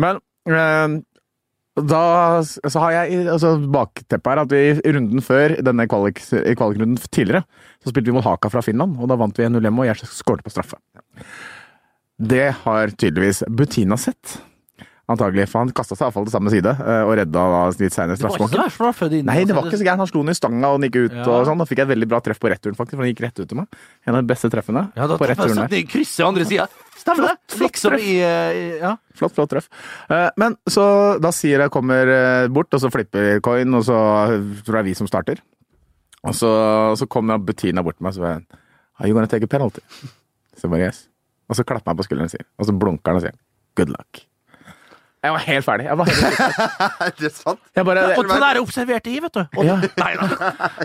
Men 0.00 0.24
eh, 0.48 0.98
da 1.92 2.02
så 2.40 2.86
har 2.86 2.96
jeg 2.96 3.22
altså, 3.36 3.54
Bakteppet 3.68 4.32
her 4.32 4.44
at 4.46 4.56
vi 4.56 4.64
i 4.80 4.96
runden 4.96 5.20
før, 5.24 5.58
denne 5.60 5.90
kvalik, 5.92 6.24
i 6.40 6.56
kvalikrunden 6.56 6.96
tidligere, 7.12 7.44
så 7.84 7.92
spilte 7.92 8.08
vi 8.08 8.16
mot 8.16 8.24
Haka 8.24 8.48
fra 8.52 8.64
Finland, 8.64 8.96
og 8.96 9.12
da 9.12 9.20
vant 9.20 9.36
vi 9.36 9.44
1-0 9.44 9.60
hjemme, 9.60 9.84
og 9.84 9.92
jeg 9.92 10.08
skåret 10.08 10.46
på 10.46 10.56
straffe. 10.56 10.80
Det 12.20 12.50
har 12.64 12.92
tydeligvis 13.00 13.42
Butina 13.48 13.96
sett. 13.96 14.38
Antagelig, 15.10 15.48
for 15.50 15.64
han 15.64 15.72
kasta 15.74 15.96
seg 15.98 16.04
iallfall 16.06 16.26
til 16.28 16.34
samme 16.36 16.50
side 16.52 16.70
eh, 16.70 17.00
og 17.02 17.16
redda 17.18 17.40
da 17.50 17.60
litt 17.74 17.90
seinere 17.90 18.14
Det 18.14 18.22
var 18.22 18.30
ikke 18.30 18.44
så 18.44 18.46
straffekonken. 18.46 18.60
verst 18.62 18.76
straffe 18.78 19.08
din. 19.10 19.24
Nei, 19.26 19.40
det 19.42 19.56
var 19.56 19.64
ikke 19.66 19.80
så 19.80 19.86
gærent. 19.88 20.02
Han 20.04 20.10
slo 20.12 20.20
den 20.22 20.30
i 20.30 20.36
stanga, 20.38 20.68
og 20.70 20.76
den 20.78 20.86
gikk 20.86 20.98
ut. 21.08 21.16
Ja. 21.18 21.24
og 21.34 21.48
sånn. 21.48 21.58
Da 21.58 21.66
fikk 21.66 21.80
jeg 21.82 21.86
et 21.88 21.90
veldig 21.90 22.08
bra 22.12 22.20
treff 22.22 22.38
på 22.38 22.52
returen, 22.52 22.76
faktisk, 22.78 22.94
for 23.00 23.02
den 23.02 23.10
gikk 23.10 23.22
rett 23.24 23.40
ut 23.42 23.48
til 23.50 23.58
meg. 23.58 23.74
En 24.06 24.14
av 24.14 24.22
de 24.22 24.30
beste 24.30 24.50
treffene 24.54 24.84
Ja, 24.94 25.08
da 25.10 25.16
på 25.18 25.26
returen 25.32 25.58
satt 25.58 25.74
der. 25.74 25.82
krysset 25.90 26.22
andre 26.28 26.46
sida. 26.46 26.68
Stemmer 27.00 27.26
det? 27.26 27.34
Flott, 27.56 27.72
Liksom 27.72 27.90
treff. 27.96 28.06
i 28.06 28.14
eh, 28.22 28.60
i- 28.60 28.78
Ja. 28.84 28.92
Flott, 29.18 29.34
flott 29.34 29.50
treff. 29.50 29.66
Eh, 30.14 30.30
Men 30.36 30.56
så 30.68 31.18
da 31.20 31.32
sier 31.34 31.58
jeg 31.66 31.70
kommer 31.74 32.46
bort, 32.48 32.70
og 32.72 32.78
så 32.80 32.92
flipper 32.94 33.40
coin, 33.42 33.74
og 33.74 33.82
så 33.82 33.98
tror 34.62 34.76
jeg 34.78 34.84
vi 34.84 34.94
som 34.94 35.08
starter. 35.10 35.42
Og 36.22 36.34
så, 36.38 36.94
så 36.94 37.08
kommer 37.08 37.42
Bettina 37.42 37.82
bort 37.82 37.96
til 37.98 38.04
meg 38.06 38.14
og 38.14 38.20
sier 38.22 38.32
han, 38.34 38.46
Are 39.00 39.08
you 39.08 39.14
gonna 39.14 39.26
take 39.26 39.42
a 39.42 39.48
penalty? 39.48 39.80
Så 40.54 40.68
jeg 40.68 40.70
bare 40.70 40.86
yes. 40.92 41.08
Og 41.50 41.58
så 41.58 41.66
klapper 41.66 41.90
han 41.92 41.98
på 41.98 42.06
skulderen 42.06 42.30
sin, 42.32 42.46
og 42.58 42.68
så 42.70 42.74
blunker 42.78 43.10
han 43.10 43.18
og 43.20 43.26
sier 43.26 43.38
good 43.78 43.90
luck. 43.90 44.24
Jeg 45.20 45.34
var 45.34 45.42
helt 45.44 45.64
ferdig. 45.66 45.84
Jeg 45.84 45.98
var 46.00 46.08
helt 46.08 46.38
Er 47.04 47.10
det 47.18 47.30
sant? 47.36 47.58
jeg 47.76 47.84
bare, 47.84 48.04
Og 48.16 48.24
det 48.24 48.60
observert 48.62 49.08
i, 49.10 49.18
vet 49.20 49.34
du. 49.36 49.40
Og, 49.58 49.66
Ja. 49.68 49.74
Nei 50.00 50.14
da. 50.16 50.28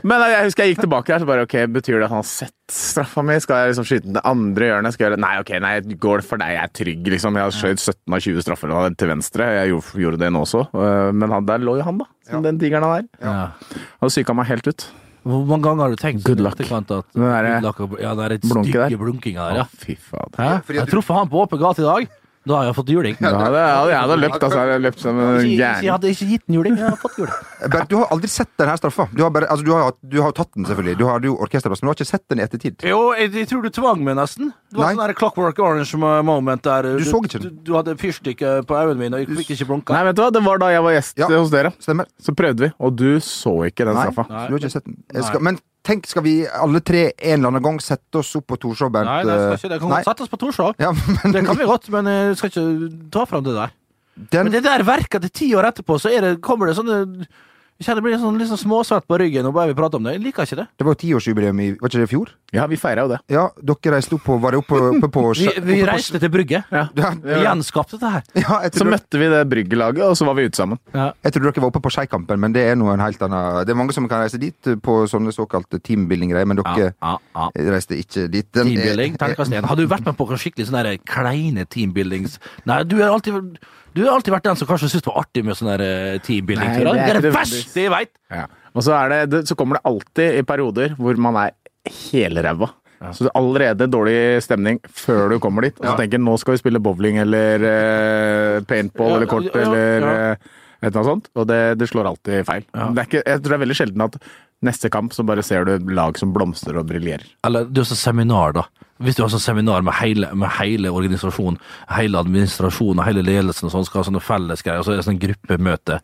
Men 0.03 0.25
jeg 0.27 0.49
husker 0.49 0.65
jeg 0.65 0.73
gikk 0.73 0.81
tilbake 0.83 1.13
der, 1.13 1.23
så 1.23 1.29
bare 1.29 1.45
ok, 1.47 1.55
betyr 1.71 2.01
det 2.01 2.09
at 2.09 2.11
han 2.11 2.19
har 2.19 2.27
sett 2.27 2.51
straffa 2.67 3.23
mi? 3.23 3.37
Skal 3.39 3.61
jeg 3.61 3.71
liksom 3.71 3.87
skyte 3.87 4.07
den 4.09 4.17
det 4.19 4.25
andre 4.27 4.67
hjørnet? 4.67 4.95
Skal 4.97 5.05
jeg 5.05 5.13
gjøre 5.13 5.21
Nei, 5.23 5.31
ok, 5.39 5.53
nei, 5.63 5.71
går 6.03 6.19
det 6.19 6.27
for 6.27 6.43
deg? 6.43 6.51
Jeg 6.57 6.63
er 6.65 6.73
trygg, 6.81 7.07
liksom. 7.15 7.39
Jeg 7.39 7.47
har 7.47 7.55
skjøt 7.61 7.85
17 7.85 8.17
av 8.17 8.25
20 8.27 8.45
straffer 8.49 8.75
til 8.99 9.13
venstre. 9.13 9.49
Jeg 9.61 9.79
gjorde, 10.03 10.19
det 10.25 10.33
nå 10.35 10.43
også. 10.43 10.65
Øh, 10.75 11.13
Men 11.15 11.37
han, 11.37 11.47
der 11.47 11.63
lå 11.63 11.77
jo 11.79 11.87
han, 11.87 12.03
da. 12.03 12.11
Som 12.27 12.43
den 12.43 12.59
tigeren 12.59 12.83
han 12.83 13.05
er. 13.05 13.09
Ja. 13.23 13.85
Han 14.03 14.11
psyka 14.11 14.35
meg 14.35 14.51
helt 14.51 14.67
ut. 14.67 14.89
Hvor 15.25 15.41
mange 15.49 15.63
ganger 15.65 15.81
har 15.87 15.89
du 15.89 15.95
tenkt 15.97 16.23
Good 16.23 16.37
sånn 16.37 16.43
luck. 16.45 16.59
at 16.61 17.05
Den 17.13 17.23
der- 17.23 17.59
Good 17.59 17.63
luck 17.63 17.79
og- 17.81 17.99
Ja, 17.99 18.13
det 18.15 18.25
er 18.25 18.33
et 18.35 18.41
Blunke 18.41 18.69
stykke 18.69 18.89
der. 18.89 18.97
blunkinga 18.97 19.41
der, 19.49 19.53
Å, 19.53 19.55
ja. 19.57 19.63
fy 19.63 19.95
faen. 19.95 20.31
Hæ? 20.37 20.73
Jeg 20.75 20.87
truffet 20.87 21.15
han 21.15 21.27
på 21.29 21.41
åpen 21.47 21.59
gate 21.59 21.79
i 21.79 21.83
dag. 21.83 22.07
Da 22.45 22.59
har 22.59 22.67
jeg 22.67 22.75
fått 22.77 22.89
juling. 22.93 23.15
Ja, 23.17 23.31
det, 23.33 23.39
hadde, 23.41 23.61
jeg 23.89 23.99
hadde 24.03 24.15
løpt, 24.21 24.35
altså. 24.37 24.57
Jeg 24.59 24.69
hadde 24.69 24.83
løpt 24.85 24.99
som 25.01 25.19
en 25.21 25.37
ikke, 25.41 25.69
jeg 25.81 25.91
hadde 25.95 26.11
ikke 26.13 26.27
gitt 26.29 26.43
den 26.45 26.57
juling. 26.59 26.75
Jeg 26.77 26.85
hadde 26.85 26.99
fått 27.01 27.17
juling. 27.17 27.39
Bernt, 27.73 27.89
du 27.89 27.95
har 27.97 28.11
aldri 28.13 28.29
sett 28.29 28.51
denne 28.61 28.75
straffa. 28.77 29.07
Du 29.15 29.23
har, 29.25 29.31
bare, 29.33 29.49
altså, 29.49 29.65
du 29.65 29.71
har, 29.73 29.95
du 30.13 30.17
har 30.21 30.35
tatt 30.37 30.51
den, 30.53 30.67
selvfølgelig. 30.69 30.97
Du 31.01 31.05
har 31.09 31.25
jo 31.25 31.33
orkesterplass, 31.41 31.81
men 31.81 31.89
du 31.89 31.93
har 31.93 31.97
ikke 31.97 32.09
sett 32.11 32.25
den 32.29 32.43
i 32.43 32.45
ettertid. 32.45 32.85
Jo, 32.85 33.01
jeg, 33.17 33.33
jeg 33.41 33.49
tror 33.49 33.65
du 33.65 33.71
tvang 33.73 34.05
meg 34.05 34.19
nesten. 34.21 34.53
Det 34.69 34.81
var 34.81 34.93
sånn 34.93 35.17
Clockwork 35.17 35.61
Orange 35.65 36.01
moment 36.29 36.65
der. 36.69 36.91
Du 36.99 37.05
så 37.07 37.21
ikke 37.25 37.41
den. 37.47 37.57
du 37.65 37.73
hadde 37.79 37.97
fyrstikker 38.01 38.65
på 38.69 38.77
øynene 38.77 38.99
mine, 39.01 39.17
og 39.17 39.25
jeg 39.25 39.41
fikk 39.41 39.55
ikke 39.57 39.69
blunka. 39.73 39.97
Nei, 39.97 40.05
vet 40.11 40.19
du 40.19 40.25
hva, 40.25 40.31
det 40.37 40.45
var 40.45 40.61
da 40.61 40.73
jeg 40.75 40.85
var 40.85 40.97
gjest 40.99 41.23
Ja. 41.23 41.31
hos 41.33 41.53
dere. 41.53 41.73
Stemmer. 41.81 42.09
Så 42.21 42.35
prøvde 42.37 42.67
vi, 42.67 42.73
og 42.77 42.97
du 42.99 43.07
så 43.25 43.57
ikke 43.71 43.89
den 43.89 43.97
straffa. 43.97 44.29
Nei, 44.29 44.45
du 44.49 44.57
har 44.57 44.61
ikke 44.61 44.75
sett 44.77 44.85
den. 44.85 45.01
Jeg 45.15 45.25
skal, 45.31 45.41
men 45.49 45.57
tenk, 45.85 46.07
skal 46.09 46.25
vi 46.25 46.35
alle 46.49 46.81
tre 46.85 47.07
en 47.13 47.37
eller 47.39 47.51
annen 47.53 47.63
gang 47.65 47.79
sette 47.83 48.19
oss 48.21 48.33
opp 48.39 48.47
på 48.51 48.57
Torshov, 48.61 48.91
Bernt? 48.93 49.09
Nei, 49.11 49.23
det 49.27 49.39
skal 49.39 49.57
ikke 49.59 49.71
det. 49.73 49.79
Kan 49.83 49.91
Nei. 49.93 50.01
godt 50.01 50.09
sette 50.11 50.25
oss 50.25 50.31
på 50.33 50.39
Torshov. 50.41 50.75
Ja, 50.81 50.91
men 50.91 51.35
Det 51.35 51.43
kan 51.47 51.59
vi 51.59 51.67
godt, 51.69 51.89
men 51.93 52.09
jeg 52.11 52.37
skal 52.41 52.53
ikke 52.53 52.93
ta 53.13 53.25
fram 53.29 53.43
det 53.47 53.55
der. 53.57 53.75
den, 54.15 54.47
Men 54.47 54.53
det 54.55 54.63
der 54.65 54.83
verket 54.87 55.27
til 55.27 55.31
ti 55.41 55.49
år 55.55 55.69
etterpå, 55.71 55.99
så 56.01 56.09
det, 56.09 56.35
kommer 56.45 56.71
det 56.71 56.77
sånne 56.79 57.27
Jeg 57.75 57.89
kjenner 57.89 57.99
det 57.99 58.03
blir 58.05 58.19
sånn, 58.21 58.37
sånn 58.47 58.59
småsvett 58.61 59.03
på 59.03 59.17
ryggen 59.19 59.47
og 59.49 59.53
bare 59.57 59.67
vi 59.67 59.75
prater 59.75 59.99
om 59.99 60.05
det. 60.07 60.13
Jeg 60.15 60.21
liker 60.23 60.45
ikke 60.47 60.55
det. 60.61 60.65
det 60.79 60.85
var 60.87 60.93
jo 60.95 60.99
tiårsjubileum 61.01 61.57
i 61.59 61.65
Var 61.75 61.89
ikke 61.89 61.99
det 61.99 62.05
i 62.07 62.11
fjor? 62.13 62.29
Ja, 62.55 62.67
vi 62.71 62.77
feira 62.79 63.03
jo 63.03 63.09
det. 63.11 63.17
Ja, 63.35 63.49
dere 63.59 63.91
reiste 63.97 64.15
opp 64.15 64.23
på 64.23 64.37
Var 64.39 64.55
det 64.55 64.59
oppe, 64.61 64.79
oppe 64.95 65.09
på 65.11 65.23
Vi, 65.35 65.43
vi 65.43 65.51
oppe 65.59 65.81
på- 65.81 65.89
reiste 65.89 66.21
til 66.23 66.31
Brygge. 66.31 66.61
Ja. 66.71 66.85
Ja, 66.95 67.09
Vi 67.19 67.41
gjenskapte 67.43 67.99
det 67.99 68.11
her. 68.13 68.23
ja, 68.39 68.61
jeg 68.63 68.71
Så 68.71 68.79
tror, 68.79 68.91
møtte 68.95 69.19
vi 69.19 69.27
det 69.33 69.41
bryggelaget, 69.51 70.05
og 70.07 70.15
så 70.15 70.25
var 70.29 70.37
vi 70.39 70.47
ute 70.47 70.55
sammen. 70.61 70.79
jeg 70.95 71.33
tror 71.35 71.49
dere 71.49 71.65
var 71.65 71.67
oppe 71.73 71.83
på 71.83 71.91
Skeikampen, 71.91 72.39
men 72.39 72.55
det 72.55 72.63
er 72.63 72.79
noe 72.79 72.93
en 72.95 73.03
helt 73.03 73.19
annen 73.27 73.65
Det 73.67 73.75
er 73.75 73.81
mange 73.83 73.91
som 73.97 74.07
kan 74.07 74.23
reise 74.23 74.39
dit 74.39 74.71
på 74.79 74.95
sånne 75.11 75.35
såkalte 75.35 75.81
teambuilding-greier, 75.83 76.47
men 76.47 76.61
dere 76.63 76.93
ja, 76.95 77.17
ja. 77.35 77.49
reiste 77.75 77.99
ikke 77.99 78.29
dit. 78.31 78.47
Den 78.55 78.67
er- 78.67 78.71
Teambuilding, 78.71 79.17
terningkast 79.19 79.51
én. 79.51 79.67
Har 79.67 79.75
du 79.75 79.83
vært 79.85 80.05
med 80.07 80.15
på 80.15 80.31
skikkelig 80.31 80.69
sånne 80.71 80.83
der 80.87 80.97
kleine 81.03 81.67
teambuildings 81.67 82.39
Nei, 82.65 82.83
du 82.87 83.01
er 83.03 83.11
alltid, 83.11 83.59
du 83.95 84.03
har 84.03 84.13
alltid 84.17 84.33
vært 84.35 84.47
den 84.49 84.59
som 84.59 84.69
kanskje 84.69 84.91
syns 84.91 85.05
det 85.05 85.11
var 85.11 85.21
artig 85.23 85.43
med 85.47 85.57
sånne 85.57 85.75
eh, 85.81 86.15
teambuilding. 86.25 86.71
Nei, 86.71 86.81
Det 86.83 86.95
det 86.95 87.11
er 87.15 87.21
det 87.23 87.35
verste 87.35 87.85
jeg 87.85 87.93
veit! 87.93 88.11
Ja. 88.33 88.47
Og 88.75 88.83
så, 88.83 88.95
er 88.97 89.27
det, 89.31 89.45
så 89.47 89.55
kommer 89.55 89.79
det 89.79 89.87
alltid 89.87 90.41
i 90.41 90.43
perioder 90.47 90.97
hvor 90.99 91.21
man 91.21 91.39
er 91.45 91.55
helræva. 91.85 92.73
Så 93.13 93.25
det 93.25 93.29
er 93.29 93.37
allerede 93.37 93.87
dårlig 93.91 94.17
stemning 94.43 94.79
før 94.89 95.35
du 95.35 95.39
kommer 95.43 95.67
dit. 95.67 95.75
Og 95.79 95.85
så 95.85 95.95
tenker 95.99 96.19
du 96.19 96.25
nå 96.25 96.35
skal 96.41 96.55
vi 96.55 96.61
spille 96.63 96.81
bowling 96.81 97.19
eller 97.21 97.65
uh, 97.65 98.63
paintball 98.67 99.11
Ja, 99.11 99.17
eller 99.19 99.29
kort 99.29 99.49
ja, 99.49 99.51
ja, 99.53 99.65
eller 99.67 100.07
ja. 100.07 100.37
Et 100.85 100.91
eller 100.93 101.01
annet 101.01 101.11
sånt. 101.11 101.29
Og 101.35 101.47
det, 101.49 101.59
det 101.81 101.89
slår 101.91 102.09
alltid 102.11 102.47
feil. 102.47 102.65
Det 102.71 103.03
er 103.03 103.09
ikke, 103.09 103.23
jeg 103.23 103.41
tror 103.41 103.53
det 103.53 103.57
er 103.57 103.63
veldig 103.65 103.77
sjelden 103.81 104.05
at 104.05 104.19
neste 104.65 104.89
kamp 104.93 105.13
så 105.13 105.25
bare 105.27 105.43
ser 105.45 105.67
du 105.67 105.91
lag 105.93 106.17
som 106.19 106.31
blomstrer 106.35 106.79
og 106.79 106.87
briljerer. 106.89 107.25
Eller 107.47 107.67
du 107.69 107.81
har 107.81 107.89
sånn 107.89 108.01
seminar, 108.01 108.55
da. 108.55 108.65
Hvis 109.03 109.17
du 109.17 109.25
har 109.25 109.33
sånn 109.33 109.43
seminar 109.43 109.83
med 109.85 109.97
hele, 109.99 110.31
med 110.37 110.53
hele 110.57 110.93
organisasjonen, 110.95 111.59
hele 111.91 112.21
administrasjonen 112.21 113.03
og 113.03 113.09
hele 113.09 113.25
ledelsen 113.25 113.67
og 113.67 113.75
sånn, 113.75 113.85
skal 113.89 114.01
ha 114.01 114.07
sånne 114.07 114.23
fellesgreier, 114.23 114.81
og 114.81 114.87
så 114.87 114.95
er 114.95 115.01
det 115.01 115.07
sånn 115.09 115.19
gruppemøte, 115.21 115.99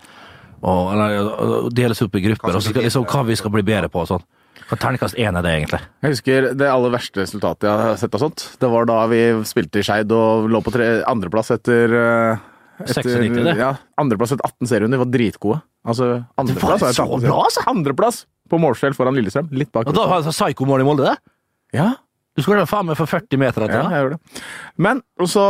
og, 0.61 0.91
eller, 0.93 1.31
og 1.31 1.71
deles 1.73 2.03
opp 2.03 2.19
i 2.19 2.23
grupper, 2.27 2.53
og 2.53 2.61
så 2.61 2.73
skal 2.73 2.85
liksom 2.85 3.07
hva 3.09 3.23
vi 3.25 3.39
skal 3.39 3.53
bli 3.55 3.65
bedre 3.65 3.89
på 3.89 4.03
og 4.03 4.11
sånn. 4.11 4.27
Hva 4.69 4.77
terningkast 4.79 5.17
én 5.19 5.35
er 5.35 5.43
det, 5.43 5.51
egentlig? 5.57 5.79
Jeg 6.03 6.13
husker 6.13 6.45
det 6.55 6.67
aller 6.69 6.93
verste 6.93 7.23
resultatet 7.23 7.67
jeg 7.67 7.87
har 7.87 7.97
sett 7.99 8.13
av 8.15 8.21
sånt. 8.23 8.43
Det 8.61 8.69
var 8.71 8.85
da 8.87 8.99
vi 9.11 9.21
spilte 9.47 9.81
i 9.81 9.87
Skeid 9.87 10.13
og 10.15 10.51
lå 10.51 10.61
på 10.63 10.75
andreplass 11.09 11.51
etter, 11.55 11.95
eh, 11.97 12.43
etter 12.83 13.03
96, 13.03 13.43
det. 13.45 13.55
Ja, 13.59 13.73
andreplass 14.01 14.33
etter 14.35 14.47
18 14.47 14.71
serierunder. 14.71 15.01
Var 15.03 15.11
dritgode. 15.13 15.59
Altså, 15.87 16.09
andreplass 16.41 16.85
var 16.85 16.95
så 16.97 17.07
bra, 17.11 17.37
altså! 17.47 17.65
Andreplass 17.71 18.23
på 18.51 18.59
målskjell 18.61 18.97
foran 18.97 19.17
Lillestrøm. 19.17 19.51
Litt 19.55 19.71
bak. 19.73 19.89
Og 19.89 19.95
da 19.97 20.07
var 20.09 20.25
det 20.25 20.33
psykomål 20.35 20.83
i 20.83 20.87
Molde, 20.87 21.13
det? 21.13 21.37
Ja, 21.77 21.93
Du 22.35 22.41
skulle 22.43 22.63
faen 22.67 22.87
meg 22.87 22.95
for 22.99 23.09
40 23.11 23.39
meter 23.39 23.65
etter 23.65 23.81
ja, 23.81 23.87
jeg 23.91 24.05
gjør 24.05 24.13
det. 24.13 24.43
Men 24.79 25.01
og 25.19 25.27
så 25.29 25.45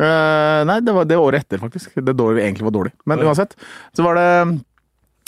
Eh, 0.00 0.62
nei, 0.64 0.80
det 0.80 0.94
var 0.96 1.04
det 1.08 1.18
året 1.20 1.44
etter, 1.44 1.60
faktisk. 1.60 1.92
Det 2.00 2.14
året 2.14 2.38
vi 2.38 2.44
egentlig 2.46 2.66
var 2.68 2.76
dårlig. 2.76 2.92
Men 3.10 3.22
uansett, 3.26 3.56
så 3.96 4.04
var 4.06 4.16
det 4.16 4.28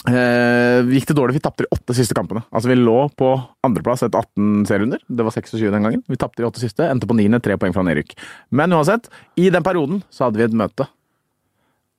uh, 0.09 0.93
Gikk 0.93 1.11
det 1.11 1.17
dårlig. 1.19 1.37
Vi 1.37 1.43
tapte 1.45 1.67
de 1.67 1.73
åtte 1.75 1.97
siste 1.99 2.17
kampene. 2.17 2.45
Altså, 2.51 2.71
vi 2.71 2.79
lå 2.81 2.97
på 3.19 3.35
andreplass 3.67 4.07
etter 4.07 4.23
18 4.23 4.65
serierunder. 4.71 5.03
Det 5.09 5.27
var 5.27 5.37
26 5.37 5.69
den 5.75 5.89
gangen. 5.89 6.05
Vi 6.09 6.21
tapte 6.21 6.43
de 6.43 6.49
åtte 6.49 6.63
siste, 6.63 6.89
endte 6.89 7.11
på 7.11 7.19
niende, 7.19 7.43
tre 7.45 7.59
poeng 7.61 7.77
fra 7.77 7.85
nedrykk. 7.87 8.17
Men 8.55 8.73
uansett, 8.79 9.11
i 9.37 9.51
den 9.53 9.67
perioden 9.67 10.03
så 10.13 10.29
hadde 10.29 10.41
vi 10.41 10.49
et 10.49 10.57
møte. 10.57 10.89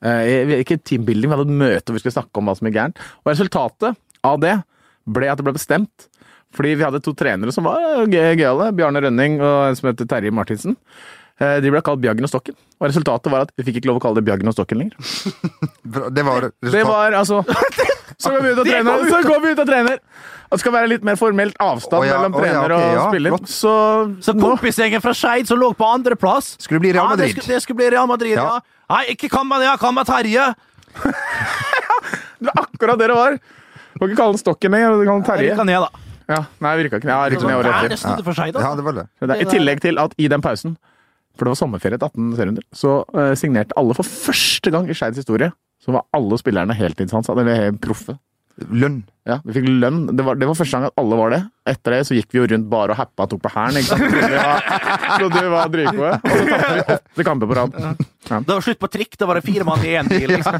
Eh, 0.03 0.57
ikke 0.61 0.79
teambuilding, 0.83 1.29
vi 1.31 1.35
hadde 1.37 1.47
et 1.47 1.59
møte 1.63 1.85
hvor 1.87 1.95
vi 1.97 2.03
skulle 2.03 2.17
snakke 2.17 2.41
om 2.41 2.49
hva 2.49 2.55
som 2.59 2.67
gikk 2.67 2.75
gærent. 2.79 2.99
Og 3.23 3.31
resultatet 3.31 3.95
av 4.27 4.39
det 4.43 4.57
ble 5.07 5.29
at 5.31 5.39
det 5.39 5.45
ble 5.47 5.55
bestemt. 5.55 6.09
Fordi 6.53 6.75
vi 6.77 6.83
hadde 6.85 6.99
to 7.01 7.15
trenere 7.17 7.53
som 7.55 7.65
var 7.65 7.79
eh, 7.81 8.05
gøy- 8.11 8.35
gøyale. 8.37 8.71
Bjarne 8.77 9.01
Rønning 9.07 9.39
og 9.41 9.69
en 9.71 9.75
som 9.79 9.89
heter 9.89 10.05
Terje 10.11 10.31
Martinsen. 10.35 10.75
Eh, 11.41 11.57
De 11.63 11.71
ble 11.73 11.81
kalt 11.81 12.03
Bjaggen 12.03 12.27
og 12.27 12.29
Stokken. 12.29 12.53
Og 12.79 12.89
resultatet 12.91 13.31
var 13.33 13.47
at 13.47 13.53
vi 13.57 13.63
fikk 13.69 13.79
ikke 13.81 13.89
lov 13.89 13.97
å 14.01 14.03
kalle 14.03 14.19
det 14.19 14.27
Bjaggen 14.27 14.51
og 14.51 14.57
Stokken 14.57 14.83
lenger. 14.83 14.99
Det 16.17 16.23
var 16.27 16.49
Det 16.61 16.83
var 16.85 17.15
altså 17.23 17.41
Så 18.19 18.33
går 18.33 18.43
vi 18.43 18.53
ut 18.53 18.61
og 18.61 18.67
trener! 18.67 19.05
Så 19.09 19.21
går 19.25 19.41
vi 19.43 19.53
ut 19.53 19.61
og 19.63 19.69
trener! 19.69 19.99
Det 20.53 20.59
skal 20.61 20.73
være 20.75 20.89
litt 20.91 21.05
mer 21.07 21.17
formelt 21.17 21.55
avstand 21.63 22.03
oh, 22.03 22.05
ja, 22.05 22.19
mellom 22.21 22.35
ja, 22.35 22.41
trener 22.43 22.73
ok, 22.75 22.83
ja, 22.83 22.89
og 22.93 23.13
spiller. 23.15 23.33
flott. 23.33 23.49
Så, 23.49 23.73
Så 24.21 24.35
kompisgjengen 24.37 25.01
fra 25.01 25.15
Skeid 25.17 25.49
som 25.49 25.57
lå 25.57 25.71
på 25.73 25.87
andreplass 25.89 26.51
Skulle 26.61 26.83
bli 26.83 26.91
Real 26.93 27.09
Ja, 27.09 27.17
det 27.17 27.31
skulle, 27.31 27.55
det 27.55 27.63
skulle 27.65 27.79
bli 27.81 27.89
Real 27.95 28.05
Madrid, 28.11 28.35
ja. 28.37 28.45
Ja. 28.59 28.85
Nei, 28.93 29.01
ikke 29.15 29.31
kan 29.33 29.49
man, 29.49 29.65
ja, 29.65 29.73
kan 29.81 29.95
man 29.97 30.05
Terje. 30.05 30.51
Det 32.43 32.51
var 32.51 32.65
akkurat 32.67 32.99
det 32.99 33.09
det 33.09 33.17
var! 33.17 33.37
Du 33.93 33.99
kan 33.99 34.09
ikke 34.11 34.19
kalle 34.19 34.35
den 34.35 34.41
Stokken 34.41 34.73
lenger, 34.75 34.97
du 34.99 35.05
kan 35.07 35.25
Terje. 35.25 35.55
Kan 35.57 35.69
jeg, 35.71 35.81
da. 35.81 36.03
Ja, 36.29 36.39
nei, 36.63 36.73
virka 36.79 36.99
ikke. 36.99 37.09
Ja, 37.09 37.19
rykka 37.31 37.49
det 37.49 37.73
er 37.73 37.93
nesten 37.93 38.17
det 38.19 38.25
for 38.25 38.37
seg, 38.37 38.53
da. 38.55 38.63
Ja, 38.63 38.73
det 38.77 38.85
var 38.85 38.97
det. 38.97 39.05
Det 39.21 39.29
er, 39.29 39.41
I 39.43 39.47
tillegg 39.49 39.81
til 39.83 39.99
at 40.01 40.15
i 40.21 40.29
den 40.31 40.43
pausen, 40.43 40.75
for 41.37 41.47
det 41.47 41.53
var 41.55 41.59
sommerferie 41.59 41.99
til 41.99 42.07
18 42.09 42.31
serierunder, 42.37 42.65
så 42.75 42.95
uh, 43.15 43.33
signerte 43.39 43.75
alle 43.79 43.95
for 43.97 44.07
første 44.07 44.73
gang 44.73 44.89
i 44.89 44.97
Skeids 44.97 45.19
historie, 45.19 45.49
så 45.83 45.91
var 45.97 46.05
alle 46.15 46.37
spillerne 46.39 46.75
heltidsansatte, 46.77 47.41
eller 47.43 47.59
helt 47.67 47.81
proffe. 47.83 48.15
Lønn. 48.69 48.99
Ja, 49.25 49.39
vi 49.41 49.55
fikk 49.55 49.65
lønn. 49.81 50.03
Det 50.13 50.21
var, 50.23 50.35
det 50.37 50.45
var 50.45 50.53
første 50.59 50.77
gang 50.77 50.83
at 50.85 50.99
alle 51.01 51.17
var 51.17 51.31
det. 51.33 51.39
Etter 51.71 51.95
det 51.95 52.01
så 52.05 52.13
gikk 52.13 52.29
vi 52.35 52.37
jo 52.37 52.43
rundt 52.51 52.67
bare 52.69 52.93
og 52.93 52.99
happa 52.99 53.25
og 53.25 53.31
tok 53.31 53.41
på 53.41 53.49
hæren. 53.49 53.81
Så 53.87 55.29
du 55.33 55.39
var, 55.49 55.71
dritgode. 55.73 56.11
Og 56.21 56.35
så 56.37 56.45
tapte 56.51 56.75
vi 56.75 56.83
åtte 56.93 57.25
kamper 57.25 57.49
på 57.49 57.57
rad. 57.57 57.73
Det 57.73 58.51
var 58.53 58.61
slutt 58.67 58.79
på 58.83 58.89
trikk. 58.93 59.17
Da 59.17 59.25
var 59.29 59.39
det 59.39 59.45
fire 59.47 59.65
mann 59.67 59.81
i 59.87 59.95
én 59.97 60.11
bil. 60.11 60.35
Liksom. 60.35 60.59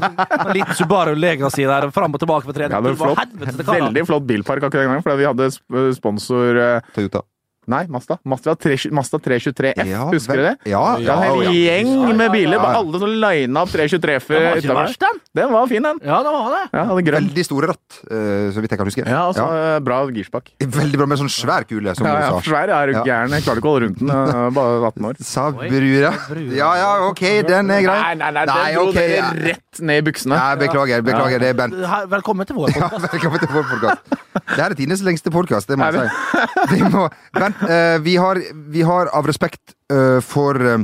Litt 0.56 0.74
Subaru 0.78 1.14
Legacy 1.14 1.68
der, 1.70 1.86
fram 1.94 2.16
og 2.18 2.24
tilbake 2.24 2.48
på 2.50 2.56
tredje. 2.56 2.72
trening. 2.74 2.82
hadde 2.82 2.96
Det 2.96 2.98
var 2.98 3.14
flott, 3.14 3.22
helvete 3.22 3.62
det 3.62 3.68
veldig 3.70 4.06
flott 4.10 4.26
bilpark 4.32 4.66
akkurat 4.66 4.82
den 4.82 4.90
gangen, 4.90 5.06
fordi 5.06 5.20
vi 5.22 5.28
hadde 5.30 5.48
sp- 5.54 5.86
sponsor 6.00 6.60
eh, 6.64 6.90
Toyota. 6.96 7.22
Nei, 7.66 7.86
Mazda. 7.88 8.18
Mazda, 8.28 8.54
3, 8.60 8.76
Mazda 8.92 9.18
323F, 9.24 9.86
Ja, 9.88 10.02
husker 10.10 10.36
du 10.36 10.42
det? 10.44 10.52
Ja, 10.68 10.80
var 10.98 11.00
ja, 11.00 11.16
en 11.24 11.54
gjeng 11.54 12.16
med 12.16 12.32
biler, 12.34 12.58
ja. 12.58 12.62
bare 12.62 12.80
alle 12.82 13.00
som 13.00 13.08
lina 13.08 13.62
opp 13.64 13.72
323 13.72 14.18
Den 14.28 14.44
var 14.44 14.58
ikke 14.60 14.68
utover. 14.68 14.96
den. 15.04 15.20
Den 15.40 15.52
var 15.54 15.66
fin, 15.70 15.82
den. 15.88 16.00
Ja, 16.04 16.18
det 16.26 16.32
var 16.34 16.50
det. 16.52 16.62
Ja, 16.76 16.84
det. 16.98 17.14
Veldig 17.14 17.44
store 17.46 17.70
ratt, 17.72 18.00
eh, 18.10 18.50
så 18.52 18.60
vidt 18.64 18.74
jeg 18.74 18.80
kan 18.82 18.90
huske. 18.90 19.06
Ja, 19.08 19.22
altså, 19.30 19.46
eh, 19.48 19.78
bra 19.86 20.02
girspak. 20.12 20.50
Veldig 20.60 21.00
bra 21.00 21.06
med 21.08 21.22
sånn 21.22 21.32
svær 21.32 21.64
kule, 21.68 21.94
som 21.96 22.06
Ja, 22.06 22.14
ja, 22.20 22.30
du 22.30 22.42
sa. 22.42 22.50
svær 22.50 22.68
er 22.68 22.86
du 22.86 22.92
Ja. 22.98 23.04
gæren. 23.04 23.30
Jeg 23.32 23.42
klarer 23.46 23.58
ikke 23.62 23.70
å 23.70 23.74
holde 23.74 23.86
rundt 23.88 23.98
den. 23.98 24.08
Bare 24.58 24.84
18 24.90 25.04
år. 25.08 25.14
Sa 25.24 25.50
brura. 25.50 26.12
Ja 26.54 26.70
ja, 26.76 26.90
ok, 27.08 27.22
den 27.48 27.70
er 27.70 27.80
grei. 27.82 28.00
Nei, 28.04 28.14
nei, 28.14 28.30
nei, 28.30 28.44
den 28.44 28.74
dro 28.76 28.88
okay, 28.88 29.08
dere 29.08 29.16
ja. 29.16 29.30
rett 29.48 29.80
ned 29.80 30.02
i 30.02 30.04
buksene. 30.10 30.36
Nei, 30.36 30.56
beklager, 30.66 31.02
beklager. 31.02 31.40
Det 31.40 31.48
er 31.48 31.54
Bernt. 31.54 31.74
Velkommen 32.10 32.46
til 32.46 32.56
vår 32.56 32.76
Ja, 32.76 32.88
velkommen 32.92 33.40
til 33.40 33.48
vår 33.48 33.64
podcast. 33.72 34.02
Det 34.34 34.60
her 34.60 34.70
er 34.70 34.74
tidenes 34.74 35.02
lengste 35.02 35.30
podkast, 35.32 35.68
det 35.68 35.78
må 35.78 35.88
jeg 35.90 36.10
si. 36.10 37.53
Eh, 37.62 37.98
vi, 38.02 38.16
har, 38.16 38.40
vi 38.72 38.82
har 38.82 39.10
av 39.14 39.26
respekt 39.26 39.76
uh, 39.92 40.20
for 40.24 40.58
uh, 40.58 40.78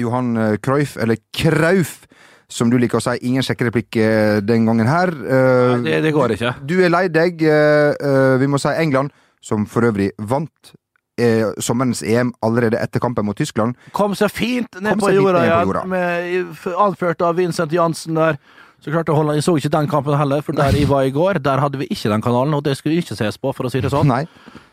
Johan 0.00 0.58
Cruyff, 0.64 0.96
eller 0.96 1.20
Krauf, 1.36 2.06
som 2.48 2.70
du 2.70 2.78
liker 2.78 2.98
å 2.98 3.04
si, 3.04 3.14
ingen 3.28 3.44
sjekkereplikk 3.46 3.96
den 4.46 4.66
gangen 4.66 4.88
her. 4.90 5.10
Nei, 5.14 5.84
Det, 5.86 6.00
det 6.04 6.12
går 6.14 6.34
ikke. 6.34 6.54
Du 6.66 6.74
er 6.82 6.90
lei 6.90 7.06
deg. 7.12 7.40
vi 7.40 8.48
må 8.50 8.58
si 8.58 8.72
England, 8.74 9.14
som 9.42 9.64
for 9.70 9.86
øvrig 9.86 10.10
vant 10.18 10.74
eh, 11.20 11.46
sommerens 11.58 12.02
EM 12.02 12.32
allerede 12.42 12.80
etter 12.80 13.02
kampen 13.02 13.26
mot 13.26 13.38
Tyskland. 13.38 13.78
Kom 13.96 14.14
seg 14.18 14.32
fint 14.34 14.80
ned 14.80 15.00
på 15.00 15.12
jorda 15.14 15.40
ned 15.40 15.48
på 15.48 15.54
igjen, 15.54 15.70
jorda. 15.70 15.86
med, 15.86 16.76
anført 16.86 17.24
av 17.24 17.38
Vincent 17.38 17.72
Jansen 17.72 18.18
der. 18.18 18.38
Så 18.84 18.92
klarte 18.92 19.14
å 19.14 19.16
holde, 19.16 19.38
Jeg 19.38 19.46
så 19.46 19.54
ikke 19.56 19.72
den 19.72 19.86
kampen 19.88 20.16
heller, 20.18 20.42
for 20.44 20.52
der 20.52 20.76
jeg 20.76 20.88
var 20.90 21.06
i 21.08 21.12
går, 21.14 21.38
der 21.40 21.62
hadde 21.62 21.78
vi 21.80 21.86
ikke 21.88 22.10
den 22.12 22.20
kanalen, 22.20 22.52
og 22.52 22.64
det 22.66 22.76
skulle 22.76 22.98
ikke 23.00 23.16
ses 23.16 23.38
på, 23.40 23.52
for 23.56 23.64
å 23.64 23.70
si 23.72 23.80
det 23.80 23.88
sånn. 23.88 24.10
Nei. 24.10 24.26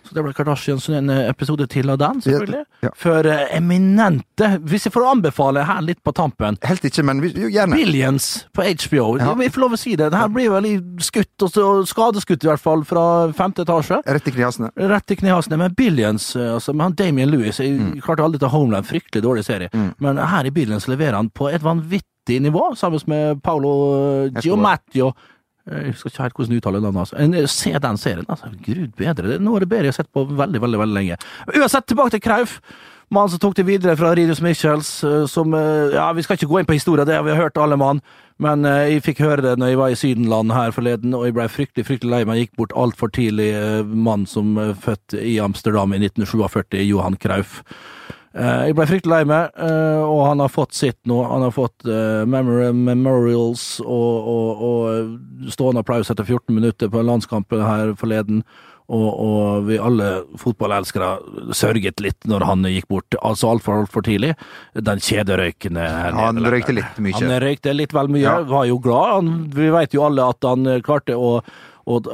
Så 0.08 0.16
det 0.18 0.24
ble 0.26 0.34
Kardashians 0.34 0.88
en 0.90 1.10
eh, 1.14 1.30
episode 1.30 1.68
til 1.72 1.90
av 1.94 2.00
den, 2.02 2.22
selvfølgelig. 2.26 2.64
Ja. 2.82 2.90
For 2.98 3.28
uh, 3.28 3.44
eminente 3.54 4.48
Hvis 4.66 4.88
jeg 4.88 4.94
får 4.96 5.06
anbefale 5.12 5.64
her 5.68 5.82
litt 5.86 6.00
på 6.04 6.14
tampen 6.18 6.58
Helt 6.66 6.86
ikke, 6.88 7.04
men 7.06 7.22
vi, 7.22 7.30
gjerne. 7.54 7.78
Billions 7.78 8.48
på 8.56 8.66
HBO. 8.66 9.18
Ja. 9.22 9.34
Vi 9.38 9.50
får 9.54 9.62
lov 9.62 9.76
å 9.78 9.80
si 9.80 9.96
det. 10.00 10.10
Det 10.14 10.18
her 10.22 10.32
blir 10.34 10.50
vel 10.54 10.68
skutt, 11.04 11.34
og 11.46 11.52
så 11.54 11.68
skadeskutt 11.90 12.44
i 12.46 12.50
hvert 12.50 12.64
fall, 12.64 12.84
fra 12.88 13.04
femte 13.38 13.66
etasje. 13.66 14.02
Rett 14.06 14.28
i 14.28 14.34
knehasene. 14.36 14.72
Rett 14.92 15.14
i 15.14 15.20
knehasene. 15.22 15.60
Men 15.62 15.76
Billions, 15.78 16.32
eh, 16.36 16.54
altså 16.56 16.74
med 16.74 16.90
han 16.90 16.98
Damien 16.98 17.30
Lewis 17.32 17.60
Jeg 17.62 17.78
Mm. 17.82 18.02
klarte 18.02 18.24
aldri 18.24 18.40
til 18.40 18.50
Homeland, 18.50 18.86
fryktelig 18.86 19.24
dårlig 19.24 19.44
serie. 19.46 19.70
Men 20.00 20.18
her 20.18 20.46
i 20.46 20.52
Billions 20.52 20.88
leverer 20.88 21.16
han 21.16 21.30
på 21.30 21.50
et 21.50 21.62
vanvittig 21.64 22.42
nivå, 22.42 22.76
sammen 22.78 23.00
med 23.08 23.42
Paolo 23.44 24.26
eh. 24.26 24.32
Eh, 24.36 25.14
Jeg 25.70 25.92
husker 25.94 26.10
ikke 26.10 26.24
helt 26.26 26.38
hvordan 26.40 26.52
du 26.56 26.58
uttaler 26.62 26.82
navnet. 26.82 27.12
Altså. 27.14 27.48
Se 27.54 27.74
den 27.84 27.98
serien, 28.02 28.26
altså. 28.28 28.50
Gud 28.66 28.96
bedre. 28.98 29.28
Det 29.28 29.36
er 29.38 29.44
noe 29.46 29.60
av 29.60 29.66
det 29.66 29.70
bedre 29.70 29.90
jeg 29.90 29.94
har 29.94 30.00
sett 30.04 30.14
på 30.14 30.24
veldig, 30.26 30.62
veldig 30.64 30.80
veldig 30.82 30.98
lenge. 30.98 31.20
Uansett, 31.54 31.86
tilbake 31.92 32.16
til 32.16 32.24
Krauf. 32.26 32.58
Mannen 33.12 33.34
som 33.34 33.42
tok 33.44 33.58
det 33.60 33.66
videre 33.68 33.98
fra 34.00 34.14
Ridus 34.16 34.40
Michels, 34.40 34.90
eh, 35.04 35.26
som 35.28 35.52
eh, 35.54 35.92
Ja, 35.98 36.06
vi 36.16 36.24
skal 36.24 36.38
ikke 36.40 36.48
gå 36.48 36.62
inn 36.62 36.70
på 36.70 36.78
historien, 36.78 37.06
det 37.10 37.18
har 37.18 37.26
vi 37.28 37.36
hørt 37.36 37.60
alle 37.60 37.76
mann. 37.76 38.00
Men 38.40 38.64
eh, 38.66 38.94
jeg 38.94 39.04
fikk 39.04 39.20
høre 39.26 39.44
det 39.44 39.58
når 39.60 39.74
jeg 39.74 39.80
var 39.82 39.92
i 39.92 39.98
Sydenland 40.00 40.54
her 40.56 40.72
forleden, 40.72 41.14
og 41.18 41.26
jeg 41.28 41.36
ble 41.36 41.50
fryktelig 41.52 41.86
fryktelig 41.90 42.14
lei 42.14 42.22
meg. 42.26 42.40
Jeg 42.40 42.48
gikk 42.48 42.62
bort 42.64 42.78
altfor 42.80 43.12
tidlig. 43.12 43.50
eh, 43.52 43.84
Mann 43.84 44.24
som 44.32 44.56
født 44.56 45.18
i 45.20 45.36
Amsterdam 45.44 45.92
i 45.92 46.00
1947, 46.00 46.80
Johan 46.88 47.20
Krauf. 47.20 47.60
Eh, 48.34 48.66
Jeg 48.70 48.76
ble 48.78 48.86
fryktelig 48.88 49.12
lei 49.12 49.24
meg, 49.28 49.50
eh, 49.60 50.02
og 50.08 50.22
han 50.30 50.40
har 50.40 50.52
fått 50.54 50.74
sitt 50.78 51.00
nå. 51.10 51.18
Han 51.28 51.44
har 51.48 51.52
fått 51.56 51.84
eh, 51.86 52.24
memor 52.26 52.72
memorials 52.74 53.80
og, 53.84 54.28
og, 54.34 54.66
og 54.68 55.52
stående 55.52 55.84
applaus 55.84 56.12
etter 56.14 56.24
14 56.28 56.56
minutter 56.56 56.92
på 56.94 57.04
landskampen 57.04 57.64
her 57.66 57.92
forleden. 58.00 58.44
Og, 58.92 59.08
og 59.24 59.68
vi 59.70 59.78
alle 59.80 60.08
fotballelskere 60.42 61.54
sørget 61.56 62.02
litt 62.04 62.26
når 62.28 62.44
han 62.44 62.66
gikk 62.68 62.90
bort, 62.92 63.16
altså 63.24 63.48
altfor 63.54 63.86
altfor 63.86 64.04
tidlig. 64.04 64.34
Den 64.76 65.00
kjederøykende 65.00 65.86
Han 66.18 66.42
røykte 66.44 66.76
litt 66.76 67.00
mye. 67.00 67.16
Han 67.22 67.32
røykte 67.40 67.72
litt 67.78 67.96
vel 67.96 68.12
mye, 68.12 68.26
Ja. 68.26 68.42
var 68.50 68.66
jo 68.68 68.80
glad. 68.84 69.14
Han, 69.14 69.30
vi 69.56 69.70
vet 69.72 69.96
jo 69.96 70.04
alle 70.10 70.26
at 70.34 70.44
han 70.44 70.68
klarte 70.84 71.16
å 71.16 71.38
og, 71.90 72.08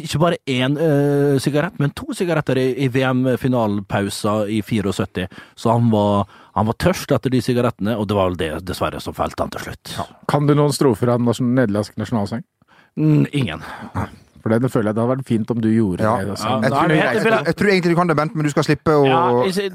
ikke 0.00 0.20
bare 0.22 0.38
én 0.48 0.76
uh, 0.78 1.36
sigarett, 1.42 1.76
men 1.82 1.92
to 1.96 2.14
sigaretter 2.16 2.58
i, 2.60 2.66
i 2.86 2.88
VM-finalpausa 2.88 4.46
i 4.48 4.62
74. 4.62 5.28
Så 5.54 5.70
han 5.74 5.90
var, 5.92 6.24
han 6.54 6.66
var 6.66 6.78
tørst 6.80 7.12
etter 7.12 7.30
de 7.34 7.42
sigarettene, 7.44 7.96
og 7.98 8.08
det 8.08 8.16
var 8.18 8.30
vel 8.32 8.38
det 8.40 8.50
dessverre 8.68 9.00
som 9.04 9.16
felte 9.16 9.44
han 9.44 9.52
til 9.54 9.66
slutt. 9.68 9.94
Kan 10.30 10.46
du 10.48 10.54
noen 10.56 10.72
strofer 10.74 11.12
av 11.14 11.20
nederlandske 11.24 12.00
nasjonalsang? 12.00 12.44
Mm, 12.96 13.26
ingen. 13.32 13.64
For 14.44 14.52
det, 14.52 14.60
det 14.62 14.70
føler 14.72 14.90
jeg 14.90 14.96
det 14.96 15.02
hadde 15.04 15.14
vært 15.16 15.28
fint 15.28 15.50
om 15.54 15.60
du 15.60 15.70
gjorde 15.72 16.04
Ja. 16.04 16.16
det. 16.18 16.26
Jeg, 16.26 16.30
Altså. 16.34 16.48
Ja, 16.48 16.68
tror, 16.68 16.92
jeg, 16.94 17.22
tror, 17.24 17.36
jeg 17.48 17.56
tror 17.56 17.68
egentlig 17.72 17.90
du 17.94 17.96
kan 17.98 18.10
det, 18.12 18.16
Bent, 18.16 18.34
men 18.36 18.44
du 18.44 18.50
skal 18.52 18.64
slippe 18.66 18.92
å 18.92 19.04
Ja, 19.08 19.22
Ja, 19.44 19.68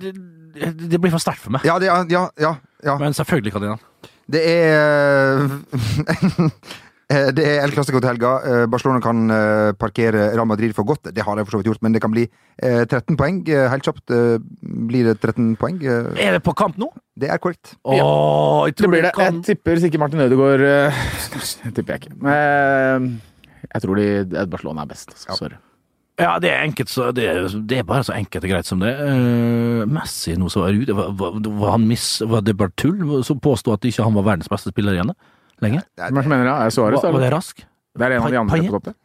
det, 0.60 0.90
det 0.90 0.98
blir 1.02 1.12
for 1.14 1.22
sterkt 1.22 1.44
for 1.44 1.52
meg. 1.54 1.62
det, 1.64 1.86
ja, 1.86 2.24
ja, 2.42 2.56
ja. 2.84 2.98
Men 2.98 3.14
selvfølgelig 3.14 3.52
kan 3.54 3.62
jeg 3.62 3.78
det. 3.78 4.10
Det 4.30 4.42
er 4.46 5.50
Det 7.10 7.42
er 7.42 7.64
El 7.66 7.72
Clásico 7.74 7.98
til 7.98 8.06
helga. 8.12 8.32
Eh, 8.46 8.66
Barcelona 8.70 9.00
kan 9.02 9.24
eh, 9.34 9.72
parkere 9.82 10.28
Real 10.36 10.46
Madrid 10.46 10.76
for 10.78 10.86
godt. 10.86 11.08
Det 11.16 11.24
har 11.26 11.40
de 11.40 11.46
for 11.48 11.56
så 11.56 11.62
vidt 11.64 11.72
gjort, 11.72 11.82
men 11.82 11.96
det 11.96 12.02
kan 12.04 12.12
bli 12.14 12.28
eh, 12.62 12.84
13 12.86 13.18
poeng. 13.18 13.40
Eh, 13.50 13.66
Helt 13.72 13.88
kjapt 13.88 14.14
eh, 14.14 14.36
blir 14.62 15.08
det 15.10 15.16
13 15.24 15.56
poeng. 15.58 15.80
Eh, 15.82 16.12
Er 16.28 16.38
det 16.38 16.44
på 16.46 16.54
kamp 16.60 16.78
nå? 16.78 16.92
Det 17.20 17.32
er 17.34 17.42
korrekt. 17.42 17.74
Åh, 17.82 18.68
jeg 18.70 18.76
Det 18.76 18.84
tror 18.84 18.94
blir 18.94 19.02
det 19.02 19.10
det. 19.10 19.16
kan 19.18 19.40
Jeg 19.42 19.48
tipper 19.56 19.74
hvis 19.80 19.88
ikke 19.90 20.02
Martin 20.04 20.22
Ødegaard 20.28 20.62
eh, 20.62 21.00
Det 21.66 21.74
tipper 21.80 21.96
jeg 21.96 22.04
ikke. 22.04 22.14
Men 22.28 23.10
jeg 23.74 23.82
tror 23.88 23.96
de, 24.04 24.46
Barcelona 24.54 24.86
er 24.86 24.94
best. 24.94 25.16
Ja. 25.26 25.36
Sorry. 25.40 25.58
Ja, 26.20 26.34
det 26.44 26.50
er 26.52 26.62
enkelt, 26.68 26.90
så 26.92 27.10
det, 27.16 27.26
er- 27.32 27.46
det 27.66 27.78
er 27.80 27.84
bare 27.88 28.04
så 28.04 28.14
enkelt 28.20 28.44
og 28.44 28.50
greit 28.52 28.68
som 28.68 28.82
det. 28.84 28.92
Uh, 29.00 29.86
Messi 29.88 30.34
nå 30.36 30.50
så 30.52 30.66
er 30.68 30.76
ute. 30.76 30.94
Var, 30.94 31.14
var, 31.16 31.38
var, 31.48 31.78
var 32.36 32.42
det 32.44 32.58
bare 32.60 32.74
tull 32.78 33.24
som 33.24 33.40
påstod 33.40 33.78
at 33.80 33.88
ikke 33.88 34.04
han 34.04 34.18
var 34.20 34.26
verdens 34.36 34.52
beste 34.52 34.70
spiller 34.76 34.98
igjen? 35.00 35.14
Lenger? 35.64 35.84
Hvem 36.00 36.18
er 36.22 36.30
mener 36.32 36.48
det? 36.48 36.56
Er 36.56 36.70
det 36.70 37.04
Var, 37.04 37.20
det 37.20 37.34
rask? 37.34 37.66
Det 37.98 38.06
er 38.08 38.16
en 38.18 38.24
av 38.24 38.32
de 38.32 38.40
andre 38.40 38.62
på 38.64 38.80
toppen. 38.80 38.96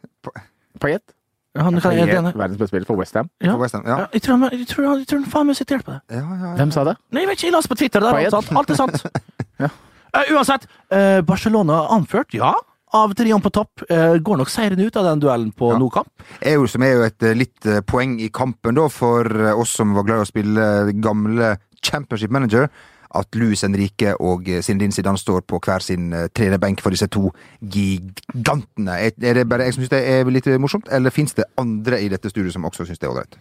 Payet? 0.79 1.15
Han, 1.55 1.77
er? 1.79 2.33
Verdens 2.35 2.57
beste 2.59 2.67
spiller 2.67 2.85
for 2.87 2.99
Westham. 2.99 3.29
Ja. 3.39 3.53
For 3.53 3.61
West 3.63 3.77
Ham, 3.77 3.85
ja. 3.87 3.97
Ja, 4.01 4.05
jeg 4.11 4.21
tror 4.25 4.37
han, 4.37 4.49
jeg 4.59 4.67
tror, 4.67 4.87
han- 4.89 4.97
jeg 4.99 5.07
tror 5.07 5.19
han 5.21 5.31
faen 5.31 5.47
meg 5.47 5.55
siterte 5.55 5.85
på 5.87 5.91
det. 5.93 6.01
Ja, 6.11 6.19
ja, 6.19 6.35
ja. 6.49 6.55
Hvem 6.59 6.71
sa 6.75 6.83
det? 6.83 6.95
Nei, 7.15 7.21
jeg 7.21 7.29
vet 7.29 7.37
ikke, 7.37 7.47
jeg 7.47 7.53
las 7.55 7.67
på 7.71 7.77
Twitter. 7.79 7.99
Det 8.03 8.09
er 8.11 8.15
alt 8.25 8.31
sant. 8.31 8.57
Alt 8.59 8.69
er 8.69 8.75
sant. 8.75 9.05
Ja. 9.63 9.69
uh, 10.11 10.33
uansett, 10.35 10.65
uh, 10.91 11.21
Barcelona 11.23 11.87
anført, 11.95 12.33
ja. 12.35 12.53
Av 12.95 13.13
trioen 13.15 13.41
på 13.41 13.51
topp. 13.55 13.85
Uh, 13.89 14.17
går 14.19 14.37
nok 14.41 14.49
seieren 14.51 14.79
ut 14.83 14.97
av 14.99 15.05
den 15.07 15.21
duellen 15.23 15.53
på 15.55 15.71
Ja. 15.71 15.77
no 15.79 15.87
kamp. 15.89 16.09
er 16.41 16.57
jo, 16.59 16.67
som 16.67 16.83
er 16.83 16.91
jo 16.91 17.03
et 17.03 17.21
litt 17.39 17.69
poeng 17.87 18.19
i 18.19 18.27
kampen 18.29 18.75
da, 18.75 18.89
for 18.89 19.23
oss 19.55 19.69
som 19.79 19.93
var 19.95 20.03
glad 20.03 20.19
i 20.19 20.25
å 20.25 20.27
spille 20.27 20.67
gamle 20.99 21.53
Championship 21.81 22.31
Manager, 22.31 22.67
at 23.15 23.35
Luis 23.39 23.63
Henrique 23.65 24.15
og 24.21 24.47
Zinedine 24.61 24.95
Zidane 24.95 25.17
står 25.17 25.45
på 25.47 25.59
hver 25.65 25.83
sin 25.83 26.13
eh, 26.13 26.29
trenerbenk 26.35 26.81
for 26.83 26.95
disse 26.95 27.07
to 27.07 27.31
gigantene. 27.61 28.99
Er 28.99 29.39
det 29.39 29.49
bare 29.49 29.67
jeg 29.67 29.77
som 29.77 29.83
syns 29.83 29.93
det 29.95 30.03
er 30.09 30.31
litt 30.31 30.49
morsomt, 30.59 30.89
eller 30.91 31.13
fins 31.13 31.33
det 31.33 31.47
andre 31.57 32.01
i 32.01 32.09
dette 32.11 32.29
studioet 32.29 32.55
som 32.55 32.65
også 32.67 32.87
syns 32.87 32.99
det 32.99 33.07
er 33.09 33.15
ålreit? 33.15 33.39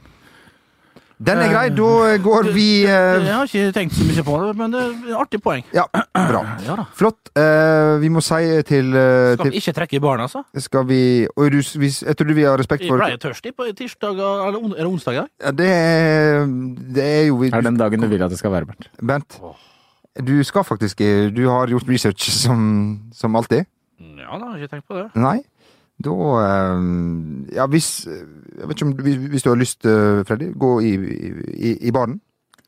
Den 1.25 1.41
er 1.41 1.53
grei. 1.53 1.65
Da 1.75 2.17
går 2.23 2.49
vi 2.55 2.67
eh, 2.85 3.25
Jeg 3.25 3.33
har 3.33 3.49
ikke 3.49 3.73
tenkt 3.77 3.97
så 3.97 4.05
mye 4.07 4.25
på 4.27 4.37
det, 4.43 4.51
men 4.59 4.75
det 4.75 4.81
er 4.83 4.93
et 4.93 5.19
artig 5.23 5.41
poeng. 5.45 5.65
Ja, 5.75 5.87
bra. 5.91 6.43
Ja. 6.69 6.77
Flott. 6.97 7.31
Eh, 7.37 7.97
vi 8.03 8.09
må 8.13 8.23
si 8.25 8.41
til, 8.69 8.95
eh, 8.97 9.35
Skal 9.37 9.51
vi 9.51 9.61
ikke 9.61 9.75
trekke 9.77 9.99
i 9.99 10.03
baren, 10.05 10.25
altså? 10.25 10.45
Skal 10.65 10.87
vi 10.89 11.01
og 11.37 11.51
du, 11.53 11.61
Jeg 11.61 12.17
trodde 12.17 12.37
vi 12.37 12.47
har 12.47 12.59
respekt 12.61 12.85
Jeg 12.85 12.93
for 12.93 13.03
ble 13.03 13.19
tørstig 13.21 13.55
på 13.57 13.67
tirsdag 13.77 14.17
eller 14.21 14.59
on, 14.61 14.73
er 14.73 14.85
det 14.85 14.91
onsdag 14.91 15.19
i 15.19 15.21
ja, 15.21 15.53
det, 15.53 15.69
er, 15.69 16.47
det 16.97 17.05
er 17.05 17.23
jo 17.29 17.39
vi, 17.43 17.51
Er 17.53 17.65
den 17.67 17.79
dagen 17.81 18.05
du 18.05 18.09
vil 18.11 18.23
at 18.25 18.33
det 18.33 18.39
skal 18.41 18.55
være, 18.55 18.69
Bernt? 18.71 18.89
Bent, 19.03 19.39
du 20.25 20.35
skal 20.47 20.65
faktisk 20.65 21.03
Du 21.35 21.43
har 21.51 21.73
gjort 21.73 21.89
research 21.91 22.31
som, 22.31 22.61
som 23.13 23.37
alltid? 23.37 23.67
Ja 24.01 24.39
da, 24.39 24.53
har 24.53 24.59
ikke 24.59 24.73
tenkt 24.77 24.89
på 24.89 24.97
det. 24.99 25.09
Nei? 25.19 25.39
Da 26.05 26.15
eh, 26.45 26.85
Ja, 27.57 27.67
hvis 27.71 27.89
Jeg 28.07 28.69
vet 28.69 28.77
ikke 28.77 28.87
om 28.87 28.93
hvis, 29.03 29.17
hvis 29.33 29.43
du 29.43 29.51
har 29.51 29.57
lyst, 29.59 29.85
eh, 29.89 30.21
Freddy, 30.29 30.51
gå 30.59 30.73
i, 30.85 30.93
i, 31.55 31.73
i 31.89 31.91
baren. 31.95 32.21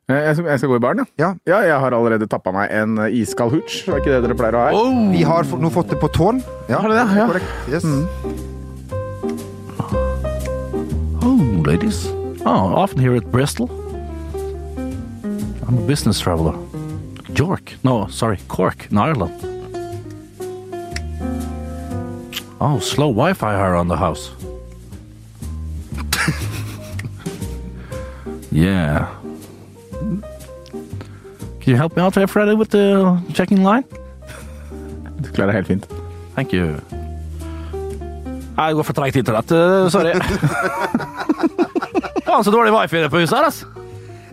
Eh, 0.09 0.15
Jeg 0.17 0.37
skal, 0.37 0.47
jeg 0.51 0.59
skal 0.63 0.69
gå 0.73 0.77
i 0.81 0.83
baren, 0.87 1.05
ja. 1.19 1.33
Ja. 1.47 1.61
Jeg 1.67 1.79
har 1.83 1.95
allerede 1.95 2.27
tappa 2.31 2.53
meg 2.55 2.71
en 2.75 2.99
iskald 3.11 3.51
hooch. 3.55 3.85
Det 3.87 3.95
er 3.95 4.01
ikke 4.03 4.15
det 4.17 4.23
dere 4.27 4.39
pleier 4.39 4.55
å 4.59 4.65
ha 4.65 4.71
her. 4.73 5.13
Vi 5.15 5.23
har 5.27 5.47
nå 5.63 5.71
fått 5.75 5.91
det 5.95 5.99
på 6.03 6.09
tårn. 6.15 6.43
Ja, 6.71 6.79
Har 6.83 6.89
det? 6.95 7.05
Ja. 7.19 7.27
Korrekt. 7.27 7.51
Yes. 7.71 7.87
Oh, 11.23 11.63
ladies. 11.67 12.07
Oh, 12.47 12.75
often 12.83 13.01
here 13.01 13.17
at 13.17 13.31
Bristol. 13.33 13.69
I'm 15.67 15.79
a 15.79 15.87
business 15.87 16.21
traveler. 16.21 16.55
York. 17.35 17.75
No, 17.83 18.07
sorry, 18.09 18.39
Cork, 18.49 18.87
in 18.91 18.99
Ireland. 18.99 19.33
Oh, 22.61 22.79
slow 22.81 23.09
Wi-Fi 23.13 23.55
on 23.77 23.89
the 23.89 23.97
house. 23.97 24.31
yeah. 28.51 29.09
Can 31.61 31.73
you 31.73 31.77
help 31.77 31.97
me 31.97 32.03
out 32.03 32.15
here, 32.15 32.27
Freddy, 32.27 32.55
with 32.55 32.71
the 32.71 33.21
checking 33.35 33.63
line? 33.63 33.85
Du 35.21 35.31
klarer 35.33 35.47
det 35.47 35.55
helt 35.55 35.67
fint. 35.67 35.87
Thank 36.35 36.53
you. 36.53 36.81
Jeg 38.57 38.75
går 38.75 38.83
for 38.83 38.93
treigt 38.93 39.17
internett. 39.17 39.51
eh, 39.53 39.89
Sorry. 39.91 40.13
Faen, 42.27 42.45
så 42.45 42.51
dårlig 42.51 42.73
wifi 42.73 42.97
det 43.03 43.11
på 43.11 43.19
huset 43.21 43.37
her, 43.39 43.45
altså. 43.45 43.67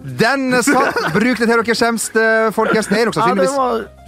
Den 0.03 0.51
satt! 0.63 0.97
Bruk 1.15 1.39
det 1.39 1.45
til 1.47 1.51
dere 1.53 1.75
skjemst, 1.77 2.17
eh, 2.19 2.49
folkens. 2.51 2.89
Det 2.91 2.99
er 2.99 3.07
nok 3.07 3.15
sannsynligvis 3.15 3.53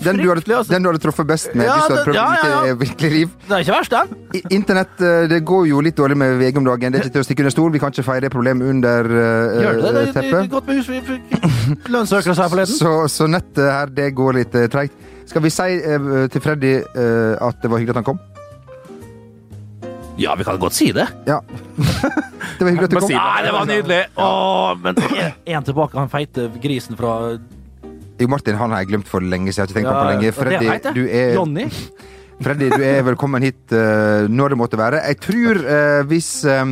den, 0.04 0.18
du 0.20 0.28
hadde, 0.28 0.44
altså. 0.44 0.74
den 0.74 0.84
du 0.84 0.90
hadde 0.90 1.00
truffet 1.00 1.28
best 1.30 1.54
med 1.56 1.66
Ja, 1.66 1.78
hvis 1.78 1.88
du 1.88 1.94
hadde 1.94 1.96
det- 1.96 2.06
prøvd 2.06 2.16
ja, 2.20 2.66
ja, 2.68 2.74
virkelig 2.82 3.12
liv. 3.12 3.30
Det 3.48 3.56
er 3.56 3.64
ikke 3.64 3.78
verst, 3.78 3.96
den. 3.96 4.44
Internett 4.52 5.02
eh, 5.02 5.28
det 5.32 5.40
går 5.48 5.70
jo 5.72 5.80
litt 5.80 5.96
dårlig 5.96 6.18
med 6.20 6.38
VG 6.42 6.58
om 6.60 6.68
dagen. 6.68 6.92
Det 6.92 7.00
er 7.00 7.08
ikke 7.08 7.16
til 7.16 7.24
å 7.24 7.28
stikke 7.30 7.46
under 7.46 7.56
stol. 7.56 7.72
Vi 7.72 7.80
kan 7.80 7.96
ikke 7.96 8.08
feire 8.10 8.28
det 8.28 8.32
problemet 8.36 8.68
under 8.76 9.08
eh, 9.08 9.64
Gjør 9.64 9.82
det 9.82 9.94
det? 9.96 10.06
Det 10.06 10.14
teppet. 10.20 10.52
godt 10.52 10.68
med 10.68 10.76
hus. 10.82 10.90
Vi 10.92 11.02
fikk 11.08 11.90
lønnssøkere 11.96 12.36
her 12.36 12.50
forleden. 12.50 12.76
Så, 12.76 12.96
så 13.08 13.28
nettet 13.32 13.72
her, 13.72 13.86
det 13.88 14.12
går 14.16 14.42
litt 14.44 14.56
uh, 14.56 14.68
treigt. 14.68 14.94
Skal 15.26 15.42
vi 15.42 15.50
si 15.50 15.80
eh, 15.80 16.28
til 16.30 16.42
Freddy 16.44 16.76
eh, 16.76 17.34
at 17.42 17.62
det 17.64 17.72
var 17.72 17.82
hyggelig 17.82 17.96
at 17.96 18.04
han 18.04 18.10
kom? 18.12 18.20
Ja, 20.18 20.36
vi 20.36 20.46
kan 20.48 20.60
godt 20.60 20.74
si 20.74 20.92
det. 20.96 21.08
Ja. 21.28 21.42
det 22.58 22.64
var 22.64 22.70
hyggelig 22.72 22.88
at 22.88 22.94
du 22.94 23.00
kom. 23.00 23.08
si 23.10 23.14
det. 23.14 23.20
Nei, 23.20 23.44
det 23.44 23.54
var 23.56 23.68
nydelig. 23.68 24.02
Åh, 24.16 24.72
men 24.80 25.00
én 25.44 25.68
tilbake, 25.68 26.00
han 26.00 26.12
feite 26.12 26.48
grisen 26.64 27.00
fra 27.00 27.16
Jo, 28.16 28.28
Martin 28.32 28.56
han 28.56 28.72
har 28.72 28.86
jeg 28.86 28.94
glemt 28.94 29.10
for 29.12 29.24
lenge 29.24 29.52
siden. 29.52 29.60
Jeg 29.60 29.62
har 29.62 29.72
ikke 29.72 29.80
tenkt 29.82 29.92
på 29.92 29.98
på 30.00 30.12
lenge. 30.14 30.36
Freddy, 30.38 30.70
det 30.72 30.94
du 30.96 31.04
er, 31.04 31.34
Johnny. 31.36 31.68
Freddy, 32.46 32.70
du 32.72 32.84
er 32.84 33.02
velkommen 33.08 33.44
hit 33.44 33.76
uh, 33.76 34.28
når 34.32 34.56
det 34.56 34.60
måtte 34.60 34.80
være. 34.80 35.04
Jeg 35.04 35.20
tror 35.24 35.60
uh, 35.66 36.02
hvis 36.08 36.30
eh, 36.48 36.64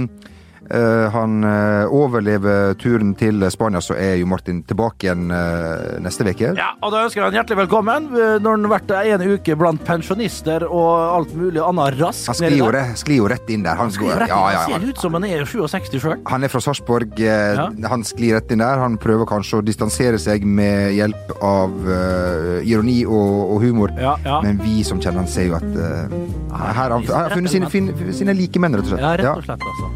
han 1.13 1.43
eh, 1.43 1.85
overlever 1.91 2.73
turen 2.79 3.11
til 3.19 3.43
Spania, 3.51 3.81
så 3.83 3.93
er 3.99 4.15
jo 4.21 4.27
Martin 4.31 4.61
tilbake 4.65 5.07
igjen 5.09 5.27
eh, 5.33 5.97
neste 6.03 6.23
uke. 6.23 6.53
Ja, 6.57 6.69
og 6.81 6.93
da 6.93 7.01
ønsker 7.05 7.25
han 7.25 7.35
hjertelig 7.35 7.59
velkommen 7.65 8.07
eh, 8.15 8.37
når 8.41 8.55
han 8.55 8.67
har 8.67 8.73
vært 8.77 8.93
en 9.13 9.25
uke 9.35 9.57
blant 9.59 9.83
pensjonister 9.85 10.63
og 10.69 10.87
alt 11.17 11.33
mulig 11.37 11.61
annet 11.61 11.99
raskt. 11.99 12.29
Han 12.31 12.37
sklir 12.39 12.57
jo, 12.61 12.69
re- 12.73 12.95
skli 12.99 13.17
jo 13.19 13.27
rett 13.31 13.49
inn 13.53 13.65
der. 13.67 13.75
Han, 13.79 13.91
han, 13.91 14.07
rett 14.23 14.29
inn. 14.29 14.33
ja, 14.33 14.39
ja, 14.55 14.63
Han 14.63 14.73
han, 14.77 14.85
ser 14.87 14.93
ut 14.95 15.03
som 15.03 15.17
han 15.19 15.27
er 15.27 15.43
67 15.45 15.99
sjøl. 15.99 16.15
han 16.31 16.47
er 16.47 16.53
fra 16.53 16.63
Sarpsborg. 16.63 17.19
eh. 17.19 17.63
Han 17.91 18.05
sklir 18.07 18.37
rett 18.39 18.51
inn 18.55 18.63
der. 18.63 18.79
Han 18.81 18.97
prøver 19.01 19.27
kanskje 19.29 19.59
å 19.59 19.65
distansere 19.67 20.21
seg 20.21 20.45
med 20.47 20.93
hjelp 20.95 21.35
av 21.43 21.73
uh, 21.85 22.61
ironi 22.63 23.01
og, 23.05 23.53
og 23.57 23.61
humor. 23.67 23.91
Ja, 23.99 24.15
ja. 24.25 24.39
Men 24.45 24.61
vi 24.63 24.79
som 24.87 25.01
kjenner 25.03 25.23
han, 25.25 25.29
ser 25.31 25.49
jo 25.51 25.57
at 25.59 25.67
uh, 25.75 26.07
her 26.53 26.73
har 26.79 26.95
han, 26.95 27.05
funnet 27.33 27.51
sine, 27.51 27.69
fin, 27.71 27.91
sine 28.15 28.33
likemenn, 28.37 28.77
rett 28.79 28.87
og 28.87 28.93
slett. 28.95 29.03
Ja, 29.03 29.13
rett 29.19 29.43
og 29.43 29.47
slett, 29.47 29.67
altså. 29.73 29.91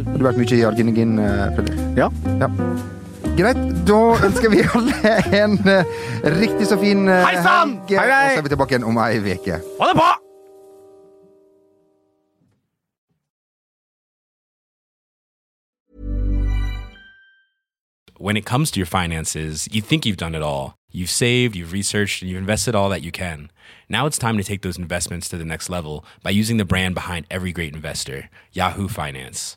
Har 0.00 0.16
du, 0.16 0.24
har 0.24 0.32
vært 0.32 0.40
mye 0.40 0.56
i 0.56 0.64
Arginegin, 0.64 1.18
eh, 1.18 1.60
Ja. 1.98 2.08
Ja. 2.40 2.48
Greit, 3.36 3.60
da 3.88 4.00
ønsker 4.26 4.50
vi 4.52 4.64
alle 4.74 5.12
en 5.42 5.58
eh, 5.68 5.92
riktig 6.40 6.66
så 6.68 6.78
fin 6.80 7.08
uh, 7.08 7.20
Hei 7.24 7.36
sann! 7.44 7.76
helg. 7.88 8.00
Hei, 8.00 8.08
hei! 8.08 8.24
Og 8.24 8.32
så 8.32 8.40
er 8.40 8.48
vi 8.48 8.54
tilbake 8.56 8.76
igjen 8.76 8.88
om 8.88 8.98
ei 9.04 9.20
uke. 9.20 9.60
Ha 9.80 9.92
det 9.92 9.96
på! 10.00 10.10
when 18.20 18.36
it 18.36 18.44
comes 18.44 18.70
to 18.70 18.78
your 18.78 18.86
finances, 18.86 19.66
you 19.72 19.80
think 19.80 20.04
you've 20.04 20.18
done 20.18 20.34
it 20.34 20.42
all. 20.42 20.74
You've 20.92 21.08
saved, 21.08 21.56
you've 21.56 21.72
researched, 21.72 22.20
and 22.20 22.30
you've 22.30 22.38
invested 22.38 22.74
all 22.74 22.90
that 22.90 23.00
you 23.00 23.10
can. 23.10 23.50
Now 23.88 24.04
it's 24.04 24.18
time 24.18 24.36
to 24.36 24.44
take 24.44 24.60
those 24.60 24.76
investments 24.76 25.26
to 25.30 25.38
the 25.38 25.44
next 25.44 25.70
level 25.70 26.04
by 26.22 26.28
using 26.28 26.58
the 26.58 26.66
brand 26.66 26.94
behind 26.94 27.26
every 27.30 27.50
great 27.50 27.74
investor, 27.74 28.28
Yahoo 28.52 28.88
Finance. 28.88 29.56